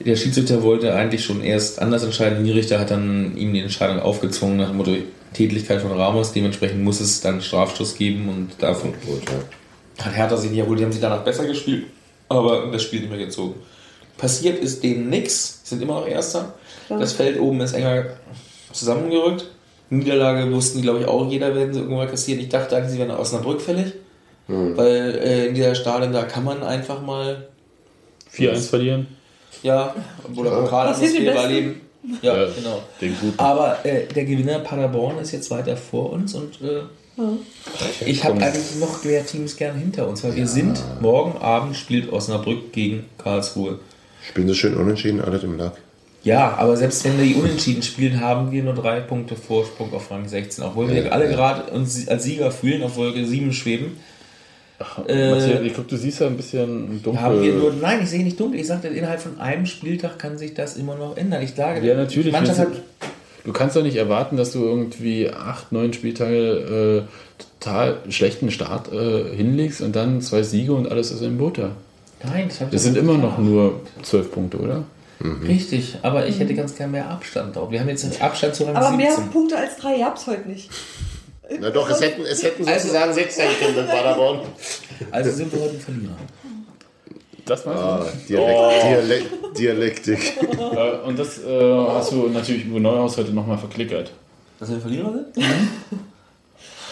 Der 0.04 0.16
Schiedsrichter 0.16 0.64
wollte 0.64 0.96
eigentlich 0.96 1.24
schon 1.24 1.44
erst 1.44 1.80
anders 1.80 2.04
entscheiden. 2.04 2.44
Die 2.44 2.50
Richter 2.50 2.80
hat 2.80 2.90
dann 2.90 3.38
ihm 3.38 3.54
die 3.54 3.60
Entscheidung 3.60 4.00
aufgezwungen 4.00 4.58
nach 4.58 4.70
dem 4.70 4.78
Motto 4.78 4.96
Tätigkeit 5.34 5.80
von 5.80 5.92
Ramos. 5.92 6.32
Dementsprechend 6.32 6.84
muss 6.84 7.02
es 7.02 7.22
dann 7.22 7.40
Strafstoß 7.40 7.94
geben 7.94 8.28
und 8.30 8.50
davon 8.58 8.94
Gut, 9.06 9.22
ja. 9.30 10.04
hat 10.04 10.18
Hertha 10.18 10.38
sich 10.38 10.52
ja 10.54 10.68
wohl, 10.68 10.76
die 10.76 10.86
haben 10.86 10.92
sich 10.92 11.02
danach 11.02 11.24
besser 11.24 11.46
gespielt, 11.46 11.84
aber 12.30 12.72
das 12.72 12.82
Spiel 12.82 13.02
nicht 13.02 13.12
mehr 13.12 13.24
gezogen. 13.24 13.54
Passiert 14.18 14.58
ist 14.58 14.84
denen 14.84 15.12
nichts, 15.12 15.62
sind 15.66 15.84
immer 15.84 16.00
noch 16.00 16.08
Erster. 16.08 16.56
Das 16.90 17.14
Feld 17.14 17.40
oben 17.40 17.62
ist 17.62 17.74
enger 17.74 18.06
zusammengerückt. 18.72 19.53
Niederlage 19.98 20.52
wussten 20.52 20.78
die, 20.80 20.84
glaube 20.84 21.00
ich, 21.02 21.06
auch 21.08 21.30
jeder, 21.30 21.56
werden 21.56 21.74
sie 21.74 21.80
irgendwann 21.82 22.10
kassieren. 22.10 22.42
Ich 22.42 22.50
dachte 22.50 22.76
eigentlich, 22.76 22.92
sie 22.92 23.00
wären 23.00 23.12
Osnabrück 23.12 23.62
fällig, 23.62 23.94
weil 24.48 25.20
äh, 25.24 25.48
in 25.48 25.56
dieser 25.56 25.76
Stadion, 25.76 26.12
da 26.14 26.24
kann 26.24 26.44
man 26.44 26.64
einfach 26.64 27.02
mal, 27.02 27.48
4-1 28.36 28.70
verlieren. 28.70 29.08
ja, 29.62 29.94
oder 30.36 30.50
Passiert 30.50 30.64
Pokalatmosphäre 30.66 31.36
erleben. 31.38 31.82
Ja, 32.22 32.44
Ja. 32.44 32.50
genau. 32.54 32.82
Aber 33.38 33.86
äh, 33.86 34.08
der 34.08 34.26
Gewinner 34.26 34.60
Paderborn 34.60 35.20
ist 35.20 35.32
jetzt 35.32 35.50
weiter 35.52 35.78
vor 35.78 36.12
uns 36.12 36.34
und 36.36 36.60
äh, 36.62 36.82
ich 38.06 38.24
habe 38.26 38.42
eigentlich 38.42 38.76
noch 38.80 39.04
mehr 39.04 39.26
Teams 39.26 39.56
gern 39.56 39.78
hinter 39.78 40.08
uns, 40.08 40.24
weil 40.24 40.36
wir 40.36 40.48
sind, 40.48 40.82
morgen 41.00 41.38
Abend 41.40 41.76
spielt 41.76 42.12
Osnabrück 42.12 42.74
gegen 42.74 43.06
Karlsruhe. 43.18 43.80
Spielen 44.28 44.48
sie 44.48 44.56
schön 44.56 44.76
unentschieden, 44.76 45.22
alles 45.22 45.44
im 45.44 45.58
Lack. 45.58 45.78
Ja, 46.24 46.56
aber 46.58 46.78
selbst 46.78 47.04
wenn 47.04 47.18
wir 47.18 47.26
die 47.26 47.36
Unentschieden 47.36 47.84
spielen, 47.84 48.22
haben 48.22 48.52
wir 48.52 48.64
nur 48.64 48.74
drei 48.74 49.02
Punkte 49.02 49.36
Vorsprung 49.36 49.94
auf 49.94 50.10
Rang 50.10 50.28
16. 50.28 50.64
Obwohl 50.64 50.88
wir 50.90 51.04
Ja, 51.06 51.12
alle 51.12 51.26
ja. 51.26 51.32
gerade 51.32 51.72
uns 51.72 52.08
als 52.08 52.24
Sieger 52.24 52.50
fühlen, 52.52 52.82
auf 52.84 52.96
Wolke 52.96 53.26
7 53.26 53.52
schweben, 53.52 53.98
Äh, 55.08 55.32
Matthias, 55.32 55.62
ich 55.62 55.74
glaube, 55.74 55.90
du 55.90 55.96
siehst 55.98 56.20
ja 56.20 56.28
ein 56.28 56.36
bisschen 56.38 57.02
dunkel. 57.04 57.22
haben 57.22 57.42
wir 57.42 57.54
nur, 57.54 57.74
nein, 57.74 58.00
ich 58.04 58.10
sehe 58.10 58.24
nicht 58.24 58.40
dunkel, 58.40 58.60
ich 58.60 58.68
sagte, 58.68 58.88
innerhalb 58.90 59.22
von 59.22 59.40
einem 59.40 59.66
Spieltag 59.66 60.18
kann 60.20 60.38
sich 60.38 60.54
das 60.54 60.76
immer 60.78 60.96
noch 60.96 61.16
ändern. 61.16 61.42
Ich 61.42 61.54
sage, 61.56 61.86
Ja, 61.86 61.96
natürlich. 61.96 62.32
Mannschaft 62.34 62.60
hat, 62.60 62.72
du 63.46 63.54
kannst 63.54 63.76
doch 63.76 63.84
nicht 63.84 63.96
erwarten, 63.98 64.36
dass 64.38 64.52
du 64.52 64.60
irgendwie 64.64 65.30
acht, 65.30 65.72
neun 65.72 65.94
Spieltage 65.94 67.06
äh, 67.06 67.42
total 67.62 67.98
schlechten 68.10 68.50
Start 68.52 68.92
äh, 68.92 69.36
hinlegst 69.36 69.82
und 69.82 69.96
dann 69.96 70.22
zwei 70.22 70.44
Siege 70.44 70.74
und 70.74 70.90
alles 70.92 71.12
ist 71.12 71.22
im 71.22 71.38
Butter. 71.38 71.72
Nein, 72.24 72.46
das, 72.50 72.60
hab 72.62 72.68
ich 72.68 72.74
Das 72.74 72.84
sind 72.84 72.98
immer 72.98 73.18
noch 73.18 73.38
nur 73.38 73.82
zwölf 74.02 74.32
Punkte, 74.32 74.58
oder? 74.58 74.84
Richtig, 75.24 75.98
aber 76.02 76.28
ich 76.28 76.40
hätte 76.40 76.54
ganz 76.54 76.76
gern 76.76 76.92
mehr 76.92 77.10
Abstand 77.10 77.58
auch. 77.58 77.72
Wir 77.72 77.80
haben 77.80 77.90
jetzt 77.90 78.04
einen 78.04 78.20
Abstand 78.22 78.56
zu 78.56 78.66
Rang 78.66 78.76
Aber 78.76 78.92
mehr 78.92 79.12
17. 79.12 79.32
Punkte 79.32 79.58
als 79.58 79.78
drei 79.78 79.98
gab 80.00 80.18
es 80.18 80.28
heute 80.28 80.48
nicht. 80.50 80.70
Na 81.60 81.70
doch, 81.70 81.90
es 81.90 82.02
hätten, 82.02 82.24
es 82.26 82.44
hätten 82.44 82.68
Also- 82.68 82.88
sozusagen 82.88 83.14
sechs 83.14 83.36
sein 83.38 83.48
können 83.60 83.76
mit 83.76 83.88
Paderborn. 83.88 84.42
Also 85.12 85.32
sind 85.32 85.52
wir 85.54 85.62
heute 85.62 85.76
Verlierer. 85.80 86.16
Das 87.46 87.64
du? 87.64 87.70
Ah, 87.72 88.06
Dialekt, 88.28 88.58
Oh. 88.58 88.72
Dialekt, 88.88 89.58
Dialektik. 89.60 90.34
Äh, 90.74 91.06
und 91.06 91.20
das 91.20 91.40
äh, 91.44 91.88
hast 91.90 92.12
du 92.12 92.28
natürlich 92.30 92.66
über 92.66 92.80
Neuhaus 92.80 93.18
heute 93.18 93.32
nochmal 93.32 93.58
verklickert. 93.58 94.12
Dass 94.60 94.72
wir 94.72 94.80
Verlierer 94.80 95.12
sind? 95.12 95.46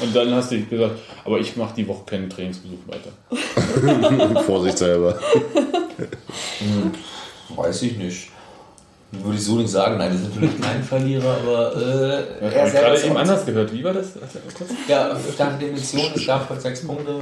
Und 0.02 0.16
dann 0.16 0.32
hast 0.36 0.52
du 0.52 0.62
gesagt, 0.66 0.99
aber 1.26 1.40
ich 1.40 1.56
mache 1.56 1.74
die 1.76 1.88
Woche 1.88 2.03
keinen 2.06 2.30
Trainingsbesuch 2.30 2.78
weiter. 2.88 4.41
Vorsichtshalber. 4.44 5.18
Weiß 7.56 7.82
ich 7.84 7.98
nicht. 7.98 8.30
Würde 9.11 9.38
ich 9.38 9.44
so 9.44 9.56
nicht 9.56 9.69
sagen. 9.69 9.98
Nein, 9.98 10.11
wir 10.11 10.19
sind 10.19 10.30
natürlich 10.34 10.61
kein 10.61 10.84
Verlierer, 10.84 11.38
aber 11.44 11.76
äh, 11.76 12.48
Ich 12.48 12.53
er 12.53 12.61
habe 12.61 12.72
selber 12.72 12.88
gerade 12.88 12.95
ist 12.95 13.06
eben 13.06 13.18
anders 13.18 13.45
gehört. 13.45 13.73
Wie 13.73 13.84
war 13.84 13.94
das? 13.94 14.07
Ja, 14.88 15.18
starke 15.34 15.57
Definition, 15.57 16.11
es 16.15 16.26
gab 16.26 16.49
heute 16.49 16.61
sechs 16.61 16.86
Punkte. 16.86 17.19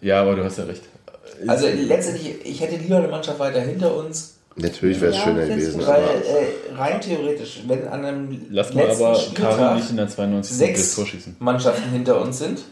Ja, 0.00 0.22
aber 0.22 0.36
du 0.36 0.44
hast 0.44 0.58
ja 0.58 0.64
recht. 0.64 0.82
Also 1.46 1.68
letztendlich, 1.68 2.44
ich 2.44 2.60
hätte 2.60 2.76
lieber 2.76 2.96
eine 2.96 3.08
Mannschaft 3.08 3.38
weiter 3.38 3.60
hinter 3.60 3.94
uns, 3.94 4.38
Natürlich 4.60 5.00
wäre 5.00 5.12
es 5.12 5.18
Ja, 5.18 5.24
schöner 5.24 5.46
das 5.46 5.48
gewesen, 5.50 5.86
weil 5.86 6.02
aber 6.02 6.14
äh, 6.14 6.76
rein 6.76 7.00
theoretisch, 7.00 7.60
wenn 7.68 7.86
an 7.86 8.04
einem 8.04 8.46
Lass 8.50 8.74
mal 8.74 8.86
letzten 8.86 9.04
aber 9.04 9.12
Karin 9.12 9.30
Spieltag 9.30 9.76
nicht 9.76 9.90
in 9.90 9.96
der 9.96 10.08
92. 10.08 10.58
das 10.58 10.94
sechs. 10.96 11.26
Mannschaften 11.38 11.90
hinter 11.90 12.20
uns 12.20 12.38
sind, 12.40 12.62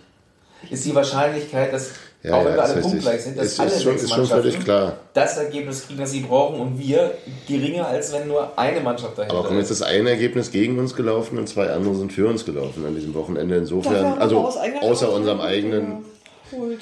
ist 0.69 0.85
die 0.85 0.95
Wahrscheinlichkeit, 0.95 1.73
dass 1.73 1.91
ja, 2.23 2.35
auch 2.35 2.45
wenn 2.45 2.51
ja, 2.53 2.57
wir 2.57 2.65
ist 2.65 2.71
alle 2.71 2.81
punktgleich 2.83 3.21
sind, 3.21 3.39
dass 3.39 3.47
Ist, 3.47 3.61
alle 3.61 3.71
ist, 3.71 3.83
schon, 3.83 3.93
sechs 3.93 4.03
ist 4.05 4.11
schon 4.15 4.27
völlig 4.27 4.45
Mannschaften 4.55 4.65
klar. 4.65 4.97
das 5.15 5.37
Ergebnis 5.39 5.87
kriegen, 5.87 6.01
das 6.01 6.11
sie 6.11 6.21
brauchen 6.21 6.61
und 6.61 6.79
wir 6.79 7.15
geringer, 7.47 7.87
als 7.87 8.13
wenn 8.13 8.27
nur 8.29 8.59
eine 8.59 8.81
Mannschaft 8.81 9.17
dahinter 9.19 9.37
Aber 9.39 9.49
komm, 9.49 9.59
jetzt 9.59 9.71
ist. 9.71 9.83
ein 9.83 10.07
Ergebnis 10.07 10.51
gegen 10.51 10.79
uns 10.79 10.97
gelaufen 10.97 11.39
und 11.39 11.49
zwei 11.49 11.69
andere 11.71 11.95
sind 11.95 12.13
für 12.13 12.27
uns 12.27 12.45
gelaufen 12.45 12.85
an 12.85 12.95
diesem 12.95 13.15
Wochenende. 13.15 13.57
Insofern, 13.57 14.19
also 14.19 14.39
außer 14.81 15.13
unserem 15.13 15.41
eigenen, 15.41 16.05
geholt. 16.51 16.81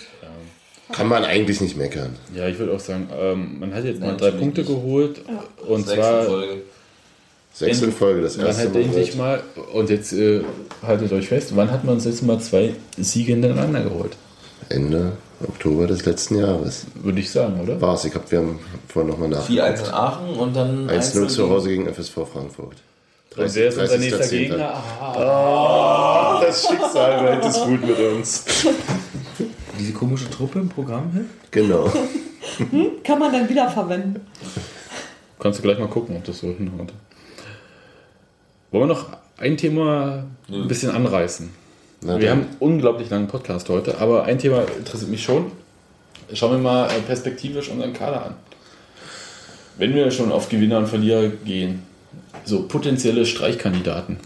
kann 0.92 1.08
man 1.08 1.24
eigentlich 1.24 1.60
nicht 1.60 1.76
meckern. 1.76 2.16
Ja, 2.34 2.48
ich 2.48 2.58
würde 2.58 2.72
auch 2.72 2.80
sagen, 2.80 3.08
ähm, 3.18 3.58
man 3.60 3.74
hat 3.74 3.84
jetzt 3.84 4.00
mal 4.00 4.16
drei 4.16 4.30
Punkte 4.30 4.62
nicht. 4.62 4.70
geholt. 4.70 5.20
Und 5.66 5.86
Sechs 5.86 5.90
in 5.92 6.02
zwar, 6.02 6.24
Folge. 6.24 6.62
Sechs 7.52 7.82
in 7.82 7.92
Folge, 7.92 8.22
das 8.22 8.36
man 8.36 8.46
erste 8.46 8.64
hat 8.64 8.74
Mal. 8.74 8.80
endlich 8.82 9.14
mal, 9.16 9.42
und 9.74 9.90
jetzt 9.90 10.12
äh, 10.12 10.40
haltet 10.82 11.12
euch 11.12 11.28
fest, 11.28 11.54
wann 11.54 11.70
hat 11.70 11.84
man 11.84 11.94
uns 11.96 12.04
jetzt 12.04 12.22
mal 12.22 12.40
zwei 12.40 12.74
Siege 12.96 13.32
hintereinander 13.32 13.82
geholt? 13.82 14.16
Ende 14.70 15.12
Oktober 15.44 15.86
des 15.86 16.04
letzten 16.04 16.38
Jahres. 16.38 16.86
Würde 16.94 17.20
ich 17.20 17.30
sagen, 17.30 17.60
oder? 17.60 17.80
War 17.80 17.94
es. 17.94 18.04
Ich 18.04 18.12
glaube, 18.12 18.30
wir 18.30 18.38
haben 18.38 18.58
vorhin 18.88 19.10
nochmal 19.10 19.28
nach. 19.28 19.48
4-1 19.48 19.84
in 19.88 19.94
Aachen 19.94 20.28
und 20.36 20.54
dann 20.56 20.88
1-0 20.90 21.28
zu 21.28 21.48
Hause 21.50 21.68
gegen 21.68 21.86
FSV 21.92 22.14
Frankfurt. 22.32 22.76
Und 23.36 23.54
wer 23.54 23.68
ist 23.68 23.78
unser 23.78 23.94
30.10.. 23.94 23.98
nächster 23.98 24.28
Gegner? 24.28 24.74
Ah, 25.00 25.12
Ah, 26.36 26.40
das 26.40 26.66
Schicksal 26.68 27.22
meint 27.22 27.44
es 27.44 27.60
gut 27.62 27.84
mit 27.86 27.98
uns. 27.98 28.44
Diese 29.78 29.92
komische 29.92 30.30
Truppe 30.30 30.60
im 30.60 30.68
Programm 30.68 31.10
hier? 31.12 31.24
Genau. 31.50 31.90
Kann 33.02 33.18
man 33.18 33.32
dann 33.32 33.48
wieder 33.48 33.68
verwenden. 33.68 34.20
kannst 35.40 35.58
du 35.58 35.62
gleich 35.64 35.78
mal 35.78 35.88
gucken, 35.88 36.16
ob 36.16 36.24
das 36.24 36.38
so 36.38 36.46
hinhaut. 36.48 36.92
Wollen 38.70 38.88
wir 38.88 38.94
noch 38.94 39.08
ein 39.36 39.56
Thema 39.56 40.24
ein 40.48 40.68
bisschen 40.68 40.92
anreißen? 40.92 41.50
Na 42.06 42.20
Wir 42.20 42.30
haben 42.30 42.40
einen 42.42 42.56
unglaublich 42.60 43.08
langen 43.08 43.28
Podcast 43.28 43.68
heute, 43.70 43.98
aber 43.98 44.24
ein 44.24 44.38
Thema 44.38 44.62
interessiert 44.76 45.10
mich 45.10 45.22
schon. 45.22 45.50
Schauen 46.34 46.52
wir 46.52 46.58
mal 46.58 46.86
äh, 46.90 47.00
perspektivisch 47.00 47.70
unseren 47.70 47.94
Kader 47.94 48.26
an. 48.26 48.34
Wenn 49.78 49.94
wir 49.94 50.10
schon 50.10 50.30
auf 50.30 50.50
Gewinner 50.50 50.78
und 50.78 50.86
Verlierer 50.86 51.28
gehen, 51.28 51.82
so 52.44 52.68
potenzielle 52.68 53.24
Streichkandidaten. 53.24 54.18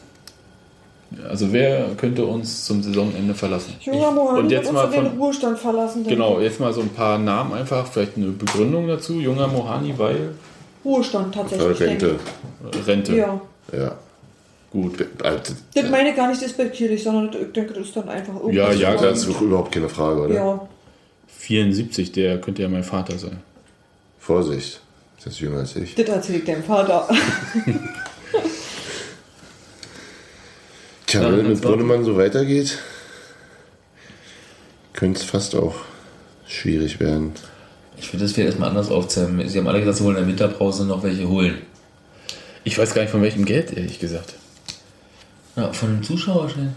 Also 1.28 1.52
wer 1.52 1.86
könnte 1.96 2.26
uns 2.26 2.64
zum 2.64 2.82
Saisonende 2.82 3.34
verlassen? 3.34 3.74
Junger 3.80 4.10
Mohammed 4.10 4.42
und 4.42 4.50
jetzt 4.50 4.72
mal 4.72 4.84
uns 4.86 4.94
in 4.94 5.02
den 5.04 5.10
von 5.10 5.20
Ruhestand 5.20 5.58
verlassen. 5.58 6.04
genau 6.04 6.40
jetzt 6.40 6.60
mal 6.60 6.72
so 6.72 6.80
ein 6.80 6.90
paar 6.90 7.18
Namen 7.18 7.54
einfach, 7.54 7.86
vielleicht 7.86 8.16
eine 8.16 8.26
Begründung 8.26 8.88
dazu. 8.88 9.20
Junger 9.20 9.46
Mohani, 9.46 9.94
weil. 9.96 10.34
Ruhestand 10.84 11.32
tatsächlich. 11.32 11.80
Rente. 11.80 12.16
Rente. 12.86 13.16
Ja. 13.16 13.40
Ja. 13.72 13.92
Gut. 14.70 15.06
Also, 15.22 15.54
Das 15.74 15.90
meine 15.90 16.10
ich 16.10 16.16
gar 16.16 16.28
nicht 16.28 16.42
despektierlich, 16.42 17.02
sondern 17.02 17.30
ich 17.42 17.52
denke, 17.52 17.72
das 17.72 17.86
ist 17.88 17.96
dann 17.96 18.08
einfach 18.08 18.34
irgendwas. 18.34 18.78
Ja, 18.78 18.92
ja, 18.92 18.96
das 18.96 19.20
ist 19.20 19.28
doch 19.28 19.40
überhaupt 19.40 19.72
keine 19.72 19.88
Frage, 19.88 20.22
oder? 20.22 20.34
Ja. 20.34 20.68
74, 21.38 22.12
der 22.12 22.40
könnte 22.40 22.62
ja 22.62 22.68
mein 22.68 22.84
Vater 22.84 23.18
sein. 23.18 23.38
Vorsicht. 24.18 24.80
Das 25.16 25.32
ist 25.34 25.40
jünger 25.40 25.60
als 25.60 25.74
ich. 25.76 25.94
Das 25.94 26.08
erzähle 26.08 26.38
ich 26.38 26.44
deinem 26.44 26.62
Vater. 26.62 27.08
Tja, 31.06 31.22
Ja, 31.22 31.32
wenn 31.32 31.46
es 31.46 31.60
mit 31.60 31.62
Brunnemann 31.62 32.04
so 32.04 32.16
weitergeht, 32.18 32.78
könnte 34.92 35.20
es 35.20 35.24
fast 35.26 35.54
auch 35.54 35.76
schwierig 36.46 37.00
werden. 37.00 37.32
Ich 37.96 38.12
würde 38.12 38.24
das 38.24 38.32
vielleicht 38.32 38.48
erstmal 38.50 38.68
anders 38.68 38.90
aufzählen. 38.90 39.48
Sie 39.48 39.58
haben 39.58 39.66
alle 39.66 39.80
gesagt, 39.80 39.98
sie 39.98 40.04
wollen 40.04 40.16
in 40.16 40.22
der 40.22 40.28
Winterpause 40.28 40.84
noch 40.84 41.02
welche 41.02 41.26
holen. 41.28 41.58
Ich 42.64 42.78
weiß 42.78 42.94
gar 42.94 43.02
nicht 43.02 43.10
von 43.10 43.22
welchem 43.22 43.44
Geld, 43.44 43.72
ehrlich 43.76 43.98
gesagt. 43.98 44.34
Ja, 45.58 45.72
von 45.72 45.96
den 45.96 46.02
Zuschauern 46.04 46.48
schnell. 46.48 46.68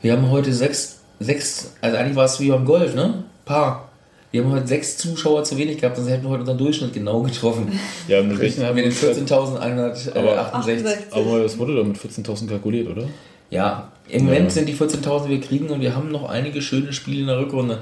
Wir 0.00 0.12
haben 0.12 0.30
heute 0.30 0.52
sechs, 0.52 1.00
sechs, 1.18 1.72
also 1.80 1.96
eigentlich 1.96 2.14
war 2.14 2.26
es 2.26 2.38
wie 2.38 2.50
beim 2.50 2.64
Golf, 2.64 2.94
ne? 2.94 3.24
Paar. 3.44 3.88
Wir 4.30 4.44
haben 4.44 4.52
heute 4.52 4.66
sechs 4.68 4.96
Zuschauer 4.98 5.42
zu 5.42 5.56
wenig 5.58 5.78
gehabt, 5.78 5.96
sonst 5.96 6.08
hätten 6.08 6.22
wir 6.24 6.30
heute 6.30 6.40
unseren 6.42 6.58
Durchschnitt 6.58 6.92
genau 6.92 7.22
getroffen. 7.22 7.78
Ja, 8.06 8.22
mit 8.22 8.38
Rechnen 8.38 8.64
haben 8.66 8.76
wir 8.76 8.84
den 8.84 8.92
uns 8.92 9.02
14.168. 9.02 10.84
Aber 11.10 11.42
das 11.42 11.58
wurde 11.58 11.74
doch 11.74 11.84
mit 11.84 11.96
14.000 11.96 12.48
kalkuliert, 12.48 12.88
oder? 12.88 13.08
Ja, 13.50 13.90
im 14.08 14.24
Moment 14.26 14.44
Ja. 14.44 14.50
sind 14.50 14.68
die 14.68 14.74
14.000, 14.74 15.24
die 15.24 15.30
wir 15.30 15.40
kriegen 15.40 15.68
und 15.70 15.80
wir 15.80 15.96
haben 15.96 16.12
noch 16.12 16.28
einige 16.28 16.62
schöne 16.62 16.92
Spiele 16.92 17.22
in 17.22 17.26
der 17.26 17.38
Rückrunde. 17.38 17.80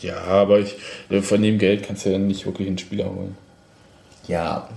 Ja, 0.00 0.18
aber 0.22 0.60
ich, 0.60 0.76
von 1.22 1.40
dem 1.42 1.58
Geld 1.58 1.84
kannst 1.86 2.04
du 2.04 2.10
ja 2.10 2.18
nicht 2.18 2.44
wirklich 2.44 2.68
einen 2.68 2.78
Spieler 2.78 3.06
holen. 3.06 3.36
Ja, 4.26 4.68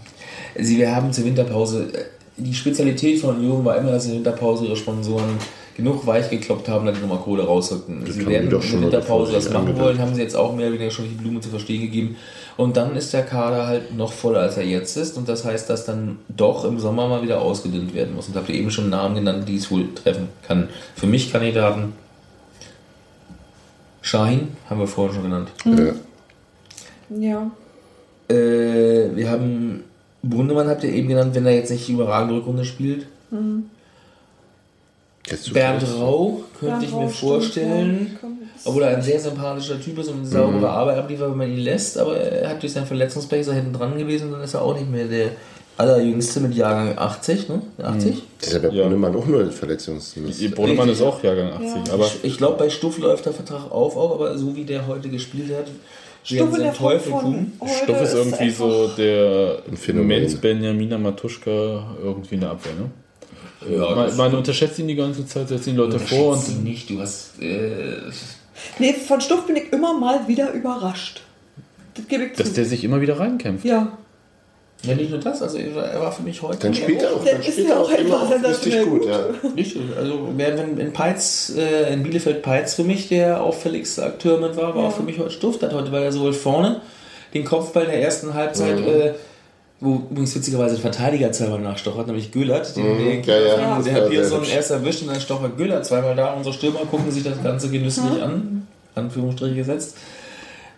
sie, 0.58 0.78
wir 0.78 0.96
haben 0.96 1.12
zur 1.12 1.26
Winterpause, 1.26 1.90
äh, 1.94 2.06
die 2.44 2.54
Spezialität 2.54 3.20
von 3.20 3.38
Union 3.38 3.64
war 3.64 3.78
immer, 3.78 3.92
dass 3.92 4.04
sie 4.04 4.16
in 4.16 4.24
der 4.24 4.34
Winterpause 4.34 4.66
ihre 4.66 4.76
Sponsoren 4.76 5.38
genug 5.76 6.06
weich 6.06 6.30
gekloppt 6.30 6.68
haben, 6.68 6.86
dass 6.86 6.96
sie 6.96 7.02
nochmal 7.02 7.20
Kohle 7.20 7.44
rausrückten. 7.44 8.04
Das 8.06 8.16
Sie 8.16 8.26
werden 8.28 8.50
in 8.50 8.50
der 8.50 8.82
Winterpause 8.82 9.34
das 9.34 9.50
machen 9.52 9.78
wollen, 9.78 10.00
haben 10.00 10.14
sie 10.14 10.22
jetzt 10.22 10.36
auch 10.36 10.54
mehr 10.56 10.68
oder 10.68 10.76
weniger 10.76 10.92
schon 10.92 11.06
die 11.06 11.16
Blume 11.16 11.40
zu 11.40 11.50
verstehen 11.50 11.82
gegeben. 11.82 12.18
Und 12.58 12.78
dann 12.78 12.96
ist 12.96 13.14
der 13.14 13.24
Kader 13.24 13.68
halt 13.68 13.96
noch 13.96 14.12
voller, 14.12 14.42
als 14.42 14.58
er 14.58 14.66
jetzt 14.66 14.98
ist. 14.98 15.18
Und 15.18 15.30
das 15.30 15.46
heißt, 15.46 15.70
dass 15.70 15.86
dann 15.86 16.20
doch 16.28 16.66
im 16.66 16.80
Sommer 16.80 17.08
mal 17.08 17.24
wieder 17.24 17.42
ausgedünnt 17.42 17.94
werden 17.94 18.16
muss. 18.16 18.28
Und 18.28 18.36
habt 18.36 18.50
ihr 18.50 18.56
eben 18.56 18.72
schon 18.72 18.90
Namen 18.90 19.16
genannt, 19.16 19.48
die 19.48 19.56
es 19.56 19.72
wohl 19.72 19.94
treffen 19.96 20.28
kann. 20.46 20.68
Für 20.96 21.08
mich 21.08 21.32
Kandidaten 21.32 21.94
Shahin, 24.02 24.50
haben 24.70 24.80
wir 24.80 24.88
vorhin 24.88 25.16
schon 25.16 25.24
genannt. 25.24 25.50
Ja. 25.66 25.94
Ja. 27.18 27.52
Äh, 28.28 29.16
wir 29.16 29.30
haben 29.30 29.84
Brunnemann 30.24 30.68
habt 30.68 30.84
ihr 30.84 30.92
eben 30.94 31.08
genannt, 31.08 31.34
wenn 31.36 31.46
er 31.46 31.56
jetzt 31.56 31.72
nicht 31.72 31.88
die 31.88 31.94
überragende 31.94 32.36
Rückrunde 32.36 32.66
spielt. 32.66 33.08
Zu 35.24 35.54
Bernd. 35.54 35.84
Rau 36.00 36.42
könnte 36.60 36.72
Bernd 36.76 36.84
ich 36.84 36.92
Rau 36.92 37.02
mir 37.04 37.10
stimmt, 37.10 37.20
vorstellen. 37.20 38.20
Obwohl 38.66 38.84
er 38.84 38.98
ein 38.98 39.02
sehr 39.02 39.20
sympathischer 39.20 39.80
Typ 39.80 39.98
ist 40.00 40.10
und 40.10 40.20
eine 40.20 40.28
saubere 40.28 40.70
Arbeit 40.70 40.98
abliefert, 40.98 41.32
wenn 41.32 41.38
man 41.38 41.50
ihn 41.50 41.60
lässt, 41.60 41.98
aber 41.98 42.18
er 42.18 42.50
hat 42.50 42.62
durch 42.62 42.74
sein 42.74 42.86
Verletzungspech 42.86 43.48
er 43.48 43.54
hinten 43.54 43.74
dran 43.74 43.98
gewesen 43.98 44.28
und 44.28 44.34
dann 44.34 44.42
ist 44.42 44.54
er 44.54 44.62
auch 44.62 44.76
nicht 44.76 44.90
mehr 44.90 45.06
der 45.06 45.30
allerjüngste 45.78 46.42
mit 46.42 46.54
Jahrgang 46.54 46.98
80, 46.98 47.50
ne? 47.50 47.62
80? 47.82 48.22
Das 48.40 48.48
ist 48.50 48.54
ja 48.54 48.60
bei 48.70 48.76
Ja. 48.76 48.84
Brunnemann 48.84 49.16
auch 49.16 49.26
nur 49.26 49.50
Verletzungsdienst. 49.52 50.42
Ihr 50.42 50.52
Brunnemann 50.52 50.90
ist 50.90 51.02
auch 51.02 51.24
Jahrgang 51.24 51.54
80, 51.54 51.88
Ja. 51.88 51.94
aber 51.94 52.06
Ich, 52.06 52.24
ich 52.24 52.38
glaube, 52.38 52.58
bei 52.58 52.70
Stuff 52.70 52.98
läuft 53.00 53.26
der 53.26 53.34
Vertrag 53.34 53.72
auf, 53.72 53.96
auch, 53.96 54.14
aber 54.16 54.38
so 54.38 54.56
wie 54.56 54.66
der 54.66 54.86
heute 54.88 55.10
gespielt 55.10 55.50
hat, 55.56 55.66
sie 56.24 56.38
der 56.38 56.74
Teufel 56.74 57.12
von 57.12 57.52
Stoff 57.84 58.02
ist 58.02 58.14
irgendwie 58.14 58.50
so 58.50 58.88
der 58.98 59.60
Phänomen. 59.76 60.08
Menz 60.08 60.36
Benjamina 60.36 60.98
Matuschka 60.98 61.96
irgendwie 62.02 62.36
in 62.36 62.42
der 62.42 62.52
Abwehr, 62.52 62.74
ne? 62.74 62.92
Ja, 63.70 63.96
man, 63.96 64.18
man 64.18 64.36
unterschätzt 64.36 64.80
ihn 64.80 64.88
die 64.88 64.96
ganze 64.96 65.26
Zeit, 65.26 65.50
setzt 65.50 65.68
ihn 65.68 65.76
Leute 65.76 66.00
vor 66.00 66.36
Schätzt 66.36 66.50
ihn 66.50 66.58
und 66.58 66.64
nicht, 66.64 66.90
du 66.90 67.00
hast. 67.00 67.40
Äh, 67.42 67.98
Nee, 68.80 68.94
von 68.94 69.22
Stuff 69.22 69.48
bin 69.48 69.56
ich 69.56 69.72
immer 69.74 69.98
mal 69.98 70.28
wieder 70.28 70.52
überrascht. 70.52 71.22
Das 71.94 72.08
gebe 72.08 72.26
ich 72.26 72.34
dass 72.34 72.50
zu. 72.50 72.54
der 72.54 72.66
sich 72.66 72.84
immer 72.84 73.02
wieder 73.02 73.20
reinkämpft. 73.20 73.66
Ja. 73.66 73.98
Ja, 74.84 74.96
nicht 74.96 75.12
nur 75.12 75.20
das, 75.20 75.42
also 75.42 75.58
er 75.58 76.00
war 76.02 76.12
für 76.12 76.24
mich 76.24 76.42
heute. 76.42 76.58
Dann 76.60 76.74
spielt 76.74 77.02
er 77.04 77.12
auch, 77.14 77.24
Der 77.24 77.34
dann 77.34 77.42
ist 77.42 77.52
spielt 77.54 77.70
er 77.70 77.80
auch 77.80 77.92
auch 77.92 77.98
immer 78.00 78.16
auch 78.24 78.32
richtig 78.32 78.82
gut. 78.84 79.02
gut. 79.02 79.06
Ja. 79.10 79.20
Richtig, 79.56 79.82
also 79.98 80.30
wer 80.36 80.58
wenn 80.58 80.78
in 80.80 80.92
Peitz, 80.94 81.54
äh, 81.56 81.94
in 81.94 82.02
Bielefeld 82.04 82.42
Peitz 82.42 82.74
für 82.74 82.84
mich 82.84 83.08
der 83.10 83.42
auffälligste 83.44 84.04
Akteur 84.04 84.40
mit 84.40 84.56
war, 84.58 84.74
war 84.76 84.82
Ja. 84.84 84.90
auch 84.90 84.96
für 84.96 85.04
mich 85.04 85.20
heute 85.20 85.32
Stuft 85.32 85.62
hat 85.64 85.74
heute, 85.74 85.92
weil 85.92 86.04
er 86.04 86.12
sowohl 86.12 86.34
vorne 86.34 86.82
den 87.34 87.46
Kopfball 87.46 87.84
in 87.84 87.92
der 87.92 88.02
ersten 88.02 88.34
Halbzeit 88.34 88.80
Mhm. 88.80 88.88
äh, 88.88 89.12
Wo 89.84 89.96
übrigens 90.12 90.36
witzigerweise 90.36 90.76
ein 90.76 90.82
Verteidiger 90.82 91.32
zweimal 91.32 91.58
nachstochert, 91.60 92.06
nämlich 92.06 92.32
Göllert. 92.32 92.76
Den 92.78 92.86
Mhm, 92.86 93.24
der, 93.24 93.40
ja, 93.40 93.48
ja, 93.48 93.56
der 93.58 93.76
hat 93.76 93.84
sehr 93.84 94.02
Pearson 94.02 94.40
hübsch. 94.42 94.54
erst 94.54 94.70
erwischt 94.70 95.02
und 95.02 95.08
dann 95.08 95.20
stochert 95.20 95.58
Göllert 95.58 95.84
zweimal 95.88 96.16
da. 96.16 96.34
Unsere 96.34 96.54
Stürmer 96.54 96.82
gucken 96.82 97.10
sich 97.12 97.24
das 97.24 97.42
Ganze 97.42 97.68
genüsslich 97.72 98.22
an. 98.22 98.68
Anführungsstriche 98.94 99.56
gesetzt. 99.56 99.96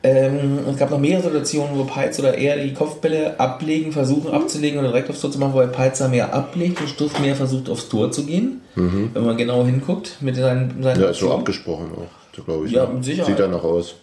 Ähm, 0.05 0.59
es 0.69 0.77
gab 0.77 0.91
noch 0.91 0.99
mehrere 0.99 1.23
Situationen, 1.23 1.77
wo 1.79 1.85
Peitz 1.85 2.19
oder 2.19 2.37
er 2.37 2.57
die 2.57 2.73
Kopfbälle 2.73 3.39
ablegen, 3.39 3.93
versuchen 3.93 4.31
abzulegen 4.33 4.79
oder 4.79 4.89
direkt 4.89 5.09
aufs 5.09 5.21
Tor 5.21 5.31
zu 5.31 5.39
machen, 5.39 5.53
wo 5.53 5.65
Peitzer 5.67 6.09
mehr 6.09 6.33
ablegt 6.33 6.81
und 6.81 6.89
Stuff 6.89 7.19
mehr 7.21 7.35
versucht 7.37 7.69
aufs 7.69 7.87
Tor 7.87 8.11
zu 8.11 8.25
gehen. 8.25 8.59
Mhm. 8.75 9.11
Wenn 9.13 9.25
man 9.25 9.37
genau 9.37 9.63
hinguckt 9.65 10.17
mit 10.19 10.35
seinen, 10.35 10.83
seinen 10.83 11.01
Ja, 11.01 11.09
ist 11.09 11.19
so 11.19 11.31
abgesprochen 11.31 11.91
auch, 11.95 12.43
glaube 12.45 12.65
ich. 12.67 12.73
Ja, 12.73 12.85
ne? 12.85 12.95
mit 12.95 13.05
Sicherheit. 13.05 13.27
Sieht 13.27 13.39
danach 13.39 13.63
aus. 13.63 13.95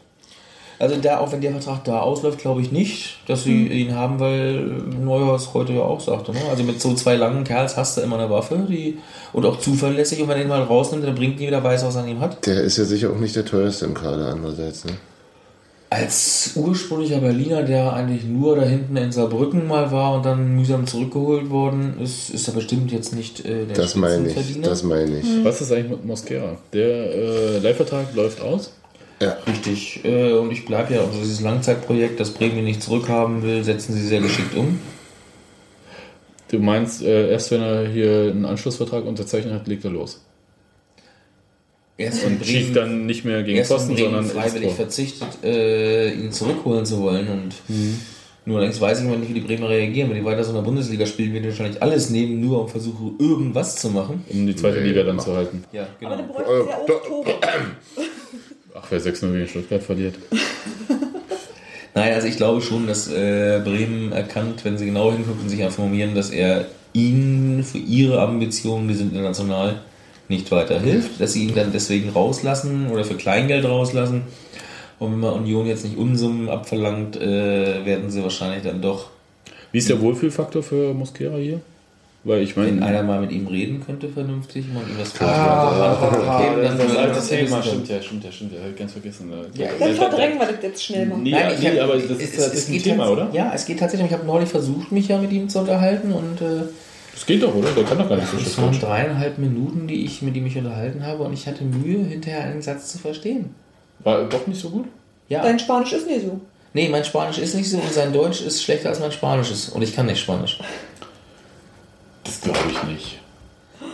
Also 0.79 0.97
da, 0.97 1.19
auch 1.19 1.31
wenn 1.31 1.43
der 1.43 1.51
Vertrag 1.51 1.85
da 1.85 2.01
ausläuft, 2.01 2.39
glaube 2.39 2.63
ich 2.63 2.73
nicht, 2.73 3.19
dass 3.29 3.45
sie 3.45 3.53
Mhm. 3.67 3.71
ihn 3.71 3.95
haben, 3.95 4.19
weil 4.19 4.61
Neuhaus 5.05 5.53
heute 5.53 5.75
ja 5.75 5.83
auch 5.83 6.01
sagte. 6.01 6.33
Ne? 6.33 6.39
Also 6.49 6.63
mit 6.63 6.81
so 6.81 6.95
zwei 6.95 7.17
langen 7.17 7.45
Kerls 7.45 7.77
hast 7.77 7.99
du 7.99 8.01
immer 8.01 8.19
eine 8.19 8.31
Waffe, 8.31 8.65
die 8.67 8.97
und 9.35 9.45
auch 9.45 9.59
zuverlässig. 9.59 10.23
Und 10.23 10.29
wenn 10.29 10.39
er 10.39 10.43
ihn 10.45 10.49
mal 10.49 10.63
rausnimmt, 10.63 11.05
dann 11.07 11.15
bringt 11.15 11.39
ihn 11.39 11.49
wieder 11.49 11.63
weiß, 11.63 11.85
was 11.85 11.97
er 11.97 12.05
an 12.05 12.09
ihm 12.09 12.21
hat. 12.21 12.47
Der 12.47 12.63
ist 12.63 12.79
ja 12.79 12.85
sicher 12.85 13.11
auch 13.11 13.19
nicht 13.19 13.37
der 13.37 13.45
teuerste 13.45 13.85
im 13.85 13.93
Kader 13.93 14.29
andererseits. 14.29 14.87
Ne? 14.87 14.93
Als 15.93 16.53
ursprünglicher 16.55 17.19
Berliner, 17.19 17.65
der 17.65 17.93
eigentlich 17.93 18.23
nur 18.23 18.55
da 18.55 18.63
hinten 18.63 18.97
in 18.97 19.11
Saarbrücken 19.11 19.67
mal 19.67 19.91
war 19.91 20.15
und 20.15 20.25
dann 20.25 20.55
mühsam 20.55 20.87
zurückgeholt 20.87 21.51
worden 21.51 21.99
ist, 22.01 22.31
ist 22.31 22.47
er 22.47 22.55
bestimmt 22.55 22.93
jetzt 22.93 23.13
nicht 23.13 23.45
äh, 23.45 23.67
der 23.67 23.75
Das 23.75 23.97
meine 23.97 24.29
ich, 24.29 24.61
das 24.61 24.85
meine 24.85 25.19
ich. 25.19 25.27
Was 25.43 25.61
ist 25.61 25.73
eigentlich 25.73 25.91
mit 25.91 26.05
Mosquera? 26.05 26.59
Der 26.73 27.13
äh, 27.13 27.59
Leihvertrag 27.59 28.15
läuft 28.15 28.41
aus. 28.41 28.73
Ja. 29.21 29.37
Richtig. 29.49 30.05
Äh, 30.05 30.35
und 30.35 30.53
ich 30.53 30.65
bleibe 30.65 30.95
ja, 30.95 31.01
also 31.01 31.19
dieses 31.19 31.41
Langzeitprojekt, 31.41 32.21
das 32.21 32.31
Bremen 32.31 32.65
nicht 32.65 32.83
zurückhaben 32.83 33.43
will, 33.43 33.65
setzen 33.65 33.93
sie 33.93 34.07
sehr 34.07 34.21
geschickt 34.21 34.55
um. 34.55 34.79
Du 36.53 36.61
meinst, 36.61 37.03
äh, 37.03 37.31
erst 37.31 37.51
wenn 37.51 37.63
er 37.63 37.89
hier 37.89 38.31
einen 38.31 38.45
Anschlussvertrag 38.45 39.05
unterzeichnet 39.05 39.55
hat, 39.55 39.67
legt 39.67 39.85
er 39.85 39.91
los. 39.91 40.21
Erst 42.01 42.25
Und 42.25 42.45
schießt 42.45 42.75
dann 42.75 43.05
nicht 43.05 43.27
mehr 43.27 43.43
gegen 43.43 43.63
Bremen 43.63 43.97
sondern 43.97 44.25
freiwillig 44.25 44.73
verzichtet, 44.73 45.29
äh, 45.45 46.13
ihn 46.15 46.33
zurückholen 46.33 46.87
zu 46.87 47.01
wollen. 47.03 47.29
Und 47.29 47.55
nur 48.47 48.57
allerdings 48.57 48.81
weiß 48.81 49.01
ich 49.01 49.05
immer 49.05 49.19
nicht, 49.19 49.29
wie 49.29 49.35
die 49.35 49.47
Bremer 49.47 49.69
reagieren. 49.69 50.09
Wenn 50.09 50.17
die 50.17 50.25
weiter 50.25 50.43
so 50.43 50.51
in 50.51 50.57
der 50.57 50.63
Bundesliga 50.63 51.05
spielen, 51.05 51.35
werden 51.35 51.43
die 51.43 51.49
wahrscheinlich 51.51 51.83
alles 51.83 52.09
nehmen, 52.09 52.41
nur 52.41 52.63
um 52.63 52.69
versuchen, 52.69 53.17
irgendwas 53.19 53.77
zu 53.77 53.91
machen. 53.91 54.25
Um 54.31 54.47
die 54.47 54.57
zweite 54.57 54.81
Nee, 54.81 54.89
Liga 54.89 55.03
dann 55.03 55.21
zu 55.21 55.37
halten. 55.37 55.63
Ja, 55.73 55.89
genau. 55.99 56.13
Aber 56.13 56.23
dann 56.23 56.29
bräuchten 56.29 56.51
sie 56.87 56.93
ja 56.93 56.97
auch 56.97 57.07
Tore. 57.07 57.35
Ach, 58.75 58.87
wer 58.89 59.01
6-0 59.01 59.33
gegen 59.33 59.49
Stuttgart 59.49 59.83
verliert. 59.83 60.15
Nein, 61.95 62.15
also 62.15 62.27
ich 62.29 62.37
glaube 62.37 62.63
schon, 62.63 62.87
dass 62.87 63.09
äh, 63.09 63.61
Bremen 63.63 64.13
erkannt, 64.13 64.65
wenn 64.65 64.79
sie 64.79 64.87
genau 64.87 65.13
hingucken 65.13 65.43
und 65.43 65.49
sich 65.51 65.61
informieren, 65.61 66.15
dass 66.15 66.31
er 66.31 66.65
ihnen 66.95 67.63
für 67.63 67.79
ihre 67.79 68.23
Ambitionen, 68.23 68.89
die 68.89 68.95
sind 68.95 69.13
international, 69.13 69.81
nicht 70.31 70.51
weiterhilft, 70.51 71.21
dass 71.21 71.35
sie 71.35 71.45
ihn 71.47 71.55
dann 71.55 71.73
deswegen 71.73 72.09
rauslassen 72.11 72.89
oder 72.91 73.05
für 73.05 73.15
Kleingeld 73.17 73.65
rauslassen. 73.67 74.23
Und 74.99 75.13
wenn 75.13 75.21
man 75.21 75.35
Union 75.35 75.67
jetzt 75.67 75.85
nicht 75.85 75.97
Unsummen 75.99 76.49
abverlangt, 76.49 77.17
äh, 77.21 77.85
werden 77.85 78.11
sie 78.11 78.23
wahrscheinlich 78.23 78.63
dann 78.63 78.81
doch, 78.81 79.09
Wie 79.73 79.79
ist 79.79 79.89
der 79.89 80.01
Wohlfühlfaktor 80.01 80.63
für 80.63 80.95
Mosquera 80.95 81.37
hier? 81.37 81.61
Weil 82.23 82.43
ich 82.43 82.55
wenn 82.55 82.81
meine, 82.81 82.87
einer 82.87 83.03
mal 83.03 83.19
mit 83.23 83.33
ihm 83.33 83.47
reden 83.47 83.83
könnte, 83.85 84.07
vernünftig, 84.11 84.67
und 84.75 84.91
ihm 84.91 84.99
das 84.99 85.19
Ah, 85.23 85.95
vorschlagen, 85.95 86.63
das, 86.63 86.77
das 86.77 86.87
würde 86.89 86.99
alte 87.01 87.15
das 87.15 87.29
Thema, 87.29 87.59
wissen. 87.59 87.63
stimmt 87.63 87.89
ja, 87.89 88.03
stimmt 88.03 88.25
ja, 88.25 88.33
stimmt 88.33 88.53
ja, 88.53 88.59
ich 88.71 88.77
ganz 88.77 88.93
vergessen. 88.93 89.33
Ja, 89.55 89.69
Dann 89.79 89.95
verdrängen 89.95 90.39
wir 90.39 90.47
das 90.49 90.57
jetzt 90.63 90.85
schnell 90.85 91.07
mal. 91.07 91.17
Nee, 91.17 91.31
Nein, 91.31 91.53
ich 91.57 91.63
nee, 91.63 91.71
hab- 91.81 91.85
aber 91.85 91.95
das 91.95 92.05
es- 92.05 92.11
ist 92.11 92.21
es- 92.21 92.45
tatsächlich 92.45 92.77
es 92.77 92.87
ein 92.87 92.91
Thema, 92.93 93.09
oder? 93.09 93.31
Ja, 93.33 93.53
es 93.55 93.65
geht 93.65 93.79
tatsächlich. 93.79 94.09
Ich 94.11 94.13
habe 94.13 94.27
neulich 94.27 94.51
versucht, 94.51 94.93
mich 94.93 95.09
ja 95.09 95.17
mit 95.19 95.33
ihm 95.33 95.49
zu 95.49 95.61
unterhalten 95.61 96.13
und 96.13 96.43
äh, 96.43 96.65
Das 97.13 97.27
geht 97.27 97.43
doch, 97.43 97.55
oder? 97.55 97.71
Der 97.73 97.85
kann 97.85 97.99
doch 97.99 98.09
gar 98.09 98.17
nicht 98.17 98.29
so 98.31 98.37
Es 98.37 98.43
schlecht 98.55 98.59
waren 98.59 98.79
dreieinhalb 98.81 99.39
Minuten, 99.39 99.87
die 99.87 100.05
ich, 100.05 100.23
mit 100.23 100.37
ihm 100.37 100.45
mich 100.45 100.57
unterhalten 100.57 101.05
habe 101.05 101.23
und 101.25 101.33
ich 101.33 101.47
hatte 101.47 101.65
Mühe, 101.65 102.05
hinterher 102.05 102.45
einen 102.45 102.63
Satz 102.63 102.93
zu 102.93 102.99
verstehen. 102.99 103.55
War 104.01 104.25
doch 104.25 104.47
nicht 104.47 104.61
so 104.61 104.71
gut? 104.71 104.87
Ja. 105.29 105.43
Dein 105.43 105.59
Spanisch 105.59 105.93
ist 105.93 106.07
nicht 106.07 106.23
so. 106.23 106.41
Nee, 106.73 106.89
mein 106.89 107.05
Spanisch 107.05 107.39
ist 107.39 107.55
nicht 107.55 107.69
so 107.69 107.79
und 107.79 107.93
sein 107.93 108.13
Deutsch 108.13 108.43
ist 108.43 108.63
schlechter 108.63 108.91
als 108.91 109.01
mein 109.01 109.13
Spanisch 109.13 109.51
ist. 109.51 109.71
Und 109.71 109.83
ich 109.83 109.95
kann 109.95 110.07
nicht 110.07 110.21
Spanisch. 110.21 110.59
Das 112.25 112.41
glaube 112.41 112.59
ich 112.71 112.83
nicht. 112.85 113.21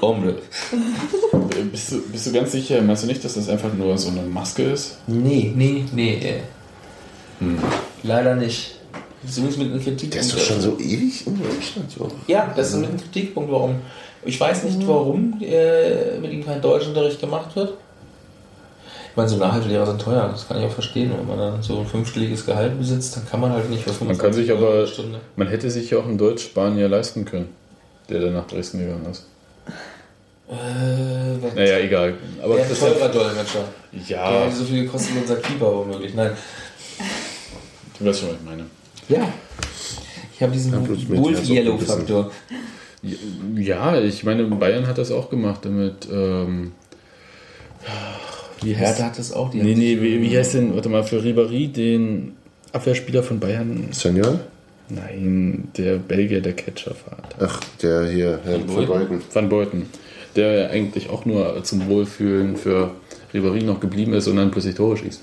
Hombre. 0.02 0.30
Äh, 0.30 1.62
Bist 1.70 1.92
du, 1.92 2.02
bist 2.02 2.26
du 2.26 2.32
ganz 2.32 2.52
sicher? 2.52 2.82
Meinst 2.82 3.02
du 3.02 3.06
nicht, 3.06 3.24
dass 3.24 3.34
das 3.34 3.48
einfach 3.48 3.72
nur 3.72 3.96
so 3.96 4.10
eine 4.10 4.22
Maske 4.22 4.62
ist? 4.64 4.98
Nee, 5.06 5.52
nee, 5.54 5.84
nee. 5.92 6.14
Äh. 6.16 6.40
Hm. 7.40 7.58
Leider 8.02 8.34
nicht. 8.34 8.75
Zumindest 9.28 9.58
mit 9.58 9.70
einem 9.70 9.82
Kritikpunkt. 9.82 10.14
Der 10.14 10.20
ist 10.20 10.32
doch 10.34 10.38
schon 10.38 10.60
so 10.60 10.78
ewig 10.78 11.26
in 11.26 11.38
Deutschland. 11.38 11.90
So. 11.90 12.10
Ja, 12.26 12.52
das 12.56 12.70
ist 12.70 12.76
mit 12.76 12.88
einem 12.88 12.98
Kritikpunkt, 13.00 13.50
warum. 13.50 13.76
Ich 14.24 14.40
weiß 14.40 14.64
nicht, 14.64 14.86
warum 14.86 15.40
äh, 15.42 16.18
mit 16.18 16.32
ihm 16.32 16.44
kein 16.44 16.60
Deutschunterricht 16.60 17.20
gemacht 17.20 17.54
wird. 17.54 17.74
Ich 19.10 19.16
meine, 19.16 19.28
so 19.28 19.36
Nachhilfelehrer 19.36 19.86
sind 19.86 20.00
teuer, 20.02 20.28
das 20.30 20.46
kann 20.46 20.58
ich 20.58 20.64
auch 20.66 20.72
verstehen. 20.72 21.10
Wenn 21.16 21.26
man 21.26 21.38
dann 21.38 21.62
so 21.62 21.78
ein 21.80 21.86
fünfstelliges 21.86 22.44
Gehalt 22.44 22.76
besitzt, 22.78 23.16
dann 23.16 23.26
kann 23.26 23.40
man 23.40 23.50
halt 23.52 23.70
nicht 23.70 23.82
für 23.82 24.04
Man 24.04 24.18
kann 24.18 24.32
sich 24.32 24.46
25 24.48 24.52
aber, 24.52 24.86
Stunde. 24.86 25.20
man 25.36 25.48
hätte 25.48 25.70
sich 25.70 25.90
ja 25.90 25.98
auch 25.98 26.04
einen 26.04 26.18
Deutsch-Spanier 26.18 26.88
leisten 26.88 27.24
können, 27.24 27.48
der 28.10 28.20
dann 28.20 28.34
nach 28.34 28.46
Dresden 28.46 28.80
gegangen 28.80 29.06
ist. 29.10 29.26
Äh, 30.48 31.54
Naja, 31.56 31.78
egal. 31.78 32.14
Aber 32.42 32.54
der 32.56 32.64
ein 32.64 32.68
das 32.70 32.78
teurer 32.78 33.08
Dolmetscher. 33.08 33.64
Der 33.92 34.16
ja, 34.16 34.44
hätte 34.44 34.56
so 34.56 34.64
viel 34.64 34.84
gekostet 34.84 35.14
wie 35.14 35.20
unser 35.20 35.36
Keeper 35.36 35.74
womöglich. 35.76 36.14
Nein. 36.14 36.32
du 37.98 38.04
weißt 38.04 38.20
schon, 38.20 38.28
was 38.28 38.36
ich 38.36 38.44
meine. 38.44 38.66
Ja. 39.08 39.32
Ich 40.34 40.42
habe 40.42 40.52
diesen 40.52 40.72
Ja, 40.72 41.18
Wolf-Yellow-Faktor. 41.18 42.30
Ja, 43.56 44.00
ich 44.00 44.24
meine, 44.24 44.44
Bayern 44.44 44.86
hat 44.86 44.98
das 44.98 45.10
auch 45.10 45.30
gemacht 45.30 45.64
damit. 45.64 46.08
Ähm, 46.12 46.72
wie 48.62 48.72
Hertha 48.74 49.04
hat 49.04 49.18
das 49.18 49.32
auch. 49.32 49.50
Die 49.50 49.62
Nee, 49.62 49.74
nee, 49.74 50.00
wie, 50.00 50.20
wie 50.20 50.36
heißt 50.36 50.54
denn, 50.54 50.74
warte 50.74 50.88
mal, 50.88 51.04
für 51.04 51.20
Ribéry, 51.20 51.72
den 51.72 52.36
Abwehrspieler 52.72 53.22
von 53.22 53.38
Bayern? 53.38 53.88
Senior? 53.92 54.40
Nein, 54.88 55.68
der 55.76 55.96
Belgier, 55.96 56.40
der 56.40 56.54
Catcher-Fahrt. 56.54 57.36
Ach, 57.40 57.60
der 57.82 58.06
hier, 58.08 58.40
Herr 58.44 58.60
Van 58.60 58.68
von 58.68 58.86
Beuten. 58.86 59.22
Van 59.32 59.48
Beuten. 59.48 59.86
Der 60.36 60.52
ja 60.52 60.68
eigentlich 60.68 61.08
auch 61.10 61.24
nur 61.24 61.62
zum 61.64 61.88
Wohlfühlen 61.88 62.56
für 62.56 62.92
Ribéry 63.32 63.64
noch 63.64 63.80
geblieben 63.80 64.12
ist 64.14 64.28
und 64.28 64.36
dann 64.36 64.50
plötzlich 64.50 64.74
Tore 64.74 64.96
schießt. 64.96 65.22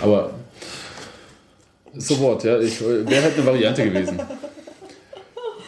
Aber 0.00 0.30
sofort, 1.96 2.44
ja, 2.44 2.58
ich, 2.58 2.80
wäre 2.80 3.22
halt 3.22 3.34
eine 3.36 3.46
Variante 3.46 3.84
gewesen. 3.84 4.20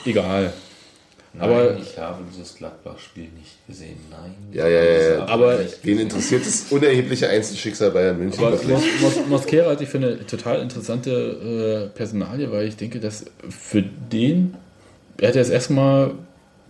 Egal. 0.05 0.53
Aber- 1.39 1.73
Nein, 1.73 1.79
ich 1.83 1.99
habe 1.99 2.23
dieses 2.33 2.55
Gladbach-Spiel 2.55 3.25
nicht 3.37 3.67
gesehen. 3.67 3.97
Nein. 4.09 4.35
Ja, 4.53 4.69
ja, 4.69 4.85
ja, 4.85 5.15
ja. 5.17 5.25
Aber 5.27 5.59
Wen 5.83 5.99
interessiert 5.99 6.47
das 6.47 6.67
unerhebliche 6.71 7.29
Einzelschicksal 7.29 7.91
Bayern 7.91 8.19
München? 8.19 8.39
Aber 8.39 8.53
wirklich? 8.53 8.71
Mos 9.01 9.17
Mos 9.17 9.27
Mosquera 9.29 9.67
halte 9.67 9.83
ich 9.83 9.89
für 9.91 9.99
eine 9.99 10.25
total 10.27 10.61
interessante 10.63 11.11
äh, 11.11 11.97
Personalie, 11.97 12.53
weil 12.53 12.69
ich 12.69 12.77
denke, 12.77 13.01
dass 13.01 13.25
für 13.49 13.83
den, 13.83 14.55
er 15.19 15.29
hat 15.29 15.35
ja 15.35 15.41
das 15.41 15.51
erste 15.51 15.73
Mal 15.73 16.13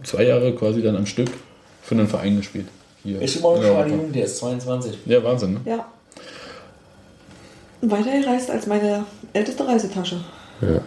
zwei 0.02 0.22
Jahre 0.24 0.55
quasi 0.55 0.81
dann 0.82 0.97
am 0.97 1.05
Stück 1.05 1.28
für 1.82 1.94
einen 1.94 2.09
Verein 2.09 2.39
gespielt. 2.39 2.66
Hier 3.02 3.20
Ist 3.20 3.36
immer 3.36 3.51
noch 3.51 3.56
in 3.59 3.64
Europa. 3.64 3.82
gerade 3.82 3.90
jung, 3.97 4.12
der 4.12 4.24
ist 4.24 4.39
22. 4.39 4.94
Ja, 5.05 5.22
Wahnsinn, 5.22 5.52
ne? 5.55 5.60
Ja. 5.66 5.93
Weiter 7.90 8.20
gereist 8.20 8.51
als 8.51 8.66
meine 8.66 9.05
älteste 9.32 9.66
Reisetasche. 9.66 10.20
Ja. 10.61 10.81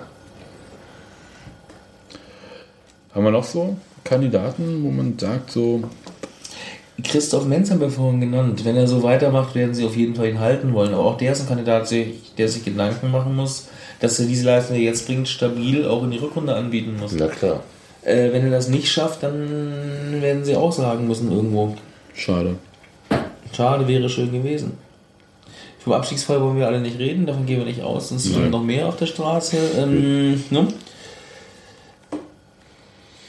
Haben 3.13 3.23
wir 3.23 3.31
noch 3.31 3.43
so 3.43 3.75
Kandidaten, 4.03 4.83
wo 4.83 4.89
man 4.89 5.17
sagt, 5.17 5.51
so, 5.51 5.83
Christoph 7.03 7.45
Menz 7.45 7.69
haben 7.69 7.79
wir 7.79 7.89
vorhin 7.89 8.21
genannt. 8.21 8.65
Wenn 8.65 8.75
er 8.75 8.87
so 8.87 9.03
weitermacht, 9.03 9.53
werden 9.53 9.75
sie 9.75 9.85
auf 9.85 9.95
jeden 9.95 10.15
Fall 10.15 10.29
ihn 10.29 10.39
halten 10.39 10.73
wollen. 10.73 10.93
Aber 10.93 11.05
auch 11.05 11.17
der 11.17 11.31
ist 11.31 11.41
ein 11.41 11.47
Kandidat, 11.47 11.91
der 11.91 12.47
sich 12.47 12.65
Gedanken 12.65 13.11
machen 13.11 13.35
muss, 13.35 13.67
dass 13.99 14.19
er 14.19 14.25
diese 14.25 14.45
Leistung, 14.45 14.75
die 14.75 14.83
er 14.83 14.91
jetzt 14.91 15.05
bringt, 15.05 15.27
stabil 15.27 15.85
auch 15.87 16.03
in 16.03 16.11
die 16.11 16.17
Rückrunde 16.17 16.55
anbieten 16.55 16.97
muss. 16.99 17.13
Na 17.13 17.27
klar. 17.27 17.63
Äh, 18.03 18.31
wenn 18.31 18.43
er 18.45 18.51
das 18.51 18.69
nicht 18.69 18.91
schafft, 18.91 19.23
dann 19.23 20.21
werden 20.21 20.43
sie 20.43 20.55
auch 20.55 20.71
sagen 20.71 21.07
müssen 21.07 21.31
irgendwo. 21.31 21.75
schade. 22.13 22.55
Schade 23.53 23.87
wäre 23.87 24.09
schön 24.09 24.31
gewesen. 24.31 24.77
Vom 25.87 25.95
Abstiegsfall 25.95 26.41
wollen 26.41 26.57
wir 26.57 26.67
alle 26.67 26.81
nicht 26.81 26.99
reden, 26.99 27.25
davon 27.25 27.45
gehen 27.45 27.59
wir 27.59 27.65
nicht 27.65 27.81
aus, 27.81 28.09
sonst 28.09 28.25
sind 28.25 28.51
noch 28.51 28.61
mehr 28.61 28.89
auf 28.89 28.97
der 28.97 29.05
Straße. 29.05 29.55
Ähm, 29.77 30.43
ne? 30.49 30.67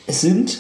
Es 0.09 0.22
sind, 0.22 0.59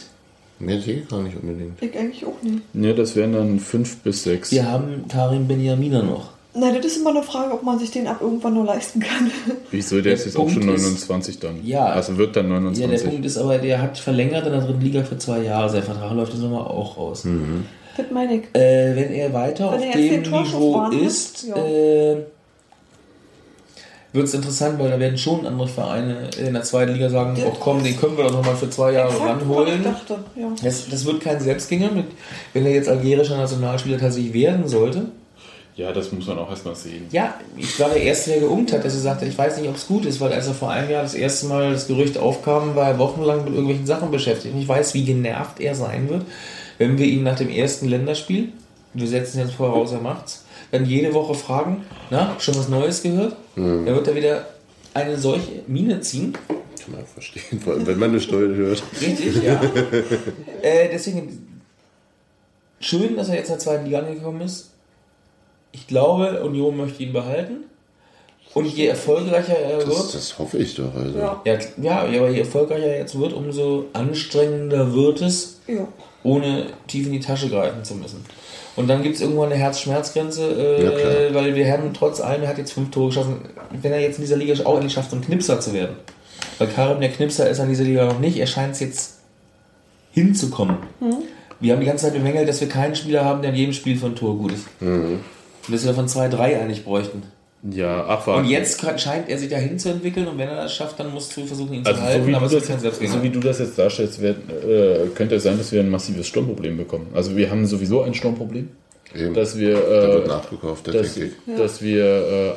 Mehr 0.60 0.80
sehe 0.80 1.00
ich 1.00 1.08
gar 1.08 1.20
nicht 1.22 1.36
unbedingt. 1.36 1.82
Ich 1.82 1.98
eigentlich 1.98 2.24
auch 2.24 2.40
nicht. 2.40 2.58
Ja, 2.72 2.92
das 2.92 3.16
wären 3.16 3.32
dann 3.32 3.58
fünf 3.58 3.96
bis 3.98 4.22
sechs. 4.22 4.52
wir 4.52 4.70
haben 4.70 5.06
Karim 5.08 5.48
Benjamina 5.48 6.00
noch. 6.02 6.30
Nein, 6.54 6.76
das 6.76 6.86
ist 6.86 6.98
immer 6.98 7.10
eine 7.10 7.24
Frage, 7.24 7.52
ob 7.52 7.64
man 7.64 7.80
sich 7.80 7.90
den 7.90 8.06
ab 8.06 8.18
irgendwann 8.20 8.54
nur 8.54 8.64
leisten 8.64 9.00
kann. 9.00 9.32
Wieso, 9.72 9.96
der 9.96 10.02
Der 10.04 10.12
ist 10.14 10.26
jetzt 10.26 10.36
auch 10.36 10.46
Punkt 10.46 10.54
schon 10.54 10.72
ist- 10.72 10.82
29 10.82 11.40
dann. 11.40 11.66
Ja. 11.66 11.86
Also 11.86 12.16
wird 12.16 12.36
dann 12.36 12.46
Ja, 12.46 12.52
der 12.54 12.60
29. 12.60 13.08
Punkt 13.10 13.26
ist 13.26 13.36
aber, 13.38 13.58
der 13.58 13.82
hat 13.82 13.98
verlängert 13.98 14.46
in 14.46 14.52
der 14.52 14.60
dritten 14.60 14.80
Liga 14.82 15.02
für 15.02 15.18
zwei 15.18 15.42
Jahre. 15.42 15.68
Sein 15.68 15.82
Vertrag 15.82 16.12
läuft 16.12 16.32
im 16.34 16.40
Sommer 16.42 16.70
auch 16.70 16.96
aus. 16.96 17.26
Das 17.98 18.06
meine 18.12 18.36
ich. 18.36 18.42
Äh, 18.54 18.94
wenn 18.94 19.12
er 19.12 19.32
weiter 19.32 19.72
Wenn 19.72 19.78
auf 19.80 19.94
er 19.96 20.00
dem 20.00 20.22
Niveau 20.22 20.88
ist, 20.90 21.48
ja. 21.48 21.56
äh, 21.56 22.18
wird 24.12 24.24
es 24.24 24.34
interessant, 24.34 24.78
weil 24.78 24.90
da 24.90 25.00
werden 25.00 25.18
schon 25.18 25.44
andere 25.44 25.66
Vereine 25.66 26.30
in 26.38 26.54
der 26.54 26.62
zweiten 26.62 26.92
Liga 26.92 27.10
sagen, 27.10 27.36
oh 27.44 27.52
komm, 27.58 27.82
den 27.82 27.96
können 27.98 28.16
wir 28.16 28.24
doch 28.24 28.34
nochmal 28.34 28.54
für 28.54 28.70
zwei 28.70 28.92
Jahre 28.92 29.10
Exakt, 29.10 29.28
ranholen. 29.42 29.82
dachte, 29.82 30.16
ja. 30.36 30.46
Das, 30.62 30.88
das 30.88 31.04
wird 31.04 31.20
kein 31.20 31.40
Selbstgänger, 31.40 31.90
mit, 31.90 32.06
wenn 32.52 32.64
er 32.66 32.72
jetzt 32.72 32.88
algerischer 32.88 33.36
Nationalspieler 33.36 33.98
tatsächlich 33.98 34.32
werden 34.32 34.68
sollte. 34.68 35.06
Ja, 35.74 35.92
das 35.92 36.12
muss 36.12 36.26
man 36.26 36.38
auch 36.38 36.50
erstmal 36.50 36.76
sehen. 36.76 37.06
Ja, 37.10 37.34
ich 37.56 37.78
war 37.80 37.88
der 37.88 38.02
Erste, 38.02 38.30
der 38.30 38.40
geunkt 38.40 38.72
hat, 38.72 38.84
dass 38.84 38.94
er 38.94 39.00
sagte, 39.00 39.26
ich 39.26 39.36
weiß 39.36 39.58
nicht, 39.58 39.68
ob 39.68 39.76
es 39.76 39.86
gut 39.88 40.06
ist, 40.06 40.20
weil 40.20 40.32
als 40.32 40.46
er 40.46 40.54
vor 40.54 40.70
einem 40.70 40.90
Jahr 40.90 41.02
das 41.02 41.14
erste 41.14 41.46
Mal 41.46 41.72
das 41.72 41.88
Gerücht 41.88 42.16
aufkam, 42.16 42.76
war 42.76 42.88
er 42.88 42.98
wochenlang 42.98 43.44
mit 43.44 43.52
irgendwelchen 43.52 43.86
Sachen 43.86 44.10
beschäftigt. 44.12 44.54
Und 44.54 44.60
ich 44.60 44.68
weiß, 44.68 44.94
wie 44.94 45.04
genervt 45.04 45.60
er 45.60 45.74
sein 45.74 46.08
wird, 46.08 46.22
wenn 46.78 46.96
wir 46.98 47.06
ihn 47.06 47.24
nach 47.24 47.36
dem 47.36 47.50
ersten 47.50 47.88
Länderspiel, 47.88 48.52
wir 48.94 49.06
setzen 49.06 49.40
jetzt 49.40 49.54
voraus, 49.54 49.92
er 49.92 50.00
macht's, 50.00 50.44
dann 50.70 50.86
jede 50.86 51.12
Woche 51.14 51.34
fragen, 51.34 51.84
na, 52.10 52.36
schon 52.38 52.56
was 52.56 52.68
Neues 52.68 53.02
gehört? 53.02 53.36
Dann 53.56 53.86
wird 53.86 54.08
er 54.08 54.14
wieder 54.14 54.46
eine 54.94 55.18
solche 55.18 55.62
Mine 55.66 56.00
ziehen. 56.00 56.32
Kann 56.32 56.94
man 56.94 57.06
verstehen, 57.06 57.60
vor 57.60 57.74
allem 57.74 57.86
wenn 57.86 57.98
man 57.98 58.10
eine 58.10 58.20
Steuer 58.20 58.54
hört. 58.54 58.82
Richtig, 59.00 59.42
ja. 59.42 59.60
äh, 60.62 60.88
deswegen 60.90 61.60
schön, 62.80 63.16
dass 63.16 63.28
er 63.28 63.36
jetzt 63.36 63.48
in 63.48 63.54
der 63.54 63.60
zweiten 63.60 63.84
Liga 63.84 64.00
angekommen 64.00 64.40
ist. 64.40 64.70
Ich 65.72 65.86
glaube, 65.86 66.42
Union 66.42 66.76
möchte 66.76 67.02
ihn 67.02 67.12
behalten. 67.12 67.64
Und 68.54 68.66
je 68.66 68.86
erfolgreicher 68.86 69.58
er 69.58 69.78
Das, 69.78 69.88
wird, 69.88 70.14
das 70.14 70.38
hoffe 70.38 70.58
ich 70.58 70.74
doch. 70.74 70.94
Also. 70.94 71.18
Ja. 71.18 71.42
ja, 71.44 71.58
ja, 71.82 72.00
aber 72.00 72.30
je 72.30 72.40
erfolgreicher 72.40 72.86
er 72.86 72.98
jetzt 73.00 73.18
wird, 73.18 73.34
umso 73.34 73.84
anstrengender 73.92 74.94
wird 74.94 75.20
es, 75.20 75.60
Ja. 75.66 75.86
Ohne 76.22 76.66
tief 76.86 77.06
in 77.06 77.12
die 77.12 77.20
Tasche 77.20 77.48
greifen 77.48 77.84
zu 77.84 77.94
müssen. 77.94 78.24
Und 78.76 78.88
dann 78.88 79.02
gibt 79.02 79.16
es 79.16 79.20
irgendwann 79.20 79.50
eine 79.50 79.60
Herz-Schmerz-Grenze, 79.60 80.44
äh, 80.78 80.84
Ja, 81.28 81.34
weil 81.34 81.54
wir 81.54 81.70
haben 81.70 81.92
trotz 81.94 82.20
allem, 82.20 82.42
er 82.42 82.48
hat 82.48 82.58
jetzt 82.58 82.72
fünf 82.72 82.90
Tore 82.90 83.08
geschossen, 83.08 83.40
wenn 83.82 83.92
er 83.92 84.00
jetzt 84.00 84.18
in 84.18 84.22
dieser 84.22 84.36
Liga 84.36 84.54
auch 84.64 84.74
endlich 84.76 84.92
schafft, 84.92 85.10
so 85.10 85.16
ein 85.16 85.22
Knipser 85.22 85.58
zu 85.60 85.72
werden. 85.72 85.96
Weil 86.58 86.68
Karim 86.68 87.00
der 87.00 87.10
Knipser 87.10 87.48
ist 87.48 87.60
an 87.60 87.68
dieser 87.68 87.84
Liga 87.84 88.04
noch 88.04 88.20
nicht, 88.20 88.38
er 88.38 88.46
scheint 88.46 88.74
es 88.74 88.80
jetzt 88.80 89.18
hinzukommen. 90.12 90.76
Wir 91.60 91.72
haben 91.72 91.80
die 91.80 91.86
ganze 91.86 92.04
Zeit 92.06 92.14
bemängelt, 92.14 92.48
dass 92.48 92.60
wir 92.60 92.68
keinen 92.68 92.94
Spieler 92.94 93.24
haben, 93.24 93.42
der 93.42 93.50
in 93.50 93.56
jedem 93.56 93.72
Spiel 93.72 93.98
ein 94.04 94.14
Tor 94.14 94.36
gut 94.36 94.52
ist. 94.52 94.66
Und 95.66 95.74
dass 95.74 95.82
wir 95.82 95.90
davon 95.90 96.08
zwei, 96.08 96.28
drei 96.28 96.58
eigentlich 96.60 96.84
bräuchten. 96.84 97.22
Ja, 97.70 98.04
abwarten. 98.06 98.44
Und 98.44 98.50
jetzt 98.50 98.80
scheint 99.00 99.28
er 99.28 99.36
sich 99.36 99.48
dahin 99.48 99.78
zu 99.78 99.88
entwickeln 99.88 100.28
und 100.28 100.38
wenn 100.38 100.48
er 100.48 100.56
das 100.62 100.74
schafft, 100.74 101.00
dann 101.00 101.12
musst 101.12 101.36
du 101.36 101.44
versuchen, 101.44 101.74
ihn 101.74 101.84
zu 101.84 101.90
Also 101.90 102.00
so 102.02 102.06
halten, 102.06 102.26
wie, 102.28 102.34
aber 102.34 102.40
du 102.40 102.46
es 102.46 102.52
wird 102.52 102.66
kein 102.66 102.76
das, 102.76 102.82
Selbstgänger. 102.82 103.12
so 103.14 103.22
wie 103.24 103.30
du 103.30 103.40
das 103.40 103.58
jetzt 103.58 103.78
darstellst, 103.78 104.20
wird, 104.20 104.36
äh, 104.64 105.08
könnte 105.14 105.34
es 105.34 105.42
sein, 105.42 105.58
dass 105.58 105.72
wir 105.72 105.80
ein 105.80 105.90
massives 105.90 106.26
Sturmproblem 106.28 106.76
bekommen. 106.76 107.08
Also 107.14 107.36
wir 107.36 107.50
haben 107.50 107.66
sowieso 107.66 108.02
ein 108.02 108.14
Sturmproblem, 108.14 108.68
Eben. 109.14 109.34
dass 109.34 109.58
wir, 109.58 109.74
Da 109.74 110.08
wird 110.12 110.24
äh, 110.26 110.28
nachgekauft, 110.28 110.86
das 110.86 110.94
dass, 110.94 111.14
denke 111.14 111.32
ich. 111.48 111.56
dass 111.56 111.82
wir 111.82 112.04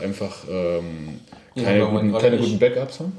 äh, 0.01 0.05
einfach 0.05 0.35
ähm, 0.49 1.19
Ja, 1.55 1.63
keine, 1.63 1.85
man 1.85 2.11
guten, 2.11 2.21
keine 2.21 2.37
guten 2.37 2.59
Backups 2.59 2.99
haben. 2.99 3.13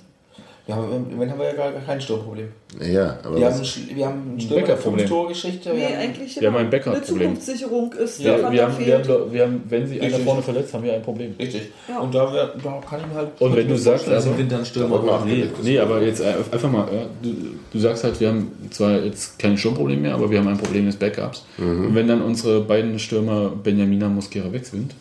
Ja, 0.69 0.77
aber 0.77 0.95
im 0.95 1.11
Moment 1.11 1.33
haben 1.33 1.41
wir 1.41 1.47
ja 1.49 1.53
gar 1.55 1.73
kein 1.73 2.01
Sturmproblem. 2.01 2.47
Ja, 2.81 3.19
aber 3.25 3.37
Wir 3.37 3.47
haben, 3.53 3.63
Sch- 3.63 3.95
wir 3.97 4.07
haben 4.07 4.23
einen 4.31 4.41
Stürmer, 4.41 4.61
Backup-Problem. 4.63 4.99
fünf 5.01 5.11
Tore-Geschichte. 5.11 5.71
Nee, 5.71 5.77
wir 5.81 5.87
haben- 5.89 5.95
eigentlich 5.97 6.41
Wir 6.41 6.49
haben 6.49 6.55
ein 6.55 6.61
eine 6.61 6.71
Backup-Problem. 6.71 7.05
Zukunftssicherung 7.19 7.93
ist, 7.95 8.23
Wir, 8.23 8.37
die 8.37 8.39
wir, 8.39 8.63
haben, 8.65 8.79
wir, 8.79 8.95
haben, 8.99 9.33
wir 9.33 9.43
haben, 9.43 9.63
wenn 9.69 9.87
sie 9.89 10.01
einer 10.01 10.19
vorne 10.19 10.41
verletzt, 10.43 10.73
haben 10.73 10.85
wir 10.85 10.95
ein 10.95 11.03
Problem. 11.03 11.35
Richtig. 11.37 11.63
Ja. 11.89 11.99
Und 11.99 12.15
da, 12.15 12.27
da 12.63 12.81
kann 12.89 13.01
ich 13.01 13.07
mir 13.09 13.15
halt. 13.15 13.29
Und 13.41 13.57
wenn 13.57 13.67
du 13.69 13.77
sagst, 13.77 14.09
also 14.09 14.31
im 14.31 14.39
Winter 14.39 14.59
da 14.59 14.65
Stürmer. 14.65 15.03
wird 15.03 15.27
Nee. 15.27 15.47
Nee, 15.65 15.79
aber 15.81 16.01
jetzt 16.01 16.21
äh, 16.21 16.33
einfach 16.53 16.71
mal, 16.71 16.87
ja, 16.95 17.07
du, 17.21 17.31
du 17.73 17.79
sagst 17.81 18.05
halt, 18.05 18.21
wir 18.21 18.29
haben 18.29 18.53
zwar 18.71 19.01
jetzt 19.03 19.41
kein 19.41 19.59
Sturmproblem 19.59 20.01
mehr, 20.01 20.15
aber 20.15 20.31
wir 20.31 20.39
haben 20.39 20.47
ein 20.49 20.59
Problem 20.59 20.87
des 20.87 20.95
Backups. 20.97 21.45
Und 21.59 21.93
wenn 21.97 22.07
dann 22.07 22.23
unsere 22.23 22.61
beiden 22.61 23.01
Stürmer 23.01 23.51
Benjamina 23.51 24.07
und 24.07 24.15
Mosquera 24.15 24.53
weg 24.53 24.65
sind, 24.65 24.95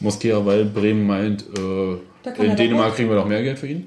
Mosquera, 0.00 0.44
weil 0.44 0.66
Bremen 0.66 1.06
meint, 1.06 1.44
äh, 1.58 2.42
in 2.44 2.56
Dänemark 2.56 2.94
kriegen 2.94 3.08
wir 3.08 3.16
noch 3.16 3.26
mehr 3.26 3.42
Geld 3.42 3.58
für 3.58 3.68
ihn. 3.68 3.86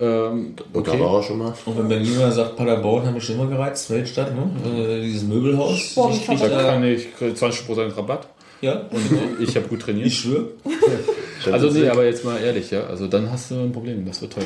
Ähm, 0.00 0.54
Und 0.72 0.86
da 0.86 0.92
okay. 0.92 1.00
war 1.00 1.16
er 1.16 1.22
schon 1.22 1.38
mal. 1.38 1.54
Und 1.66 1.78
wenn 1.78 1.88
Berliner 1.88 2.30
sagt, 2.32 2.56
Paderborn 2.56 3.06
haben 3.06 3.14
wir 3.14 3.20
schon 3.20 3.36
immer 3.36 3.46
gereizt, 3.46 3.88
Weltstadt, 3.90 4.32
ne? 4.34 4.50
Äh, 4.68 5.02
dieses 5.02 5.22
Möbelhaus. 5.22 5.78
Sportverband. 5.78 6.84
Ich 6.84 7.16
krieg 7.16 7.38
Da 7.38 7.52
kann 7.52 7.54
ich 7.54 7.60
20% 7.68 7.96
Rabatt 7.96 8.28
ja, 8.64 8.82
und 8.90 9.40
ich 9.40 9.54
habe 9.56 9.68
gut 9.68 9.82
trainiert. 9.82 10.06
ich 10.06 10.18
schwöre. 10.18 10.48
Also 11.52 11.68
nee, 11.68 11.86
aber 11.86 12.06
jetzt 12.06 12.24
mal 12.24 12.38
ehrlich, 12.40 12.70
ja, 12.70 12.84
also 12.86 13.06
dann 13.06 13.30
hast 13.30 13.50
du 13.50 13.56
ein 13.56 13.70
Problem, 13.70 14.06
das 14.06 14.22
wird 14.22 14.32
teuer. 14.32 14.44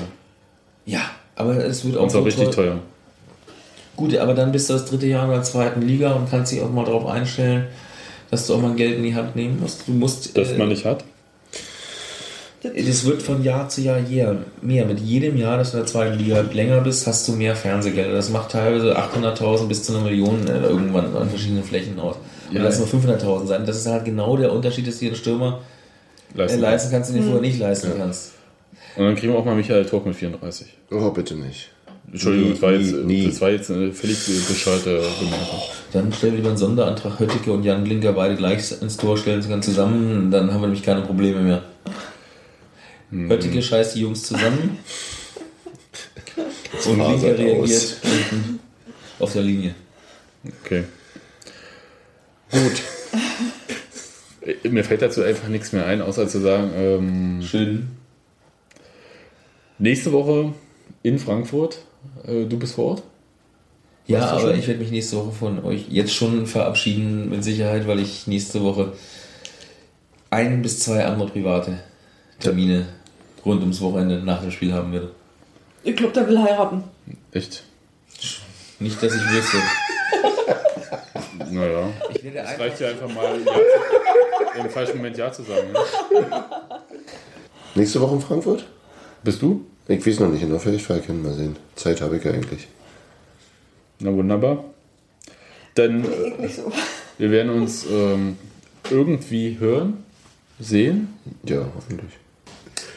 Ja, 0.84 1.02
aber 1.36 1.54
es 1.64 1.84
wird 1.84 1.96
auch 1.96 2.02
Und 2.02 2.10
zwar 2.10 2.22
so 2.22 2.24
richtig 2.24 2.46
teuer. 2.46 2.72
teuer. 2.72 2.78
Gut, 3.94 4.16
aber 4.16 4.34
dann 4.34 4.50
bist 4.50 4.68
du 4.68 4.72
das 4.72 4.86
dritte 4.86 5.06
Jahr 5.06 5.24
in 5.26 5.30
der 5.30 5.44
zweiten 5.44 5.82
Liga 5.82 6.14
und 6.14 6.28
kannst 6.28 6.50
dich 6.50 6.60
auch 6.60 6.72
mal 6.72 6.84
darauf 6.84 7.06
einstellen, 7.06 7.68
dass 8.32 8.48
du 8.48 8.54
auch 8.54 8.60
mal 8.60 8.74
Geld 8.74 8.96
in 8.96 9.04
die 9.04 9.14
Hand 9.14 9.36
nehmen 9.36 9.60
musst. 9.60 9.86
Du 9.86 9.92
musst. 9.92 10.36
Das 10.36 10.50
äh, 10.50 10.58
man 10.58 10.70
nicht 10.70 10.84
hat. 10.84 11.04
Das 12.62 13.04
wird 13.04 13.22
von 13.22 13.44
Jahr 13.44 13.68
zu 13.68 13.80
Jahr 13.82 14.00
mehr. 14.00 14.36
mehr. 14.62 14.84
Mit 14.84 14.98
jedem 15.00 15.36
Jahr, 15.36 15.58
dass 15.58 15.70
du 15.70 15.76
in 15.76 15.84
der 15.84 15.86
zweiten 15.92 16.18
Liga 16.18 16.40
länger 16.52 16.80
bist, 16.80 17.06
hast 17.06 17.26
du 17.28 17.32
mehr 17.32 17.54
Fernsehgelder. 17.54 18.12
Das 18.12 18.30
macht 18.30 18.50
teilweise 18.50 18.98
800.000 18.98 19.68
bis 19.68 19.84
zu 19.84 19.94
einer 19.94 20.02
Million 20.04 20.46
äh, 20.48 20.62
irgendwann 20.62 21.14
an 21.16 21.28
verschiedenen 21.28 21.62
Flächen 21.62 21.98
aus. 22.00 22.16
Und 22.50 22.56
Ja. 22.56 22.62
lass 22.64 22.78
nur 22.78 22.88
500.000 22.88 23.46
sein. 23.46 23.64
Das 23.64 23.76
ist 23.76 23.86
halt 23.86 24.04
genau 24.04 24.36
der 24.36 24.52
Unterschied, 24.52 24.86
dass 24.88 24.94
du 24.94 25.00
dir 25.04 25.08
einen 25.08 25.16
Stürmer 25.16 25.60
äh, 26.34 26.38
Leisten. 26.38 26.60
leisten 26.60 26.90
kannst, 26.90 27.10
den 27.10 27.16
du 27.18 27.22
vorher 27.22 27.40
nicht 27.42 27.58
leisten 27.60 27.92
kannst. 27.96 28.32
Und 28.96 29.04
dann 29.04 29.14
kriegen 29.14 29.32
wir 29.32 29.38
auch 29.38 29.44
mal 29.44 29.54
Michael 29.54 29.84
Tork 29.84 30.06
mit 30.06 30.16
34. 30.16 30.66
Oh, 30.90 31.10
bitte 31.10 31.36
nicht. 31.36 31.70
Entschuldigung, 32.10 32.48
Nie, 32.48 32.54
das, 32.54 32.62
war 32.62 32.72
jetzt, 32.72 32.92
nie, 32.92 33.02
nie. 33.20 33.26
das 33.26 33.40
war 33.42 33.50
jetzt 33.50 33.70
eine 33.70 33.92
völlig 33.92 34.18
bescheuerte 34.48 35.02
Bemerkung. 35.20 35.58
Dann 35.92 36.12
stellen 36.12 36.32
wir 36.32 36.36
lieber 36.38 36.48
einen 36.48 36.56
Sonderantrag 36.58 37.20
Höttike 37.20 37.52
und 37.52 37.64
Jan 37.64 37.84
Blinker 37.84 38.14
beide 38.14 38.34
gleich 38.34 38.72
ins 38.80 38.96
Tor 38.96 39.18
stellen 39.18 39.42
sie 39.42 39.50
dann 39.50 39.62
zusammen, 39.62 40.30
dann 40.30 40.48
haben 40.52 40.60
wir 40.62 40.68
nämlich 40.68 40.82
keine 40.82 41.02
Probleme 41.02 41.40
mehr. 41.40 41.62
Höttike 43.10 43.62
scheißt 43.62 43.94
die 43.94 44.00
Jungs 44.00 44.22
zusammen 44.22 44.78
und 46.86 46.94
Blinker 46.94 47.38
reagiert 47.38 47.96
unten 48.02 48.60
auf 49.18 49.32
der 49.32 49.42
Linie. 49.42 49.74
Okay. 50.64 50.84
Gut. 52.50 52.82
Mir 54.70 54.84
fällt 54.84 55.02
dazu 55.02 55.22
einfach 55.22 55.48
nichts 55.48 55.72
mehr 55.72 55.86
ein, 55.86 56.00
außer 56.00 56.26
zu 56.28 56.40
sagen, 56.40 56.70
ähm, 56.74 57.42
Schön. 57.42 57.88
nächste 59.78 60.12
Woche 60.12 60.54
in 61.02 61.18
Frankfurt, 61.18 61.78
äh, 62.24 62.44
du 62.44 62.58
bist 62.58 62.74
vor 62.74 62.92
Ort? 62.92 63.02
Ja, 64.06 64.30
aber 64.30 64.54
ich 64.54 64.66
werde 64.66 64.80
mich 64.80 64.90
nächste 64.90 65.16
Woche 65.18 65.32
von 65.32 65.64
euch 65.64 65.86
jetzt 65.90 66.14
schon 66.14 66.46
verabschieden, 66.46 67.28
mit 67.28 67.44
Sicherheit, 67.44 67.86
weil 67.86 68.00
ich 68.00 68.26
nächste 68.26 68.62
Woche 68.62 68.94
ein 70.30 70.62
bis 70.62 70.80
zwei 70.80 71.04
andere 71.04 71.28
private 71.28 71.80
Termine 72.38 72.86
rund 73.48 73.60
ums 73.62 73.80
Wochenende 73.80 74.18
nach 74.22 74.42
dem 74.42 74.50
Spiel 74.50 74.72
haben 74.72 74.92
werde. 74.92 75.10
Ich 75.82 75.96
glaube, 75.96 76.12
der 76.12 76.28
will 76.28 76.38
heiraten. 76.40 76.84
Echt? 77.32 77.64
Nicht, 78.78 79.02
dass 79.02 79.14
ich 79.14 79.22
wüsste. 79.30 79.58
Naja. 81.50 81.88
Ich 82.12 82.22
werde 82.24 82.38
Es 82.40 82.58
reicht 82.60 82.80
ja 82.80 82.88
einfach 82.88 83.08
mal 83.08 83.40
ja 83.40 84.62
im 84.62 84.68
falschen 84.68 84.98
Moment 84.98 85.16
Ja 85.16 85.32
zu 85.32 85.42
sagen. 85.44 85.72
Ne? 85.72 86.44
Nächste 87.74 88.00
Woche 88.02 88.16
in 88.16 88.20
Frankfurt? 88.20 88.66
Bist 89.22 89.40
du? 89.40 89.64
Ich 89.86 90.06
weiß 90.06 90.20
noch 90.20 90.28
nicht, 90.28 90.42
in 90.42 90.50
der 90.50 90.60
Vielleicht 90.60 91.06
können 91.06 91.24
wir 91.24 91.32
sehen. 91.32 91.56
Zeit 91.74 92.02
habe 92.02 92.18
ich 92.18 92.24
ja 92.24 92.32
eigentlich. 92.32 92.68
Na 94.00 94.12
wunderbar. 94.12 94.64
Dann, 95.74 96.04
äh, 96.04 96.28
Ich 96.28 96.38
nicht 96.38 96.56
so. 96.56 96.70
wir 97.16 97.30
werden 97.30 97.50
uns 97.52 97.86
ähm, 97.90 98.36
irgendwie 98.90 99.56
hören, 99.58 100.04
sehen. 100.60 101.14
Ja, 101.44 101.64
hoffentlich. 101.74 102.12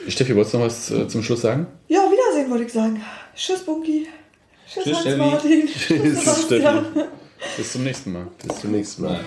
Steffi, 0.08 0.36
wolltest 0.36 0.54
du 0.54 0.58
noch 0.60 0.66
was 0.66 0.92
äh, 0.92 1.08
zum 1.08 1.24
Schluss 1.24 1.42
sagen? 1.42 1.68
Ja, 1.88 2.02
Wiedersehen 2.12 2.50
wollte 2.52 2.66
ich 2.66 2.74
sagen. 2.74 3.02
Tschüss, 3.36 3.64
Bunky. 3.64 4.08
Tschüss, 4.74 4.84
Tschüss, 4.84 5.00
Steffi. 5.00 5.20
Hans-Martin. 5.20 5.68
Tschüss, 5.68 6.20
Sebastian. 6.20 6.86
Bis 7.58 7.72
zum 7.72 7.84
nächsten 7.84 8.14
Mal. 8.14 8.28
Bis 8.46 8.60
zum 8.62 8.72
nächsten 8.72 9.04
Mal. 9.04 9.20